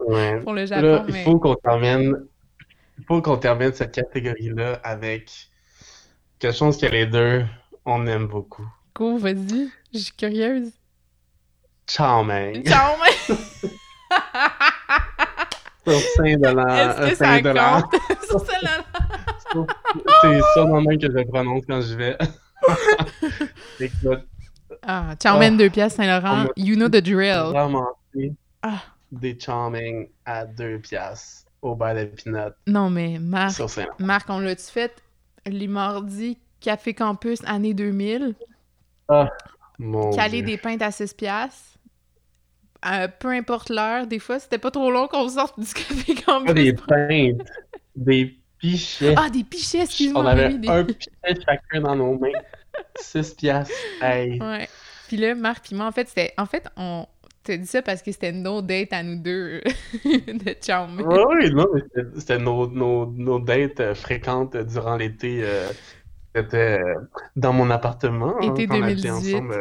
Ouais. 0.00 0.40
pour 0.40 0.52
le 0.52 0.64
Là, 0.64 0.66
Japon, 0.66 1.04
il 1.08 1.12
mais... 1.14 1.24
faut 1.24 1.38
qu'on 1.38 1.54
termine, 1.54 2.16
il 2.98 3.04
faut 3.04 3.22
qu'on 3.22 3.36
termine 3.38 3.72
cette 3.72 3.92
catégorie-là 3.92 4.80
avec 4.84 5.30
quelque 6.38 6.56
chose 6.56 6.76
que 6.76 6.86
les 6.86 7.06
deux, 7.06 7.44
on 7.86 8.06
aime 8.06 8.26
beaucoup. 8.26 8.66
Go, 8.94 9.16
vas-y. 9.16 9.70
Je 9.94 9.98
suis 9.98 10.12
curieuse. 10.12 10.72
Ciao, 11.86 12.22
man. 12.22 12.62
Ciao, 12.64 12.96
mais... 13.00 13.34
Sur 15.86 15.98
Saint-Dolan. 16.16 16.68
Est-ce 16.68 16.96
que 16.96 17.02
euh, 17.02 17.14
ça 17.14 17.80
compte? 17.80 17.94
Sur 18.28 18.40
celle-là. 18.40 18.84
C'est 20.22 20.40
ça 20.54 20.64
le 20.64 20.80
même 20.80 20.98
que 20.98 21.06
je 21.06 21.28
prononce 21.28 21.64
quand 21.66 21.80
je 21.80 21.94
vais. 21.94 22.16
Écoute, 23.80 24.26
Ah, 24.86 25.14
man, 25.24 25.56
deux 25.56 25.70
pièces 25.70 25.94
Saint-Laurent. 25.94 26.46
You 26.56 26.76
know 26.76 26.88
the 26.88 27.02
drill. 27.02 27.52
Ah. 28.62 28.80
des 29.10 29.36
charming 29.38 30.08
à 30.24 30.44
deux 30.46 30.78
piastres 30.78 31.46
au 31.60 31.74
bar 31.74 31.94
de 31.94 32.04
peanut 32.04 32.54
Non, 32.66 32.90
mais 32.90 33.18
Marc, 33.18 33.60
Marc, 33.98 34.26
on 34.28 34.38
l'a-tu 34.38 34.70
fait 34.70 35.02
les 35.46 35.66
mardis 35.66 36.38
Café 36.60 36.94
Campus 36.94 37.40
année 37.44 37.74
2000? 37.74 38.34
Mon 39.78 40.12
Caler 40.12 40.42
des 40.42 40.56
pintes 40.56 40.82
à 40.82 40.90
6 40.90 41.14
piastres. 41.14 41.71
Euh, 42.84 43.08
peu 43.18 43.28
importe 43.28 43.70
l'heure, 43.70 44.06
des 44.06 44.18
fois, 44.18 44.38
c'était 44.38 44.58
pas 44.58 44.70
trop 44.70 44.90
long 44.90 45.06
qu'on 45.08 45.28
sorte 45.28 45.58
du 45.60 45.66
Café 45.72 46.14
Pas 46.14 46.22
Campus. 46.22 46.54
des 46.54 46.72
pintes, 46.72 47.48
des 47.94 48.36
pichets. 48.58 49.14
Ah, 49.16 49.30
des 49.30 49.44
pichets, 49.44 49.82
excuse-moi. 49.82 50.22
On 50.22 50.26
avait 50.26 50.48
oui, 50.48 50.58
des- 50.58 50.68
un 50.68 50.84
pichet 50.84 51.10
chacun 51.46 51.80
dans 51.80 51.94
nos 51.96 52.18
mains. 52.18 52.30
6 52.98 53.34
piastres. 53.34 53.72
Hey. 54.00 54.40
Ouais. 54.40 54.68
Puis 55.08 55.16
là, 55.16 55.34
Marc 55.34 55.64
puis 55.66 55.76
moi, 55.76 55.86
en 55.86 55.92
fait, 55.92 56.08
c'était... 56.08 56.32
En 56.38 56.46
fait, 56.46 56.66
on 56.76 57.06
t'a 57.44 57.56
dit 57.56 57.66
ça 57.66 57.82
parce 57.82 58.02
que 58.02 58.10
c'était 58.12 58.32
nos 58.32 58.62
dates 58.62 58.92
à 58.92 59.02
nous 59.02 59.16
deux 59.16 59.60
de 60.04 60.56
charme. 60.64 61.02
Oui, 61.04 61.18
oui, 61.40 61.50
non, 61.52 61.66
mais 61.74 61.82
c'était- 62.18 62.38
nos, 62.38 62.66
nos, 62.68 63.06
nos 63.06 63.38
dates 63.38 63.80
euh, 63.80 63.94
fréquentes 63.94 64.54
euh, 64.54 64.64
durant 64.64 64.96
l'été. 64.96 65.40
euh, 65.44 65.68
C'était 66.34 66.80
euh, 66.80 66.94
dans 67.36 67.52
mon 67.52 67.68
appartement. 67.70 68.34
hein, 68.40 68.52
Été 68.54 68.62
habitait 68.64 68.78
2018. 68.80 69.34
ensemble 69.34 69.54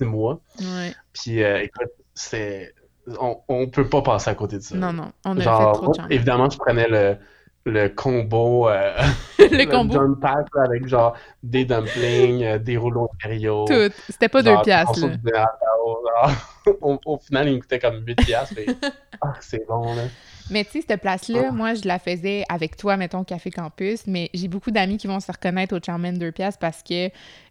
euh, 0.00 0.04
mois. 0.04 0.40
Ouais. 0.60 0.92
Puis, 1.14 1.42
euh, 1.42 1.62
écoute, 1.62 1.88
c'est... 2.20 2.74
On, 3.18 3.38
on 3.48 3.66
peut 3.68 3.88
pas 3.88 4.02
passer 4.02 4.30
à 4.30 4.34
côté 4.34 4.56
de 4.56 4.62
ça. 4.62 4.76
Non, 4.76 4.92
non, 4.92 5.10
on 5.24 5.36
a 5.38 5.40
Genre, 5.40 5.72
fait 5.72 5.78
trop 5.80 5.90
de 5.90 5.96
charme. 5.96 6.12
évidemment, 6.12 6.50
je 6.50 6.58
prenais 6.58 6.86
le, 6.86 7.16
le 7.64 7.88
combo, 7.88 8.68
euh, 8.68 8.92
Le 9.38 9.64
combo, 9.64 9.94
John 9.94 10.20
Pack, 10.20 10.46
avec 10.54 10.86
genre 10.86 11.16
des 11.42 11.64
dumplings, 11.64 12.44
euh, 12.44 12.58
des 12.58 12.76
rouleaux 12.76 13.08
impériaux. 13.14 13.64
tout. 13.66 13.90
C'était 14.08 14.28
pas 14.28 14.42
genre, 14.42 14.58
deux 14.58 14.64
piastres, 14.64 15.06
là. 15.24 15.46
au 16.82 17.18
final, 17.18 17.48
il 17.48 17.54
me 17.56 17.60
coûtait 17.60 17.78
comme 17.78 18.04
8 18.06 18.14
piastres. 18.16 18.54
mais- 18.56 18.66
Ah, 19.22 19.32
c'est 19.40 19.66
bon, 19.66 19.94
là. 19.94 20.02
Mais 20.50 20.64
tu 20.64 20.72
sais, 20.72 20.84
cette 20.88 21.00
place-là, 21.00 21.46
Ah. 21.48 21.52
moi, 21.52 21.74
je 21.74 21.86
la 21.86 21.98
faisais 21.98 22.44
avec 22.48 22.76
toi, 22.76 22.96
mettons, 22.96 23.24
Café 23.24 23.50
Campus, 23.50 24.06
mais 24.06 24.30
j'ai 24.34 24.48
beaucoup 24.48 24.70
d'amis 24.70 24.96
qui 24.96 25.06
vont 25.06 25.20
se 25.20 25.30
reconnaître 25.30 25.76
au 25.76 25.80
Charmin 25.84 26.12
2 26.12 26.32
piastres 26.32 26.58
parce 26.58 26.82
que 26.82 27.08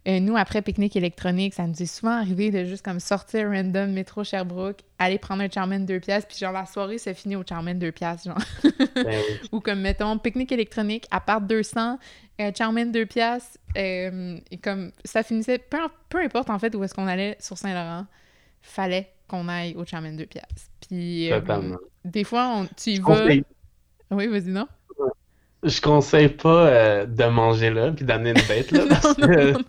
euh, 0.08 0.20
nous, 0.20 0.36
après 0.38 0.62
pique-nique 0.62 0.96
électronique, 0.96 1.54
ça 1.54 1.66
nous 1.68 1.82
est 1.82 1.86
souvent 1.86 2.12
arrivé 2.20 2.52
de 2.52 2.66
juste 2.66 2.84
comme 2.84 3.00
sortir 3.00 3.50
random 3.50 3.92
métro 3.92 4.24
Sherbrooke, 4.24 4.80
aller 4.98 5.18
prendre 5.18 5.42
un 5.44 5.50
Charmin 5.50 5.80
2 5.80 6.00
piastres, 6.00 6.28
puis 6.28 6.38
genre 6.38 6.52
la 6.52 6.66
soirée 6.66 6.98
se 6.98 7.14
finit 7.14 7.36
au 7.36 7.44
Charmin 7.48 7.76
2 7.76 7.92
piastres, 7.92 8.26
genre. 8.30 8.40
Ben 8.96 9.06
oui. 9.08 9.40
Ou 9.52 9.60
comme, 9.60 9.82
mettons, 9.82 10.18
pique-nique 10.18 10.52
électronique, 10.52 11.06
à 11.12 11.20
part 11.22 11.42
200, 11.42 11.98
euh, 12.42 12.52
Charmin 12.58 12.86
2 12.88 13.06
piastres, 13.06 13.58
euh, 13.78 14.38
et 14.52 14.58
comme 14.58 14.92
ça 15.06 15.24
finissait, 15.24 15.58
peu, 15.58 15.78
peu 16.10 16.20
importe 16.22 16.50
en 16.50 16.60
fait 16.60 16.74
où 16.76 16.84
est-ce 16.84 16.94
qu'on 16.94 17.08
allait 17.08 17.38
sur 17.40 17.58
Saint-Laurent, 17.58 18.06
fallait 18.62 19.10
qu'on 19.28 19.48
aille 19.48 19.76
au 19.76 19.86
Charmin 19.86 20.14
2 20.14 20.26
piastres. 20.26 20.70
Puis 20.88 21.32
euh, 21.32 21.40
Totalement. 21.40 21.78
Des 22.06 22.24
fois, 22.24 22.48
on, 22.56 22.66
tu 22.76 22.92
y 22.92 22.96
Je 22.98 23.02
vas... 23.02 23.08
conseille, 23.22 23.44
Oui, 24.12 24.28
vas-y, 24.28 24.50
non? 24.52 24.68
je 25.62 25.82
conseille 25.82 26.30
pas 26.30 26.68
euh, 26.68 27.06
de 27.06 27.26
manger 27.26 27.70
là 27.70 27.92
puis 27.92 28.06
d'amener 28.06 28.30
une 28.30 28.48
bête 28.48 28.72
là 28.72 28.86
parce 28.90 29.18
Non, 29.18 29.28
que 29.28 29.52
non, 29.52 29.60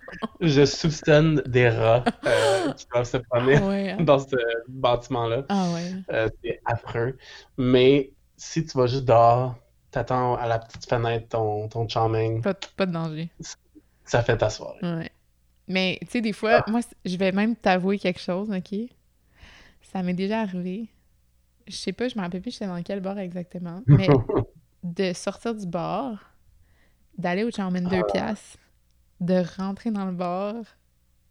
je 0.41 0.65
soupçonne 0.65 1.43
des 1.47 1.69
rats 1.69 2.05
euh, 2.27 2.73
qui 2.75 2.87
doivent 2.93 3.05
se 3.09 3.17
promener 3.17 3.57
Ah 3.57 3.67
ouais. 3.69 3.91
hein. 3.91 4.03
dans 4.05 4.21
ce 4.21 4.37
bâtiment-là. 4.69 5.45
Ah 5.49 5.73
ouais. 5.75 5.91
Euh, 6.13 6.29
c'est 6.45 6.61
affreux. 6.65 7.19
Mais 7.59 8.13
si 8.37 8.65
tu 8.65 8.79
vas 8.79 8.87
juste 8.87 9.05
dehors, 9.05 9.57
t'attends 9.91 10.37
à 10.37 10.47
la 10.47 10.61
petite 10.61 10.89
fenêtre 10.89 11.29
ton, 11.31 11.67
ton 11.69 11.89
charming, 11.89 12.41
Pas, 12.41 12.53
de- 12.53 12.59
pas 12.77 12.87
de 12.87 12.93
danger. 12.93 13.29
ça 14.05 14.23
fait 14.23 14.37
ta 14.37 14.49
soirée. 14.49 14.79
Ouais. 14.83 15.11
Mais, 15.67 15.99
tu 16.03 16.07
sais, 16.11 16.21
des 16.21 16.33
fois, 16.33 16.65
moi, 16.69 16.83
c- 16.83 16.89
je 17.05 17.17
vais 17.17 17.33
même 17.33 17.57
t'avouer 17.57 17.99
quelque 17.99 18.21
chose, 18.21 18.49
OK? 18.51 18.79
Ça 19.83 20.03
m'est 20.05 20.15
déjà 20.15 20.41
arrivé. 20.43 20.89
Je 21.71 21.77
sais 21.77 21.93
pas, 21.93 22.09
je 22.09 22.17
me 22.17 22.23
rappelle 22.23 22.43
plus 22.43 22.51
j'étais 22.51 22.67
dans 22.67 22.83
quel 22.83 23.01
bar 23.01 23.19
exactement, 23.19 23.83
mais 23.87 24.09
de 24.83 25.13
sortir 25.13 25.55
du 25.55 25.67
bar, 25.67 26.35
d'aller 27.17 27.45
au 27.45 27.51
Charmin 27.51 27.83
2 27.83 28.03
piastres, 28.13 28.59
de 29.21 29.45
rentrer 29.57 29.91
dans 29.91 30.07
le 30.07 30.13
bar, 30.13 30.55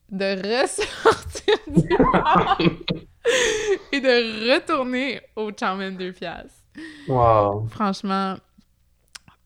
de 0.10 0.62
ressortir 0.62 1.56
du 1.68 1.88
bar 2.14 2.58
et 3.92 4.00
de 4.00 4.54
retourner 4.54 5.22
au 5.36 5.52
Charmin 5.58 5.92
2 5.92 6.14
piastres. 6.14 6.64
Wow. 7.10 7.68
Franchement, 7.68 8.36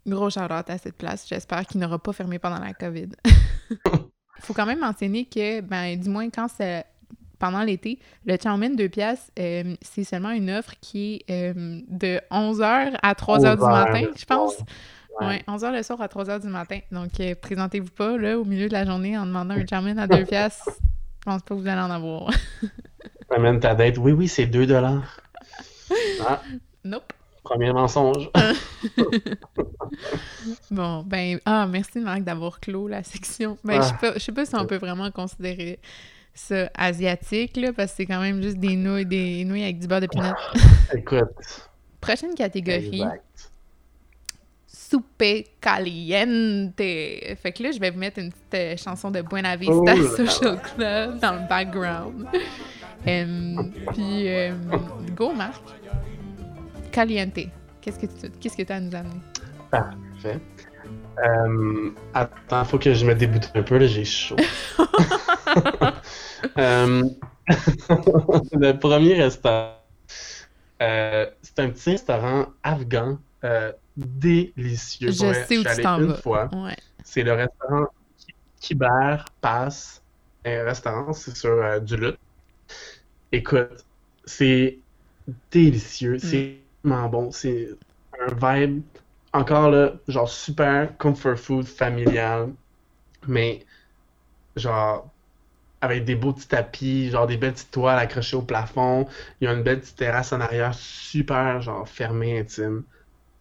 gros 0.06 0.30
shout 0.30 0.42
à 0.42 0.78
cette 0.78 0.98
place. 0.98 1.28
J'espère 1.28 1.66
qu'il 1.66 1.82
n'aura 1.82 1.98
pas 1.98 2.14
fermé 2.14 2.38
pendant 2.38 2.60
la 2.60 2.74
COVID. 2.74 3.10
Il 3.72 4.42
faut 4.42 4.54
quand 4.54 4.66
même 4.66 4.80
mentionner 4.80 5.26
que, 5.26 5.62
ben, 5.62 6.00
du 6.00 6.10
moins 6.10 6.30
quand 6.30 6.48
c'est 6.48 6.86
pendant 7.44 7.62
l'été, 7.64 8.00
le 8.26 8.38
Chowmin 8.42 8.70
2 8.70 8.88
piastres, 8.88 9.30
euh, 9.38 9.76
c'est 9.82 10.06
seulement 10.06 10.32
une 10.32 10.50
offre 10.50 10.76
qui 10.80 11.24
est 11.28 11.54
euh, 11.54 11.82
de 11.90 12.22
11h 12.32 12.96
à 13.04 13.14
3h 13.14 13.58
du 13.58 13.62
11 13.64 13.70
matin, 13.70 14.06
je 14.18 14.24
pense. 14.24 14.58
Ouais. 15.20 15.28
Ouais, 15.28 15.44
11h 15.50 15.76
le 15.76 15.84
soir 15.84 16.02
à 16.02 16.08
3h 16.08 16.40
du 16.42 16.48
matin. 16.48 16.80
Donc, 16.94 17.20
euh, 17.20 17.36
présentez-vous 17.36 17.92
pas 17.92 18.18
là, 18.18 18.40
au 18.40 18.46
milieu 18.46 18.70
de 18.70 18.74
la 18.74 18.86
journée 18.86 19.18
en 19.18 19.26
demandant 19.26 19.56
un 19.56 19.66
Chowmin 19.70 19.98
à 19.98 20.08
2 20.08 20.24
piastres. 20.24 20.70
Je 20.70 21.26
pense 21.26 21.42
pas 21.42 21.54
que 21.54 21.60
vous 21.60 21.68
allez 21.68 21.82
en 21.82 21.92
avoir. 21.92 22.32
Amène 23.30 23.60
ta 23.60 23.76
date. 23.76 23.98
Oui, 23.98 24.14
oui, 24.14 24.30
c'est 24.30 24.46
2 24.46 24.66
dollars. 24.66 25.20
Ah, 26.26 26.42
nope. 26.86 27.12
premier 27.44 27.74
mensonge. 27.74 28.30
Bon, 30.72 31.04
ben, 31.04 31.40
ah, 31.46 31.68
merci 31.68 32.00
Marc 32.00 32.24
d'avoir 32.24 32.60
clos 32.60 32.88
la 32.88 33.04
section. 33.04 33.58
Ben, 33.64 33.82
je 33.82 33.88
sais 33.88 33.94
Ah. 33.96 34.00
pas, 34.02 34.14
je 34.14 34.20
sais 34.20 34.32
pas 34.32 34.46
si 34.46 34.56
on 34.56 34.66
peut 34.66 34.78
vraiment 34.78 35.12
considérer 35.12 35.80
ça 36.34 36.70
asiatique, 36.76 37.58
là, 37.58 37.72
parce 37.74 37.92
que 37.92 37.98
c'est 37.98 38.06
quand 38.06 38.22
même 38.22 38.42
juste 38.42 38.58
des 38.58 38.76
nouilles, 38.76 39.06
des 39.06 39.46
nouilles 39.46 39.64
avec 39.64 39.80
du 39.80 39.88
beurre 39.88 40.02
de 40.02 40.08
pinot. 40.08 40.34
Écoute. 40.94 41.30
Prochaine 42.02 42.34
catégorie, 42.36 43.02
Exact. 43.02 43.24
soupe 44.68 45.24
caliente. 45.62 46.76
Fait 46.78 47.54
que 47.56 47.64
là, 47.64 47.72
je 47.72 47.80
vais 47.80 47.92
vous 47.92 48.00
mettre 48.00 48.20
une 48.20 48.32
petite 48.32 48.54
euh, 48.56 48.78
chanson 48.78 49.10
de 49.12 49.22
Buena 49.22 49.56
Vista 49.56 49.94
Oh. 49.96 50.16
Social 50.18 50.60
Club 50.62 51.20
dans 51.20 51.34
le 51.34 51.48
background. 51.48 52.28
Puis, 53.94 54.28
go 55.16 55.32
Marc. 55.34 55.62
Caliente. 56.92 57.40
Qu'est-ce 57.82 58.00
que 58.00 58.06
tu 58.06 58.30
qu'est-ce 58.40 58.56
que 58.56 58.72
as 58.72 58.76
à 58.76 58.80
nous 58.80 58.96
amener? 58.96 59.20
Parfait. 59.70 60.40
Euh, 61.20 61.92
attends, 62.14 62.66
faut 62.66 62.80
que 62.80 62.94
je 62.94 63.06
me 63.06 63.14
déboute 63.14 63.50
un 63.56 63.64
peu, 63.64 63.78
là, 63.78 63.88
j'ai 63.88 64.06
chaud. 64.06 64.36
Euh, 66.58 67.04
le 67.48 68.74
premier 68.74 69.14
restaurant, 69.14 69.78
euh, 70.82 71.26
c'est 71.42 71.60
un 71.60 71.70
petit 71.70 71.92
restaurant 71.92 72.48
afghan 72.64 73.18
délicieux. 73.96 75.12
Je 75.12 75.14
sais 75.14 75.58
où 75.58 75.62
suis 75.62 75.64
tu 75.64 75.68
allé 75.68 75.84
t'en 75.84 76.00
une 76.00 76.08
vas. 76.08 76.16
fois. 76.16 76.50
Ouais. 76.54 76.76
C'est 77.04 77.24
le 77.24 77.34
restaurant 77.34 77.86
Ki- 78.18 78.36
Kiber 78.60 79.26
Pass. 79.40 80.02
Un 80.46 80.64
restaurant, 80.66 81.14
c'est 81.14 81.36
sur 81.36 81.80
du 81.82 81.96
lutte. 81.96 82.20
Écoute, 83.32 83.86
c'est 84.26 84.80
délicieux. 85.52 86.18
C'est 86.20 86.58
vraiment 86.84 87.08
bon. 87.10 87.32
C'est 87.32 87.70
un 88.20 88.34
vibe, 88.34 88.82
encore 89.34 89.70
là, 89.70 89.94
genre 90.08 90.30
super 90.30 90.96
comfort 90.98 91.38
food 91.38 91.66
familial. 91.66 92.50
Mais, 93.28 93.66
genre, 94.56 95.10
avec 95.82 96.06
des 96.06 96.16
beaux 96.16 96.34
petits 96.34 96.48
tapis, 96.48 97.10
genre 97.10 97.28
des 97.28 97.38
belles 97.38 97.54
petites 97.54 97.72
toiles 97.72 98.00
accrochées 98.00 98.36
au 98.38 98.42
plafond. 98.42 99.08
Il 99.42 99.46
y 99.46 99.48
a 99.48 99.54
une 99.54 99.64
belle 99.64 99.80
petite 99.80 99.98
terrasse 99.98 100.32
en 100.34 100.40
arrière, 100.42 100.74
super, 100.74 101.62
genre, 101.62 101.88
fermée, 101.88 102.40
intime. 102.40 102.84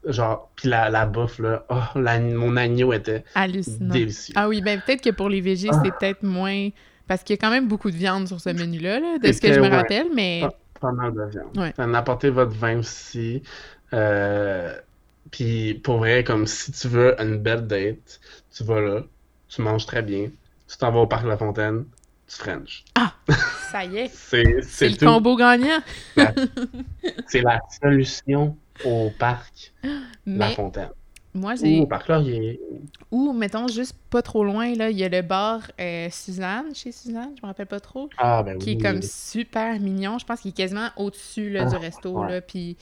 Genre, 0.05 0.51
puis 0.57 0.69
la, 0.69 0.91
la 0.91 1.07
bouffe, 1.07 1.39
là, 1.39 1.65
oh, 1.69 1.99
la- 1.99 2.19
mon 2.19 2.57
agneau 2.57 2.93
était 2.93 3.25
Hallucinant. 3.37 3.93
délicieux. 3.95 4.35
Ah 4.37 4.49
oui, 4.49 4.61
ben 4.61 4.81
peut-être 4.85 5.01
que 5.03 5.11
pour 5.11 5.29
les 5.29 5.41
végés, 5.41 5.69
Ah. 5.73 5.81
c'est 5.85 5.93
peut-être 5.97 6.23
moins. 6.25 6.71
Parce 7.07 7.23
qu'il 7.23 7.35
y 7.35 7.39
a 7.39 7.41
quand 7.41 7.51
même 7.51 7.69
beaucoup 7.69 7.91
de 7.91 7.97
viande 7.97 8.27
sur 8.27 8.41
ce 8.41 8.51
menu-là, 8.51 8.99
là, 8.99 9.19
de 9.19 9.33
ce 9.33 9.41
que 9.41 9.53
je 9.53 9.61
me 9.61 9.69
ouais. 9.69 9.77
rappelle, 9.77 10.07
mais. 10.15 10.43
Pas 10.81 10.91
mal 10.93 11.13
de 11.15 11.23
viande. 11.25 11.57
Ouais. 11.57 11.73
Apportez 11.97 12.31
votre 12.31 12.51
vin 12.53 12.79
aussi. 12.79 13.43
Euh, 13.93 14.75
Puis 15.31 15.75
pour 15.75 15.99
vrai, 15.99 16.25
comme 16.25 16.47
si 16.47 16.73
tu 16.73 16.89
veux 16.89 17.19
une 17.21 17.39
belle 17.39 17.67
date, 17.67 18.21
tu 18.55 18.65
vas 18.65 18.81
là, 18.81 19.03
tu 19.49 19.63
manges 19.63 19.87
très 19.87 20.03
bien, 20.03 20.31
tu 20.69 20.77
t'en 20.77 20.91
vas 20.93 21.01
au 21.01 21.07
parc 21.07 21.25
La 21.27 21.37
Fontaine, 21.37 21.85
tu 22.29 22.37
French. 22.37 22.85
Ça 23.71 23.85
y 23.85 23.99
est, 23.99 24.11
C'est 24.15 24.43
le 24.89 24.97
tout. 24.97 25.07
combo 25.07 25.37
gagnant. 25.37 25.81
C'est 27.27 27.41
la 27.43 27.61
solution 27.83 28.57
au 28.85 29.11
parc 29.19 29.73
La 30.27 30.51
Fontaine. 30.51 30.91
moi, 31.35 31.55
j'ai... 31.55 31.79
Ou 31.79 31.83
au 31.85 31.87
Parc 31.87 32.09
Laurier. 32.09 32.61
Ou, 33.11 33.33
mettons, 33.33 33.69
juste 33.69 33.97
pas 34.11 34.21
trop 34.23 34.45
loin, 34.45 34.75
là, 34.75 34.91
il 34.91 34.99
y 34.99 35.05
a 35.05 35.09
le 35.09 35.23
bar 35.23 35.63
euh, 35.81 36.09
Suzanne, 36.11 36.75
chez 36.75 36.93
Suzanne, 36.93 37.31
je 37.37 37.43
me 37.43 37.47
rappelle 37.47 37.67
pas 37.67 37.81
trop, 37.81 38.11
Ah, 38.19 38.43
ben 38.43 38.55
oui. 38.57 38.59
qui 38.59 38.71
est 38.73 38.79
comme 38.79 39.01
super 39.03 39.79
mignon. 39.81 40.19
Je 40.19 40.27
pense 40.27 40.41
qu'il 40.41 40.51
est 40.51 40.57
quasiment 40.57 40.89
au-dessus 40.97 41.49
là, 41.51 41.65
du 41.65 41.75
Ah, 41.77 41.79
resto, 41.79 42.11
ouais. 42.21 42.29
là, 42.31 42.41
puis 42.43 42.77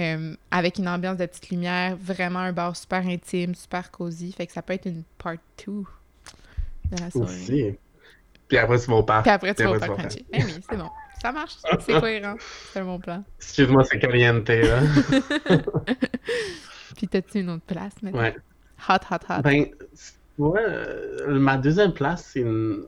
euh, 0.00 0.34
avec 0.50 0.78
une 0.78 0.88
ambiance 0.88 1.18
de 1.18 1.26
petite 1.26 1.50
lumière, 1.50 1.96
vraiment 1.96 2.40
un 2.40 2.52
bar 2.52 2.76
super 2.76 3.06
intime, 3.06 3.54
super 3.54 3.90
cosy. 3.90 4.32
Fait 4.32 4.46
que 4.46 4.52
ça 4.52 4.62
peut 4.62 4.72
être 4.72 4.86
une 4.86 5.04
part 5.18 5.36
2 5.66 5.72
de 5.72 5.84
la 7.00 7.10
soirée. 7.10 7.32
Aussi. 7.32 7.78
Puis 8.48 8.58
après, 8.58 8.78
tu 8.78 8.86
vas 8.90 8.96
au 8.96 9.02
parc. 9.02 9.22
Puis 9.22 9.30
après, 9.30 9.54
tu 9.54 9.62
vas 9.62 9.70
au 9.72 9.78
parc. 9.78 10.18
Eh 10.32 10.44
oui, 10.44 10.54
c'est 10.68 10.76
bon. 10.76 10.90
Ça 11.22 11.32
marche, 11.32 11.54
c'est 11.80 12.00
cohérent. 12.00 12.34
C'est 12.72 12.80
un 12.80 12.84
bon 12.84 12.98
plan. 12.98 13.24
Excuse-moi, 13.38 13.84
c'est 13.84 13.98
caliente, 13.98 14.48
là. 14.48 14.80
Puis 16.96 17.08
t'as-tu 17.08 17.40
une 17.40 17.50
autre 17.50 17.64
place 17.66 17.94
maintenant? 18.02 18.20
ouais. 18.20 18.36
Hot, 18.88 18.98
hot, 19.10 19.16
hot. 19.30 19.42
Ben, 19.42 19.66
ouais, 20.38 20.60
euh, 20.60 21.38
ma 21.38 21.56
deuxième 21.56 21.94
place, 21.94 22.30
c'est 22.32 22.40
une... 22.40 22.84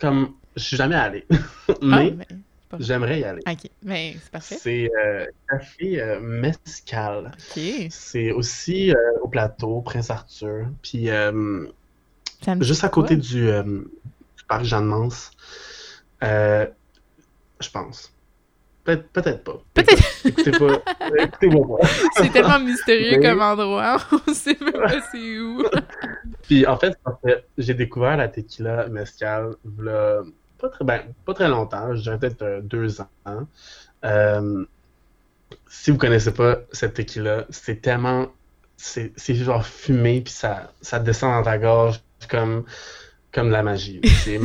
comme... 0.00 0.34
Je 0.56 0.62
suis 0.64 0.76
jamais 0.76 0.96
allé. 0.96 1.26
Ah, 1.68 1.74
Mais 1.82 2.10
ben, 2.10 2.42
pas 2.70 2.76
j'aimerais 2.80 3.20
y 3.20 3.24
aller. 3.24 3.42
Ok, 3.46 3.68
ben 3.82 4.14
c'est 4.22 4.30
parfait. 4.30 4.56
C'est 4.60 4.90
euh, 5.04 5.26
Café 5.48 6.00
euh, 6.00 6.20
Mescal. 6.20 7.32
Ok. 7.56 7.62
C'est 7.90 8.32
aussi 8.32 8.92
euh, 8.92 8.96
au 9.22 9.28
plateau, 9.28 9.80
Prince 9.82 10.10
Arthur. 10.10 10.66
Puis 10.82 11.10
euh, 11.10 11.66
juste 12.60 12.84
à 12.84 12.88
côté 12.88 13.16
du, 13.16 13.46
du 13.50 14.44
parc 14.48 14.64
Jeanne-Mance. 14.64 15.32
Je 16.22 17.70
pense. 17.72 18.12
Peut- 18.84 19.02
Peut-être 19.12 19.44
pas. 19.44 19.60
Peut-être. 19.74 20.26
Écoutez 20.26 20.50
pas. 20.52 20.82
Écoutez-moi 21.18 21.78
pas. 21.78 21.86
C'est 22.16 22.30
tellement 22.32 22.58
mystérieux 22.60 23.18
Mais- 23.18 23.28
comme 23.28 23.42
endroit, 23.42 23.98
on 24.26 24.32
sait 24.32 24.56
même 24.60 24.72
pas 24.72 25.00
c'est 25.12 25.38
où. 25.40 25.62
Puis 26.42 26.66
en 26.66 26.78
fait, 26.78 26.96
j'ai 27.58 27.74
découvert 27.74 28.16
la 28.16 28.28
tequila 28.28 28.88
mezcal 28.88 29.54
v'là 29.64 30.22
pas 30.60 30.68
très, 30.68 30.84
ben, 30.84 31.02
pas 31.24 31.34
très 31.34 31.48
longtemps, 31.48 31.94
je 31.94 32.02
dirais 32.02 32.18
peut-être 32.18 32.42
euh, 32.42 32.60
deux 32.60 33.00
ans. 33.00 33.08
Euh, 34.04 34.64
si 35.68 35.90
vous 35.90 35.98
connaissez 35.98 36.32
pas 36.32 36.58
cette 36.72 36.94
tequila, 36.94 37.46
c'est 37.50 37.80
tellement. 37.80 38.28
C'est 38.76 39.12
genre 39.34 39.66
fumé, 39.66 40.22
puis 40.22 40.32
ça, 40.32 40.72
ça 40.80 40.98
descend 40.98 41.32
dans 41.32 41.42
ta 41.42 41.58
gorge 41.58 42.00
comme, 42.30 42.64
comme 43.30 43.48
de 43.48 43.52
la 43.52 43.62
magie. 43.62 44.00
C'est 44.04 44.38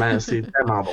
tellement 0.51 0.83
bon. 0.83 0.91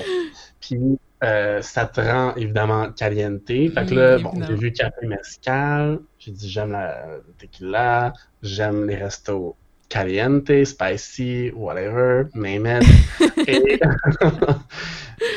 Puis 0.61 0.79
euh, 1.25 1.61
ça 1.61 1.87
te 1.87 2.01
rend 2.01 2.37
évidemment 2.37 2.93
caliente. 2.93 3.49
Fait 3.49 3.71
que 3.85 3.95
là, 3.95 4.19
bon, 4.19 4.33
j'ai 4.47 4.55
vu 4.55 4.73
café 4.73 5.07
mezcal, 5.09 5.99
j'ai 6.21 6.31
dit 6.31 6.49
j'aime 6.49 6.71
la 6.71 7.05
tequila, 7.39 8.13
j'aime 8.43 8.87
les 8.87 8.95
restos 8.97 9.57
caliente, 9.93 10.65
spicy, 10.65 11.51
whatever, 11.55 12.25
name 12.35 12.67
it. 12.67 12.83
Et, 13.47 13.79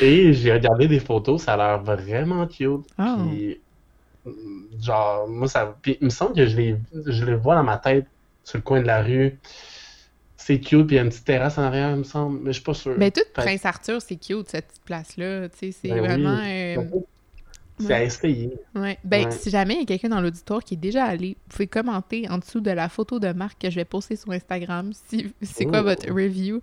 et 0.02 0.32
j'ai 0.32 0.52
regardé 0.52 0.88
des 0.88 1.00
photos, 1.00 1.42
ça 1.42 1.54
a 1.54 1.56
l'air 1.56 1.82
vraiment 1.82 2.46
cute. 2.46 2.86
Oh. 2.98 3.02
Puis, 3.28 3.60
genre, 4.80 5.28
moi, 5.28 5.46
ça. 5.48 5.76
Puis, 5.82 5.98
il 6.00 6.06
me 6.06 6.10
semble 6.10 6.34
que 6.34 6.46
je 6.46 6.56
les, 6.56 6.76
je 7.06 7.24
les 7.24 7.34
vois 7.34 7.54
dans 7.56 7.64
ma 7.64 7.76
tête 7.78 8.06
sur 8.44 8.56
le 8.58 8.62
coin 8.62 8.80
de 8.80 8.86
la 8.86 9.02
rue. 9.02 9.38
C'est 10.36 10.60
cute, 10.60 10.86
puis 10.86 10.96
il 10.96 10.98
y 10.98 11.00
a 11.00 11.02
une 11.02 11.08
petite 11.08 11.24
terrasse 11.24 11.58
en 11.58 11.62
arrière, 11.62 11.90
il 11.90 11.96
me 11.96 12.04
semble, 12.04 12.38
mais 12.40 12.50
je 12.52 12.56
suis 12.58 12.64
pas 12.64 12.74
sûr. 12.74 12.96
Ben, 12.96 13.10
tout 13.10 13.20
Prince 13.34 13.64
Arthur, 13.66 14.00
c'est 14.00 14.16
cute, 14.16 14.48
cette 14.48 14.68
petite 14.68 14.84
place-là. 14.84 15.48
Tu 15.48 15.56
sais, 15.58 15.72
c'est 15.72 15.88
Ben 15.88 16.00
oui. 16.00 16.06
vraiment. 16.06 16.38
euh, 16.44 16.76
C'est 17.78 17.92
à 17.92 18.02
essayer. 18.02 18.50
ouais. 18.74 18.98
Ben, 19.04 19.26
Ouais. 19.26 19.30
si 19.32 19.50
jamais 19.50 19.74
il 19.74 19.80
y 19.80 19.82
a 19.82 19.86
quelqu'un 19.86 20.08
dans 20.08 20.20
l'auditoire 20.20 20.62
qui 20.64 20.74
est 20.74 20.78
déjà 20.78 21.04
allé, 21.04 21.36
vous 21.48 21.50
pouvez 21.52 21.66
commenter 21.66 22.28
en 22.30 22.38
dessous 22.38 22.60
de 22.60 22.70
la 22.70 22.88
photo 22.88 23.18
de 23.18 23.32
Marc 23.32 23.60
que 23.60 23.68
je 23.70 23.76
vais 23.76 23.84
poster 23.84 24.16
sur 24.16 24.32
Instagram. 24.32 24.92
Si, 25.08 25.32
c'est 25.42 25.64
quoi 25.66 25.80
Oh. 25.80 25.84
votre 25.84 26.10
review 26.10 26.60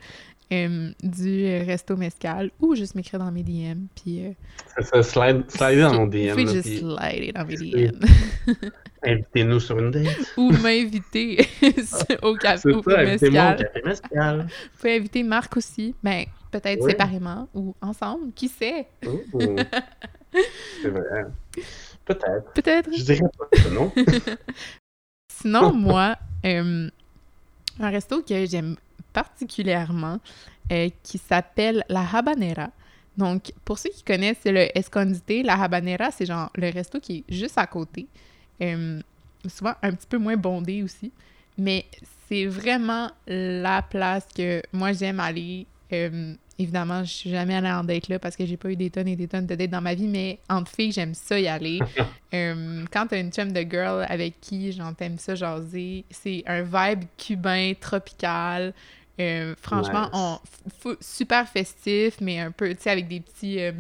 euh, 0.51 0.91
du 1.01 1.45
resto 1.65 1.95
mescal 1.95 2.51
ou 2.59 2.75
juste 2.75 2.95
m'écrire 2.95 3.19
dans 3.19 3.31
mes 3.31 3.43
DM. 3.43 3.85
Puis. 3.95 4.25
euh, 4.25 4.31
ça, 4.81 5.03
slide, 5.03 5.49
slide 5.49 5.79
dans 5.79 5.93
mon 5.93 6.05
Vous 6.05 6.11
DM. 6.11 6.29
pouvez 6.31 6.45
là, 6.45 6.51
juste 6.53 6.67
puis 6.67 6.77
slider 6.79 7.31
dans 7.31 7.45
mes 7.45 7.55
DM. 7.57 7.99
Invitez-nous 9.05 9.59
sur 9.59 9.79
une 9.79 9.91
date. 9.91 10.07
ou 10.37 10.51
m'inviter 10.51 11.45
au 12.23 12.35
café 12.35 12.57
C'est 12.69 12.73
au 12.73 12.81
ça, 12.83 12.99
invitez-moi 12.99 13.41
au 13.41 13.49
mescal. 13.51 13.57
café 13.57 13.81
mescal. 13.85 14.37
Vous 14.41 14.77
pouvez 14.79 14.95
inviter 14.97 15.23
Marc 15.23 15.57
aussi. 15.57 15.93
Ben, 16.03 16.25
peut-être 16.51 16.87
séparément 16.87 17.47
ou 17.53 17.75
ensemble. 17.81 18.31
Qui 18.33 18.47
sait? 18.47 18.87
C'est 20.81 20.89
vrai. 20.89 21.25
Peut-être. 22.05 22.53
Peut-être. 22.53 22.89
Je 22.95 23.03
dirais 23.03 23.21
pas 23.37 23.69
non? 23.71 23.91
Sinon, 25.29 25.73
moi, 25.73 26.15
euh, 26.45 26.89
un 27.79 27.89
resto 27.89 28.21
que 28.21 28.45
j'aime 28.45 28.75
particulièrement 29.11 30.19
euh, 30.71 30.89
qui 31.03 31.17
s'appelle 31.17 31.83
La 31.89 32.05
Habanera. 32.11 32.69
Donc, 33.17 33.51
pour 33.63 33.77
ceux 33.77 33.89
qui 33.89 34.03
connaissent 34.03 34.37
c'est 34.41 34.51
le 34.51 34.75
Escondite, 34.77 35.45
La 35.45 35.61
Habanera, 35.61 36.11
c'est 36.11 36.25
genre 36.25 36.49
le 36.55 36.69
resto 36.71 36.99
qui 36.99 37.23
est 37.27 37.33
juste 37.33 37.57
à 37.57 37.67
côté. 37.67 38.07
Euh, 38.61 39.01
souvent 39.47 39.73
un 39.81 39.91
petit 39.93 40.07
peu 40.07 40.17
moins 40.17 40.37
bondé 40.37 40.83
aussi. 40.83 41.11
Mais 41.57 41.85
c'est 42.27 42.45
vraiment 42.45 43.11
la 43.27 43.81
place 43.81 44.25
que 44.35 44.61
moi 44.71 44.93
j'aime 44.93 45.19
aller. 45.19 45.67
Euh, 45.91 46.33
évidemment, 46.59 47.03
je 47.03 47.11
suis 47.11 47.29
jamais 47.29 47.55
allée 47.55 47.71
en 47.71 47.83
date 47.83 48.07
là 48.07 48.19
parce 48.19 48.35
que 48.35 48.45
j'ai 48.45 48.57
pas 48.57 48.69
eu 48.69 48.75
des 48.75 48.89
tonnes 48.89 49.07
et 49.07 49.15
des 49.15 49.27
tonnes 49.27 49.45
de 49.45 49.55
dates 49.55 49.69
dans 49.69 49.81
ma 49.81 49.93
vie, 49.93 50.07
mais 50.07 50.39
entre 50.49 50.71
filles, 50.71 50.91
j'aime 50.91 51.13
ça 51.13 51.39
y 51.39 51.47
aller. 51.47 51.79
Euh, 52.33 52.83
quand 52.91 53.05
t'as 53.05 53.19
une 53.19 53.31
chum 53.31 53.51
de 53.51 53.61
girl 53.61 54.03
avec 54.09 54.41
qui 54.41 54.71
j'en 54.71 54.91
t'aime 54.95 55.19
ça 55.19 55.35
jaser, 55.35 56.03
c'est 56.09 56.41
un 56.47 56.63
vibe 56.63 57.03
cubain, 57.15 57.73
tropical. 57.79 58.73
Euh, 59.19 59.53
franchement, 59.61 60.09
Nice. 60.11 60.39
on, 60.83 60.95
super 60.99 61.47
festif, 61.47 62.15
mais 62.19 62.39
un 62.39 62.49
peu, 62.49 62.69
tu 62.73 62.81
sais, 62.81 62.89
avec 62.89 63.07
des 63.07 63.19
petits, 63.19 63.59
euh, 63.59 63.71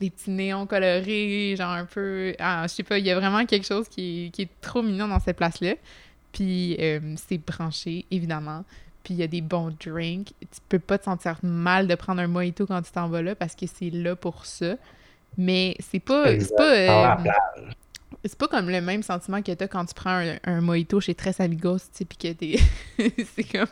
des 0.00 0.10
petits 0.10 0.30
néons 0.30 0.66
colorés, 0.66 1.54
genre 1.56 1.70
un 1.70 1.84
peu... 1.84 2.34
Ah, 2.40 2.64
je 2.66 2.74
sais 2.74 2.82
pas, 2.82 2.98
il 2.98 3.06
y 3.06 3.10
a 3.12 3.14
vraiment 3.14 3.46
quelque 3.46 3.66
chose 3.66 3.88
qui 3.88 4.26
est, 4.26 4.30
qui 4.30 4.42
est 4.42 4.50
trop 4.60 4.82
mignon 4.82 5.06
dans 5.06 5.20
cette 5.20 5.36
place-là. 5.36 5.74
Puis 6.32 6.76
euh, 6.80 7.14
c'est 7.16 7.38
branché, 7.38 8.06
évidemment. 8.10 8.64
Puis 9.04 9.14
il 9.14 9.16
y 9.20 9.22
a 9.22 9.26
des 9.26 9.40
bons 9.40 9.74
drinks. 9.84 10.32
Tu 10.40 10.60
peux 10.68 10.78
pas 10.78 10.98
te 10.98 11.04
sentir 11.04 11.36
mal 11.42 11.86
de 11.88 11.94
prendre 11.94 12.20
un 12.20 12.28
mojito 12.28 12.66
quand 12.66 12.80
tu 12.82 12.92
t'en 12.92 13.08
vas 13.08 13.22
là 13.22 13.34
parce 13.34 13.54
que 13.54 13.66
c'est 13.66 13.90
là 13.90 14.14
pour 14.16 14.46
ça. 14.46 14.74
Mais 15.38 15.76
c'est 15.80 15.98
pas, 16.00 16.38
c'est 16.38 16.54
pas, 16.56 16.72
euh, 16.72 17.30
c'est 18.24 18.36
pas 18.38 18.48
comme 18.48 18.68
le 18.70 18.80
même 18.80 19.02
sentiment 19.02 19.40
que 19.42 19.52
t'as 19.52 19.66
quand 19.66 19.84
tu 19.86 19.94
prends 19.94 20.10
un, 20.20 20.36
un 20.44 20.60
mojito 20.60 21.00
chez 21.00 21.14
Tres 21.14 21.40
Amigos, 21.40 21.78
tu 21.78 21.84
sais, 21.92 22.04
pis 22.04 22.16
que 22.16 22.32
t'es... 22.32 22.58
c'est 23.34 23.44
comme... 23.44 23.66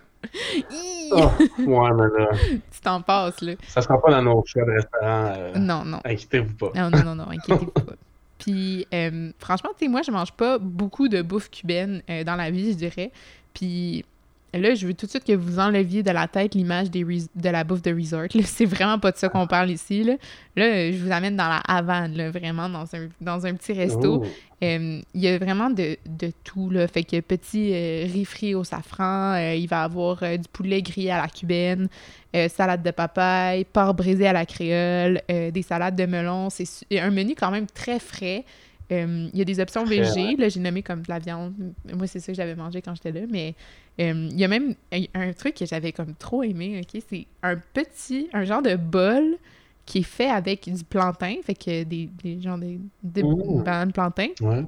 Oh, 1.13 1.31
ouais, 1.59 1.91
mais 1.93 2.19
là, 2.19 2.31
Tu 2.73 2.81
t'en 2.83 3.01
passes, 3.03 3.41
là. 3.43 3.55
ça 3.69 3.81
sera 3.83 4.01
pas 4.01 4.11
dans 4.11 4.23
nos 4.23 4.43
choix 4.45 4.65
de 4.65 4.71
restaurant. 4.73 5.33
euh, 5.37 5.53
Non, 5.59 5.85
non. 5.85 6.01
Inquiétez-vous 6.05 6.55
pas. 6.55 6.71
Non, 6.75 6.91
non, 6.91 7.05
non, 7.05 7.15
non, 7.15 7.31
inquiétez-vous 7.31 7.71
pas. 7.71 7.93
Puis, 8.39 8.87
euh, 8.95 9.31
franchement, 9.39 9.71
tu 9.79 9.85
sais, 9.85 9.91
moi, 9.91 10.01
je 10.03 10.11
mange 10.11 10.33
pas 10.33 10.59
beaucoup 10.59 11.09
de 11.09 11.21
bouffe 11.23 11.51
cubaine 11.51 12.03
euh, 12.09 12.25
dans 12.25 12.37
la 12.37 12.51
vie, 12.51 12.73
je 12.73 12.77
dirais. 12.79 13.13
Puis 13.53 14.05
là, 14.53 14.75
je 14.75 14.87
veux 14.87 14.95
tout 14.95 15.07
de 15.07 15.11
suite 15.11 15.25
que 15.25 15.33
vous 15.33 15.59
enleviez 15.59 16.03
de 16.03 16.11
la 16.11 16.27
tête 16.27 16.55
l'image 16.55 16.91
des 16.91 17.05
de 17.05 17.49
la 17.49 17.65
bouffe 17.65 17.83
de 17.83 17.95
resort. 17.95 18.29
C'est 18.45 18.65
vraiment 18.65 18.99
pas 18.99 19.13
de 19.13 19.17
ça 19.17 19.29
qu'on 19.29 19.47
parle 19.47 19.71
ici. 19.71 20.03
Là, 20.03 20.15
là 20.57 20.91
je 20.91 20.97
vous 20.97 21.13
amène 21.13 21.37
dans 21.37 21.49
la 21.49 21.63
Havane, 21.67 22.17
là, 22.17 22.31
vraiment, 22.31 22.69
dans 22.69 22.95
un, 22.95 23.09
dans 23.21 23.47
un 23.47 23.55
petit 23.55 23.73
resto. 23.73 24.23
Oh. 24.25 24.27
Euh, 24.63 25.01
il 25.15 25.21
y 25.21 25.29
a 25.29 25.39
vraiment 25.39 25.71
de, 25.71 25.97
de 26.07 26.33
tout, 26.45 26.69
là. 26.71 26.87
Fait 26.87 27.03
que 27.03 27.21
petit 27.21 27.73
euh, 27.73 28.05
riz 28.13 28.25
frit 28.25 28.55
au 28.55 28.65
safran, 28.65 29.35
euh, 29.35 29.55
il 29.55 29.67
va 29.67 29.85
avoir 29.85 30.23
euh, 30.23 30.37
du 30.37 30.49
poulet 30.49 30.83
grillé 30.83 31.11
à 31.11 31.21
la 31.21 31.29
cubaine, 31.29 31.89
euh, 32.37 32.49
salade 32.49 32.83
de 32.83 32.91
papaye, 32.91 33.65
porc 33.65 33.95
brisé 33.95 34.27
à 34.27 34.33
la 34.33 34.45
créole, 34.45 35.23
des 35.29 35.63
salades 35.63 35.97
de 35.97 36.07
melon. 36.07 36.49
C'est 36.51 36.67
un 36.99 37.11
menu 37.11 37.35
quand 37.35 37.51
même 37.51 37.67
très 37.67 37.99
frais. 37.99 38.45
Il 38.91 39.31
y 39.33 39.41
a 39.41 39.45
des 39.45 39.61
options 39.61 39.85
végé, 39.85 40.35
là, 40.37 40.49
j'ai 40.49 40.59
nommé 40.59 40.83
comme 40.83 41.03
de 41.03 41.09
la 41.09 41.21
viande. 41.21 41.55
Moi, 41.95 42.09
c'est 42.09 42.19
ça 42.19 42.33
que 42.33 42.37
j'avais 42.37 42.57
mangé 42.57 42.83
quand 42.83 42.93
j'étais 42.93 43.13
là, 43.13 43.25
mais 43.31 43.55
euh, 44.01 44.29
il 44.31 44.39
y 44.39 44.45
a 44.45 44.49
même 44.49 44.75
un, 45.15 45.33
truc 45.33 45.55
que 45.55 45.67
j'avais 45.67 45.93
comme 45.93 46.15
trop 46.15 46.43
aimé, 46.43 46.81
OK? 46.83 47.03
C'est 47.09 47.27
un 47.43 47.57
petit, 47.57 48.29
un 48.33 48.45
genre 48.45 48.63
de 48.63 48.77
bol 48.77 49.37
qui 49.85 49.99
est 49.99 50.03
fait 50.03 50.31
avec 50.31 50.73
du 50.73 50.85
plantain, 50.85 51.37
fait 51.45 51.55
que 51.55 51.83
des, 51.85 52.09
des 52.23 52.41
genre 52.41 52.59
des, 52.59 52.79
bananes 53.03 53.93
plantain. 53.93 54.29
Ouais. 54.41 54.65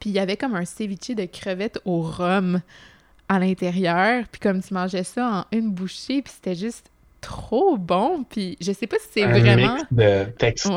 Puis 0.00 0.10
il 0.10 0.12
y 0.14 0.18
avait 0.18 0.36
comme 0.36 0.54
un 0.54 0.64
ceviche 0.64 1.14
de 1.14 1.26
crevettes 1.26 1.78
au 1.84 2.00
rhum 2.00 2.60
à 3.28 3.38
l'intérieur. 3.38 4.24
Puis 4.30 4.40
comme 4.40 4.62
tu 4.62 4.74
mangeais 4.74 5.04
ça 5.04 5.46
en 5.52 5.56
une 5.56 5.70
bouchée, 5.70 6.22
puis 6.22 6.32
c'était 6.34 6.54
juste 6.54 6.90
trop 7.22 7.78
bon. 7.78 8.24
Puis 8.28 8.58
je 8.60 8.72
sais 8.72 8.86
pas 8.86 8.96
si 8.98 9.08
c'est 9.12 9.24
vraiment... 9.40 9.76
mix 9.76 9.84
de 9.90 10.24
texture. 10.32 10.72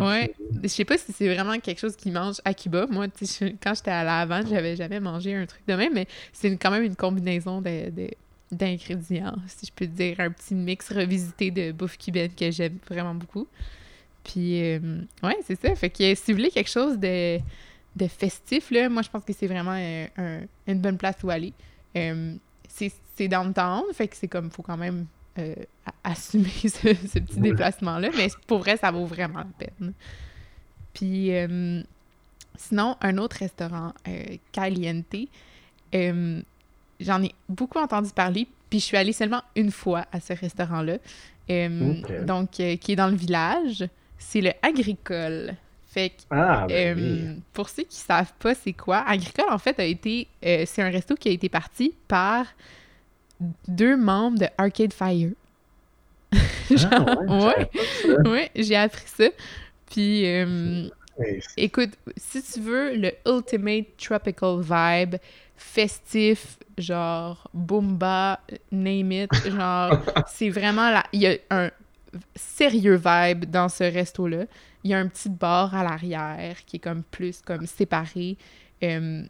Ouais, 0.00 0.34
je 0.62 0.68
sais 0.68 0.84
pas 0.84 0.98
si 0.98 1.12
c'est 1.12 1.32
vraiment 1.32 1.56
quelque 1.60 1.78
chose 1.78 1.94
qu'ils 1.94 2.12
mangent 2.12 2.40
à 2.44 2.52
Cuba. 2.54 2.86
Moi, 2.90 3.06
je- 3.20 3.52
quand 3.62 3.74
j'étais 3.74 3.92
à 3.92 4.02
la 4.02 4.18
Havane, 4.20 4.48
j'avais 4.48 4.74
jamais 4.74 4.98
mangé 4.98 5.34
un 5.36 5.46
truc 5.46 5.62
de 5.68 5.74
même, 5.74 5.92
mais 5.94 6.08
c'est 6.32 6.50
quand 6.56 6.72
même 6.72 6.82
une 6.82 6.96
combinaison 6.96 7.60
de, 7.60 7.90
de- 7.90 8.10
d'ingrédients, 8.50 9.36
si 9.46 9.66
je 9.66 9.72
peux 9.72 9.86
dire, 9.86 10.16
un 10.20 10.30
petit 10.30 10.54
mix 10.54 10.90
revisité 10.92 11.50
de 11.50 11.70
bouffe 11.72 11.96
cubaine 11.98 12.30
que 12.34 12.50
j'aime 12.50 12.78
vraiment 12.88 13.14
beaucoup. 13.14 13.46
Puis, 14.24 14.62
euh, 14.62 14.78
ouais, 15.22 15.36
c'est 15.46 15.60
ça. 15.60 15.74
Fait 15.74 15.90
que 15.90 16.14
si 16.14 16.32
vous 16.32 16.38
voulez 16.38 16.50
quelque 16.50 16.70
chose 16.70 16.98
de, 16.98 17.38
de 17.96 18.06
festif, 18.08 18.70
là, 18.70 18.88
moi, 18.88 19.02
je 19.02 19.10
pense 19.10 19.22
que 19.24 19.32
c'est 19.32 19.46
vraiment 19.46 19.72
un- 19.72 20.40
une 20.66 20.78
bonne 20.80 20.96
place 20.96 21.16
où 21.22 21.30
aller. 21.30 21.52
Euh, 21.96 22.34
c'est 22.68 22.90
c'est 23.16 23.28
downtown, 23.28 23.82
fait 23.92 24.08
que 24.08 24.16
c'est 24.16 24.26
comme, 24.26 24.50
faut 24.50 24.62
quand 24.62 24.76
même 24.76 25.06
euh, 25.38 25.54
assumer 26.02 26.48
ce, 26.62 26.68
ce 26.68 27.18
petit 27.18 27.40
déplacement-là, 27.40 28.10
mais 28.16 28.28
pour 28.46 28.58
vrai, 28.60 28.76
ça 28.76 28.90
vaut 28.90 29.06
vraiment 29.06 29.40
la 29.40 29.66
peine. 29.66 29.92
Puis, 30.92 31.34
euh, 31.34 31.82
sinon, 32.56 32.96
un 33.00 33.18
autre 33.18 33.36
restaurant, 33.38 33.92
euh, 34.08 34.36
Caliente, 34.52 35.14
euh, 35.94 36.40
j'en 37.00 37.22
ai 37.22 37.34
beaucoup 37.48 37.78
entendu 37.78 38.10
parler, 38.14 38.46
puis 38.70 38.78
je 38.80 38.84
suis 38.84 38.96
allée 38.96 39.12
seulement 39.12 39.42
une 39.56 39.70
fois 39.70 40.06
à 40.12 40.20
ce 40.20 40.32
restaurant-là, 40.32 40.98
donc, 42.24 42.50
qui 42.52 42.62
est 42.92 42.96
dans 42.96 43.08
le 43.08 43.16
village. 43.16 43.84
C'est 44.18 44.40
le 44.40 44.52
Agricole. 44.62 45.54
Fait 45.86 46.10
que 46.10 46.22
Ah, 46.30 46.64
ben 46.68 46.98
euh, 46.98 47.34
oui. 47.34 47.42
pour 47.52 47.68
ceux 47.68 47.84
qui 47.84 47.98
savent 47.98 48.32
pas 48.40 48.54
c'est 48.54 48.72
quoi, 48.72 48.98
Agricole, 49.06 49.50
en 49.50 49.58
fait, 49.58 49.78
a 49.78 49.84
été. 49.84 50.26
euh, 50.44 50.64
c'est 50.66 50.82
un 50.82 50.90
resto 50.90 51.14
qui 51.14 51.28
a 51.28 51.32
été 51.32 51.48
parti 51.48 51.94
par 52.08 52.46
deux 53.68 53.96
membres 53.96 54.38
de 54.38 54.46
Arcade 54.58 54.92
Fire. 54.92 55.30
Genre, 56.70 56.88
Ah, 56.90 57.14
ouais, 57.28 57.70
savais 58.02 58.16
ouais, 58.16 58.28
ouais, 58.30 58.50
j'ai 58.54 58.76
appris 58.76 59.06
ça. 59.06 59.26
Puis, 59.90 60.26
euh, 60.26 60.88
écoute, 61.56 61.90
si 62.16 62.42
tu 62.42 62.60
veux 62.60 62.94
le 62.96 63.12
ultimate 63.26 63.86
tropical 63.98 64.60
vibe, 64.60 65.16
festif, 65.56 66.58
genre 66.78 67.48
boomba, 67.54 68.40
name 68.72 69.12
it, 69.12 69.30
genre, 69.50 69.98
c'est 70.26 70.50
vraiment 70.50 70.90
là. 70.90 71.04
Il 71.12 71.20
y 71.22 71.26
a 71.28 71.36
un 71.50 71.70
sérieux 72.34 73.00
vibe 73.04 73.44
dans 73.46 73.68
ce 73.68 73.84
resto-là. 73.84 74.44
Il 74.82 74.90
y 74.90 74.94
a 74.94 74.98
un 74.98 75.08
petit 75.08 75.28
bar 75.28 75.74
à 75.74 75.82
l'arrière 75.82 76.64
qui 76.66 76.76
est 76.76 76.80
comme 76.80 77.02
plus 77.02 77.40
comme 77.42 77.66
séparé. 77.66 78.36
Euh, 78.82 79.22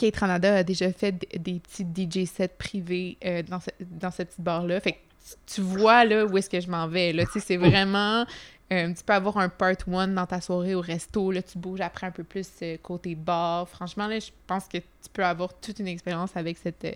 Kate 0.00 0.16
Ranada 0.16 0.56
a 0.56 0.62
déjà 0.62 0.90
fait 0.92 1.12
des 1.38 1.60
petits 1.60 1.84
DJ 1.84 2.26
sets 2.26 2.48
privés 2.48 3.18
euh, 3.22 3.42
dans, 3.42 3.60
ce, 3.60 3.68
dans 3.80 4.10
ce 4.10 4.22
petit 4.22 4.40
bar-là. 4.40 4.80
Fait 4.80 4.92
que 4.92 4.98
tu- 5.46 5.60
vois 5.60 6.06
là 6.06 6.24
où 6.24 6.38
est-ce 6.38 6.48
que 6.48 6.58
je 6.58 6.70
m'en 6.70 6.88
vais. 6.88 7.12
Là. 7.12 7.26
Tu 7.26 7.32
sais, 7.32 7.40
c'est 7.40 7.56
vraiment... 7.58 8.24
euh, 8.72 8.94
tu 8.94 9.04
peux 9.04 9.12
avoir 9.12 9.36
un 9.36 9.50
part 9.50 9.74
one 9.86 10.14
dans 10.14 10.24
ta 10.24 10.40
soirée 10.40 10.74
au 10.74 10.80
resto. 10.80 11.30
Là, 11.30 11.42
tu 11.42 11.58
bouges 11.58 11.82
après 11.82 12.06
un 12.06 12.10
peu 12.12 12.24
plus 12.24 12.48
euh, 12.62 12.78
côté 12.82 13.14
bar. 13.14 13.68
Franchement, 13.68 14.06
là, 14.06 14.18
je 14.18 14.30
pense 14.46 14.66
que 14.68 14.78
tu 14.78 15.10
peux 15.12 15.24
avoir 15.24 15.52
toute 15.60 15.78
une 15.80 15.88
expérience 15.88 16.30
avec 16.34 16.56
cette 16.56 16.84
euh, 16.86 16.92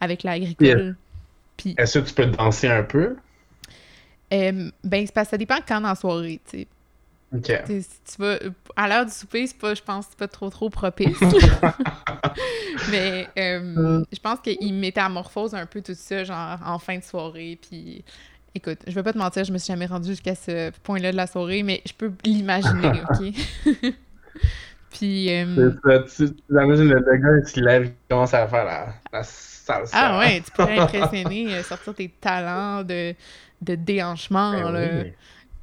avec 0.00 0.22
l'agricole. 0.22 0.96
Puis, 1.58 1.74
Est-ce 1.76 1.98
que 1.98 2.08
tu 2.08 2.14
peux 2.14 2.26
danser 2.26 2.68
un 2.68 2.82
peu? 2.84 3.16
ben, 4.30 4.72
c'est 4.82 5.12
parce 5.12 5.28
que 5.28 5.30
ça 5.32 5.38
dépend 5.38 5.58
quand 5.66 5.80
dans 5.82 5.88
la 5.88 5.94
soirée. 5.94 6.40
T'sais, 6.46 6.66
si 7.32 7.86
tu 8.04 8.22
vas 8.22 8.38
à 8.76 8.88
l'heure 8.88 9.04
du 9.06 9.12
souper, 9.12 9.46
c'est 9.46 9.58
pas, 9.58 9.74
je 9.74 9.82
pense, 9.82 10.06
c'est 10.10 10.18
pas 10.18 10.28
trop 10.28 10.50
trop 10.50 10.70
propice. 10.70 11.18
Mais 12.90 13.28
euh, 13.38 14.02
je 14.12 14.18
pense 14.20 14.40
qu'il 14.40 14.74
métamorphose 14.74 15.54
un 15.54 15.66
peu 15.66 15.82
tout 15.82 15.94
ça, 15.94 16.24
genre 16.24 16.58
en 16.64 16.78
fin 16.78 16.98
de 16.98 17.02
soirée. 17.02 17.58
Puis, 17.60 18.04
écoute, 18.54 18.78
je 18.86 18.92
vais 18.92 19.02
pas 19.02 19.12
te 19.12 19.18
mentir, 19.18 19.44
je 19.44 19.52
me 19.52 19.58
suis 19.58 19.72
jamais 19.72 19.86
rendue 19.86 20.10
jusqu'à 20.10 20.34
ce 20.34 20.70
point-là 20.82 21.12
de 21.12 21.16
la 21.16 21.26
soirée, 21.26 21.62
mais 21.62 21.82
je 21.86 21.92
peux 21.92 22.12
l'imaginer, 22.24 23.02
ok? 23.10 23.34
Puis, 24.90 25.30
euh, 25.30 25.72
ça, 25.84 25.98
tu, 26.00 26.34
tu 26.34 26.42
imagines 26.50 26.88
le, 26.88 27.16
gars, 27.16 27.38
il 27.42 27.46
se 27.48 27.60
lève, 27.60 27.84
il 27.86 27.92
commence 28.08 28.32
à 28.32 28.46
faire 28.46 28.64
la, 28.64 28.94
la 29.12 29.22
salsa. 29.22 29.90
ah 29.92 30.18
ouais, 30.20 30.40
tu 30.40 30.50
pourrais 30.52 30.78
impressionner, 30.78 31.54
euh, 31.54 31.62
sortir 31.62 31.94
tes 31.94 32.08
talents 32.08 32.82
de, 32.82 33.14
de 33.60 33.74
déhanchement, 33.74 34.52
Ben 34.52 34.70
là. 34.70 34.88
oui. 35.02 35.12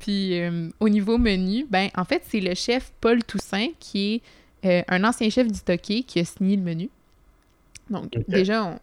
Puis 0.03 0.37
euh, 0.39 0.69
au 0.81 0.89
niveau 0.89 1.17
menu, 1.17 1.65
ben 1.69 1.89
en 1.95 2.03
fait, 2.03 2.23
c'est 2.27 2.41
le 2.41 2.53
chef 2.55 2.91
Paul 2.99 3.23
Toussaint 3.23 3.69
qui 3.79 4.21
est 4.63 4.67
euh, 4.67 4.83
un 4.89 5.03
ancien 5.05 5.29
chef 5.29 5.49
du 5.49 5.59
Toqué 5.61 6.03
qui 6.03 6.19
a 6.19 6.25
signé 6.25 6.57
le 6.57 6.61
menu. 6.61 6.89
Donc 7.89 8.11
déjà, 8.27 8.65
on, 8.65 8.79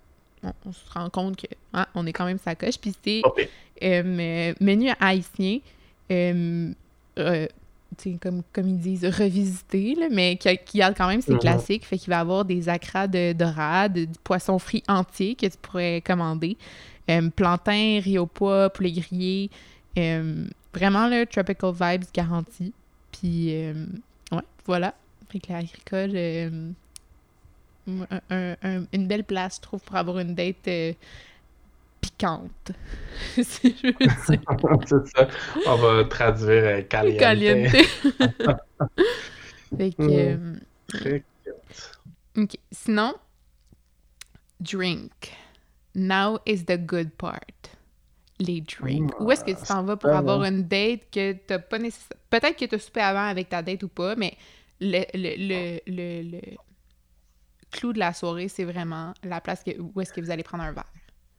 on- 0.48 0.52
on 0.64 0.72
se 0.72 0.80
rend 0.94 1.10
compte 1.10 1.36
que 1.36 1.46
hein, 1.74 1.84
on 1.94 2.06
est 2.06 2.12
quand 2.14 2.24
même 2.24 2.38
sa 2.38 2.54
coche. 2.54 2.78
Puis 2.80 2.94
c'est 3.04 3.20
Ok. 3.24 3.46
euh, 3.82 4.54
menu 4.60 4.88
haïtien, 4.98 5.58
comme, 8.22 8.42
comme 8.52 8.68
ils 8.68 8.78
disent, 8.78 9.04
revisité, 9.04 9.94
là, 9.94 10.06
mais 10.10 10.36
qui, 10.36 10.48
a- 10.48 10.56
qui 10.56 10.78
garde 10.78 10.94
quand 10.96 11.08
même 11.08 11.20
ses 11.20 11.32
Mhm. 11.34 11.38
classiques. 11.40 11.84
Fait 11.84 11.98
qu'il 11.98 12.08
va 12.10 12.20
avoir 12.20 12.44
des 12.46 12.68
acras 12.70 13.06
de 13.08 13.32
dorade, 13.34 13.92
du 13.94 14.18
poisson 14.24 14.58
frit 14.58 14.82
entier 14.88 15.34
que 15.34 15.46
tu 15.46 15.58
pourrais 15.60 16.00
commander, 16.00 16.56
plantain, 17.36 18.00
riz 18.02 18.16
au 18.18 18.26
pois, 18.26 18.70
poulet 18.70 18.92
grillé. 18.92 19.50
Vraiment, 20.74 21.08
le 21.08 21.24
tropical 21.26 21.72
vibes 21.72 22.04
garanti. 22.14 22.72
Puis, 23.12 23.54
euh, 23.54 23.86
ouais, 24.32 24.42
voilà. 24.66 24.94
Fait 25.30 25.40
que 25.40 25.52
l'agricole, 25.52 26.12
euh, 26.14 26.70
un- 27.88 28.20
un- 28.30 28.56
un- 28.62 28.84
une 28.92 29.06
belle 29.06 29.24
place, 29.24 29.56
je 29.56 29.60
trouve, 29.62 29.80
pour 29.80 29.96
avoir 29.96 30.18
une 30.18 30.34
date 30.34 30.66
euh, 30.68 30.92
piquante. 32.00 32.72
si 33.42 33.76
je 33.82 33.86
veux 33.86 33.92
dire. 33.92 34.18
c'est 34.86 35.06
ça. 35.16 35.28
On 35.66 35.76
va 35.76 36.04
traduire 36.04 36.86
caliente. 36.88 37.18
Caliente. 37.18 37.72
fait 39.76 39.92
que, 39.92 40.34
Mm. 40.36 40.60
Très 40.88 41.22
ok. 42.36 42.56
Sinon, 42.72 43.14
drink. 44.60 45.12
Now 45.94 46.38
is 46.46 46.64
the 46.64 46.76
good 46.78 47.10
part. 47.16 47.40
Les 48.40 48.62
drinks. 48.62 49.12
Où 49.20 49.30
est-ce 49.30 49.44
que 49.44 49.50
tu 49.50 49.62
t'en 49.66 49.82
vas 49.84 49.96
pour 49.96 50.10
avoir 50.10 50.42
une 50.44 50.64
date 50.66 51.02
que 51.12 51.32
t'as 51.32 51.58
pas 51.58 51.78
nécessairement... 51.78 52.22
Peut-être 52.30 52.56
que 52.58 52.64
t'as 52.64 52.78
soupé 52.78 53.00
avant 53.00 53.26
avec 53.28 53.48
ta 53.50 53.62
date 53.62 53.82
ou 53.82 53.88
pas, 53.88 54.16
mais 54.16 54.32
le, 54.80 55.04
le, 55.14 55.36
le, 55.36 55.80
le, 55.86 56.30
le 56.30 56.40
clou 57.70 57.92
de 57.92 57.98
la 57.98 58.12
soirée, 58.14 58.48
c'est 58.48 58.64
vraiment 58.64 59.12
la 59.22 59.40
place 59.40 59.62
que, 59.62 59.72
où 59.78 60.00
est-ce 60.00 60.12
que 60.12 60.20
vous 60.22 60.30
allez 60.30 60.42
prendre 60.42 60.64
un 60.64 60.72
verre. 60.72 60.90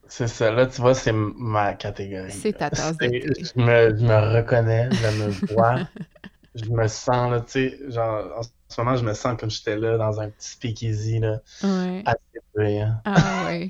C'est 0.07 0.27
ça, 0.27 0.51
là, 0.51 0.65
tu 0.67 0.79
vois, 0.81 0.93
c'est 0.93 1.11
ma 1.13 1.73
catégorie. 1.73 2.31
C'est 2.31 2.53
ta 2.53 2.69
tasse 2.69 2.97
de 2.97 3.05
C'est- 3.05 3.09
thé. 3.09 3.33
Je 3.55 3.61
me, 3.61 3.97
je 3.97 4.03
me 4.05 4.35
reconnais, 4.37 4.89
je 4.91 5.07
me 5.23 5.53
vois, 5.55 5.79
je 6.55 6.65
me 6.69 6.87
sens, 6.87 7.31
là, 7.31 7.41
tu 7.41 7.51
sais, 7.51 7.79
genre, 7.89 8.25
en 8.37 8.41
ce 8.43 8.81
moment, 8.81 8.95
je 8.95 9.05
me 9.05 9.13
sens 9.13 9.39
comme 9.39 9.49
j'étais 9.49 9.77
là, 9.77 9.97
dans 9.97 10.19
un 10.21 10.29
petit 10.29 10.49
speakeasy, 10.51 11.19
là, 11.19 11.39
Ouais. 11.63 12.03
à 12.05 12.13
Sydney, 12.53 12.81
hein. 12.81 13.01
Ah 13.05 13.45
ouais. 13.47 13.69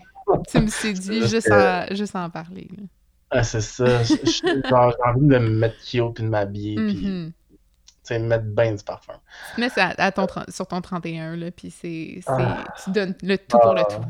tu 0.52 0.60
me 0.60 0.68
séduis 0.68 1.20
Parce 1.20 1.32
juste, 1.32 1.50
que- 1.50 1.96
juste 1.96 2.16
en 2.16 2.30
parler. 2.30 2.68
là. 2.78 2.84
Ah, 3.32 3.44
c'est 3.44 3.62
ça, 3.62 4.04
j'ai 4.04 4.14
envie 4.46 5.28
de 5.28 5.38
me 5.38 5.50
mettre 5.50 5.78
cute 5.86 6.14
puis 6.16 6.24
de 6.24 6.30
m'habiller, 6.30 6.76
puis, 6.76 7.06
Mhm. 7.06 7.32
tu 7.50 7.58
sais, 8.04 8.20
mettre 8.20 8.44
bien 8.46 8.74
du 8.74 8.84
parfum. 8.84 9.14
Mets 9.58 9.70
ça 9.70 9.94
à 9.98 10.12
ton, 10.12 10.28
sur 10.50 10.68
ton 10.68 10.82
31, 10.82 11.36
là, 11.38 11.50
puis 11.52 11.72
c'est, 11.72 12.20
c'est- 12.22 12.24
Ah. 12.28 12.66
tu 12.84 12.92
donnes 12.92 13.16
le 13.24 13.38
tout 13.38 13.58
pour 13.58 13.74
le 13.74 13.82
Ah. 13.82 13.86
tout. 13.86 14.04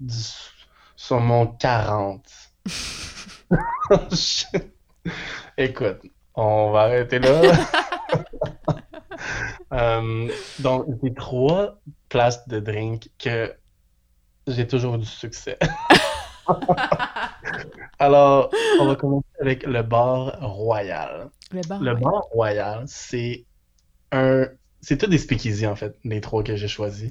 Du- 0.00 0.14
sur 0.96 1.18
mon 1.20 1.46
40. 1.48 2.24
Je- 3.50 4.58
Écoute, 5.58 6.00
on 6.34 6.70
va 6.70 6.80
arrêter 6.82 7.18
là. 7.18 7.40
Euh, 9.72 10.28
donc, 10.58 10.86
j'ai 11.02 11.14
trois 11.14 11.78
places 12.10 12.46
de 12.48 12.60
drink 12.60 13.08
que 13.18 13.54
j'ai 14.46 14.66
toujours 14.66 14.98
du 14.98 15.06
succès. 15.06 15.58
Alors, 17.98 18.56
on 18.78 18.86
va 18.86 18.96
commencer 18.96 19.26
avec 19.40 19.64
le 19.64 19.82
bar 19.82 20.38
royal. 20.40 21.30
Le 21.52 21.62
bar, 21.62 21.80
Le 21.80 21.94
ouais. 21.94 22.00
bar 22.00 22.22
royal, 22.32 22.84
c'est 22.86 23.46
un... 24.12 24.46
C'est 24.82 24.98
tout 24.98 25.06
des 25.08 25.18
speakeasy, 25.18 25.66
en 25.66 25.76
fait, 25.76 25.96
les 26.04 26.20
trois 26.20 26.42
que 26.44 26.56
j'ai 26.56 26.68
choisis. 26.68 27.10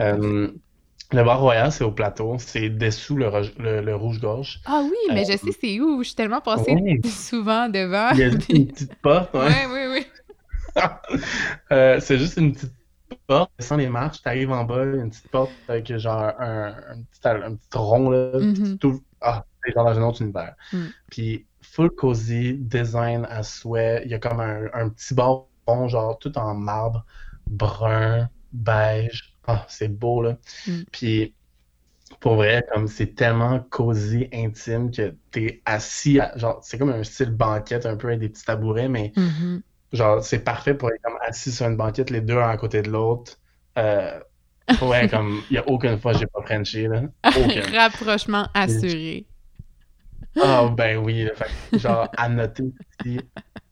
Euh, 0.00 0.50
le 1.12 1.24
bar 1.24 1.40
royal, 1.40 1.72
c'est 1.72 1.84
au 1.84 1.92
plateau. 1.92 2.38
C'est 2.38 2.70
dessous 2.70 3.16
le, 3.16 3.30
le- 3.58 3.82
le 3.82 3.96
rouge-gorge. 3.96 4.60
Ah 4.64 4.82
oui, 4.84 4.96
mais 5.14 5.24
je 5.24 5.32
Euh, 5.32 5.36
sais 5.36 5.52
c'est 5.52 5.80
où? 5.80 6.02
Je 6.02 6.08
suis 6.08 6.14
tellement 6.16 6.40
passée 6.40 6.74
oui. 6.74 7.00
souvent 7.02 7.68
devant. 7.68 8.12
Il 8.12 8.18
y 8.18 8.22
a 8.22 8.30
juste 8.30 8.52
une 8.52 8.66
petite 8.68 8.94
porte. 9.02 9.34
ouais. 9.34 9.48
Ouais, 9.50 9.66
oui, 9.66 9.86
oui. 9.92 10.06
Euh, 11.72 12.00
c'est 12.00 12.18
juste 12.18 12.36
une 12.36 12.52
petite 12.52 12.74
porte. 13.26 13.50
Sans 13.58 13.76
les 13.76 13.88
marches, 13.88 14.22
t'arrives 14.22 14.50
en 14.52 14.64
bas, 14.64 14.84
une 14.84 15.10
petite 15.10 15.28
porte 15.28 15.50
avec 15.68 15.96
genre 15.98 16.32
un, 16.38 16.68
un 16.68 17.02
petit, 17.02 17.20
un 17.28 17.54
petit 17.54 17.68
rond 17.78 18.10
là. 18.10 18.32
Mhm. 18.38 18.54
tu 18.54 18.78
t'ouvres- 18.78 19.00
Ah, 19.20 19.44
c'est 19.64 19.72
genre 19.72 19.84
dans 19.84 19.98
un 19.98 20.02
autre 20.02 20.22
univers. 20.22 20.54
Mm. 20.72 20.78
Puis 21.10 21.46
full 21.62 21.90
cozy, 21.90 22.54
design 22.54 23.26
à 23.28 23.42
souhait. 23.42 24.02
Il 24.04 24.10
y 24.10 24.14
a 24.14 24.18
comme 24.18 24.40
un, 24.40 24.64
un 24.72 24.88
petit 24.88 25.14
bar 25.14 25.46
rond, 25.66 25.88
genre 25.88 26.18
tout 26.18 26.36
en 26.38 26.54
marbre, 26.54 27.04
brun, 27.46 28.28
beige. 28.52 29.36
Ah, 29.46 29.64
c'est 29.68 29.88
beau 29.88 30.22
là. 30.22 30.36
Mm. 30.66 30.72
Puis 30.92 31.34
pour 32.20 32.34
vrai, 32.36 32.64
comme 32.72 32.88
c'est 32.88 33.14
tellement 33.14 33.60
cosy, 33.60 34.28
intime 34.32 34.90
que 34.90 35.14
t'es 35.30 35.62
assis, 35.64 36.18
à- 36.20 36.36
genre 36.36 36.58
c'est 36.62 36.76
comme 36.78 36.90
un 36.90 37.04
style 37.04 37.30
banquette 37.30 37.86
un 37.86 37.96
peu 37.96 38.08
avec 38.08 38.20
des 38.20 38.28
petits 38.28 38.44
tabourets, 38.44 38.88
mais 38.88 39.12
Mhm. 39.16 39.62
Genre, 39.92 40.22
c'est 40.22 40.40
parfait 40.40 40.74
pour 40.74 40.90
être 40.90 41.02
comme 41.02 41.18
assis 41.22 41.50
sur 41.52 41.66
une 41.66 41.76
banquette, 41.76 42.10
les 42.10 42.20
deux 42.20 42.38
un 42.38 42.48
à 42.48 42.56
côté 42.56 42.82
de 42.82 42.90
l'autre. 42.90 43.38
Euh, 43.78 44.18
ouais, 44.82 45.08
comme, 45.08 45.42
il 45.50 45.54
n'y 45.54 45.58
a 45.58 45.68
aucune 45.68 45.98
fois 45.98 46.12
que 46.12 46.18
j'ai 46.20 46.26
pas 46.26 46.42
Frenché, 46.42 46.86
là. 46.88 47.02
Rapprochement 47.76 48.46
assuré. 48.54 49.26
Ah, 50.40 50.68
ben 50.72 50.98
oui, 50.98 51.24
là, 51.24 51.30
fait 51.34 51.78
genre, 51.78 52.08
à 52.16 52.28
noter 52.28 52.62
ici, 53.04 53.20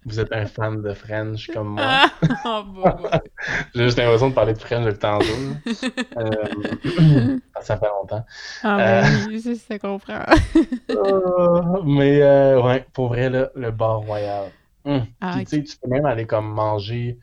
vous 0.05 0.19
êtes 0.19 0.32
un 0.32 0.47
fan 0.47 0.82
de 0.82 0.93
French 0.93 1.47
comme 1.55 1.69
moi. 1.74 1.85
Ah, 1.85 2.11
oh. 2.47 2.65
J'ai 3.74 3.85
juste 3.85 3.99
l'impression 3.99 4.31
de 4.31 4.35
parler 4.35 4.55
de 4.55 4.59
French 4.59 4.85
depuis 4.85 4.99
tantôt. 4.99 5.24
Euh, 6.19 7.39
ça 7.61 7.77
fait 7.77 7.86
longtemps. 7.86 8.24
Ah, 8.65 8.77
Euh. 8.78 9.03
ben 9.03 9.27
oui, 9.28 9.43
je 9.45 9.55
ça 9.55 9.78
comprend. 9.78 10.24
Euh, 10.90 11.82
mais 11.85 12.23
euh, 12.23 12.61
ouais, 12.61 12.85
pour 12.93 13.09
vrai, 13.09 13.31
là, 13.31 13.51
le 13.55 13.70
bar 13.70 14.01
royal. 14.01 14.51
Hum. 14.89 15.06
Ah, 15.20 15.32
Puis, 15.36 15.44
tu 15.44 15.56
sais, 15.56 15.62
tu 15.62 15.77
peux 15.77 15.89
même 15.89 16.06
aller 16.06 16.27
comme 16.27 16.48
manger 16.51 17.19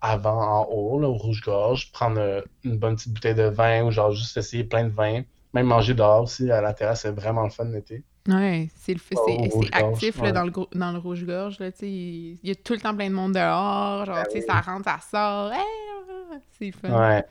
avant 0.00 0.60
en 0.60 0.64
haut, 0.70 0.98
là, 1.00 1.08
au 1.08 1.14
rouge-gorge, 1.14 1.92
prendre 1.92 2.20
euh, 2.20 2.40
une 2.64 2.76
bonne 2.76 2.96
petite 2.96 3.12
bouteille 3.14 3.34
de 3.34 3.44
vin 3.44 3.84
ou 3.84 3.90
genre 3.90 4.10
juste 4.10 4.36
essayer 4.36 4.64
plein 4.64 4.84
de 4.84 4.90
vin. 4.92 5.22
Même 5.54 5.66
manger 5.66 5.94
dehors 5.94 6.22
aussi 6.24 6.50
à 6.50 6.60
la 6.60 6.74
terrasse, 6.74 7.02
c'est 7.02 7.12
vraiment 7.14 7.44
le 7.44 7.50
fun 7.50 7.64
l'été. 7.66 8.02
Ouais, 8.28 8.68
c'est 8.76 8.92
le 8.94 8.98
f- 8.98 9.12
Oh, 9.16 9.22
c'est- 9.26 9.48
c'est 9.48 9.54
rouge-gorge, 9.54 9.92
actif 9.94 10.16
là, 10.16 10.22
ouais. 10.24 10.32
dans 10.32 10.44
le 10.44 10.52
dans 10.78 10.92
le 10.92 10.98
rouge-gorge 10.98 11.58
là, 11.60 11.70
tu 11.70 11.78
sais, 11.80 11.90
il 11.90 12.38
y 12.42 12.50
a 12.50 12.54
tout 12.54 12.72
le 12.72 12.80
temps 12.80 12.94
plein 12.96 13.08
de 13.10 13.14
monde 13.14 13.34
dehors, 13.34 14.04
genre 14.06 14.24
tu 14.24 14.32
sais 14.32 14.38
oui. 14.38 14.44
ça 14.46 14.60
rentre, 14.62 14.84
ça 14.84 14.98
sort. 15.10 15.52
Hey, 15.52 15.60
ah, 15.60 16.36
c'est 16.58 16.72
fun. 16.72 16.98
Ouais. 17.10 17.24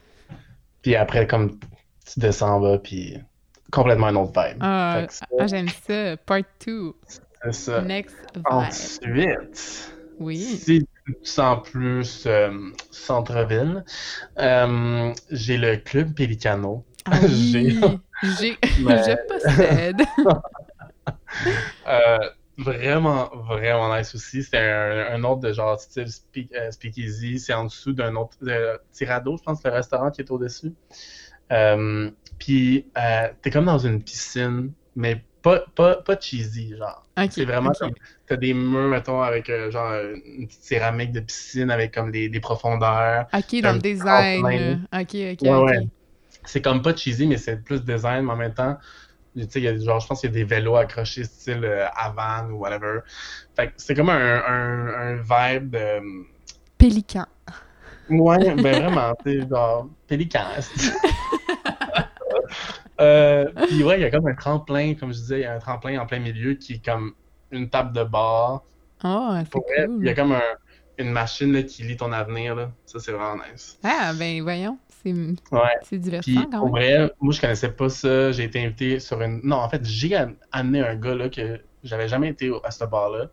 Puis 0.82 0.96
après, 0.96 1.28
comme 1.28 1.58
tu 2.06 2.20
descends 2.20 2.56
en 2.58 2.60
bas, 2.62 2.78
puis 2.78 3.18
complètement 3.72 4.08
un 4.08 4.16
autre 4.16 4.32
vibe. 4.40 4.58
Ah, 4.62 5.06
ah, 5.40 5.48
j'aime 5.48 5.68
ça. 5.70 6.16
Part 6.18 6.42
2. 6.66 6.94
C'est 7.46 7.54
ça. 7.54 7.82
Next. 7.82 8.16
Ensuite, 8.50 9.94
Oui. 10.20 10.38
si 10.38 10.88
tu 11.06 11.14
te 11.16 11.28
sens 11.28 11.68
plus 11.70 12.24
euh, 12.26 12.52
centre-ville, 12.92 13.84
euh, 14.40 15.14
j'ai 15.32 15.58
le 15.58 15.78
club 15.78 16.14
Pelicano. 16.14 16.86
Ah 17.06 17.20
J'ai- 17.28 17.78
oui, 17.82 18.00
j'ai 18.24 18.58
Mais- 18.84 19.04
je 19.04 19.28
possède. 19.28 20.02
Euh, 21.88 22.18
vraiment, 22.58 23.30
vraiment 23.48 23.96
nice 23.96 24.14
aussi. 24.16 24.44
C'est 24.44 24.58
un, 24.58 25.16
un 25.16 25.24
autre 25.24 25.42
de 25.42 25.52
genre 25.54 25.80
style 25.80 26.08
speak, 26.08 26.54
euh, 26.54 26.72
speakeasy. 26.72 27.40
C'est 27.40 27.54
en 27.54 27.66
dessous 27.66 27.94
d'un 27.94 28.16
autre 28.16 28.38
de 28.42 28.80
Tirado, 28.92 29.38
je 29.38 29.44
pense, 29.44 29.64
le 29.64 29.72
restaurant 29.72 30.12
qui 30.12 30.22
est 30.22 30.32
au-dessus. 30.32 30.74
Euh, 31.52 32.10
Puis, 32.40 32.88
euh, 32.98 33.28
t'es 33.42 33.50
comme 33.50 33.66
dans 33.66 33.80
une 33.80 34.02
piscine, 34.04 34.72
mais 34.96 35.24
pas, 35.44 35.66
pas, 35.76 35.98
pas 35.98 36.18
cheesy, 36.20 36.76
genre. 36.78 37.06
C'est 37.30 37.46
vraiment 37.46 37.72
comme. 37.80 37.92
T'as 38.26 38.38
des 38.38 38.54
murs, 38.54 38.88
mettons, 38.88 39.22
avec 39.22 39.50
euh, 39.50 39.70
genre 39.70 39.94
une 39.94 40.48
petite 40.48 40.64
céramique 40.64 41.12
de 41.12 41.20
piscine 41.20 41.70
avec 41.70 41.94
comme 41.94 42.10
des, 42.10 42.30
des 42.30 42.40
profondeurs. 42.40 43.28
Ok, 43.34 43.62
dans 43.62 43.74
le 43.74 43.80
design. 43.80 44.88
Ok, 44.94 45.14
ok, 45.14 45.42
Ouais, 45.42 45.64
ouais. 45.64 45.88
C'est 46.46 46.62
comme 46.62 46.82
pas 46.82 46.96
cheesy, 46.96 47.28
mais 47.28 47.38
c'est 47.38 47.64
plus 47.64 47.84
design, 47.84 48.26
mais 48.26 48.32
en 48.32 48.38
même 48.38 48.54
temps, 48.54 48.78
tu 49.36 49.44
sais, 49.44 49.60
il 49.60 49.64
y 49.64 49.68
a, 49.68 49.78
genre, 49.78 50.00
je 50.00 50.08
pense 50.08 50.22
qu'il 50.22 50.30
y 50.30 50.34
a 50.34 50.36
des 50.36 50.44
vélos 50.44 50.76
accrochés 50.76 51.26
style 51.26 51.64
euh, 51.64 51.86
Havan 51.96 52.50
ou 52.52 52.60
whatever. 52.60 53.00
Fait 53.56 53.68
que 53.68 53.74
c'est 53.78 53.96
comme 53.96 54.10
un, 54.10 54.44
un, 54.46 54.88
un 54.88 55.16
vibe 55.16 55.72
de. 55.72 56.26
Pélican. 56.78 57.26
Ouais, 58.10 58.56
ben 58.56 58.82
vraiment, 58.82 59.14
tu 59.26 59.42
sais, 59.42 59.48
genre, 59.48 59.90
pélican. 60.08 60.46
euh, 63.04 63.46
puis 63.68 63.84
ouais, 63.84 64.00
il 64.00 64.02
y 64.02 64.06
a 64.06 64.12
comme 64.12 64.28
un 64.28 64.36
tremplin, 64.36 64.94
comme 64.96 65.12
je 65.14 65.18
disais, 65.20 65.40
il 65.40 65.44
y 65.44 65.46
a 65.46 65.54
un 65.54 65.60
tremplin 65.60 66.00
en 66.00 66.06
plein 66.06 66.20
milieu 66.20 66.56
qui 66.56 66.74
est 66.74 66.86
comme 66.86 67.14
une 67.52 67.70
table 67.70 67.94
de 67.96 68.04
bar. 68.04 68.64
Oh, 69.04 69.34
Pour 69.52 69.64
il 69.78 70.06
y 70.06 70.10
a 70.10 70.14
cool. 70.14 70.16
comme 70.16 70.32
un- 70.32 70.42
une 70.98 71.12
machine 71.12 71.52
là, 71.52 71.64
qui 71.64 71.84
lit 71.84 71.98
ton 71.98 72.12
avenir, 72.12 72.56
là. 72.56 72.72
Ça, 72.86 73.00
c'est 73.00 73.12
vraiment 73.12 73.36
nice. 73.52 73.80
Ah, 73.84 74.14
ben 74.18 74.42
voyons, 74.44 74.78
c'est 75.04 75.12
Ouais. 75.12 75.98
divertissant 75.98 76.46
quand 76.52 76.60
pour 76.60 76.72
même. 76.74 77.08
vrai, 77.08 77.12
moi, 77.20 77.34
je 77.34 77.42
connaissais 77.42 77.72
pas 77.72 77.90
ça. 77.90 78.32
J'ai 78.32 78.44
été 78.44 78.64
invité 78.64 79.00
sur 79.00 79.22
une. 79.22 79.42
Non, 79.44 79.58
en 79.58 79.70
fait, 79.70 79.84
j'ai 79.86 80.16
am- 80.16 80.36
amené 80.52 80.82
un 80.82 80.96
gars 80.96 81.16
là 81.16 81.30
que 81.30 81.60
j'avais 81.84 82.08
jamais 82.08 82.30
été 82.30 82.52
à 82.64 82.72
ce 82.72 82.86
bar-là. 82.86 83.28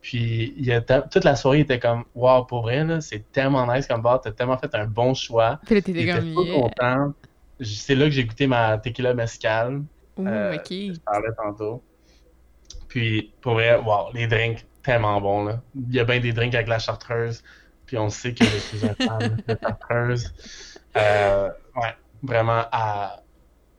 Puis, 0.00 0.54
il 0.56 0.70
était... 0.70 1.00
toute 1.08 1.24
la 1.24 1.36
soirée, 1.36 1.58
il 1.58 1.62
était 1.62 1.78
comme, 1.78 2.04
waouh, 2.14 2.44
pour 2.46 2.62
vrai, 2.62 2.86
c'est 3.00 3.30
tellement 3.32 3.72
nice 3.72 3.86
comme 3.86 4.02
bar. 4.02 4.20
T'as 4.20 4.32
tellement 4.32 4.58
fait 4.58 4.74
un 4.74 4.86
bon 4.86 5.14
choix. 5.14 5.60
Puis 5.64 5.74
là, 5.76 5.82
t'étais 5.82 6.06
comme, 6.06 6.24
yeah. 6.26 6.54
content. 6.60 7.12
C'est 7.60 7.94
là 7.94 8.06
que 8.06 8.10
j'ai 8.10 8.24
goûté 8.24 8.46
ma 8.46 8.78
tequila 8.78 9.14
mescal. 9.14 9.82
Ouh, 10.16 10.26
Euh, 10.26 10.54
ok. 10.56 10.68
Je 10.70 10.98
parlais 11.00 11.32
tantôt. 11.36 11.82
Puis, 12.88 13.32
pour 13.40 13.54
vrai, 13.54 13.76
wow, 13.76 14.12
les 14.12 14.26
drinks, 14.26 14.66
tellement 14.82 15.20
bons, 15.20 15.44
là. 15.44 15.62
Il 15.74 15.94
y 15.94 16.00
a 16.00 16.04
bien 16.04 16.20
des 16.20 16.32
drinks 16.32 16.54
avec 16.54 16.68
la 16.68 16.78
chartreuse. 16.78 17.42
Puis, 17.86 17.98
on 17.98 18.08
sait 18.08 18.34
que 18.34 18.44
je 18.44 18.58
suis 18.58 18.86
un 18.86 18.94
fan 18.94 19.36
de 19.48 19.56
chartreuse. 19.60 20.32
Euh, 20.96 21.50
ouais, 21.76 21.94
vraiment 22.22 22.64
à. 22.70 23.23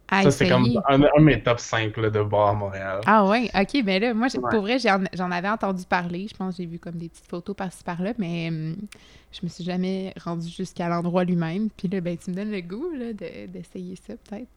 À 0.07 0.23
Ça, 0.23 0.31
c'est 0.31 0.47
comme 0.47 0.65
un, 0.87 1.01
un 1.03 1.19
de 1.19 1.23
mes 1.23 1.41
top 1.43 1.59
5 1.59 1.97
là, 1.97 2.09
de 2.09 2.21
bars 2.23 2.49
à 2.49 2.53
Montréal. 2.53 3.01
Ah 3.07 3.25
ouais, 3.27 3.49
ok, 3.53 3.83
ben 3.83 4.01
là, 4.01 4.13
moi, 4.15 4.27
Ouais. 4.33 4.41
pour 4.49 4.61
vrai, 4.61 4.77
j'en 4.79 5.31
avais 5.31 5.49
entendu 5.49 5.85
parler. 5.85 6.27
Je 6.27 6.35
pense 6.35 6.55
que 6.57 6.63
j'ai 6.63 6.67
vu 6.67 6.79
comme 6.79 6.97
des 6.97 7.09
petites 7.09 7.27
photos 7.27 7.55
par-ci 7.55 7.83
par-là, 7.83 8.13
mais 8.17 8.47
hum, 8.49 8.75
je 9.31 9.39
me 9.43 9.47
suis 9.49 9.63
jamais 9.63 10.13
rendue 10.19 10.49
jusqu'à 10.49 10.89
l'endroit 10.89 11.23
lui-même. 11.23 11.69
Puis 11.69 11.87
là, 11.87 12.01
ben, 12.01 12.17
tu 12.17 12.31
me 12.31 12.35
donnes 12.35 12.51
le 12.51 12.61
goût 12.61 12.89
de- 12.97 13.45
d'essayer 13.47 13.95
ça, 13.95 14.13
peut-être. 14.17 14.49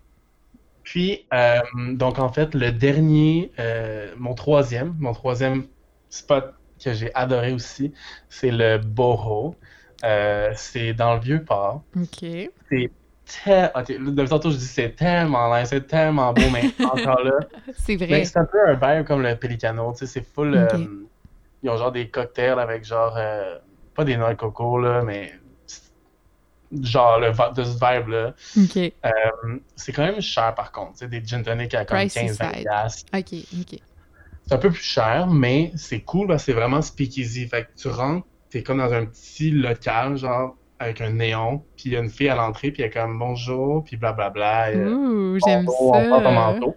Puis, 0.82 1.26
euh, 1.34 1.60
donc 1.94 2.18
en 2.18 2.32
fait, 2.32 2.54
le 2.54 2.72
dernier, 2.72 3.52
euh, 3.58 4.14
mon 4.16 4.34
troisième, 4.34 4.94
mon 4.98 5.12
troisième 5.12 5.68
spot 6.08 6.54
que 6.82 6.94
j'ai 6.94 7.14
adoré 7.14 7.52
aussi, 7.52 7.92
c'est 8.28 8.50
le 8.50 8.78
Boho. 8.78 9.58
Euh, 10.04 10.52
c'est 10.56 10.94
dans 10.94 11.14
le 11.14 11.20
Vieux-Port. 11.20 11.84
Ok. 11.96 12.50
C'est 12.70 12.92
tellement... 13.44 13.70
Ok, 13.76 13.86
depuis 14.14 14.28
tantôt, 14.28 14.50
je 14.50 14.56
dis 14.56 14.66
c'est 14.66 14.90
tellement 14.96 15.54
nice, 15.56 15.68
c'est 15.68 15.86
tellement 15.86 16.32
beau, 16.32 16.42
mais 16.52 16.64
encore 16.84 17.22
là, 17.22 17.38
C'est 17.78 17.96
vrai. 17.96 18.24
c'est 18.24 18.38
un 18.38 18.44
peu 18.44 18.58
un 18.68 18.74
vibe 18.74 19.06
comme 19.06 19.22
le 19.22 19.34
Pelicano, 19.36 19.92
tu 19.92 19.98
sais, 19.98 20.06
c'est 20.06 20.22
full... 20.34 20.54
Euh, 20.56 20.66
ils 21.62 21.70
ont 21.70 21.76
genre 21.76 21.92
des 21.92 22.08
cocktails 22.08 22.58
avec 22.58 22.84
genre... 22.84 23.14
euh, 23.16 23.56
pas 23.94 24.04
des 24.04 24.16
noix 24.16 24.30
de 24.34 24.38
coco, 24.38 24.78
là, 24.80 25.02
mais... 25.02 25.32
Genre 26.82 27.18
le, 27.18 27.30
de 27.54 27.64
ce 27.64 27.72
vibe-là. 27.72 28.34
Ok. 28.58 28.76
Euh, 28.76 29.58
c'est 29.74 29.90
quand 29.92 30.02
même 30.04 30.20
cher 30.20 30.54
par 30.54 30.70
contre. 30.70 30.92
Tu 30.92 30.98
sais, 30.98 31.08
des 31.08 31.24
gin 31.24 31.42
tonic 31.42 31.72
à 31.74 31.86
comme 31.86 31.96
Pricey 31.96 32.26
15-20 32.26 32.28
side. 32.32 32.62
piastres. 32.62 33.10
Ok, 33.14 33.32
ok. 33.58 33.80
C'est 34.46 34.54
un 34.54 34.58
peu 34.58 34.70
plus 34.70 34.82
cher, 34.82 35.26
mais 35.28 35.72
c'est 35.76 36.00
cool 36.00 36.26
parce 36.26 36.42
que 36.44 36.52
c'est 36.52 36.58
vraiment 36.58 36.82
speakeasy. 36.82 37.48
Fait 37.48 37.64
que 37.64 37.68
tu 37.80 37.88
rentres, 37.88 38.26
t'es 38.50 38.62
comme 38.62 38.78
dans 38.78 38.92
un 38.92 39.06
petit 39.06 39.50
local, 39.50 40.18
genre, 40.18 40.56
avec 40.78 41.00
un 41.00 41.10
néon, 41.10 41.64
puis 41.76 41.86
il 41.86 41.92
y 41.92 41.96
a 41.96 42.00
une 42.00 42.10
fille 42.10 42.28
à 42.28 42.36
l'entrée, 42.36 42.70
puis 42.70 42.82
elle 42.82 42.88
est 42.88 42.92
comme 42.92 43.18
bonjour, 43.18 43.84
puis 43.84 43.96
blablabla. 43.96 44.70
Ouh, 44.74 45.38
j'aime 45.44 45.64
bonjour, 45.64 45.92
on 45.94 46.22
ça. 46.22 46.30
manteau. 46.30 46.76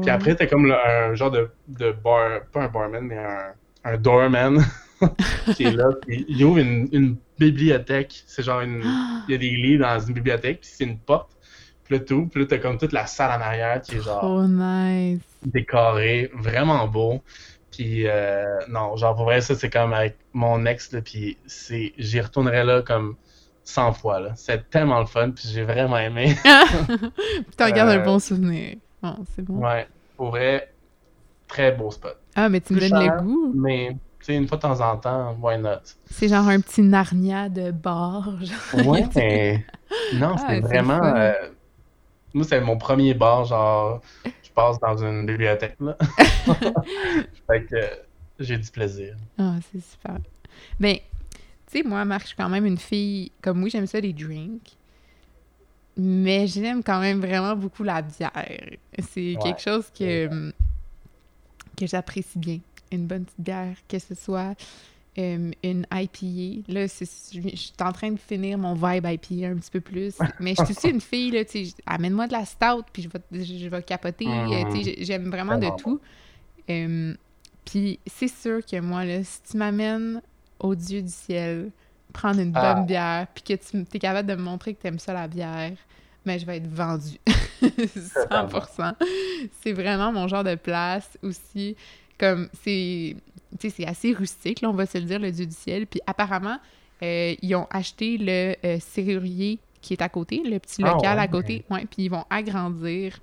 Puis 0.00 0.10
après, 0.10 0.34
t'as 0.36 0.46
comme 0.46 0.66
le- 0.66 0.74
un 0.74 1.14
genre 1.14 1.30
de, 1.30 1.50
de 1.68 1.92
bar, 1.92 2.40
pas 2.52 2.62
un 2.62 2.68
barman, 2.68 3.02
mais 3.04 3.18
un, 3.18 3.52
un 3.84 3.96
doorman 3.96 4.64
qui 5.54 5.64
est 5.64 5.72
là, 5.72 5.90
puis 6.06 6.24
il 6.28 6.44
ouvre 6.44 6.58
une, 6.58 6.88
une 6.92 7.16
bibliothèque. 7.38 8.22
C'est 8.26 8.42
genre 8.42 8.60
une. 8.60 8.82
Il 9.28 9.32
y 9.32 9.34
a 9.34 9.38
des 9.38 9.50
livres 9.50 9.84
dans 9.86 10.00
une 10.00 10.14
bibliothèque, 10.14 10.60
puis 10.60 10.70
c'est 10.72 10.84
une 10.84 10.98
porte. 10.98 11.30
Puis 11.84 11.94
là, 11.98 12.04
tout, 12.04 12.26
puis 12.26 12.40
là, 12.40 12.46
t'as 12.48 12.58
comme 12.58 12.78
toute 12.78 12.92
la 12.92 13.06
salle 13.06 13.30
en 13.40 13.44
arrière 13.44 13.80
qui 13.82 13.96
est 13.96 14.00
genre 14.00 14.24
Oh, 14.24 14.46
nice. 14.46 15.20
décoré, 15.44 16.30
vraiment 16.34 16.86
beau. 16.88 17.22
Puis 17.70 18.06
euh, 18.06 18.44
non, 18.68 18.96
genre 18.96 19.14
pour 19.14 19.24
vrai, 19.24 19.40
ça 19.40 19.54
c'est 19.54 19.70
comme 19.70 19.92
avec 19.92 20.16
mon 20.32 20.66
ex, 20.66 20.92
là, 20.92 21.00
puis 21.02 21.38
c'est, 21.46 21.92
j'y 21.98 22.20
retournerai 22.20 22.64
là 22.64 22.82
comme 22.82 23.16
100 23.70 23.92
fois, 23.94 24.20
là. 24.20 24.32
C'est 24.36 24.68
tellement 24.70 25.00
le 25.00 25.06
fun, 25.06 25.30
puis 25.30 25.48
j'ai 25.48 25.62
vraiment 25.64 25.98
aimé. 25.98 26.34
Puis 26.44 27.56
t'en 27.56 27.70
gardes 27.70 27.90
un 27.90 27.98
Euh, 28.00 28.04
bon 28.04 28.18
souvenir. 28.18 28.76
C'est 29.34 29.42
bon. 29.42 29.54
ouais, 29.64 29.86
pour 30.16 30.30
vrai, 30.30 30.72
très 31.48 31.72
beau 31.72 31.90
spot. 31.90 32.16
Ah, 32.34 32.48
mais 32.48 32.60
tu 32.60 32.74
me 32.74 32.80
donnes 32.80 33.02
le 33.04 33.22
goût. 33.22 33.52
Mais, 33.54 33.96
tu 34.18 34.26
sais, 34.26 34.34
une 34.36 34.46
fois 34.46 34.56
de 34.58 34.62
temps 34.62 34.80
en 34.80 34.96
temps, 34.96 35.36
why 35.40 35.58
not? 35.58 35.78
C'est 36.10 36.28
genre 36.28 36.46
un 36.48 36.60
petit 36.60 36.82
Narnia 36.82 37.48
de 37.48 37.70
bar. 37.70 38.28
genre. 38.42 38.86
Ouais, 38.86 39.04
mais 39.16 39.64
non, 40.14 40.34
Ah, 40.38 40.46
c'est 40.48 40.60
vraiment... 40.60 41.02
euh, 41.02 41.32
Moi, 42.34 42.44
c'est 42.44 42.60
mon 42.60 42.76
premier 42.76 43.14
bar, 43.14 43.44
genre, 43.44 44.00
je 44.42 44.50
passe 44.52 44.78
dans 44.80 44.96
une 44.98 45.26
bibliothèque, 45.26 45.76
là. 45.80 45.96
fait 47.46 47.64
que 47.64 47.74
euh, 47.76 47.86
j'ai 48.38 48.58
du 48.58 48.70
plaisir. 48.70 49.14
Ah, 49.38 49.54
c'est 49.72 49.82
super. 49.82 50.16
Ben, 50.78 50.96
tu 51.70 51.78
sais, 51.78 51.82
moi, 51.84 52.04
Marc, 52.04 52.22
je 52.22 52.26
suis 52.28 52.36
quand 52.36 52.48
même 52.48 52.66
une 52.66 52.78
fille. 52.78 53.30
Comme 53.42 53.62
oui, 53.62 53.70
j'aime 53.70 53.86
ça 53.86 54.00
les 54.00 54.12
drinks. 54.12 54.76
Mais 55.96 56.46
j'aime 56.46 56.82
quand 56.82 57.00
même 57.00 57.20
vraiment 57.20 57.54
beaucoup 57.56 57.82
la 57.82 58.00
bière. 58.02 58.32
C'est 59.10 59.34
Ouais, 59.34 59.38
quelque 59.42 59.60
chose 59.60 59.90
que, 59.96 60.52
que 61.76 61.86
j'apprécie 61.86 62.38
bien. 62.38 62.60
Une 62.92 63.06
bonne 63.06 63.24
petite 63.24 63.40
bière, 63.40 63.76
que 63.88 63.98
ce 63.98 64.14
soit 64.14 64.54
euh, 65.18 65.50
une 65.62 65.86
IPA. 65.92 66.62
Là, 66.72 66.86
je 66.86 67.04
suis 67.04 67.72
en 67.80 67.92
train 67.92 68.12
de 68.12 68.18
finir 68.18 68.56
mon 68.58 68.74
vibe 68.74 69.06
IPA 69.06 69.48
un 69.48 69.56
petit 69.56 69.70
peu 69.70 69.80
plus. 69.80 70.14
Mais 70.38 70.54
je 70.56 70.64
suis 70.64 70.74
aussi 70.76 70.88
une 70.88 71.00
fille, 71.00 71.30
là, 71.32 71.44
tu 71.44 71.66
sais, 71.66 71.74
amène-moi 71.86 72.26
de 72.28 72.32
la 72.32 72.44
stout, 72.46 72.84
puis 72.92 73.02
je 73.02 73.08
vais, 73.08 73.44
je, 73.44 73.58
je 73.64 73.68
vais 73.68 73.82
capoter. 73.82 74.26
Euh, 74.26 74.64
tu 74.72 74.82
sais, 74.84 74.96
j'aime 75.00 75.28
vraiment 75.30 75.58
de 75.58 75.68
tout. 75.76 76.00
Euh, 76.70 77.14
puis 77.64 77.98
c'est 78.06 78.28
sûr 78.28 78.64
que 78.64 78.80
moi, 78.80 79.04
là, 79.04 79.22
si 79.22 79.42
tu 79.42 79.56
m'amènes 79.56 80.22
au 80.60 80.74
Dieu 80.74 81.02
du 81.02 81.10
ciel, 81.10 81.70
prendre 82.12 82.40
une 82.40 82.52
Ah. 82.54 82.74
bonne 82.74 82.86
bière, 82.86 83.26
puis 83.34 83.42
que 83.42 83.54
tu 83.54 83.84
es 83.94 83.98
capable 83.98 84.28
de 84.28 84.34
me 84.34 84.42
montrer 84.42 84.74
que 84.74 84.80
tu 84.80 84.86
aimes 84.86 84.98
ça, 84.98 85.12
la 85.12 85.26
bière, 85.28 85.72
mais 86.24 86.38
je 86.38 86.46
vais 86.46 86.56
être 86.58 86.68
vendue. 86.68 87.18
100%. 87.62 88.94
C'est 89.62 89.72
vraiment 89.72 90.12
mon 90.12 90.28
genre 90.28 90.44
de 90.44 90.54
place 90.54 91.18
aussi. 91.22 91.76
Comme, 92.18 92.48
c'est... 92.62 93.16
assez 93.86 94.12
rustique, 94.12 94.60
là, 94.60 94.70
on 94.70 94.74
va 94.74 94.86
se 94.86 94.98
le 94.98 95.04
dire, 95.04 95.18
le 95.18 95.30
Dieu 95.32 95.46
du 95.46 95.54
ciel. 95.54 95.86
Puis 95.86 96.00
apparemment, 96.06 96.58
euh, 97.02 97.34
ils 97.40 97.54
ont 97.54 97.66
acheté 97.70 98.18
le 98.18 98.54
euh, 98.64 98.78
serrurier 98.80 99.58
qui 99.80 99.94
est 99.94 100.02
à 100.02 100.08
côté, 100.10 100.42
le 100.44 100.58
petit 100.58 100.82
Ah, 100.84 100.92
local 100.92 101.18
à 101.18 101.22
ouais. 101.22 101.28
côté. 101.28 101.64
Ouais, 101.70 101.86
puis 101.86 102.04
ils 102.04 102.08
vont 102.10 102.24
agrandir. 102.28 103.18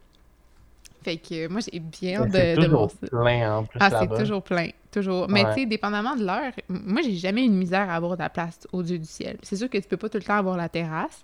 Fait 1.04 1.18
que 1.18 1.48
moi, 1.48 1.62
j'ai 1.62 1.80
bien 1.80 2.22
hâte 2.24 2.32
de, 2.32 2.62
de 2.62 2.68
voir 2.68 2.90
ça. 2.90 3.08
plein 3.08 3.58
en 3.58 3.64
plus 3.64 3.80
Ah, 3.82 3.90
c'est 3.92 4.08
toujours 4.20 4.42
plein, 4.44 4.70
toujours. 4.92 5.28
Mais 5.30 5.44
Ouais. 5.46 5.54
tu 5.54 5.60
sais, 5.62 5.66
dépendamment 5.68 6.16
de 6.16 6.26
l'heure, 6.26 6.52
moi, 6.70 7.02
j'ai 7.02 7.16
jamais 7.16 7.46
eu 7.46 7.50
de 7.50 7.54
misère 7.54 7.90
à 7.90 7.96
avoir 7.96 8.18
de 8.18 8.22
la 8.24 8.30
place 8.30 8.60
au 8.74 8.84
Dieu 8.84 8.98
du 8.98 9.06
ciel. 9.06 9.38
C'est 9.44 9.56
sûr 9.56 9.70
que 9.70 9.78
tu 9.78 9.88
peux 9.88 9.98
pas 9.98 10.10
tout 10.10 10.18
le 10.18 10.24
temps 10.24 10.36
avoir 10.36 10.58
la 10.58 10.68
terrasse, 10.70 11.24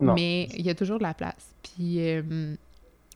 Non. 0.00 0.14
mais 0.14 0.44
il 0.54 0.64
y 0.64 0.70
a 0.70 0.74
toujours 0.74 0.98
de 0.98 1.02
la 1.04 1.14
place. 1.14 1.54
Puis, 1.62 1.96
euh, 2.00 2.54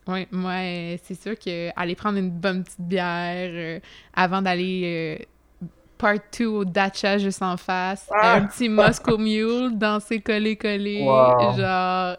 ouais, 0.09 0.27
moi, 0.33 0.53
euh, 0.53 0.97
c'est 1.05 1.21
sûr 1.21 1.39
que 1.39 1.69
aller 1.79 1.95
prendre 1.95 2.19
une 2.19 2.31
bonne 2.31 2.65
petite 2.65 2.81
bière 2.81 3.51
euh, 3.53 3.81
avant 4.15 4.43
d'aller 4.43 5.19
euh, 5.21 5.67
part 5.99 6.15
2 6.37 6.47
au 6.47 6.65
Dacha 6.65 7.19
juste 7.19 7.43
en 7.43 7.57
face, 7.57 8.09
Ah! 8.13 8.37
un 8.37 8.47
petit 8.47 8.69
Moscow 8.69 9.19
Mule, 9.19 9.77
danser 9.77 10.21
collé-collé, 10.21 11.03
Wow. 11.03 11.57
genre... 11.57 12.17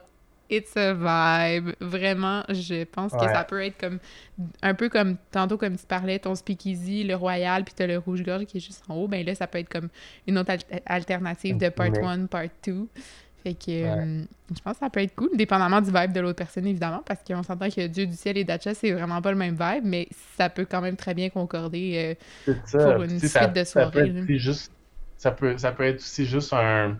It's 0.49 0.76
a 0.77 0.93
vibe. 0.93 1.73
Vraiment, 1.80 2.43
je 2.49 2.84
pense 2.85 3.11
que 3.13 3.19
ça 3.19 3.43
peut 3.43 3.63
être 3.63 3.77
comme 3.80 3.99
un 4.63 4.73
peu 4.73 4.89
comme 4.89 5.17
tantôt 5.31 5.57
comme 5.57 5.76
tu 5.77 5.85
parlais 5.85 6.17
ton 6.19 6.34
speakeasy 6.34 7.03
le 7.03 7.15
royal 7.15 7.63
puis 7.63 7.73
t'as 7.76 7.85
le 7.88 7.97
rouge 7.97 8.23
gorge 8.23 8.45
qui 8.45 8.57
est 8.57 8.61
juste 8.61 8.84
en 8.89 8.95
haut 8.95 9.07
ben 9.07 9.26
là 9.26 9.35
ça 9.35 9.47
peut 9.47 9.57
être 9.59 9.69
comme 9.69 9.89
une 10.27 10.38
autre 10.38 10.51
al- 10.51 10.81
alternative 10.85 11.57
de 11.57 11.69
part 11.69 11.91
Mais- 11.91 11.99
1 12.03 12.26
part 12.27 12.43
2 12.65 12.88
fait 13.43 13.53
que 13.53 13.69
euh, 13.69 14.21
je 14.55 14.61
pense 14.61 14.73
que 14.73 14.80
ça 14.80 14.89
peut 14.89 15.01
être 15.01 15.15
cool 15.15 15.30
dépendamment 15.35 15.81
du 15.81 15.91
vibe 15.91 16.13
de 16.13 16.19
l'autre 16.21 16.38
personne 16.38 16.65
évidemment 16.67 17.03
parce 17.05 17.19
qu'on 17.26 17.43
s'entend 17.43 17.69
que 17.69 17.88
Dieu 17.88 18.05
du 18.05 18.13
ciel 18.15 18.38
et 18.38 18.43
Dacha 18.43 18.73
c'est 18.73 18.91
vraiment 18.91 19.21
pas 19.21 19.31
le 19.31 19.38
même 19.38 19.57
vibe 19.59 19.84
mais 19.85 20.07
ça 20.38 20.49
peut 20.49 20.65
quand 20.69 20.81
même 20.81 20.95
très 20.95 21.13
bien 21.13 21.30
concorder 21.30 22.15
euh, 22.47 22.53
ça. 22.65 22.93
pour 22.93 23.03
une 23.03 23.11
Tu 23.11 23.19
sais, 23.19 23.27
ça- 23.27 23.41
suite 23.43 23.53
de 23.55 23.63
ça 23.65 23.85
peut 23.88 23.99
soirées, 23.99 24.21
aussi 24.21 24.39
juste, 24.39 24.71
ça, 25.17 25.31
peut, 25.31 25.57
ça 25.57 25.71
peut 25.73 25.84
être 25.84 25.97
aussi 25.99 26.26
juste 26.26 26.53
un, 26.53 26.97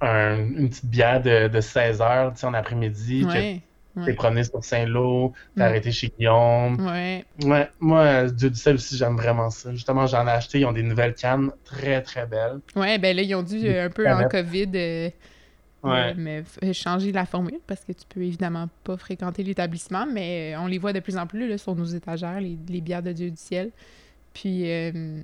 un- 0.00 0.38
une 0.38 0.68
petite 0.70 0.86
bière 0.86 1.20
de, 1.22 1.48
de 1.48 1.60
16 1.60 2.00
heures 2.00 2.32
tu 2.34 2.40
sais, 2.40 2.46
en 2.46 2.54
après-midi. 2.54 3.24
ouais 3.24 3.62
T'es 3.96 4.00
ouais 4.02 4.14
promené 4.14 4.44
sur 4.44 4.62
Saint-Lô, 4.64 5.32
t'es 5.56 5.62
Mm. 5.62 5.66
arrêté 5.66 5.90
chez 5.92 6.08
Guillaume. 6.16 6.86
ouais 6.86 7.24
Ouais, 7.42 7.68
moi, 7.80 8.26
Dieu 8.30 8.48
du 8.50 8.56
ciel 8.56 8.76
aussi, 8.76 8.96
j'aime 8.96 9.16
vraiment 9.16 9.50
ça. 9.50 9.72
Justement, 9.72 10.06
j'en 10.06 10.26
ai 10.28 10.30
acheté, 10.30 10.60
ils 10.60 10.66
ont 10.66 10.72
des 10.72 10.84
nouvelles 10.84 11.14
cannes 11.14 11.50
très 11.64 12.00
très 12.02 12.26
belles. 12.26 12.60
ouais 12.76 12.98
ben 12.98 13.16
là 13.16 13.22
ils 13.22 13.34
ont 13.34 13.42
dû 13.42 13.58
Des 13.60 13.74
euh, 13.74 13.86
un 13.86 13.90
peu 13.90 14.08
en 14.08 14.28
covid 14.28 14.70
euh, 14.74 15.10
Ouais. 15.84 16.10
Euh, 16.10 16.14
mais 16.16 16.42
changer 16.72 17.12
la 17.12 17.24
formule 17.24 17.60
parce 17.68 17.84
que 17.84 17.92
tu 17.92 18.02
peux 18.08 18.20
évidemment 18.22 18.68
pas 18.82 18.96
fréquenter 18.96 19.44
l'établissement, 19.44 20.06
mais 20.12 20.54
on 20.58 20.66
les 20.66 20.78
voit 20.78 20.92
de 20.92 20.98
plus 20.98 21.16
en 21.16 21.26
plus 21.28 21.48
là, 21.48 21.56
sur 21.56 21.76
nos 21.76 21.84
étagères, 21.84 22.40
les, 22.40 22.58
les 22.68 22.80
bières 22.80 23.02
de 23.02 23.12
Dieu 23.12 23.30
du 23.30 23.36
ciel. 23.36 23.70
Puis, 24.34 24.68
euh, 24.70 25.22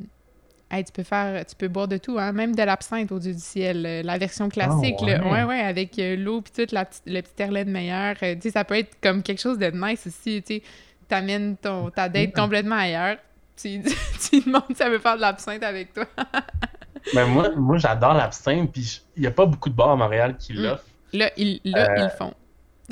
hey, 0.77 0.85
tu 0.85 0.93
peux 0.93 1.03
faire, 1.03 1.45
tu 1.47 1.55
peux 1.57 1.69
boire 1.69 1.89
de 1.89 1.97
tout, 1.97 2.19
hein, 2.19 2.33
même 2.33 2.55
de 2.55 2.63
l'absinthe 2.63 3.11
au 3.13 3.19
Dieu 3.19 3.33
du 3.33 3.41
ciel, 3.41 3.85
euh, 3.87 4.03
la 4.03 4.19
version 4.19 4.49
classique, 4.49 5.01
là. 5.01 5.23
ouais. 5.27 5.45
ouais, 5.45 5.61
avec 5.61 5.99
euh, 5.99 6.17
l'eau 6.17 6.41
puis 6.43 6.53
tout, 6.67 6.75
la 6.75 6.85
petite, 6.85 7.03
le 7.07 7.21
petit 7.21 7.43
Erlen 7.43 7.71
meilleur. 7.71 8.17
Euh, 8.23 8.35
tu 8.35 8.43
sais, 8.43 8.51
ça 8.51 8.65
peut 8.65 8.77
être 8.79 8.97
comme 9.03 9.23
quelque 9.23 9.41
chose 9.41 9.59
de 9.59 9.67
nice 9.67 10.07
aussi, 10.07 10.43
tu 10.43 10.55
sais. 10.57 10.63
T'amènes 11.09 11.57
ton, 11.57 11.91
ta 11.91 12.09
date 12.09 12.35
complètement 12.35 12.77
ailleurs. 12.77 13.17
Tu, 13.57 13.81
tu 14.31 14.41
demandes 14.41 14.63
si 14.75 14.83
elle 14.83 14.93
veut 14.93 14.99
faire 14.99 15.17
de 15.17 15.21
l'absinthe 15.21 15.63
avec 15.63 15.93
toi. 15.93 16.07
Mais 17.15 17.25
moi, 17.29 17.51
moi 17.57 17.79
j'adore 17.79 18.15
l'absinthe, 18.15 18.73
puis 18.73 19.01
il 19.17 19.21
n'y 19.21 19.27
a 19.27 19.31
pas 19.31 19.47
beaucoup 19.47 19.69
de 19.69 19.75
bars 19.75 19.91
à 19.91 19.97
Montréal 19.97 20.37
qui 20.39 20.55
Mm. 20.55 20.63
l'offrent. 20.63 20.85
Là, 21.13 21.31
ils, 21.37 21.61
là, 21.65 21.91
Euh, 21.91 21.95
ils 21.99 22.03
le 22.05 22.09
font. 22.11 22.35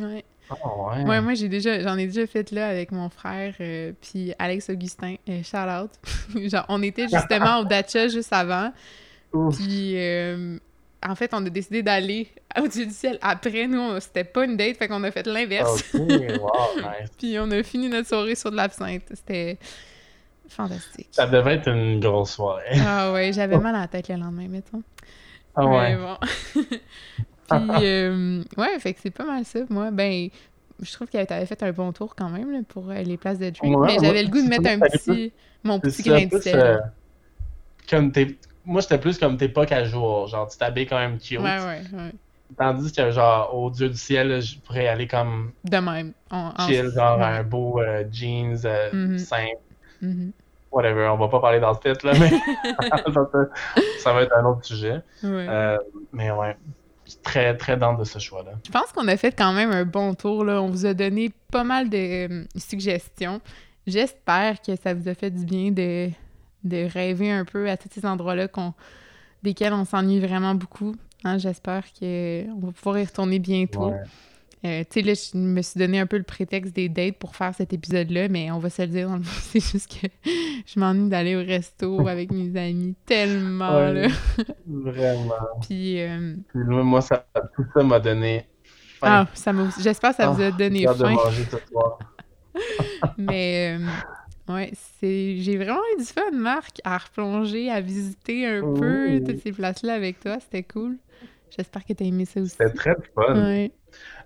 Ouais. 0.00 0.24
Oh, 0.50 0.90
ouais. 0.90 1.04
Ouais, 1.04 1.20
moi 1.20 1.34
j'ai 1.34 1.48
déjà 1.48 1.80
j'en 1.80 1.96
ai 1.96 2.06
déjà 2.06 2.26
fait 2.26 2.50
là 2.50 2.68
avec 2.68 2.92
mon 2.92 3.08
frère 3.08 3.54
euh, 3.60 3.92
puis 4.00 4.34
Alex 4.38 4.68
Augustin, 4.70 5.14
euh, 5.28 5.42
shout 5.42 5.56
out. 5.56 5.90
Genre 6.50 6.64
on 6.68 6.82
était 6.82 7.08
justement 7.08 7.60
au 7.60 7.64
Dacha 7.64 8.08
juste 8.08 8.32
avant, 8.32 8.72
Ouf. 9.32 9.56
puis 9.56 9.94
euh, 9.96 10.58
en 11.06 11.14
fait 11.14 11.30
on 11.32 11.46
a 11.46 11.48
décidé 11.48 11.82
d'aller 11.82 12.28
au 12.60 12.66
Dieu 12.68 12.84
du 12.84 12.92
ciel 12.92 13.18
après 13.22 13.66
nous, 13.66 13.98
c'était 14.00 14.24
pas 14.24 14.44
une 14.44 14.56
date, 14.56 14.76
fait 14.76 14.88
qu'on 14.88 15.02
a 15.04 15.10
fait 15.10 15.26
l'inverse. 15.26 15.94
Ok, 15.94 16.00
wow, 16.10 16.10
nice. 16.76 17.10
puis 17.16 17.38
on 17.38 17.50
a 17.50 17.62
fini 17.62 17.88
notre 17.88 18.08
soirée 18.08 18.34
sur 18.34 18.50
de 18.50 18.56
l'absinthe, 18.56 19.04
c'était 19.14 19.58
fantastique. 20.48 21.08
Ça 21.12 21.26
devait 21.26 21.54
être 21.54 21.68
une 21.68 21.98
grosse 21.98 22.32
soirée. 22.32 22.78
Ah 22.84 23.10
ouais, 23.12 23.32
j'avais 23.32 23.56
mal 23.56 23.74
à 23.74 23.80
la 23.80 23.88
tête 23.88 24.08
le 24.08 24.16
lendemain, 24.16 24.48
mettons. 24.48 24.82
Ah 25.54 25.62
Mais 25.66 25.96
ouais. 25.96 25.96
bon. 25.96 26.16
Puis, 27.48 27.60
euh, 27.84 28.42
ouais, 28.56 28.78
fait 28.78 28.94
que 28.94 29.00
c'est 29.02 29.10
pas 29.10 29.24
mal 29.24 29.44
ça. 29.44 29.60
Moi, 29.68 29.90
ben, 29.90 30.28
je 30.80 30.92
trouve 30.92 31.08
que 31.08 31.22
t'avais 31.24 31.46
fait 31.46 31.62
un 31.62 31.72
bon 31.72 31.92
tour 31.92 32.14
quand 32.16 32.30
même 32.30 32.50
là, 32.50 32.60
pour 32.68 32.90
euh, 32.90 33.02
les 33.02 33.16
places 33.16 33.38
de 33.38 33.50
drink. 33.50 33.76
Ouais, 33.76 33.86
mais 33.86 33.98
ouais, 33.98 34.04
j'avais 34.06 34.22
le 34.22 34.28
goût 34.30 34.42
de 34.42 34.48
mettre 34.48 34.68
un 34.70 34.78
petit, 34.80 35.32
mon 35.62 35.80
petit 35.80 36.02
grain 36.02 36.26
de 36.26 36.38
sel. 36.38 36.58
euh, 36.58 36.78
comme 37.88 38.12
t'es... 38.12 38.38
Moi, 38.64 38.80
j'étais 38.80 38.98
plus 38.98 39.18
comme 39.18 39.36
t'es 39.36 39.48
pas 39.48 39.66
casual. 39.66 40.28
Genre, 40.28 40.48
tu 40.48 40.56
t'habilles 40.56 40.86
quand 40.86 40.98
même 40.98 41.18
cute. 41.18 41.40
Ouais, 41.40 41.58
ouais, 41.58 41.82
ouais. 41.92 42.12
Tandis 42.56 42.92
que, 42.92 43.10
genre, 43.10 43.54
au 43.56 43.70
Dieu 43.70 43.88
du 43.88 43.96
ciel, 43.96 44.40
je 44.40 44.58
pourrais 44.60 44.86
aller 44.86 45.06
comme 45.08 45.52
De 45.64 45.78
même. 45.78 46.12
En, 46.30 46.52
en- 46.56 46.66
chill, 46.68 46.90
genre 46.94 47.18
ouais. 47.18 47.24
un 47.24 47.42
beau 47.42 47.80
euh, 47.80 48.04
jeans 48.10 48.60
euh, 48.64 48.90
Mhm. 48.92 49.18
simple. 49.18 49.56
Mhm. 50.00 50.32
Whatever, 50.70 51.08
on 51.08 51.16
va 51.18 51.28
pas 51.28 51.40
parler 51.40 51.60
dans 51.60 51.74
ce 51.74 51.80
tête 51.80 52.02
là, 52.02 52.12
mais 52.18 52.30
ça 53.98 54.12
va 54.12 54.22
être 54.22 54.36
un 54.36 54.44
autre 54.44 54.64
sujet. 54.64 55.02
Ouais. 55.22 55.46
Euh, 55.48 55.78
mais 56.12 56.30
ouais, 56.30 56.56
suis 57.12 57.22
très 57.22 57.56
très 57.56 57.76
dans 57.76 57.94
de 57.94 58.04
ce 58.04 58.18
choix-là. 58.18 58.52
Je 58.66 58.70
pense 58.70 58.92
qu'on 58.92 59.08
a 59.08 59.16
fait 59.16 59.32
quand 59.32 59.52
même 59.52 59.70
un 59.70 59.84
bon 59.84 60.14
tour. 60.14 60.44
Là. 60.44 60.60
On 60.62 60.68
vous 60.68 60.86
a 60.86 60.94
donné 60.94 61.30
pas 61.50 61.64
mal 61.64 61.88
de 61.88 62.28
euh, 62.28 62.44
suggestions. 62.56 63.40
J'espère 63.86 64.60
que 64.60 64.76
ça 64.76 64.94
vous 64.94 65.08
a 65.08 65.14
fait 65.14 65.30
du 65.30 65.44
bien 65.44 65.70
de, 65.70 66.08
de 66.64 66.88
rêver 66.92 67.30
un 67.30 67.44
peu 67.44 67.68
à 67.68 67.76
tous 67.76 67.88
ces 67.92 68.06
endroits-là 68.06 68.48
qu'on, 68.48 68.74
desquels 69.42 69.72
on 69.72 69.84
s'ennuie 69.84 70.20
vraiment 70.20 70.54
beaucoup. 70.54 70.94
Hein, 71.24 71.38
J'espère 71.38 71.84
qu'on 71.92 72.60
va 72.60 72.72
pouvoir 72.72 72.98
y 72.98 73.04
retourner 73.04 73.38
bientôt. 73.38 73.90
Ouais. 73.90 74.02
Euh, 74.64 74.84
tu 74.88 75.00
sais, 75.00 75.02
là, 75.02 75.12
je 75.14 75.36
me 75.36 75.60
suis 75.60 75.78
donné 75.78 75.98
un 75.98 76.06
peu 76.06 76.16
le 76.16 76.22
prétexte 76.22 76.72
des 76.76 76.88
dates 76.88 77.16
pour 77.18 77.34
faire 77.34 77.52
cet 77.54 77.72
épisode-là, 77.72 78.28
mais 78.28 78.50
on 78.52 78.60
va 78.60 78.70
se 78.70 78.82
le 78.82 78.88
dire, 78.88 79.08
dans 79.08 79.16
le 79.16 79.22
fond, 79.24 79.40
c'est 79.58 79.60
juste 79.72 80.00
que 80.00 80.06
je 80.66 80.78
m'ennuie 80.78 81.08
d'aller 81.08 81.34
au 81.34 81.40
resto 81.44 82.06
avec 82.06 82.30
mes 82.30 82.56
amis 82.60 82.94
tellement, 83.04 83.74
Ouais. 83.76 83.92
là. 84.06 84.08
Vraiment. 84.66 85.34
Puis, 85.66 86.00
euh, 86.00 86.36
Puis 86.48 86.60
moi, 86.64 87.00
ça, 87.00 87.26
tout 87.56 87.64
ça 87.74 87.82
m'a 87.82 87.98
donné 87.98 88.46
faim. 89.00 89.08
ah, 89.08 89.26
ça 89.34 89.52
m'a... 89.52 89.68
j'espère 89.80 90.10
que 90.10 90.16
ça 90.16 90.30
vous 90.30 90.40
a 90.40 90.46
Ah, 90.46 90.50
donné 90.52 90.78
j'ai 90.80 90.86
hâte 90.88 90.98
de 90.98 91.04
faim. 91.04 91.10
manger 91.14 91.44
ce 91.50 91.56
soir. 91.68 91.98
Mais 93.18 93.78
euh, 93.80 94.52
ouais, 94.54 94.70
c'est 95.00 95.38
j'ai 95.38 95.56
vraiment 95.56 95.80
eu 95.96 96.00
du 96.00 96.06
fun, 96.06 96.30
Marc, 96.32 96.80
à 96.84 96.98
replonger, 96.98 97.70
à 97.70 97.80
visiter 97.80 98.46
un 98.46 98.60
peu 98.74 99.20
toutes 99.26 99.42
ces 99.42 99.52
places-là 99.52 99.94
avec 99.94 100.20
toi. 100.20 100.38
C'était 100.40 100.62
cool. 100.62 100.98
J'espère 101.56 101.84
que 101.84 101.92
t'as 101.92 102.04
aimé 102.04 102.24
ça 102.24 102.40
aussi. 102.40 102.50
C'était 102.50 102.70
très 102.72 102.94
fun. 103.14 103.34
Ouais. 103.34 103.72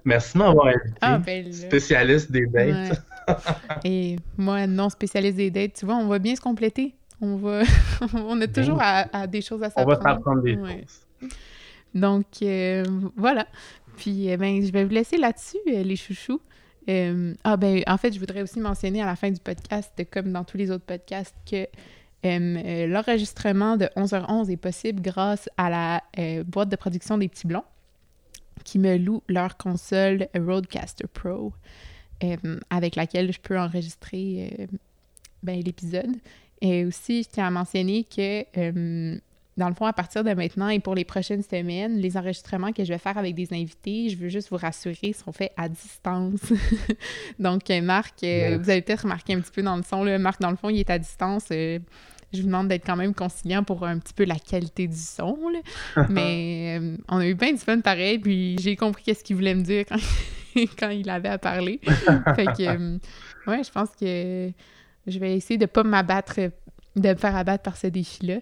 Merci 0.07 0.33
de 0.35 0.39
m'avoir 0.39 0.69
invité. 0.69 0.95
Ah, 1.03 1.19
ben. 1.19 1.53
Spécialiste 1.53 2.31
des 2.33 2.47
dates. 2.47 3.03
Ouais. 3.29 3.35
Et 3.85 4.17
moi, 4.39 4.67
non 4.67 4.89
spécialiste 4.89 5.37
des 5.37 5.51
dates, 5.51 5.75
tu 5.75 5.85
vois, 5.85 5.97
on 5.97 6.07
va 6.07 6.19
bien 6.21 6.35
se 6.37 6.41
compléter. 6.41 6.95
On 7.21 7.37
va, 7.37 7.63
on 8.15 8.41
a 8.41 8.47
toujours 8.47 8.79
à, 8.81 9.07
à 9.15 9.27
des 9.27 9.43
choses 9.43 9.63
à 9.63 9.71
On 9.77 9.85
va 9.85 9.97
s'apprendre. 10.01 10.43
des 10.43 10.57
Ouais. 10.57 10.85
choses. 11.21 11.31
Donc, 11.95 12.27
euh, 12.43 12.85
voilà. 13.17 13.47
Puis, 13.97 14.31
euh, 14.31 14.37
ben, 14.37 14.65
je 14.65 14.71
vais 14.71 14.85
vous 14.85 14.91
laisser 14.95 15.17
là-dessus, 15.17 15.57
euh, 15.69 15.83
les 15.83 15.97
chouchous. 15.97 16.41
Ah, 16.89 17.57
ben, 17.57 17.83
en 17.89 17.97
fait, 17.97 18.13
je 18.13 18.21
voudrais 18.21 18.43
aussi 18.43 18.61
mentionner 18.61 19.03
à 19.03 19.07
la 19.07 19.17
fin 19.17 19.31
du 19.31 19.41
podcast, 19.41 19.93
comme 20.13 20.31
dans 20.31 20.45
tous 20.45 20.57
les 20.57 20.71
autres 20.71 20.85
podcasts, 20.85 21.35
que 21.51 21.67
l'enregistrement 22.23 23.77
de 23.77 23.87
11h11 23.97 24.51
est 24.51 24.57
possible 24.57 25.01
grâce 25.03 25.49
à 25.57 25.69
la 25.71 26.01
boîte 26.45 26.69
de 26.69 26.77
production 26.77 27.19
des 27.19 27.29
Petits 27.29 27.47
Blonds 27.47 27.65
qui 28.65 28.79
me 28.79 28.97
loue 28.97 29.23
leur 29.29 29.57
console 29.57 30.29
Roadcaster 30.35 31.07
Pro 31.07 31.53
euh, 32.25 32.37
avec 32.71 32.97
laquelle 32.97 33.31
je 33.31 33.39
peux 33.41 33.59
enregistrer 33.59 34.55
euh, 34.59 34.67
ben, 35.43 35.61
l'épisode. 35.63 36.17
Et 36.63 36.87
aussi, 36.87 37.23
je 37.23 37.29
tiens 37.29 37.49
à 37.49 37.51
mentionner 37.51 38.05
que 38.05 38.45
euh, 38.57 39.19
dans 39.59 39.69
le 39.69 39.75
fond, 39.75 39.85
à 39.85 39.93
partir 39.93 40.25
de 40.25 40.33
maintenant 40.33 40.69
et 40.69 40.81
pour 40.81 40.95
les 40.95 41.05
prochaines 41.05 41.43
semaines, 41.43 41.99
les 41.99 42.17
enregistrements 42.17 42.73
que 42.73 42.85
je 42.85 42.93
vais 42.93 42.99
faire 42.99 43.19
avec 43.19 43.35
des 43.35 43.53
invités, 43.53 44.09
je 44.09 44.17
veux 44.17 44.29
juste 44.29 44.49
vous 44.49 44.57
rassurer, 44.57 45.13
sont 45.13 45.33
faits 45.33 45.53
à 45.59 45.69
distance. 45.69 46.53
Donc, 47.39 47.69
Marc, 47.83 48.21
vous 48.21 48.27
avez 48.71 48.81
peut-être 48.81 49.03
remarqué 49.03 49.35
un 49.35 49.41
petit 49.41 49.53
peu 49.53 49.63
dans 49.63 49.77
le 49.77 49.83
son, 49.83 50.03
là, 50.03 50.19
Marc, 50.19 50.41
dans 50.41 50.51
le 50.51 50.57
fond, 50.57 50.71
il 50.71 50.79
est 50.79 50.91
à 50.91 50.99
distance. 50.99 51.49
Je 52.33 52.41
vous 52.41 52.47
demande 52.47 52.69
d'être 52.69 52.85
quand 52.85 52.97
même 52.97 53.15
conciliant 53.15 53.63
pour 53.63 53.85
un 53.85 53.99
petit 53.99 54.15
peu 54.15 54.25
la 54.25 54.37
qualité 54.37 54.87
du 54.87 54.97
son. 54.97 55.37
là. 55.49 56.07
Mais 56.09 56.79
euh, 56.81 56.97
on 57.09 57.19
a 57.19 57.27
eu 57.27 57.35
bien 57.35 57.53
du 57.53 57.59
fun 57.59 57.81
pareil, 57.81 58.19
puis 58.19 58.57
j'ai 58.59 58.77
compris 58.77 59.05
qu'est-ce 59.05 59.25
qu'il 59.25 59.37
voulait 59.37 59.55
me 59.55 59.63
dire 59.63 59.85
quand, 59.89 59.99
quand 60.79 60.91
il 60.91 61.09
avait 61.09 61.29
à 61.29 61.39
parler. 61.39 61.81
fait 62.35 62.47
que, 62.47 62.63
euh, 62.63 62.99
ouais, 63.47 63.63
je 63.63 63.71
pense 63.71 63.91
que 63.91 64.51
je 65.07 65.19
vais 65.19 65.37
essayer 65.37 65.59
de 65.59 65.67
pas 65.67 65.85
m'abattre, 65.85 66.41
de 66.97 67.09
me 67.09 67.15
faire 67.15 67.37
abattre 67.37 67.63
par 67.63 67.77
ce 67.77 67.87
défi-là. 67.87 68.39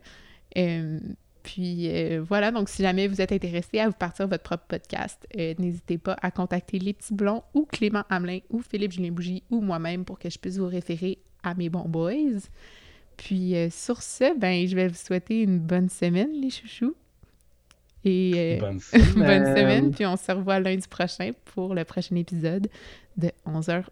Euh, 0.56 0.98
puis 1.42 1.90
voilà, 2.20 2.50
donc 2.50 2.70
si 2.70 2.80
jamais 2.80 3.06
vous 3.06 3.20
êtes 3.20 3.30
intéressé 3.30 3.78
à 3.78 3.86
vous 3.86 3.94
partir 3.94 4.26
votre 4.26 4.42
propre 4.42 4.64
podcast, 4.66 5.26
n'hésitez 5.58 5.98
pas 5.98 6.16
à 6.22 6.30
contacter 6.30 6.78
les 6.78 6.94
petits 6.94 7.12
blonds 7.12 7.42
ou 7.52 7.66
Clément 7.66 8.04
Hamelin 8.08 8.38
ou 8.48 8.62
Philippe 8.62 8.92
Julien 8.92 9.10
Bougie 9.10 9.42
ou 9.50 9.60
moi-même 9.60 10.06
pour 10.06 10.18
que 10.18 10.30
je 10.30 10.38
puisse 10.38 10.56
vous 10.56 10.68
référer 10.68 11.18
à 11.42 11.54
mes 11.54 11.68
bons 11.68 11.86
boys. 11.86 12.40
Puis 13.16 13.56
euh, 13.56 13.68
sur 13.70 14.02
ce, 14.02 14.36
ben, 14.38 14.66
je 14.66 14.74
vais 14.74 14.88
vous 14.88 14.94
souhaiter 14.94 15.42
une 15.42 15.58
bonne 15.58 15.88
semaine, 15.88 16.30
les 16.32 16.50
chouchous. 16.50 16.94
Et 18.04 18.58
euh, 18.58 18.58
Bonne 18.60 18.80
semaine. 18.80 19.12
bonne 19.14 19.56
semaine. 19.56 19.90
Puis 19.92 20.04
on 20.06 20.16
se 20.16 20.30
revoit 20.32 20.60
lundi 20.60 20.86
prochain 20.88 21.30
pour 21.46 21.74
le 21.74 21.84
prochain 21.84 22.16
épisode 22.16 22.68
de 23.16 23.30
11h11. 23.46 23.84